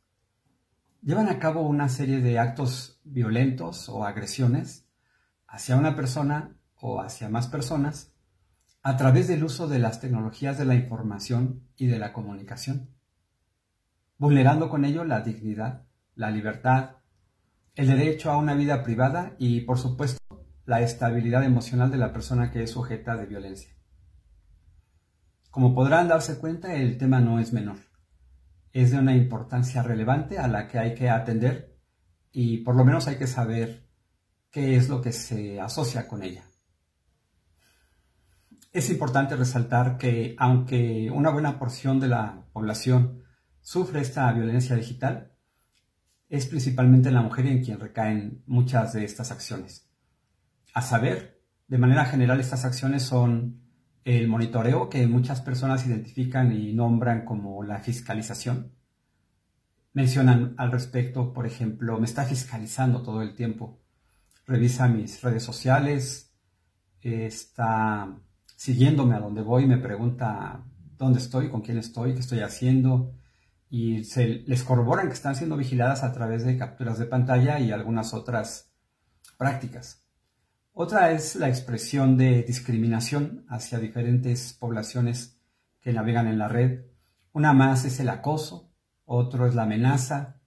llevan 1.03 1.29
a 1.29 1.39
cabo 1.39 1.61
una 1.61 1.89
serie 1.89 2.20
de 2.20 2.41
actos 2.41 3.01
violentos 3.05 3.89
o 3.89 4.05
agresiones 4.05 4.89
hacia 5.47 5.76
una 5.76 5.95
persona 5.95 6.57
o 6.74 7.01
hacia 7.01 7.29
más 7.29 7.47
personas 7.47 8.12
a 8.83 8.97
través 8.97 9.29
del 9.29 9.45
uso 9.45 9.68
de 9.68 9.79
las 9.79 10.01
tecnologías 10.01 10.59
de 10.59 10.64
la 10.64 10.74
información 10.74 11.68
y 11.76 11.87
de 11.87 11.99
la 11.99 12.12
comunicación, 12.12 12.91
vulnerando 14.18 14.68
con 14.68 14.85
ello 14.85 15.05
la 15.05 15.20
dignidad, 15.20 15.87
la 16.14 16.31
libertad, 16.31 16.97
el 17.74 17.89
derecho 17.89 18.31
a 18.31 18.39
una 18.39 18.55
vida 18.55 18.83
privada 18.83 19.35
y, 19.39 19.61
por 19.62 19.79
supuesto, 19.79 20.20
la 20.64 20.81
estabilidad 20.81 21.45
emocional 21.45 21.91
de 21.91 21.99
la 21.99 22.12
persona 22.12 22.51
que 22.51 22.62
es 22.62 22.70
sujeta 22.70 23.16
de 23.16 23.26
violencia. 23.26 23.70
Como 25.51 25.74
podrán 25.74 26.09
darse 26.09 26.39
cuenta, 26.39 26.74
el 26.74 26.99
tema 26.99 27.20
no 27.20 27.41
es 27.41 27.53
menor 27.53 27.79
es 28.72 28.91
de 28.91 28.99
una 28.99 29.16
importancia 29.16 29.83
relevante 29.83 30.39
a 30.39 30.49
la 30.49 30.68
que 30.68 30.79
hay 30.79 30.95
que 30.95 31.11
atender 31.11 31.76
y 32.33 32.59
por 32.59 32.76
lo 32.76 32.85
menos 32.85 33.09
hay 33.09 33.16
que 33.16 33.26
saber 33.26 33.89
qué 34.51 34.76
es 34.76 34.89
lo 34.89 35.01
que 35.01 35.12
se 35.12 35.61
asocia 35.61 36.07
con 36.07 36.22
ella. 36.22 36.45
Es 38.71 38.91
importante 38.91 39.35
resaltar 39.35 39.97
que 39.97 40.37
aunque 40.39 41.11
una 41.11 41.31
buena 41.31 41.59
porción 41.59 42.01
de 42.01 42.09
la 42.09 42.45
población 42.53 43.23
sufre 43.61 44.01
esta 44.01 44.31
violencia 44.33 44.77
digital, 44.77 45.33
es 46.29 46.47
principalmente 46.47 47.09
en 47.09 47.14
la 47.14 47.23
mujer 47.23 47.47
en 47.47 47.64
quien 47.64 47.81
recaen 47.81 48.43
muchas 48.47 48.93
de 48.93 49.05
estas 49.05 49.31
acciones. 49.31 49.89
A 50.75 50.83
saber, 50.83 51.43
de 51.66 51.79
manera 51.79 52.05
general 52.05 52.41
estas 52.41 52.66
acciones 52.66 53.03
son 53.03 53.62
el 54.05 54.29
monitoreo 54.29 54.91
que 54.91 55.07
muchas 55.07 55.41
personas 55.41 55.87
identifican 55.87 56.53
y 56.53 56.75
nombran 56.75 57.25
como 57.25 57.62
la 57.62 57.79
fiscalización. 57.79 58.73
Mencionan 59.95 60.55
al 60.59 60.71
respecto, 60.71 61.33
por 61.33 61.47
ejemplo, 61.47 61.99
me 61.99 62.05
está 62.05 62.25
fiscalizando 62.25 63.03
todo 63.03 63.23
el 63.23 63.35
tiempo, 63.35 63.81
revisa 64.47 64.89
mis 64.89 65.23
redes 65.23 65.43
sociales, 65.43 66.35
está 67.01 68.19
siguiéndome 68.59 69.14
a 69.14 69.20
donde 69.20 69.40
voy, 69.40 69.66
me 69.66 69.78
pregunta 69.78 70.64
dónde 70.98 71.20
estoy, 71.20 71.48
con 71.48 71.62
quién 71.62 71.78
estoy, 71.78 72.14
qué 72.14 72.18
estoy 72.18 72.40
haciendo, 72.40 73.14
y 73.70 74.02
se 74.02 74.42
les 74.46 74.64
corroboran 74.64 75.06
que 75.06 75.14
están 75.14 75.36
siendo 75.36 75.56
vigiladas 75.56 76.02
a 76.02 76.12
través 76.12 76.44
de 76.44 76.59
capturas 76.59 76.98
de 76.98 77.06
pantalla 77.06 77.61
y 77.61 77.70
algunas 77.70 78.14
otras 78.14 78.72
prácticas. 79.36 80.02
Otra 80.72 81.12
es 81.12 81.36
la 81.36 81.48
expresión 81.48 82.16
de 82.16 82.42
discriminación 82.42 83.46
hacia 83.48 83.78
diferentes 83.78 84.54
poblaciones 84.54 85.38
que 85.80 85.92
navegan 85.92 86.26
en 86.26 86.38
la 86.38 86.48
red. 86.48 86.80
Una 87.32 87.52
más 87.52 87.84
es 87.84 88.00
el 88.00 88.09
acoso, 88.09 88.72
otro 89.04 89.46
es 89.46 89.54
la 89.54 89.62
amenaza, 89.62 90.40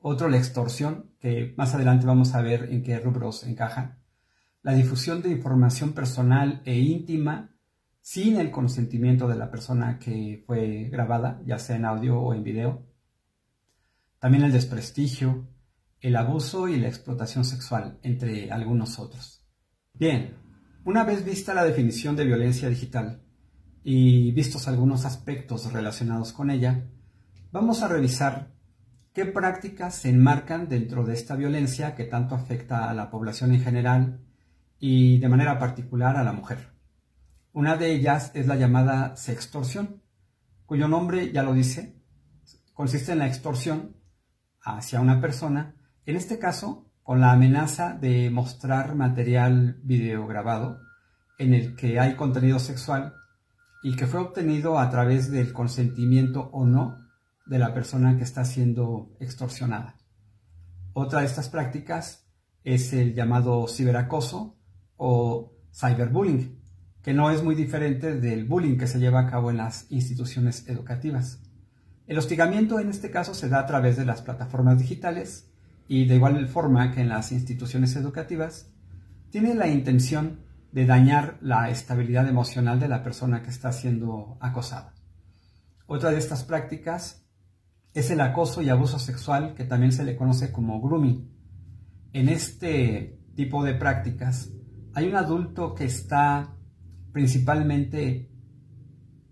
otro 0.00 0.28
la 0.28 0.38
extorsión, 0.38 1.12
que 1.20 1.54
más 1.56 1.76
adelante 1.76 2.06
vamos 2.06 2.34
a 2.34 2.42
ver 2.42 2.72
en 2.72 2.82
qué 2.82 2.98
rubros 2.98 3.44
encaja. 3.44 3.98
La 4.62 4.72
difusión 4.72 5.22
de 5.22 5.30
información 5.30 5.92
personal 5.92 6.60
e 6.64 6.78
íntima 6.80 7.51
sin 8.02 8.36
el 8.36 8.50
consentimiento 8.50 9.28
de 9.28 9.36
la 9.36 9.50
persona 9.50 9.98
que 9.98 10.42
fue 10.44 10.88
grabada, 10.90 11.40
ya 11.46 11.58
sea 11.58 11.76
en 11.76 11.84
audio 11.84 12.20
o 12.20 12.34
en 12.34 12.42
video. 12.42 12.84
También 14.18 14.42
el 14.42 14.52
desprestigio, 14.52 15.48
el 16.00 16.16
abuso 16.16 16.68
y 16.68 16.78
la 16.78 16.88
explotación 16.88 17.44
sexual, 17.44 18.00
entre 18.02 18.50
algunos 18.50 18.98
otros. 18.98 19.46
Bien, 19.94 20.34
una 20.84 21.04
vez 21.04 21.24
vista 21.24 21.54
la 21.54 21.64
definición 21.64 22.16
de 22.16 22.24
violencia 22.24 22.68
digital 22.68 23.22
y 23.84 24.32
vistos 24.32 24.66
algunos 24.66 25.04
aspectos 25.04 25.72
relacionados 25.72 26.32
con 26.32 26.50
ella, 26.50 26.88
vamos 27.52 27.82
a 27.82 27.88
revisar 27.88 28.52
qué 29.12 29.26
prácticas 29.26 29.94
se 29.94 30.10
enmarcan 30.10 30.68
dentro 30.68 31.04
de 31.04 31.14
esta 31.14 31.36
violencia 31.36 31.94
que 31.94 32.04
tanto 32.04 32.34
afecta 32.34 32.90
a 32.90 32.94
la 32.94 33.10
población 33.10 33.54
en 33.54 33.60
general 33.60 34.24
y 34.80 35.18
de 35.20 35.28
manera 35.28 35.60
particular 35.60 36.16
a 36.16 36.24
la 36.24 36.32
mujer. 36.32 36.71
Una 37.54 37.76
de 37.76 37.92
ellas 37.92 38.30
es 38.34 38.46
la 38.46 38.56
llamada 38.56 39.14
sextorsión, 39.14 40.02
cuyo 40.64 40.88
nombre 40.88 41.32
ya 41.32 41.42
lo 41.42 41.52
dice, 41.52 42.00
consiste 42.72 43.12
en 43.12 43.18
la 43.18 43.26
extorsión 43.26 43.94
hacia 44.62 45.00
una 45.00 45.20
persona, 45.20 45.74
en 46.06 46.16
este 46.16 46.38
caso 46.38 46.90
con 47.02 47.20
la 47.20 47.32
amenaza 47.32 47.92
de 47.92 48.30
mostrar 48.30 48.94
material 48.94 49.78
videograbado 49.82 50.80
en 51.38 51.52
el 51.52 51.76
que 51.76 52.00
hay 52.00 52.14
contenido 52.14 52.58
sexual 52.58 53.14
y 53.82 53.96
que 53.96 54.06
fue 54.06 54.20
obtenido 54.20 54.78
a 54.78 54.88
través 54.88 55.30
del 55.30 55.52
consentimiento 55.52 56.48
o 56.54 56.64
no 56.64 57.06
de 57.44 57.58
la 57.58 57.74
persona 57.74 58.16
que 58.16 58.24
está 58.24 58.46
siendo 58.46 59.10
extorsionada. 59.20 59.98
Otra 60.94 61.20
de 61.20 61.26
estas 61.26 61.50
prácticas 61.50 62.26
es 62.64 62.94
el 62.94 63.14
llamado 63.14 63.68
ciberacoso 63.68 64.56
o 64.96 65.52
cyberbullying, 65.74 66.61
que 67.02 67.14
no 67.14 67.30
es 67.30 67.42
muy 67.42 67.54
diferente 67.54 68.14
del 68.14 68.44
bullying 68.44 68.78
que 68.78 68.86
se 68.86 68.98
lleva 68.98 69.20
a 69.20 69.30
cabo 69.30 69.50
en 69.50 69.56
las 69.56 69.90
instituciones 69.90 70.68
educativas. 70.68 71.40
El 72.06 72.18
hostigamiento 72.18 72.78
en 72.78 72.90
este 72.90 73.10
caso 73.10 73.34
se 73.34 73.48
da 73.48 73.60
a 73.60 73.66
través 73.66 73.96
de 73.96 74.04
las 74.04 74.22
plataformas 74.22 74.78
digitales 74.78 75.50
y 75.88 76.06
de 76.06 76.14
igual 76.14 76.48
forma 76.48 76.92
que 76.92 77.00
en 77.00 77.08
las 77.08 77.32
instituciones 77.32 77.96
educativas, 77.96 78.70
tiene 79.30 79.54
la 79.54 79.68
intención 79.68 80.40
de 80.72 80.86
dañar 80.86 81.38
la 81.40 81.68
estabilidad 81.70 82.28
emocional 82.28 82.80
de 82.80 82.88
la 82.88 83.02
persona 83.02 83.42
que 83.42 83.50
está 83.50 83.72
siendo 83.72 84.38
acosada. 84.40 84.94
Otra 85.86 86.10
de 86.10 86.18
estas 86.18 86.44
prácticas 86.44 87.26
es 87.92 88.10
el 88.10 88.20
acoso 88.20 88.62
y 88.62 88.70
abuso 88.70 88.98
sexual 88.98 89.54
que 89.54 89.64
también 89.64 89.92
se 89.92 90.04
le 90.04 90.16
conoce 90.16 90.50
como 90.50 90.80
grooming. 90.80 91.30
En 92.12 92.28
este 92.28 93.18
tipo 93.34 93.64
de 93.64 93.74
prácticas 93.74 94.50
hay 94.94 95.08
un 95.08 95.16
adulto 95.16 95.74
que 95.74 95.84
está 95.84 96.56
principalmente 97.12 98.30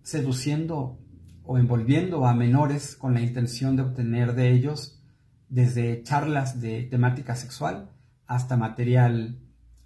seduciendo 0.02 0.98
o 1.42 1.58
envolviendo 1.58 2.26
a 2.26 2.34
menores 2.34 2.94
con 2.96 3.14
la 3.14 3.20
intención 3.20 3.76
de 3.76 3.82
obtener 3.82 4.34
de 4.34 4.52
ellos 4.52 5.02
desde 5.48 6.02
charlas 6.02 6.60
de 6.60 6.84
temática 6.84 7.34
sexual 7.34 7.90
hasta 8.26 8.56
material 8.56 9.40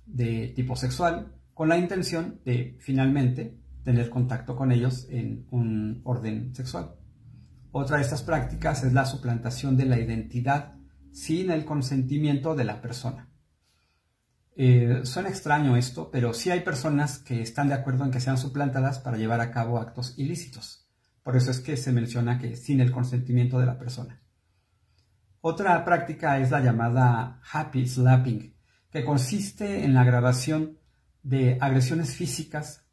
de 0.04 0.52
tipo 0.54 0.76
sexual, 0.76 1.32
con 1.54 1.68
la 1.68 1.78
intención 1.78 2.40
de 2.44 2.76
finalmente 2.80 3.56
tener 3.84 4.10
contacto 4.10 4.56
con 4.56 4.72
ellos 4.72 5.06
en 5.10 5.46
un 5.50 6.02
orden 6.04 6.54
sexual. 6.54 6.96
Otra 7.72 7.96
de 7.96 8.02
estas 8.02 8.22
prácticas 8.22 8.84
es 8.84 8.92
la 8.92 9.06
suplantación 9.06 9.76
de 9.76 9.86
la 9.86 9.98
identidad 9.98 10.74
sin 11.10 11.50
el 11.50 11.64
consentimiento 11.64 12.54
de 12.54 12.64
la 12.64 12.82
persona. 12.82 13.28
Eh, 14.56 15.01
suena 15.05 15.28
extraño 15.28 15.76
esto, 15.76 16.10
pero 16.10 16.32
sí 16.32 16.51
hay 16.51 16.60
personas 16.60 17.18
que 17.18 17.40
están 17.40 17.68
de 17.68 17.74
acuerdo 17.74 18.05
en 18.05 18.10
que 18.10 18.20
sean 18.20 18.39
suplantadas 18.39 19.01
para 19.01 19.16
llevar 19.16 19.40
a 19.40 19.51
cabo 19.51 19.78
actos 19.78 20.14
ilícitos. 20.16 20.89
Por 21.22 21.36
eso 21.36 21.51
es 21.51 21.60
que 21.60 21.76
se 21.76 21.93
menciona 21.93 22.39
que 22.39 22.55
sin 22.55 22.81
el 22.81 22.93
consentimiento 22.93 23.59
de 23.59 23.66
la 23.66 23.78
persona. 23.78 24.20
Otra 25.40 25.85
práctica 25.85 26.39
es 26.39 26.51
la 26.51 26.60
llamada 26.60 27.40
happy 27.52 27.86
slapping, 27.86 28.55
que 28.90 29.05
consiste 29.05 29.85
en 29.85 29.93
la 29.93 30.05
grabación 30.05 30.78
de 31.22 31.59
agresiones 31.60 32.14
físicas 32.14 32.86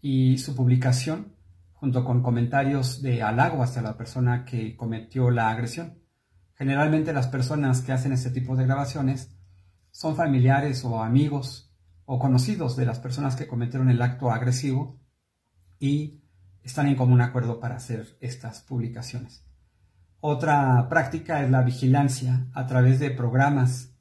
y 0.00 0.38
su 0.38 0.54
publicación 0.54 1.34
junto 1.72 2.04
con 2.04 2.22
comentarios 2.22 3.02
de 3.02 3.22
halago 3.22 3.62
hacia 3.62 3.82
la 3.82 3.96
persona 3.96 4.44
que 4.44 4.76
cometió 4.76 5.30
la 5.30 5.50
agresión. 5.50 5.98
Generalmente 6.54 7.12
las 7.12 7.26
personas 7.26 7.80
que 7.80 7.90
hacen 7.90 8.12
este 8.12 8.30
tipo 8.30 8.54
de 8.54 8.64
grabaciones 8.66 9.36
son 9.92 10.16
familiares 10.16 10.84
o 10.84 11.00
amigos 11.00 11.70
o 12.04 12.18
conocidos 12.18 12.76
de 12.76 12.86
las 12.86 12.98
personas 12.98 13.36
que 13.36 13.46
cometieron 13.46 13.90
el 13.90 14.02
acto 14.02 14.32
agresivo 14.32 14.98
y 15.78 16.22
están 16.64 16.88
en 16.88 16.96
común 16.96 17.20
acuerdo 17.20 17.60
para 17.60 17.76
hacer 17.76 18.16
estas 18.20 18.62
publicaciones. 18.62 19.44
Otra 20.20 20.88
práctica 20.88 21.42
es 21.42 21.50
la 21.50 21.62
vigilancia 21.62 22.46
a 22.54 22.66
través 22.66 23.00
de 23.00 23.10
programas 23.10 23.94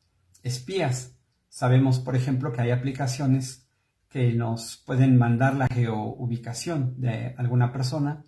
espías. 0.43 1.15
Sabemos, 1.49 1.99
por 1.99 2.15
ejemplo, 2.15 2.51
que 2.53 2.61
hay 2.61 2.72
aplicaciones 2.72 3.68
que 4.07 4.34
nos 4.34 4.77
pueden 4.77 5.18
mandar 5.18 5.55
la 5.55 5.68
geoubicación 5.68 6.99
de 7.01 7.35
alguna 7.38 7.72
persona, 7.72 8.26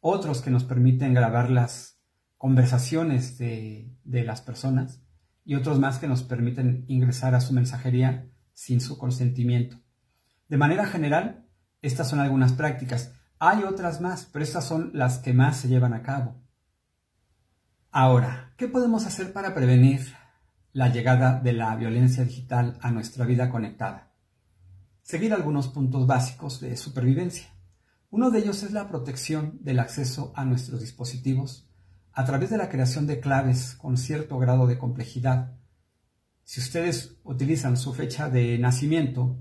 otros 0.00 0.42
que 0.42 0.50
nos 0.50 0.64
permiten 0.64 1.14
grabar 1.14 1.50
las 1.50 1.98
conversaciones 2.36 3.38
de, 3.38 3.90
de 4.04 4.24
las 4.24 4.40
personas 4.42 5.03
y 5.44 5.54
otros 5.54 5.78
más 5.78 5.98
que 5.98 6.08
nos 6.08 6.22
permiten 6.22 6.84
ingresar 6.88 7.34
a 7.34 7.40
su 7.40 7.52
mensajería 7.52 8.30
sin 8.52 8.80
su 8.80 8.98
consentimiento. 8.98 9.78
De 10.48 10.56
manera 10.56 10.86
general, 10.86 11.46
estas 11.82 12.08
son 12.08 12.20
algunas 12.20 12.52
prácticas. 12.52 13.12
Hay 13.38 13.64
otras 13.64 14.00
más, 14.00 14.28
pero 14.32 14.44
estas 14.44 14.64
son 14.64 14.90
las 14.94 15.18
que 15.18 15.34
más 15.34 15.58
se 15.58 15.68
llevan 15.68 15.92
a 15.92 16.02
cabo. 16.02 16.40
Ahora, 17.90 18.54
¿qué 18.56 18.68
podemos 18.68 19.06
hacer 19.06 19.32
para 19.32 19.54
prevenir 19.54 20.14
la 20.72 20.88
llegada 20.88 21.40
de 21.40 21.52
la 21.52 21.76
violencia 21.76 22.24
digital 22.24 22.78
a 22.80 22.90
nuestra 22.90 23.26
vida 23.26 23.50
conectada? 23.50 24.12
Seguir 25.02 25.34
algunos 25.34 25.68
puntos 25.68 26.06
básicos 26.06 26.60
de 26.60 26.76
supervivencia. 26.76 27.48
Uno 28.10 28.30
de 28.30 28.38
ellos 28.38 28.62
es 28.62 28.72
la 28.72 28.88
protección 28.88 29.58
del 29.60 29.78
acceso 29.78 30.32
a 30.34 30.44
nuestros 30.44 30.80
dispositivos 30.80 31.63
a 32.14 32.24
través 32.24 32.50
de 32.50 32.56
la 32.56 32.68
creación 32.68 33.06
de 33.06 33.18
claves 33.18 33.74
con 33.74 33.96
cierto 33.96 34.38
grado 34.38 34.66
de 34.66 34.78
complejidad. 34.78 35.56
Si 36.44 36.60
ustedes 36.60 37.18
utilizan 37.24 37.76
su 37.76 37.92
fecha 37.92 38.30
de 38.30 38.56
nacimiento 38.58 39.36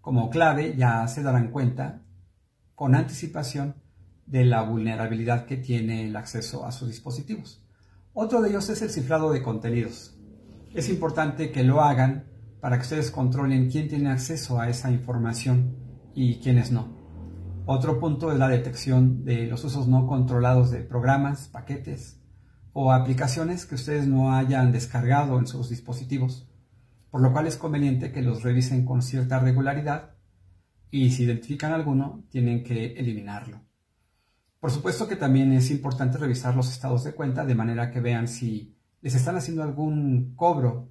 como 0.00 0.30
clave, 0.30 0.74
ya 0.76 1.06
se 1.08 1.22
darán 1.22 1.50
cuenta 1.50 2.02
con 2.74 2.94
anticipación 2.94 3.76
de 4.24 4.46
la 4.46 4.62
vulnerabilidad 4.62 5.44
que 5.44 5.58
tiene 5.58 6.06
el 6.06 6.16
acceso 6.16 6.64
a 6.64 6.72
sus 6.72 6.88
dispositivos. 6.88 7.62
Otro 8.14 8.40
de 8.40 8.48
ellos 8.48 8.70
es 8.70 8.80
el 8.80 8.90
cifrado 8.90 9.30
de 9.32 9.42
contenidos. 9.42 10.16
Es 10.72 10.88
importante 10.88 11.50
que 11.50 11.64
lo 11.64 11.82
hagan 11.82 12.30
para 12.60 12.76
que 12.76 12.82
ustedes 12.82 13.10
controlen 13.10 13.70
quién 13.70 13.88
tiene 13.88 14.10
acceso 14.10 14.58
a 14.60 14.70
esa 14.70 14.90
información 14.90 15.76
y 16.14 16.36
quiénes 16.40 16.70
no. 16.70 16.99
Otro 17.72 18.00
punto 18.00 18.32
es 18.32 18.38
la 18.40 18.48
detección 18.48 19.24
de 19.24 19.46
los 19.46 19.62
usos 19.62 19.86
no 19.86 20.08
controlados 20.08 20.72
de 20.72 20.80
programas, 20.80 21.46
paquetes 21.46 22.20
o 22.72 22.92
aplicaciones 22.92 23.64
que 23.64 23.76
ustedes 23.76 24.08
no 24.08 24.34
hayan 24.34 24.72
descargado 24.72 25.38
en 25.38 25.46
sus 25.46 25.68
dispositivos, 25.68 26.50
por 27.12 27.20
lo 27.20 27.32
cual 27.32 27.46
es 27.46 27.56
conveniente 27.56 28.10
que 28.10 28.22
los 28.22 28.42
revisen 28.42 28.84
con 28.84 29.02
cierta 29.02 29.38
regularidad 29.38 30.16
y 30.90 31.12
si 31.12 31.22
identifican 31.22 31.72
alguno 31.72 32.24
tienen 32.28 32.64
que 32.64 32.94
eliminarlo. 32.94 33.60
Por 34.58 34.72
supuesto 34.72 35.06
que 35.06 35.14
también 35.14 35.52
es 35.52 35.70
importante 35.70 36.18
revisar 36.18 36.56
los 36.56 36.72
estados 36.72 37.04
de 37.04 37.14
cuenta 37.14 37.46
de 37.46 37.54
manera 37.54 37.92
que 37.92 38.00
vean 38.00 38.26
si 38.26 38.76
les 39.00 39.14
están 39.14 39.36
haciendo 39.36 39.62
algún 39.62 40.34
cobro 40.34 40.88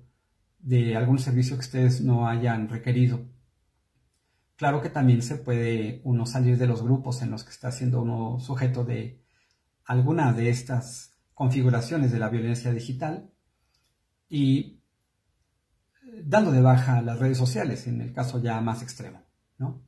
de 0.59 0.95
algún 0.95 1.19
servicio 1.19 1.57
que 1.57 1.65
ustedes 1.65 1.99
no 1.99 2.29
hayan 2.29 2.69
requerido 2.69 3.27
Claro 4.59 4.81
que 4.81 4.89
también 4.89 5.21
se 5.21 5.37
puede 5.37 6.01
uno 6.03 6.25
salir 6.25 6.57
de 6.57 6.67
los 6.67 6.83
grupos 6.83 7.21
en 7.21 7.31
los 7.31 7.45
que 7.45 7.51
está 7.51 7.71
siendo 7.71 8.01
uno 8.01 8.41
sujeto 8.41 8.83
de 8.83 9.23
alguna 9.85 10.33
de 10.33 10.49
estas 10.49 11.17
configuraciones 11.33 12.11
de 12.11 12.19
la 12.19 12.27
violencia 12.27 12.73
digital 12.73 13.31
y 14.27 14.81
eh, 16.03 16.23
dando 16.25 16.51
de 16.51 16.59
baja 16.59 17.01
las 17.01 17.19
redes 17.19 17.37
sociales 17.37 17.87
en 17.87 18.01
el 18.01 18.11
caso 18.11 18.41
ya 18.41 18.59
más 18.59 18.83
extremo. 18.83 19.23
¿no? 19.59 19.81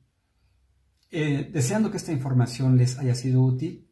Eh, 1.10 1.50
deseando 1.52 1.92
que 1.92 1.98
esta 1.98 2.14
información 2.14 2.78
les 2.78 2.98
haya 2.98 3.14
sido 3.14 3.42
útil, 3.42 3.92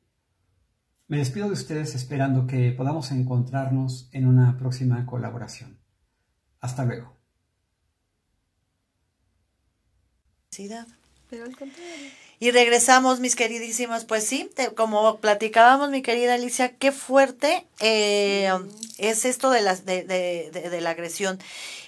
me 1.09 1.17
despido 1.17 1.47
de 1.47 1.53
ustedes 1.55 1.93
esperando 1.93 2.47
que 2.47 2.71
podamos 2.71 3.11
encontrarnos 3.11 4.07
en 4.13 4.25
una 4.25 4.57
próxima 4.57 5.05
colaboración. 5.05 5.77
Hasta 6.61 6.85
luego. 6.85 7.18
Pero 11.29 11.45
Y 12.39 12.51
regresamos, 12.51 13.19
mis 13.19 13.35
queridísimos. 13.35 14.05
Pues 14.05 14.25
sí, 14.25 14.49
como 14.75 15.19
platicábamos, 15.19 15.89
mi 15.89 16.01
querida 16.01 16.33
Alicia, 16.33 16.75
qué 16.75 16.91
fuerte 16.91 17.65
eh, 17.79 18.51
es 18.97 19.25
esto 19.25 19.51
de 19.51 19.61
la, 19.61 19.75
de, 19.75 20.03
de, 20.51 20.81
la 20.81 20.89
agresión. 20.89 21.39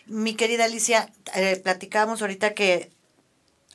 Mi 0.05 0.35
querida 0.35 0.65
Alicia, 0.65 1.11
eh, 1.35 1.59
platicábamos 1.61 2.21
ahorita 2.21 2.53
que 2.53 2.91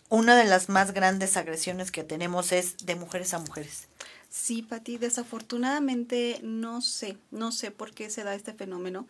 una 0.09 0.37
de 0.37 0.45
las 0.45 0.69
más 0.69 0.93
grandes 0.93 1.37
agresiones 1.37 1.91
que 1.91 2.05
tenemos 2.05 2.53
es 2.53 2.77
de 2.87 2.95
mujeres 2.95 3.35
a 3.35 3.39
mujeres. 3.41 3.89
Sí, 4.31 4.63
Pati, 4.63 4.99
desafortunadamente 4.99 6.41
no 6.43 6.81
sé, 6.81 7.17
no 7.31 7.53
sé 7.53 7.71
por 7.71 7.93
qué 7.93 8.09
se 8.09 8.23
da 8.23 8.35
este 8.35 8.53
fenómeno. 8.53 9.07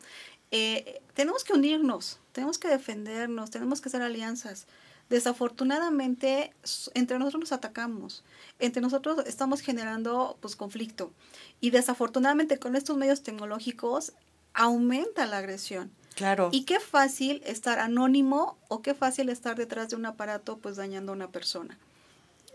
Eh, 0.52 1.02
tenemos 1.14 1.44
que 1.44 1.52
unirnos, 1.52 2.18
tenemos 2.32 2.58
que 2.58 2.68
defendernos, 2.68 3.50
tenemos 3.50 3.80
que 3.80 3.88
hacer 3.88 4.02
alianzas 4.02 4.66
Desafortunadamente, 5.08 6.52
entre 6.94 7.18
nosotros 7.18 7.40
nos 7.40 7.52
atacamos, 7.52 8.24
entre 8.58 8.82
nosotros 8.82 9.24
estamos 9.26 9.60
generando 9.60 10.36
pues 10.40 10.56
conflicto 10.56 11.12
y 11.60 11.70
desafortunadamente 11.70 12.58
con 12.58 12.74
estos 12.74 12.96
medios 12.96 13.22
tecnológicos 13.22 14.12
aumenta 14.52 15.26
la 15.26 15.38
agresión. 15.38 15.92
Claro. 16.16 16.48
Y 16.50 16.64
qué 16.64 16.80
fácil 16.80 17.42
estar 17.44 17.78
anónimo 17.78 18.56
o 18.68 18.82
qué 18.82 18.94
fácil 18.94 19.28
estar 19.28 19.54
detrás 19.54 19.90
de 19.90 19.96
un 19.96 20.06
aparato 20.06 20.58
pues 20.58 20.76
dañando 20.76 21.12
a 21.12 21.14
una 21.14 21.30
persona. 21.30 21.78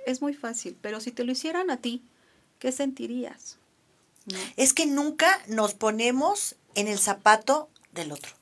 Es 0.06 0.22
muy 0.22 0.34
fácil, 0.34 0.78
pero 0.82 0.99
si 0.99 1.11
te 1.11 1.23
lo 1.23 1.32
hicieran 1.32 1.69
a 1.69 1.78
ti, 1.78 2.03
¿qué 2.60 2.72
sentirías? 2.72 3.57
Es 4.57 4.73
que 4.73 4.86
nunca 4.86 5.41
nos 5.48 5.73
ponemos 5.73 6.56
en 6.76 6.88
el 6.88 6.99
zapato 6.99 7.69
del 7.94 8.11
otro. 8.11 8.40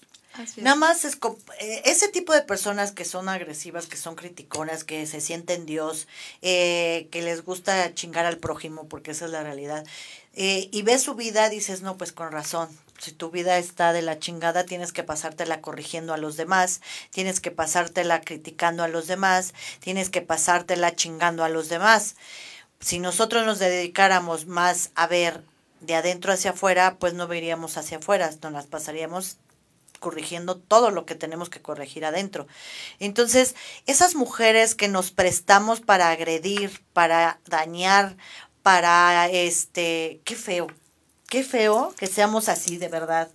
Nada 0.58 0.76
más 0.76 1.06
es, 1.06 1.18
eh, 1.60 1.82
ese 1.86 2.08
tipo 2.08 2.34
de 2.34 2.42
personas 2.44 2.92
que 2.92 3.04
son 3.04 3.30
agresivas, 3.30 3.88
que 3.88 3.98
son 3.98 4.16
criticonas, 4.16 4.84
que 4.84 5.06
se 5.06 5.22
sienten 5.22 5.66
Dios, 5.66 6.08
eh, 6.42 7.08
que 7.12 7.22
les 7.22 7.44
gusta 7.44 7.94
chingar 7.94 8.26
al 8.26 8.38
prójimo, 8.38 8.88
porque 8.88 9.12
esa 9.12 9.26
es 9.26 9.32
la 9.32 9.44
realidad, 9.44 9.86
eh, 10.36 10.70
y 10.72 10.84
ves 10.84 11.02
su 11.02 11.16
vida, 11.16 11.50
dices, 11.50 11.82
no, 11.82 11.98
pues 11.98 12.14
con 12.14 12.32
razón, 12.32 12.70
si 13.00 13.12
tu 13.12 13.32
vida 13.32 13.58
está 13.58 13.92
de 13.92 14.02
la 14.02 14.20
chingada, 14.20 14.66
tienes 14.66 14.94
que 14.94 15.04
pasártela 15.04 15.62
corrigiendo 15.62 16.14
a 16.14 16.18
los 16.18 16.38
demás, 16.38 16.82
tienes 17.10 17.40
que 17.40 17.52
pasártela 17.52 18.22
criticando 18.22 18.84
a 18.84 18.88
los 18.88 19.08
demás, 19.08 19.54
tienes 19.80 20.10
que 20.10 20.22
pasártela 20.22 20.96
chingando 20.96 21.44
a 21.44 21.50
los 21.50 21.70
demás. 21.70 22.16
Si 22.80 23.00
nosotros 23.00 23.46
nos 23.46 23.60
dedicáramos 23.60 24.46
más 24.46 24.92
a 24.96 25.08
ver 25.08 25.44
de 25.82 25.96
adentro 25.96 26.32
hacia 26.34 26.52
afuera, 26.52 26.98
pues 27.00 27.14
no 27.14 27.28
veríamos 27.28 27.78
hacia 27.78 27.98
afuera, 27.98 28.30
nos 28.42 28.52
las 28.52 28.68
pasaríamos 28.68 29.38
corrigiendo 30.00 30.58
todo 30.58 30.92
lo 30.92 31.06
que 31.06 31.16
tenemos 31.16 31.50
que 31.50 31.62
corregir 31.62 32.06
adentro. 32.06 32.48
Entonces, 33.00 33.56
esas 33.86 34.16
mujeres 34.16 34.76
que 34.76 34.88
nos 34.88 35.12
prestamos 35.12 35.82
para 35.82 36.10
agredir, 36.10 36.82
para 36.94 37.40
dañar, 37.46 38.16
para 38.64 39.28
este, 39.30 40.22
qué 40.24 40.36
feo, 40.36 40.68
qué 41.28 41.44
feo 41.44 41.94
que 41.98 42.08
seamos 42.08 42.50
así 42.50 42.78
de 42.78 42.88
verdad. 42.88 43.30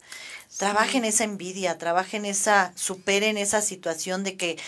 Trabajen 0.57 1.05
esa 1.05 1.25
envidia, 1.25 1.79
trabajen 1.79 2.25
esa, 2.25 2.73
superen 2.77 3.37
esa 3.39 3.61
situación 3.61 4.23
de 4.23 4.37
que 4.37 4.59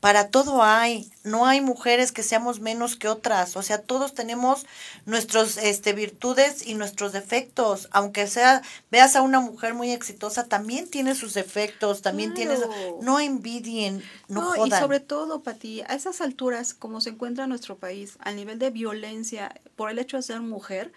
para 0.00 0.28
todo 0.28 0.62
hay, 0.62 1.10
no 1.24 1.46
hay 1.46 1.60
mujeres 1.60 2.10
que 2.10 2.22
seamos 2.22 2.60
menos 2.60 2.96
que 2.96 3.06
otras, 3.06 3.54
o 3.56 3.62
sea, 3.62 3.82
todos 3.82 4.14
tenemos 4.14 4.66
nuestros 5.04 5.58
este 5.58 5.92
virtudes 5.92 6.66
y 6.66 6.74
nuestros 6.74 7.12
defectos, 7.12 7.88
aunque 7.92 8.26
sea 8.26 8.62
veas 8.90 9.14
a 9.14 9.22
una 9.22 9.40
mujer 9.40 9.74
muy 9.74 9.90
exitosa, 9.90 10.48
también 10.48 10.88
tiene 10.88 11.14
sus 11.14 11.34
defectos, 11.34 12.00
también 12.00 12.32
tiene 12.32 12.54
no 13.02 13.20
envidien, 13.20 14.02
no, 14.28 14.42
jodan. 14.52 14.68
Y 14.68 14.70
sobre 14.70 15.00
todo, 15.00 15.42
Pati, 15.42 15.82
a 15.82 15.94
esas 15.94 16.22
alturas 16.22 16.72
como 16.72 17.02
se 17.02 17.10
encuentra 17.10 17.46
nuestro 17.46 17.76
país, 17.76 18.16
a 18.20 18.32
nivel 18.32 18.58
de 18.58 18.70
violencia 18.70 19.60
por 19.76 19.90
el 19.90 19.98
hecho 19.98 20.16
de 20.16 20.22
ser 20.22 20.40
mujer, 20.40 20.92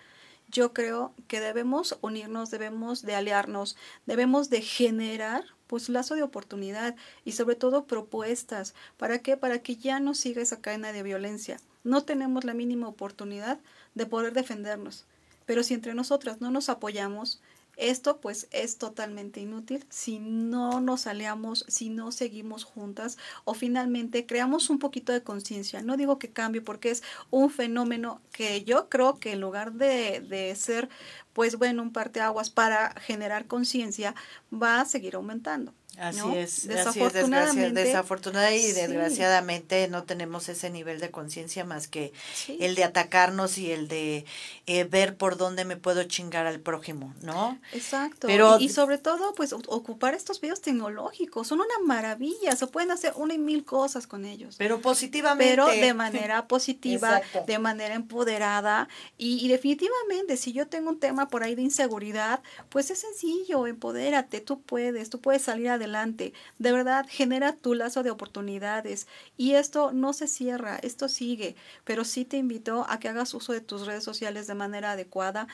yo 0.50 0.72
creo 0.72 1.14
que 1.28 1.42
debemos 1.42 1.98
unirnos, 2.02 2.52
debemos 2.52 3.02
de 3.02 3.16
aliarnos, 3.16 3.76
debemos 4.06 4.50
de 4.50 4.62
generar 4.62 5.44
pues 5.74 5.90
lazo 5.90 6.14
de 6.14 6.22
oportunidad 6.22 6.96
y 7.26 7.32
sobre 7.32 7.56
todo 7.56 7.88
propuestas. 7.88 8.76
¿Para 8.96 9.24
qué? 9.24 9.38
Para 9.38 9.64
que 9.64 9.76
ya 9.76 10.00
no 10.00 10.14
siga 10.14 10.40
esa 10.40 10.62
cadena 10.62 10.94
de 10.94 11.02
violencia. 11.02 11.60
No 11.84 12.04
tenemos 12.04 12.44
la 12.44 12.54
mínima 12.54 12.88
oportunidad 12.88 13.60
de 13.96 14.06
poder 14.06 14.34
defendernos. 14.34 15.08
Pero 15.48 15.64
si 15.64 15.74
entre 15.74 15.96
nosotras 15.96 16.42
no 16.42 16.52
nos 16.52 16.70
apoyamos, 16.70 17.42
esto 17.76 18.22
pues 18.22 18.48
es 18.52 18.78
totalmente 18.78 19.40
inútil 19.40 19.84
si 19.90 20.20
no 20.20 20.80
nos 20.80 21.08
aliamos, 21.08 21.66
si 21.68 21.90
no 21.90 22.12
seguimos 22.12 22.66
juntas 22.66 23.18
o 23.46 23.56
finalmente 23.56 24.28
creamos 24.28 24.70
un 24.70 24.78
poquito 24.78 25.12
de 25.12 25.24
conciencia. 25.24 25.82
No 25.82 25.98
digo 25.98 26.20
que 26.20 26.30
cambie 26.30 26.62
porque 26.62 26.92
es 26.92 27.02
un 27.32 27.50
fenómeno 27.50 28.22
que 28.32 28.64
yo 28.64 28.90
creo 28.90 29.18
que 29.20 29.32
en 29.32 29.42
lugar 29.42 29.74
de, 29.74 30.20
de 30.22 30.54
ser 30.56 30.88
pues 31.34 31.58
bueno 31.58 31.82
un 31.82 31.92
parteaguas 31.92 32.50
para 32.50 32.94
generar 33.02 33.48
conciencia 33.48 34.16
va 34.52 34.82
a 34.82 34.86
seguir 34.86 35.16
aumentando. 35.16 35.74
Así 36.00 36.22
es, 36.36 36.68
desafortunadamente, 36.68 37.84
desafortunadamente 37.84 38.68
y 38.68 38.72
desgraciadamente 38.72 39.88
no 39.90 40.04
tenemos 40.04 40.50
ese 40.50 40.72
nivel 40.72 41.00
de 41.00 41.12
conciencia 41.12 41.66
más 41.66 41.88
que 41.88 42.14
el 42.48 42.74
de 42.74 42.84
atacarnos 42.84 43.60
y 43.60 43.72
el 43.72 43.88
de 43.88 44.26
eh, 44.66 44.86
ver 44.86 45.16
por 45.16 45.38
dónde 45.38 45.66
me 45.66 45.78
puedo 45.78 46.04
chingar 46.06 46.48
al 46.48 46.60
prójimo, 46.60 47.14
¿no? 47.22 47.60
Exacto. 47.74 48.26
Pero, 48.26 48.60
y, 48.60 48.70
sobre 48.70 48.98
todo, 48.98 49.36
pues 49.36 49.54
ocupar 49.54 50.16
estos 50.16 50.42
medios 50.42 50.62
tecnológicos, 50.62 51.48
son 51.48 51.60
una 51.60 51.80
maravilla, 51.86 52.56
se 52.56 52.66
pueden 52.66 52.90
hacer 52.90 53.14
una 53.16 53.36
y 53.36 53.38
mil 53.38 53.64
cosas 53.64 54.08
con 54.08 54.26
ellos. 54.26 54.56
Pero 54.58 54.82
positivamente. 54.82 55.52
Pero 55.52 55.68
de 55.68 55.94
manera 55.94 56.48
positiva, 56.48 57.22
de 57.46 57.60
manera 57.60 57.94
empoderada 57.94 58.90
y, 59.20 59.46
y 59.46 59.48
definitivamente, 59.48 60.38
si 60.38 60.54
yo 60.54 60.68
tengo 60.68 60.90
un 60.90 61.00
tema 61.00 61.28
por 61.28 61.44
ahí 61.44 61.54
de 61.54 61.62
inseguridad, 61.62 62.42
pues 62.70 62.90
es 62.90 62.98
sencillo, 62.98 63.68
empodérate, 63.68 64.42
tú 64.42 64.60
puedes, 64.60 65.12
tú 65.12 65.22
puedes 65.22 65.44
salir 65.44 65.70
adelante 65.70 65.83
adelante. 65.84 66.34
De 66.60 66.72
verdad, 66.72 67.06
genera 67.10 67.54
tu 67.54 67.74
lazo 67.74 68.04
de 68.04 68.12
oportunidades. 68.12 69.08
Y 69.38 69.54
esto 69.54 69.92
no 69.92 70.14
se 70.14 70.28
cierra, 70.28 70.78
esto 70.78 71.10
sigue. 71.10 71.56
Pero 71.84 72.04
sí 72.04 72.26
te 72.26 72.38
invito 72.38 72.86
a 72.90 73.00
que 73.00 73.10
hagas 73.10 73.34
uso 73.34 73.54
de 73.54 73.62
tus 73.62 73.86
redes 73.86 74.04
sociales 74.04 74.48
de 74.48 74.56
manera 74.56 74.92
adecuada. 74.92 75.48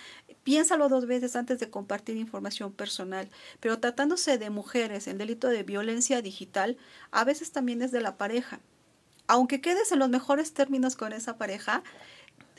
Piénsalo 0.43 0.89
dos 0.89 1.05
veces 1.05 1.35
antes 1.35 1.59
de 1.59 1.69
compartir 1.69 2.17
información 2.17 2.71
personal. 2.71 3.29
Pero 3.59 3.79
tratándose 3.79 4.37
de 4.37 4.49
mujeres, 4.49 5.07
el 5.07 5.17
delito 5.17 5.47
de 5.47 5.63
violencia 5.63 6.21
digital, 6.21 6.77
a 7.11 7.23
veces 7.23 7.51
también 7.51 7.81
es 7.81 7.91
de 7.91 8.01
la 8.01 8.17
pareja. 8.17 8.59
Aunque 9.27 9.61
quedes 9.61 9.91
en 9.91 9.99
los 9.99 10.09
mejores 10.09 10.53
términos 10.53 10.95
con 10.95 11.13
esa 11.13 11.37
pareja, 11.37 11.83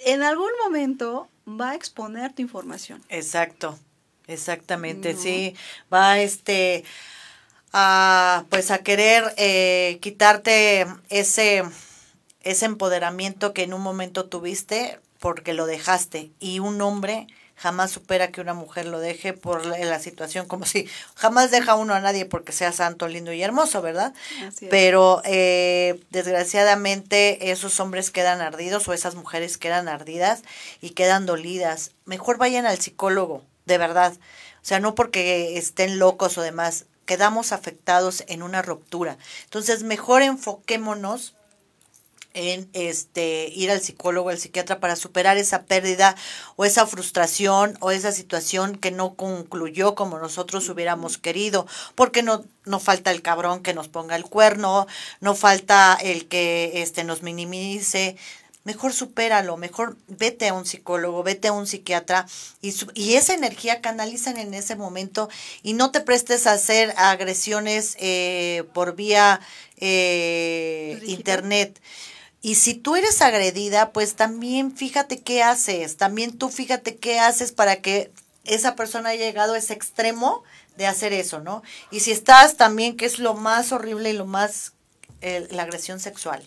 en 0.04 0.22
algún 0.22 0.50
momento 0.64 1.28
va 1.46 1.70
a 1.70 1.74
exponer 1.74 2.32
tu 2.32 2.42
información. 2.42 3.02
Exacto. 3.08 3.78
Exactamente, 4.30 5.16
sí. 5.16 5.54
Va 5.92 6.20
este 6.20 6.84
a 7.72 8.44
pues 8.48 8.70
a 8.70 8.78
querer 8.78 9.32
eh, 9.36 9.98
quitarte 10.00 10.86
ese 11.08 11.62
ese 12.42 12.64
empoderamiento 12.64 13.52
que 13.52 13.62
en 13.62 13.74
un 13.74 13.82
momento 13.82 14.26
tuviste 14.26 14.98
porque 15.18 15.52
lo 15.52 15.66
dejaste 15.66 16.30
y 16.40 16.58
un 16.58 16.80
hombre 16.80 17.26
jamás 17.60 17.90
supera 17.90 18.28
que 18.28 18.40
una 18.40 18.54
mujer 18.54 18.86
lo 18.86 19.00
deje 19.00 19.34
por 19.34 19.66
la, 19.66 19.98
situación 19.98 20.46
como 20.46 20.64
si 20.64 20.88
jamás 21.14 21.50
deja 21.50 21.74
uno 21.74 21.92
a 21.92 22.00
nadie 22.00 22.24
porque 22.24 22.52
sea 22.52 22.72
santo, 22.72 23.06
lindo 23.06 23.34
y 23.34 23.42
hermoso, 23.42 23.82
¿verdad? 23.82 24.14
Pero 24.70 25.20
eh, 25.26 26.00
desgraciadamente 26.08 27.50
esos 27.50 27.78
hombres 27.78 28.10
quedan 28.10 28.40
ardidos 28.40 28.88
o 28.88 28.94
esas 28.94 29.14
mujeres 29.14 29.58
quedan 29.58 29.88
ardidas 29.88 30.40
y 30.80 30.90
quedan 30.90 31.26
dolidas. 31.26 31.90
Mejor 32.06 32.38
vayan 32.38 32.64
al 32.64 32.78
psicólogo, 32.78 33.44
de 33.66 33.76
verdad. 33.76 34.14
O 34.14 34.64
sea, 34.64 34.80
no 34.80 34.94
porque 34.94 35.58
estén 35.58 35.98
locos 35.98 36.38
o 36.38 36.42
demás, 36.42 36.86
quedamos 37.10 37.50
afectados 37.50 38.22
en 38.28 38.40
una 38.40 38.62
ruptura. 38.62 39.18
Entonces, 39.42 39.82
mejor 39.82 40.22
enfoquémonos 40.22 41.34
en 42.34 42.70
este 42.72 43.48
ir 43.48 43.72
al 43.72 43.80
psicólogo, 43.80 44.28
al 44.28 44.38
psiquiatra 44.38 44.78
para 44.78 44.94
superar 44.94 45.36
esa 45.36 45.64
pérdida 45.64 46.14
o 46.54 46.64
esa 46.64 46.86
frustración 46.86 47.76
o 47.80 47.90
esa 47.90 48.12
situación 48.12 48.76
que 48.76 48.92
no 48.92 49.14
concluyó 49.14 49.96
como 49.96 50.20
nosotros 50.20 50.68
hubiéramos 50.68 51.18
querido, 51.18 51.66
porque 51.96 52.22
no 52.22 52.44
no 52.64 52.78
falta 52.78 53.10
el 53.10 53.22
cabrón 53.22 53.62
que 53.64 53.74
nos 53.74 53.88
ponga 53.88 54.14
el 54.14 54.24
cuerno, 54.24 54.86
no 55.20 55.34
falta 55.34 55.98
el 56.00 56.28
que 56.28 56.82
este 56.82 57.02
nos 57.02 57.22
minimice, 57.22 58.16
mejor 58.64 58.92
supéralo, 58.92 59.56
mejor 59.56 59.96
vete 60.06 60.48
a 60.48 60.54
un 60.54 60.66
psicólogo, 60.66 61.22
vete 61.22 61.48
a 61.48 61.52
un 61.52 61.66
psiquiatra 61.66 62.26
y, 62.60 62.74
y 62.94 63.14
esa 63.14 63.34
energía 63.34 63.80
canalizan 63.80 64.36
en 64.36 64.54
ese 64.54 64.76
momento 64.76 65.28
y 65.62 65.72
no 65.72 65.90
te 65.90 66.00
prestes 66.00 66.46
a 66.46 66.52
hacer 66.52 66.92
agresiones 66.96 67.96
eh, 68.00 68.64
por 68.74 68.94
vía 68.94 69.40
eh, 69.78 71.00
internet. 71.06 71.80
Y 72.42 72.54
si 72.54 72.74
tú 72.74 72.96
eres 72.96 73.20
agredida, 73.20 73.92
pues 73.92 74.14
también 74.14 74.74
fíjate 74.74 75.20
qué 75.20 75.42
haces, 75.42 75.96
también 75.96 76.38
tú 76.38 76.48
fíjate 76.48 76.96
qué 76.96 77.18
haces 77.18 77.52
para 77.52 77.76
que 77.76 78.10
esa 78.44 78.76
persona 78.76 79.10
haya 79.10 79.26
llegado 79.26 79.54
a 79.54 79.58
ese 79.58 79.74
extremo 79.74 80.42
de 80.76 80.86
hacer 80.86 81.12
eso, 81.12 81.40
¿no? 81.40 81.62
Y 81.90 82.00
si 82.00 82.10
estás 82.10 82.56
también, 82.56 82.96
que 82.96 83.04
es 83.04 83.18
lo 83.18 83.34
más 83.34 83.72
horrible 83.72 84.10
y 84.10 84.14
lo 84.14 84.24
más, 84.24 84.72
la 85.20 85.64
agresión 85.64 86.00
sexual. 86.00 86.42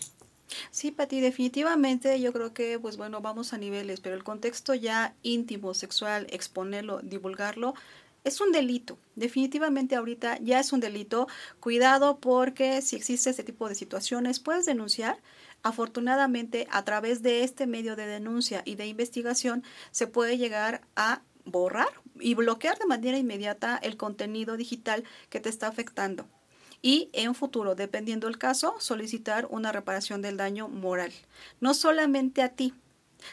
Sí, 0.70 0.90
Pati, 0.90 1.20
definitivamente 1.20 2.20
yo 2.20 2.32
creo 2.32 2.52
que, 2.52 2.78
pues 2.78 2.96
bueno, 2.96 3.20
vamos 3.20 3.52
a 3.52 3.58
niveles, 3.58 4.00
pero 4.00 4.14
el 4.14 4.24
contexto 4.24 4.74
ya 4.74 5.14
íntimo, 5.22 5.74
sexual, 5.74 6.26
exponerlo, 6.30 7.00
divulgarlo, 7.02 7.74
es 8.24 8.40
un 8.40 8.52
delito. 8.52 8.98
Definitivamente 9.16 9.96
ahorita 9.96 10.38
ya 10.40 10.58
es 10.58 10.72
un 10.72 10.80
delito. 10.80 11.28
Cuidado 11.60 12.18
porque 12.18 12.80
si 12.82 12.96
existe 12.96 13.30
este 13.30 13.44
tipo 13.44 13.68
de 13.68 13.74
situaciones, 13.74 14.40
puedes 14.40 14.66
denunciar. 14.66 15.18
Afortunadamente, 15.62 16.66
a 16.70 16.84
través 16.84 17.22
de 17.22 17.44
este 17.44 17.66
medio 17.66 17.96
de 17.96 18.06
denuncia 18.06 18.62
y 18.64 18.74
de 18.76 18.86
investigación, 18.86 19.62
se 19.90 20.06
puede 20.06 20.38
llegar 20.38 20.82
a 20.96 21.22
borrar 21.44 21.88
y 22.18 22.34
bloquear 22.34 22.78
de 22.78 22.86
manera 22.86 23.18
inmediata 23.18 23.76
el 23.82 23.96
contenido 23.96 24.56
digital 24.56 25.04
que 25.28 25.40
te 25.40 25.50
está 25.50 25.68
afectando. 25.68 26.26
Y 26.84 27.08
en 27.14 27.34
futuro, 27.34 27.74
dependiendo 27.74 28.26
del 28.26 28.36
caso, 28.36 28.74
solicitar 28.78 29.46
una 29.48 29.72
reparación 29.72 30.20
del 30.20 30.36
daño 30.36 30.68
moral. 30.68 31.14
No 31.58 31.72
solamente 31.72 32.42
a 32.42 32.50
ti, 32.50 32.74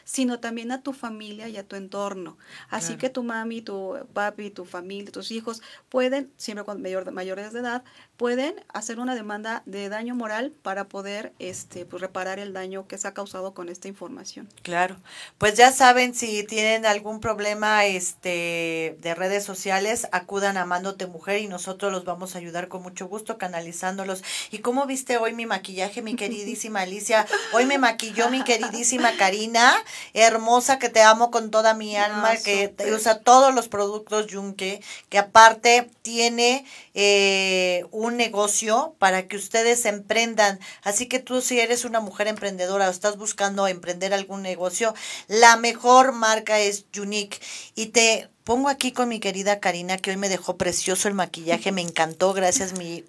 sino 0.04 0.40
también 0.40 0.72
a 0.72 0.82
tu 0.82 0.94
familia 0.94 1.50
y 1.50 1.58
a 1.58 1.68
tu 1.68 1.76
entorno. 1.76 2.38
Así 2.70 2.96
que 2.96 3.10
tu 3.10 3.24
mami, 3.24 3.62
tu 3.62 3.98
papi, 4.14 4.50
tu 4.50 4.66
familia, 4.66 5.12
tus 5.12 5.32
hijos 5.32 5.62
pueden, 5.90 6.32
siempre 6.38 6.66
con 6.66 6.82
mayor, 6.82 7.12
mayores 7.12 7.54
de 7.54 7.60
edad, 7.60 7.84
pueden 8.18 8.64
hacer 8.72 9.00
una 9.00 9.16
demanda 9.16 9.64
de 9.66 9.90
daño 9.90 10.14
moral 10.16 10.52
para 10.62 10.88
poder 10.88 11.34
este, 11.40 11.86
pues, 11.86 12.02
reparar 12.02 12.40
el 12.40 12.54
daño 12.54 12.88
que 12.88 12.98
se 12.98 13.08
ha 13.08 13.14
causado 13.14 13.54
con 13.54 13.68
esta 13.68 13.88
información. 13.88 14.48
Claro, 14.62 14.98
pues 15.38 15.56
ya 15.56 15.72
saben, 15.72 16.14
si 16.14 16.44
tienen 16.44 16.86
algún 16.86 17.20
problema 17.20 17.86
este, 17.86 18.98
de 19.02 19.16
redes 19.16 19.44
sociales, 19.44 20.08
acudan 20.12 20.58
a 20.58 20.62
Amándote 20.62 21.08
Mujer 21.08 21.42
y 21.42 21.48
nosotros 21.48 21.92
los 21.92 22.06
vamos 22.06 22.36
a 22.36 22.38
ayudar 22.38 22.68
con 22.68 22.84
mucho 22.84 23.08
gusto 23.08 23.38
canalizándolos. 23.38 24.24
¿Y 24.52 24.60
cómo 24.60 24.86
viste 24.86 25.18
hoy 25.18 25.34
mi 25.34 25.46
maquillaje, 25.46 26.02
mi 26.02 26.16
queridísima 26.22 26.82
Alicia? 26.82 27.26
Hoy 27.54 27.66
me 27.66 27.78
maquilló 27.78 28.30
mi 28.30 28.44
queridísima 28.44 29.18
Karina, 29.18 29.74
hermosa, 30.14 30.80
que 30.80 30.90
te 30.90 31.02
amo 31.02 31.32
con 31.32 31.52
toda 31.52 31.74
mi 31.74 31.96
alma, 31.96 32.38
que 32.38 32.74
usa 32.94 33.20
todos 33.20 33.54
los 33.54 33.68
productos 33.68 34.28
Yunque, 34.28 34.82
que 35.10 35.18
aparte 35.18 35.90
tiene 36.02 36.66
eh, 36.94 37.86
un 37.92 38.18
negocio 38.18 38.96
para 39.00 39.28
que 39.28 39.38
ustedes 39.38 39.86
emprendan. 39.86 40.60
Así 40.84 41.08
que 41.08 41.20
tú 41.20 41.42
si 41.42 41.60
eres 41.60 41.86
una 41.86 42.00
mujer 42.00 42.28
emprendedora 42.28 42.88
o 42.88 42.92
estás 42.92 43.18
buscando 43.18 43.68
emprender 43.68 44.14
algún 44.14 44.42
negocio, 44.42 44.94
la 45.28 45.56
mejor 45.58 46.12
marca 46.12 46.60
es 46.60 46.86
Unique. 46.98 47.40
Y 47.76 47.88
te 47.88 48.30
pongo 48.44 48.70
aquí 48.70 48.92
con 48.92 49.10
mi 49.10 49.20
querida 49.20 49.60
Karina, 49.60 49.98
que 49.98 50.12
hoy 50.12 50.18
me 50.18 50.30
dejó 50.30 50.58
precioso 50.58 51.08
el 51.08 51.14
maquillaje, 51.14 51.72
me 51.72 51.82
encantó, 51.82 52.34
gracias 52.34 52.74
mi 52.74 53.04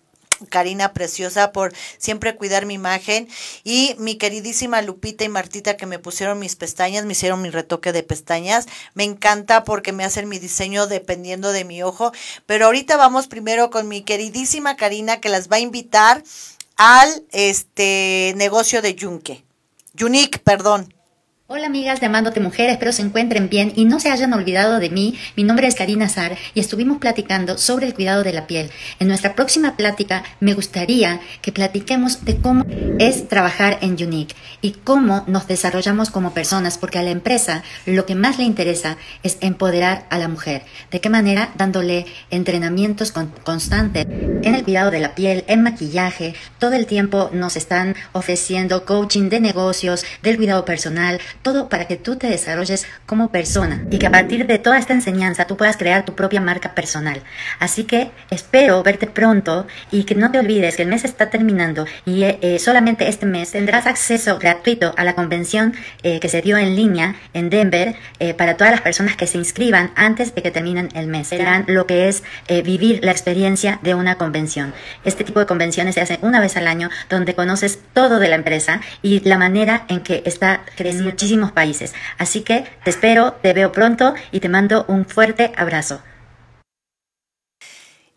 Karina 0.49 0.93
Preciosa 0.93 1.53
por 1.53 1.73
siempre 1.99 2.37
cuidar 2.37 2.67
mi 2.67 2.75
imagen 2.75 3.29
y 3.65 3.95
mi 3.99 4.17
queridísima 4.17 4.83
Lupita 4.83 5.25
y 5.25 5.29
Martita 5.29 5.77
que 5.77 5.87
me 5.87 5.99
pusieron 5.99 6.39
mis 6.39 6.57
pestañas, 6.57 7.05
me 7.05 7.13
hicieron 7.13 7.43
mi 7.43 7.51
retoque 7.51 7.93
de 7.93 8.03
pestañas. 8.03 8.67
Me 8.95 9.05
encanta 9.05 9.65
porque 9.65 9.93
me 9.93 10.05
hacen 10.05 10.29
mi 10.29 10.39
diseño 10.39 10.87
dependiendo 10.87 11.53
de 11.53 11.65
mi 11.65 11.83
ojo. 11.83 12.13
Pero 12.47 12.67
ahorita 12.67 12.97
vamos 12.97 13.27
primero 13.27 13.71
con 13.71 13.89
mi 13.89 14.03
queridísima 14.03 14.77
Karina 14.77 15.21
que 15.21 15.29
las 15.29 15.51
va 15.51 15.57
a 15.57 15.61
invitar 15.61 16.23
al 16.77 17.25
este 17.33 18.35
negocio 18.37 18.83
de 18.83 18.95
Yunque. 18.95 19.45
Unique, 20.01 20.39
perdón. 20.39 20.93
Hola 21.55 21.67
amigas 21.67 22.01
de 22.01 22.07
Amándote 22.07 22.41
Mujer, 22.41 22.71
espero 22.71 22.93
se 22.93 23.03
encuentren 23.03 23.51
bien 23.51 23.75
y 23.77 23.85
no 23.85 24.01
se 24.01 24.11
hayan 24.11 24.33
olvidado 24.33 24.79
de 24.79 24.89
mí. 24.89 25.19
Mi 25.37 25.45
nombre 25.45 25.67
es 25.67 25.75
Karina 25.75 26.09
Sar 26.09 26.39
y 26.55 26.61
estuvimos 26.61 26.97
platicando 26.97 27.59
sobre 27.59 27.87
el 27.87 27.93
cuidado 27.93 28.25
de 28.25 28.33
la 28.33 28.47
piel. 28.47 28.71
En 29.01 29.09
nuestra 29.09 29.35
próxima 29.35 29.77
plática 29.77 30.23
me 30.41 30.55
gustaría 30.55 31.21
que 31.43 31.53
platiquemos 31.53 32.25
de 32.25 32.39
cómo 32.39 32.65
es 32.99 33.29
trabajar 33.29 33.77
en 33.83 34.03
Unique 34.03 34.35
y 34.63 34.71
cómo 34.71 35.25
nos 35.27 35.47
desarrollamos 35.47 36.09
como 36.09 36.33
personas, 36.33 36.79
porque 36.79 36.99
a 36.99 37.03
la 37.03 37.11
empresa 37.11 37.63
lo 37.85 38.07
que 38.07 38.15
más 38.15 38.39
le 38.39 38.45
interesa 38.45 38.97
es 39.23 39.37
empoderar 39.43 40.07
a 40.09 40.17
la 40.17 40.29
mujer. 40.29 40.63
¿De 40.91 41.03
qué 41.03 41.11
manera? 41.11 41.51
Dándole 41.59 42.07
entrenamientos 42.31 43.13
constantes 43.13 44.07
en 44.07 44.55
el 44.55 44.65
cuidado 44.65 44.91
de 44.91 45.01
la 45.01 45.15
piel, 45.15 45.45
en 45.49 45.63
maquillaje. 45.63 46.35
Todo 46.59 46.73
el 46.73 46.87
tiempo 46.87 47.29
nos 47.35 47.57
están 47.57 47.95
ofreciendo 48.13 48.87
coaching 48.87 49.29
de 49.29 49.41
negocios, 49.41 50.07
del 50.23 50.39
cuidado 50.39 50.65
personal 50.65 51.21
todo 51.43 51.69
para 51.69 51.87
que 51.87 51.97
tú 51.97 52.17
te 52.17 52.29
desarrolles 52.29 52.87
como 53.07 53.31
persona 53.31 53.85
y 53.91 53.99
que 53.99 54.07
a 54.07 54.11
partir 54.11 54.47
de 54.47 54.59
toda 54.59 54.79
esta 54.79 54.93
enseñanza 54.93 55.47
tú 55.47 55.57
puedas 55.57 55.77
crear 55.77 56.05
tu 56.05 56.15
propia 56.15 56.41
marca 56.41 56.75
personal. 56.75 57.23
Así 57.59 57.85
que 57.85 58.11
espero 58.31 58.83
verte 58.83 59.07
pronto 59.07 59.67
y 59.91 60.05
que 60.05 60.15
no 60.15 60.31
te 60.31 60.39
olvides 60.39 60.77
que 60.77 60.83
el 60.83 60.89
mes 60.89 61.05
está 61.05 61.31
terminando 61.31 61.87
y 62.07 62.23
eh, 62.23 62.39
eh, 62.43 62.59
solamente 62.59 63.09
este 63.09 63.27
mes 63.27 63.51
tendrás 63.53 63.87
acceso 63.87 64.39
gratuito 64.39 64.95
a 64.97 65.05
la 65.05 65.15
convención 65.15 65.75
eh, 66.03 66.21
que 66.21 66.29
se 66.29 66.43
dio 66.43 66.57
en 66.57 66.77
línea 66.77 67.17
en 67.35 67.51
Denver 67.51 67.97
para 68.37 68.57
todas 68.57 68.73
las 68.73 68.81
personas 68.81 69.17
que 69.17 69.27
se 69.27 69.37
inscriban 69.37 69.91
antes 69.97 70.35
de 70.35 70.43
que 70.43 70.51
terminen 70.51 70.89
el 70.95 71.09
mes. 71.09 71.31
Verán 71.31 71.65
lo 71.67 71.87
que 71.87 72.09
es 72.09 72.23
vivir 72.65 73.01
la 73.03 73.11
experiencia 73.11 73.81
de 73.83 73.95
una 73.95 74.17
convención. 74.17 74.73
Este 75.05 75.25
tipo 75.25 75.41
de 75.41 75.47
convenciones 75.47 75.97
se 75.97 76.01
hacen 76.01 76.19
una 76.23 76.41
vez 76.41 76.57
al 76.57 76.69
año 76.69 76.89
donde 77.11 77.35
conoces 77.35 77.81
todo 77.93 78.19
de 78.19 78.29
la 78.29 78.37
empresa 78.37 78.81
y 79.03 79.21
la 79.21 79.39
manera 79.39 79.85
en 79.89 80.01
que 80.01 80.23
está 80.25 80.63
creciendo 80.77 81.11
países. 81.53 81.95
Así 82.19 82.43
que 82.43 82.65
te 82.85 82.91
espero, 82.91 83.33
te 83.43 83.53
veo 83.53 83.73
pronto 83.73 84.15
y 84.31 84.41
te 84.41 84.49
mando 84.49 84.85
un 84.89 85.05
fuerte 85.07 85.53
abrazo. 85.57 86.03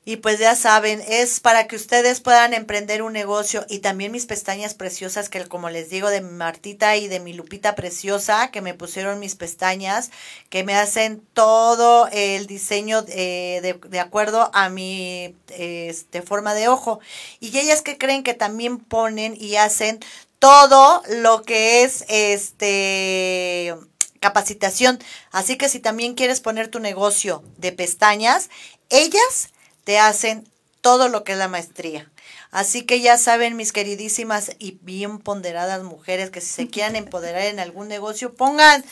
Y 0.08 0.18
pues 0.18 0.38
ya 0.38 0.56
saben, 0.56 1.04
es 1.08 1.40
para 1.40 1.66
que 1.66 1.76
ustedes 1.76 2.22
puedan 2.22 2.54
emprender 2.54 3.02
un 3.02 3.12
negocio 3.12 3.66
y 3.68 3.80
también 3.80 4.12
mis 4.12 4.28
pestañas 4.28 4.76
preciosas 4.76 5.30
que 5.30 5.44
como 5.48 5.72
les 5.72 5.90
digo 5.90 6.10
de 6.10 6.22
mi 6.22 6.30
Martita 6.30 6.96
y 6.96 7.08
de 7.08 7.20
mi 7.20 7.34
Lupita 7.34 7.74
preciosa 7.74 8.52
que 8.52 8.62
me 8.62 8.76
pusieron 8.76 9.20
mis 9.20 9.34
pestañas 9.34 10.12
que 10.52 10.64
me 10.64 10.76
hacen 10.76 11.24
todo 11.34 12.08
el 12.12 12.46
diseño 12.46 13.02
de, 13.02 13.80
de, 13.90 14.00
acuerdo 14.00 14.52
a 14.54 14.70
mi 14.70 15.36
este, 15.50 16.22
forma 16.22 16.54
de 16.54 16.68
ojo. 16.68 17.00
Y 17.40 17.58
ellas 17.58 17.82
que 17.82 17.98
creen 17.98 18.22
que 18.22 18.36
también 18.36 18.78
ponen 18.78 19.36
y 19.36 19.56
hacen 19.56 20.00
todo 20.38 21.02
lo 21.10 21.42
que 21.42 21.84
es 21.84 22.06
este 22.10 23.74
capacitación. 24.20 25.00
Así 25.32 25.58
que 25.58 25.68
si 25.68 25.80
también 25.80 26.14
quieres 26.14 26.42
poner 26.42 26.68
tu 26.68 26.80
negocio 26.80 27.44
de 27.58 27.72
pestañas, 27.72 28.50
ellas 28.90 29.50
te 29.86 29.98
hacen 30.00 30.50
todo 30.82 31.08
lo 31.08 31.24
que 31.24 31.32
es 31.32 31.38
la 31.38 31.48
maestría. 31.48 32.12
Así 32.52 32.84
que 32.84 33.02
ya 33.02 33.18
saben, 33.18 33.58
mis 33.58 33.74
queridísimas 33.74 34.52
y 34.60 34.78
bien 34.82 35.20
ponderadas 35.20 35.84
mujeres, 35.84 36.30
que 36.30 36.42
si 36.42 36.48
se 36.48 36.68
quieran 36.70 36.96
empoderar 36.96 37.42
en 37.42 37.60
algún 37.60 37.88
negocio, 37.88 38.34
pongan, 38.34 38.86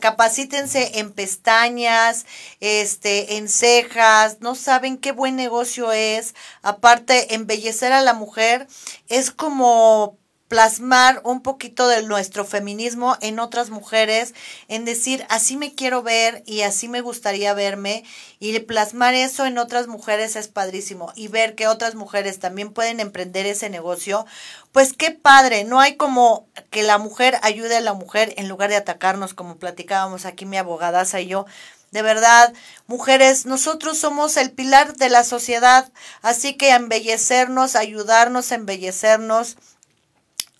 capacítense 0.00 0.98
en 0.98 1.12
pestañas, 1.12 2.24
este, 2.60 3.36
en 3.36 3.48
cejas, 3.48 4.38
no 4.40 4.54
saben 4.54 4.98
qué 4.98 5.12
buen 5.12 5.36
negocio 5.36 5.92
es. 5.92 6.34
Aparte, 6.62 7.34
embellecer 7.34 7.92
a 7.92 8.02
la 8.02 8.14
mujer 8.14 8.66
es 9.08 9.30
como 9.30 10.16
plasmar 10.48 11.20
un 11.24 11.42
poquito 11.42 11.88
de 11.88 12.02
nuestro 12.02 12.44
feminismo 12.44 13.16
en 13.20 13.38
otras 13.38 13.70
mujeres, 13.70 14.34
en 14.68 14.84
decir, 14.84 15.26
así 15.28 15.56
me 15.56 15.74
quiero 15.74 16.02
ver 16.02 16.42
y 16.46 16.62
así 16.62 16.88
me 16.88 17.00
gustaría 17.00 17.52
verme, 17.54 18.04
y 18.38 18.58
plasmar 18.60 19.14
eso 19.14 19.44
en 19.44 19.58
otras 19.58 19.88
mujeres 19.88 20.36
es 20.36 20.48
padrísimo, 20.48 21.12
y 21.16 21.28
ver 21.28 21.54
que 21.54 21.66
otras 21.66 21.94
mujeres 21.94 22.38
también 22.38 22.72
pueden 22.72 23.00
emprender 23.00 23.46
ese 23.46 23.70
negocio, 23.70 24.24
pues 24.72 24.92
qué 24.92 25.10
padre, 25.10 25.64
no 25.64 25.80
hay 25.80 25.96
como 25.96 26.46
que 26.70 26.82
la 26.82 26.98
mujer 26.98 27.38
ayude 27.42 27.76
a 27.76 27.80
la 27.80 27.94
mujer 27.94 28.34
en 28.36 28.48
lugar 28.48 28.70
de 28.70 28.76
atacarnos, 28.76 29.34
como 29.34 29.56
platicábamos 29.56 30.26
aquí 30.26 30.46
mi 30.46 30.58
abogadaza 30.58 31.20
y 31.20 31.26
yo, 31.26 31.46
de 31.92 32.02
verdad, 32.02 32.52
mujeres, 32.86 33.46
nosotros 33.46 33.96
somos 33.96 34.36
el 34.36 34.50
pilar 34.50 34.96
de 34.96 35.08
la 35.08 35.24
sociedad, 35.24 35.90
así 36.20 36.54
que 36.54 36.70
embellecernos, 36.70 37.74
ayudarnos 37.74 38.52
a 38.52 38.56
embellecernos, 38.56 39.56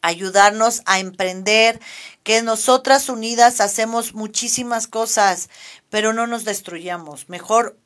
ayudarnos 0.06 0.82
a 0.86 1.00
emprender, 1.00 1.80
que 2.22 2.42
nosotras 2.42 3.08
unidas 3.08 3.60
hacemos 3.60 4.14
muchísimas 4.14 4.86
cosas, 4.86 5.50
pero 5.90 6.12
no 6.12 6.26
nos 6.26 6.44
destruyamos, 6.44 7.28
mejor 7.28 7.76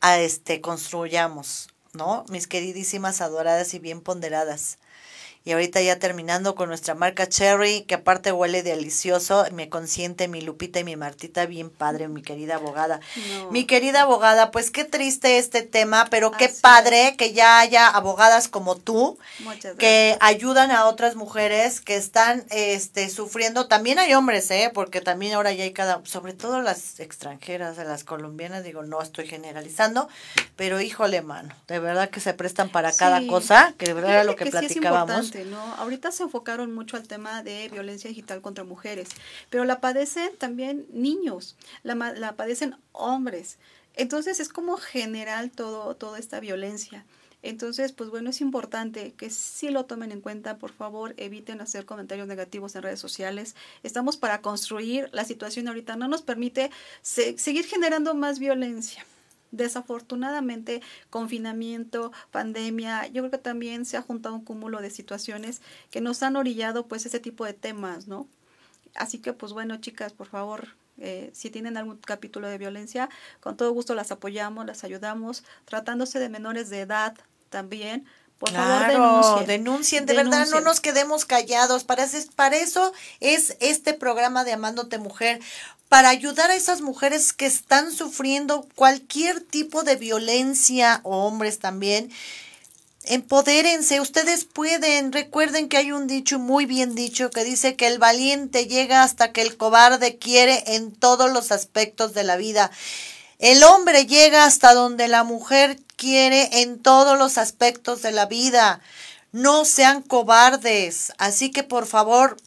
a 0.00 0.18
este 0.18 0.60
construyamos, 0.60 1.68
¿no? 1.92 2.24
Mis 2.28 2.46
queridísimas 2.46 3.20
adoradas 3.20 3.74
y 3.74 3.78
bien 3.78 4.00
ponderadas. 4.00 4.78
Y 5.46 5.52
ahorita 5.52 5.80
ya 5.80 6.00
terminando 6.00 6.56
con 6.56 6.68
nuestra 6.68 6.96
marca 6.96 7.28
Cherry, 7.28 7.82
que 7.82 7.94
aparte 7.94 8.32
huele 8.32 8.64
delicioso, 8.64 9.46
me 9.52 9.68
consiente 9.68 10.26
mi 10.26 10.40
Lupita 10.40 10.80
y 10.80 10.84
mi 10.84 10.96
Martita, 10.96 11.46
bien 11.46 11.70
padre, 11.70 12.08
mi 12.08 12.20
querida 12.20 12.56
abogada. 12.56 12.98
Mi 13.52 13.64
querida 13.64 14.02
abogada, 14.02 14.50
pues 14.50 14.72
qué 14.72 14.82
triste 14.82 15.38
este 15.38 15.62
tema, 15.62 16.08
pero 16.10 16.32
qué 16.32 16.48
padre 16.48 17.14
que 17.16 17.32
ya 17.32 17.60
haya 17.60 17.86
abogadas 17.86 18.48
como 18.48 18.74
tú 18.74 19.20
que 19.78 20.18
ayudan 20.18 20.72
a 20.72 20.86
otras 20.86 21.14
mujeres 21.14 21.80
que 21.80 21.94
están 21.94 22.44
este 22.50 23.08
sufriendo. 23.08 23.68
También 23.68 24.00
hay 24.00 24.14
hombres, 24.14 24.50
¿eh? 24.50 24.72
Porque 24.74 25.00
también 25.00 25.34
ahora 25.34 25.52
ya 25.52 25.62
hay 25.62 25.72
cada, 25.72 26.00
sobre 26.06 26.32
todo 26.32 26.60
las 26.60 26.98
extranjeras, 26.98 27.76
las 27.78 28.02
colombianas, 28.02 28.64
digo, 28.64 28.82
no 28.82 29.00
estoy 29.00 29.28
generalizando, 29.28 30.08
pero 30.56 30.80
híjole, 30.80 31.22
mano, 31.22 31.54
de 31.68 31.78
verdad 31.78 32.10
que 32.10 32.18
se 32.18 32.34
prestan 32.34 32.68
para 32.68 32.90
cada 32.90 33.24
cosa, 33.28 33.74
que 33.78 33.86
de 33.86 33.92
verdad 33.92 34.10
era 34.10 34.24
lo 34.24 34.34
que, 34.34 34.46
platicábamos. 34.46 35.35
¿No? 35.44 35.60
Ahorita 35.74 36.10
se 36.12 36.22
enfocaron 36.22 36.74
mucho 36.74 36.96
al 36.96 37.06
tema 37.06 37.42
de 37.42 37.68
violencia 37.68 38.08
digital 38.08 38.40
contra 38.40 38.64
mujeres, 38.64 39.08
pero 39.50 39.64
la 39.64 39.80
padecen 39.80 40.30
también 40.38 40.86
niños, 40.92 41.56
la, 41.82 41.94
la 41.94 42.36
padecen 42.36 42.76
hombres. 42.92 43.58
Entonces 43.94 44.40
es 44.40 44.48
como 44.48 44.76
general 44.76 45.50
todo, 45.50 45.94
toda 45.96 46.18
esta 46.18 46.40
violencia. 46.40 47.04
Entonces, 47.42 47.92
pues 47.92 48.10
bueno, 48.10 48.30
es 48.30 48.40
importante 48.40 49.12
que 49.12 49.30
sí 49.30 49.70
lo 49.70 49.84
tomen 49.84 50.10
en 50.10 50.20
cuenta, 50.20 50.58
por 50.58 50.72
favor, 50.72 51.14
eviten 51.16 51.60
hacer 51.60 51.84
comentarios 51.84 52.26
negativos 52.26 52.74
en 52.74 52.82
redes 52.82 52.98
sociales. 52.98 53.54
Estamos 53.82 54.16
para 54.16 54.40
construir 54.40 55.08
la 55.12 55.24
situación 55.24 55.68
ahorita, 55.68 55.96
no 55.96 56.08
nos 56.08 56.22
permite 56.22 56.70
seguir 57.02 57.64
generando 57.66 58.14
más 58.14 58.38
violencia 58.38 59.06
Desafortunadamente, 59.56 60.82
confinamiento, 61.10 62.12
pandemia, 62.30 63.06
yo 63.06 63.22
creo 63.22 63.30
que 63.30 63.38
también 63.38 63.84
se 63.84 63.96
ha 63.96 64.02
juntado 64.02 64.34
un 64.34 64.44
cúmulo 64.44 64.80
de 64.80 64.90
situaciones 64.90 65.62
que 65.90 66.00
nos 66.00 66.22
han 66.22 66.36
orillado 66.36 66.86
pues 66.86 67.06
ese 67.06 67.20
tipo 67.20 67.44
de 67.44 67.54
temas, 67.54 68.06
¿no? 68.06 68.28
Así 68.94 69.18
que 69.18 69.32
pues 69.32 69.52
bueno, 69.52 69.78
chicas, 69.78 70.12
por 70.12 70.26
favor, 70.26 70.68
eh, 70.98 71.30
si 71.32 71.50
tienen 71.50 71.76
algún 71.76 71.96
capítulo 71.98 72.48
de 72.48 72.58
violencia, 72.58 73.08
con 73.40 73.56
todo 73.56 73.70
gusto 73.72 73.94
las 73.94 74.12
apoyamos, 74.12 74.66
las 74.66 74.84
ayudamos, 74.84 75.44
tratándose 75.64 76.18
de 76.18 76.28
menores 76.28 76.70
de 76.70 76.80
edad 76.80 77.14
también. 77.50 78.06
Por 78.38 78.52
favor, 78.52 78.88
denuncien. 78.88 79.46
denuncien. 79.46 80.06
De 80.06 80.14
verdad, 80.14 80.46
no 80.48 80.60
nos 80.60 80.80
quedemos 80.80 81.24
callados. 81.24 81.84
Para, 81.84 82.06
para 82.34 82.56
eso 82.56 82.92
es 83.20 83.56
este 83.60 83.94
programa 83.94 84.44
de 84.44 84.52
Amándote 84.52 84.98
Mujer. 84.98 85.40
Para 85.88 86.10
ayudar 86.10 86.50
a 86.50 86.56
esas 86.56 86.80
mujeres 86.80 87.32
que 87.32 87.46
están 87.46 87.92
sufriendo 87.92 88.66
cualquier 88.74 89.40
tipo 89.40 89.84
de 89.84 89.96
violencia, 89.96 91.00
o 91.04 91.26
hombres 91.26 91.60
también. 91.60 92.10
Empodérense, 93.04 94.00
ustedes 94.00 94.44
pueden. 94.44 95.12
Recuerden 95.12 95.68
que 95.68 95.76
hay 95.76 95.92
un 95.92 96.08
dicho 96.08 96.38
muy 96.38 96.66
bien 96.66 96.96
dicho 96.96 97.30
que 97.30 97.44
dice 97.44 97.76
que 97.76 97.86
el 97.86 97.98
valiente 97.98 98.66
llega 98.66 99.04
hasta 99.04 99.32
que 99.32 99.42
el 99.42 99.56
cobarde 99.56 100.18
quiere 100.18 100.74
en 100.74 100.92
todos 100.92 101.32
los 101.32 101.52
aspectos 101.52 102.14
de 102.14 102.24
la 102.24 102.36
vida. 102.36 102.70
El 103.38 103.62
hombre 103.64 104.06
llega 104.06 104.44
hasta 104.44 104.72
donde 104.72 105.08
la 105.08 105.22
mujer 105.22 105.78
quiere 105.96 106.62
en 106.62 106.78
todos 106.78 107.18
los 107.18 107.36
aspectos 107.36 108.00
de 108.00 108.12
la 108.12 108.26
vida. 108.26 108.80
No 109.32 109.66
sean 109.66 110.02
cobardes. 110.02 111.12
Así 111.18 111.50
que 111.50 111.62
por 111.62 111.86
favor, 111.86 112.38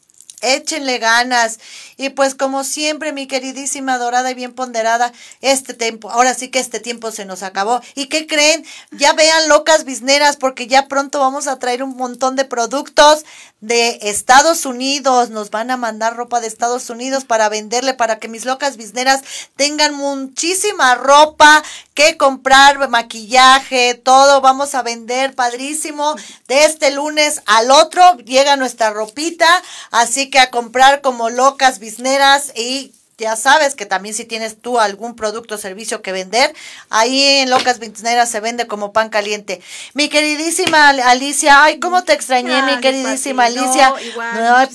échenle 0.42 0.98
ganas. 0.98 1.60
Y 1.98 2.10
pues 2.10 2.36
como 2.36 2.64
siempre, 2.64 3.14
mi 3.14 3.28
queridísima 3.28 3.98
dorada 3.98 4.32
y 4.32 4.36
bien 4.36 4.54
ponderada, 4.54 5.12
este 5.42 5.74
tiempo, 5.74 6.10
ahora 6.10 6.34
sí 6.34 6.50
que 6.50 6.60
este 6.60 6.80
tiempo 6.80 7.12
se 7.12 7.26
nos 7.26 7.44
acabó. 7.44 7.82
¿Y 7.96 8.08
qué 8.08 8.26
creen? 8.26 8.66
Ya 8.92 9.14
vean 9.14 9.48
locas 9.50 9.86
bisneras 9.86 10.38
porque 10.38 10.68
ya 10.68 10.88
pronto 10.88 11.20
vamos 11.20 11.48
a 11.48 11.60
traer 11.60 11.84
un 11.84 11.96
montón 11.98 12.36
de 12.36 12.46
productos 12.46 13.26
de 13.62 14.00
Estados 14.04 14.66
Unidos. 14.66 15.30
Nos 15.30 15.50
van 15.50 15.72
a 15.72 15.78
mandar 15.78 16.16
ropa 16.16 16.40
de 16.40 16.48
Estados 16.48 16.90
Unidos 16.90 17.26
para 17.26 17.50
venderle, 17.50 17.94
para 17.94 18.20
que 18.20 18.28
mis 18.28 18.46
locas 18.46 18.78
bisneras 18.78 19.22
tengan 19.56 19.96
muchísima 19.96 20.96
ropa 20.96 21.64
que 21.94 22.18
comprar, 22.18 22.90
maquillaje, 22.90 23.96
todo. 23.96 24.42
Vamos 24.42 24.76
a 24.76 24.84
vender 24.84 25.36
padrísimo. 25.36 26.16
De 26.48 26.66
este 26.66 26.92
lunes 26.92 27.42
al 27.46 27.72
otro 27.72 28.18
llega 28.20 28.56
nuestra 28.56 28.92
ropita. 28.92 29.48
Así 29.92 30.30
que 30.30 30.40
a 30.40 30.50
comprar 30.50 31.02
como 31.02 31.30
locas 31.30 31.80
bisneras 31.80 32.52
y 32.56 32.94
ya 33.20 33.36
sabes 33.36 33.76
que 33.76 33.86
también 33.86 34.16
si 34.16 34.26
tienes 34.26 34.58
tú 34.60 34.80
algún 34.80 35.16
producto 35.16 35.56
o 35.56 35.58
servicio 35.58 36.02
que 36.02 36.12
vender, 36.12 36.56
ahí 36.90 37.22
en 37.22 37.50
Locas 37.50 37.80
Vintineras 37.80 38.32
se 38.32 38.40
vende 38.40 38.66
como 38.66 38.94
pan 38.94 39.10
caliente. 39.10 39.62
Mi 39.94 40.10
queridísima 40.10 40.90
Alicia, 40.90 41.64
ay, 41.64 41.80
cómo 41.80 42.04
te 42.04 42.14
extrañé, 42.14 42.62
mi 42.64 42.80
queridísima 42.80 43.46
Alicia. 43.46 43.94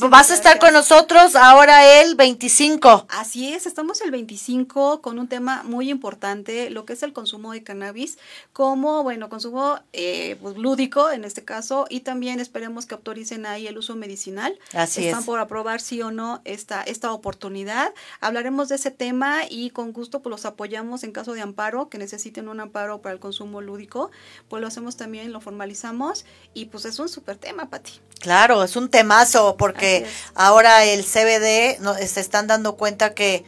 vas 0.09 0.31
a 0.31 0.35
estar 0.35 0.59
con 0.59 0.73
nosotros 0.73 1.35
ahora 1.37 2.01
el 2.01 2.15
25. 2.15 3.07
Así 3.09 3.53
es, 3.53 3.67
estamos 3.67 4.01
el 4.03 4.11
25 4.11 5.01
con 5.01 5.19
un 5.19 5.29
tema 5.29 5.63
muy 5.63 5.91
importante, 5.91 6.71
lo 6.71 6.85
que 6.85 6.93
es 6.93 7.03
el 7.03 7.13
consumo 7.13 7.53
de 7.53 7.63
cannabis, 7.63 8.19
como, 8.53 9.03
bueno, 9.03 9.29
consumo 9.29 9.81
eh, 9.93 10.37
pues, 10.43 10.57
lúdico 10.57 11.11
en 11.11 11.25
este 11.25 11.45
caso, 11.45 11.87
y 11.89 12.01
también 12.01 12.41
esperemos 12.41 12.87
que 12.87 12.95
autoricen 12.95 13.47
ahí 13.47 13.67
el 13.67 13.79
uso 13.79 13.97
medicinal. 13.97 14.59
Así 14.73 15.07
Están 15.07 15.25
por 15.25 15.39
aprobar 15.39 15.81
sí 15.81 16.03
o 16.03 16.11
no 16.11 16.43
esta, 16.45 16.83
esta 16.83 17.13
oportunidad 17.13 17.93
hablaremos 18.35 18.69
de 18.69 18.75
ese 18.75 18.91
tema 18.91 19.43
y 19.49 19.71
con 19.71 19.93
gusto 19.93 20.21
pues 20.21 20.31
los 20.33 20.45
apoyamos 20.45 21.05
en 21.05 21.13
caso 21.13 21.35
de 21.35 21.41
amparo, 21.41 21.89
que 21.89 21.99
necesiten 21.99 22.49
un 22.49 22.59
amparo 22.59 23.01
para 23.01 23.13
el 23.13 23.21
consumo 23.21 23.61
lúdico, 23.61 24.11
pues 24.49 24.61
lo 24.61 24.67
hacemos 24.67 24.97
también, 24.97 25.33
lo 25.33 25.41
formalizamos 25.41 26.25
y 26.53 26.65
pues 26.65 26.85
es 26.85 26.99
un 26.99 27.09
súper 27.09 27.37
tema, 27.37 27.71
Pati. 27.71 28.01
Claro, 28.19 28.65
es 28.65 28.75
un 28.75 28.89
temazo 28.89 29.57
porque 29.57 30.05
ahora 30.35 30.85
el 30.85 31.05
CBD 31.05 31.81
no, 31.81 31.95
se 31.95 32.21
están 32.21 32.49
dando 32.49 32.75
cuenta 32.75 33.15
que 33.15 33.45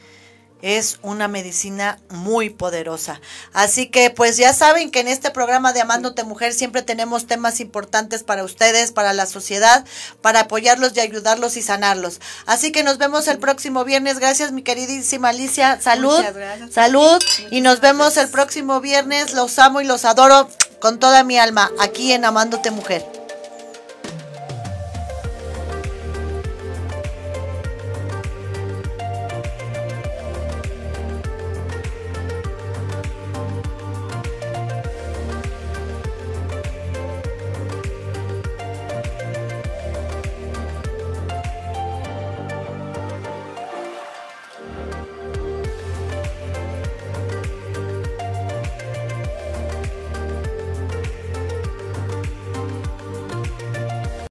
es 0.63 0.99
una 1.03 1.29
medicina 1.29 1.99
muy 2.09 2.51
poderosa. 2.51 3.21
Así 3.53 3.89
que 3.89 4.11
pues 4.11 4.37
ya 4.37 4.53
saben 4.53 4.91
que 4.91 5.01
en 5.01 5.09
este 5.09 5.31
programa 5.31 5.73
de 5.73 5.81
Amándote 5.81 6.25
Mujer 6.25 6.55
siempre 6.55 6.83
tenemos 6.83 7.27
temas 7.27 7.61
importantes 7.61 8.23
para 8.23 8.45
ustedes, 8.45 8.93
para 8.93 9.13
la 9.13 9.27
sociedad, 9.27 9.85
para 10.23 10.41
apoyarlos 10.41 10.97
y 10.97 11.01
ayudarlos 11.01 11.57
y 11.57 11.63
sanarlos. 11.63 12.21
Así 12.47 12.73
que 12.73 12.83
nos 12.83 12.99
vemos 12.99 13.29
el 13.29 13.39
próximo 13.39 13.85
viernes. 13.85 14.19
Gracias 14.19 14.53
mi 14.53 14.63
queridísima 14.63 15.31
Alicia. 15.31 15.81
Salud. 15.81 16.23
Salud. 16.71 17.23
y 17.51 17.61
nos 17.61 17.81
vemos 17.81 18.17
el 18.17 18.29
próximo 18.29 18.81
viernes. 18.81 19.35
Los 19.35 19.59
amo 19.59 19.81
y 19.81 19.85
los 19.85 20.05
adoro 20.05 20.49
con 20.81 20.99
toda 20.99 21.25
mi 21.25 21.39
alma 21.39 21.71
aquí 21.81 22.13
en 22.13 22.25
Amándote 22.25 22.71
Mujer. 22.71 23.26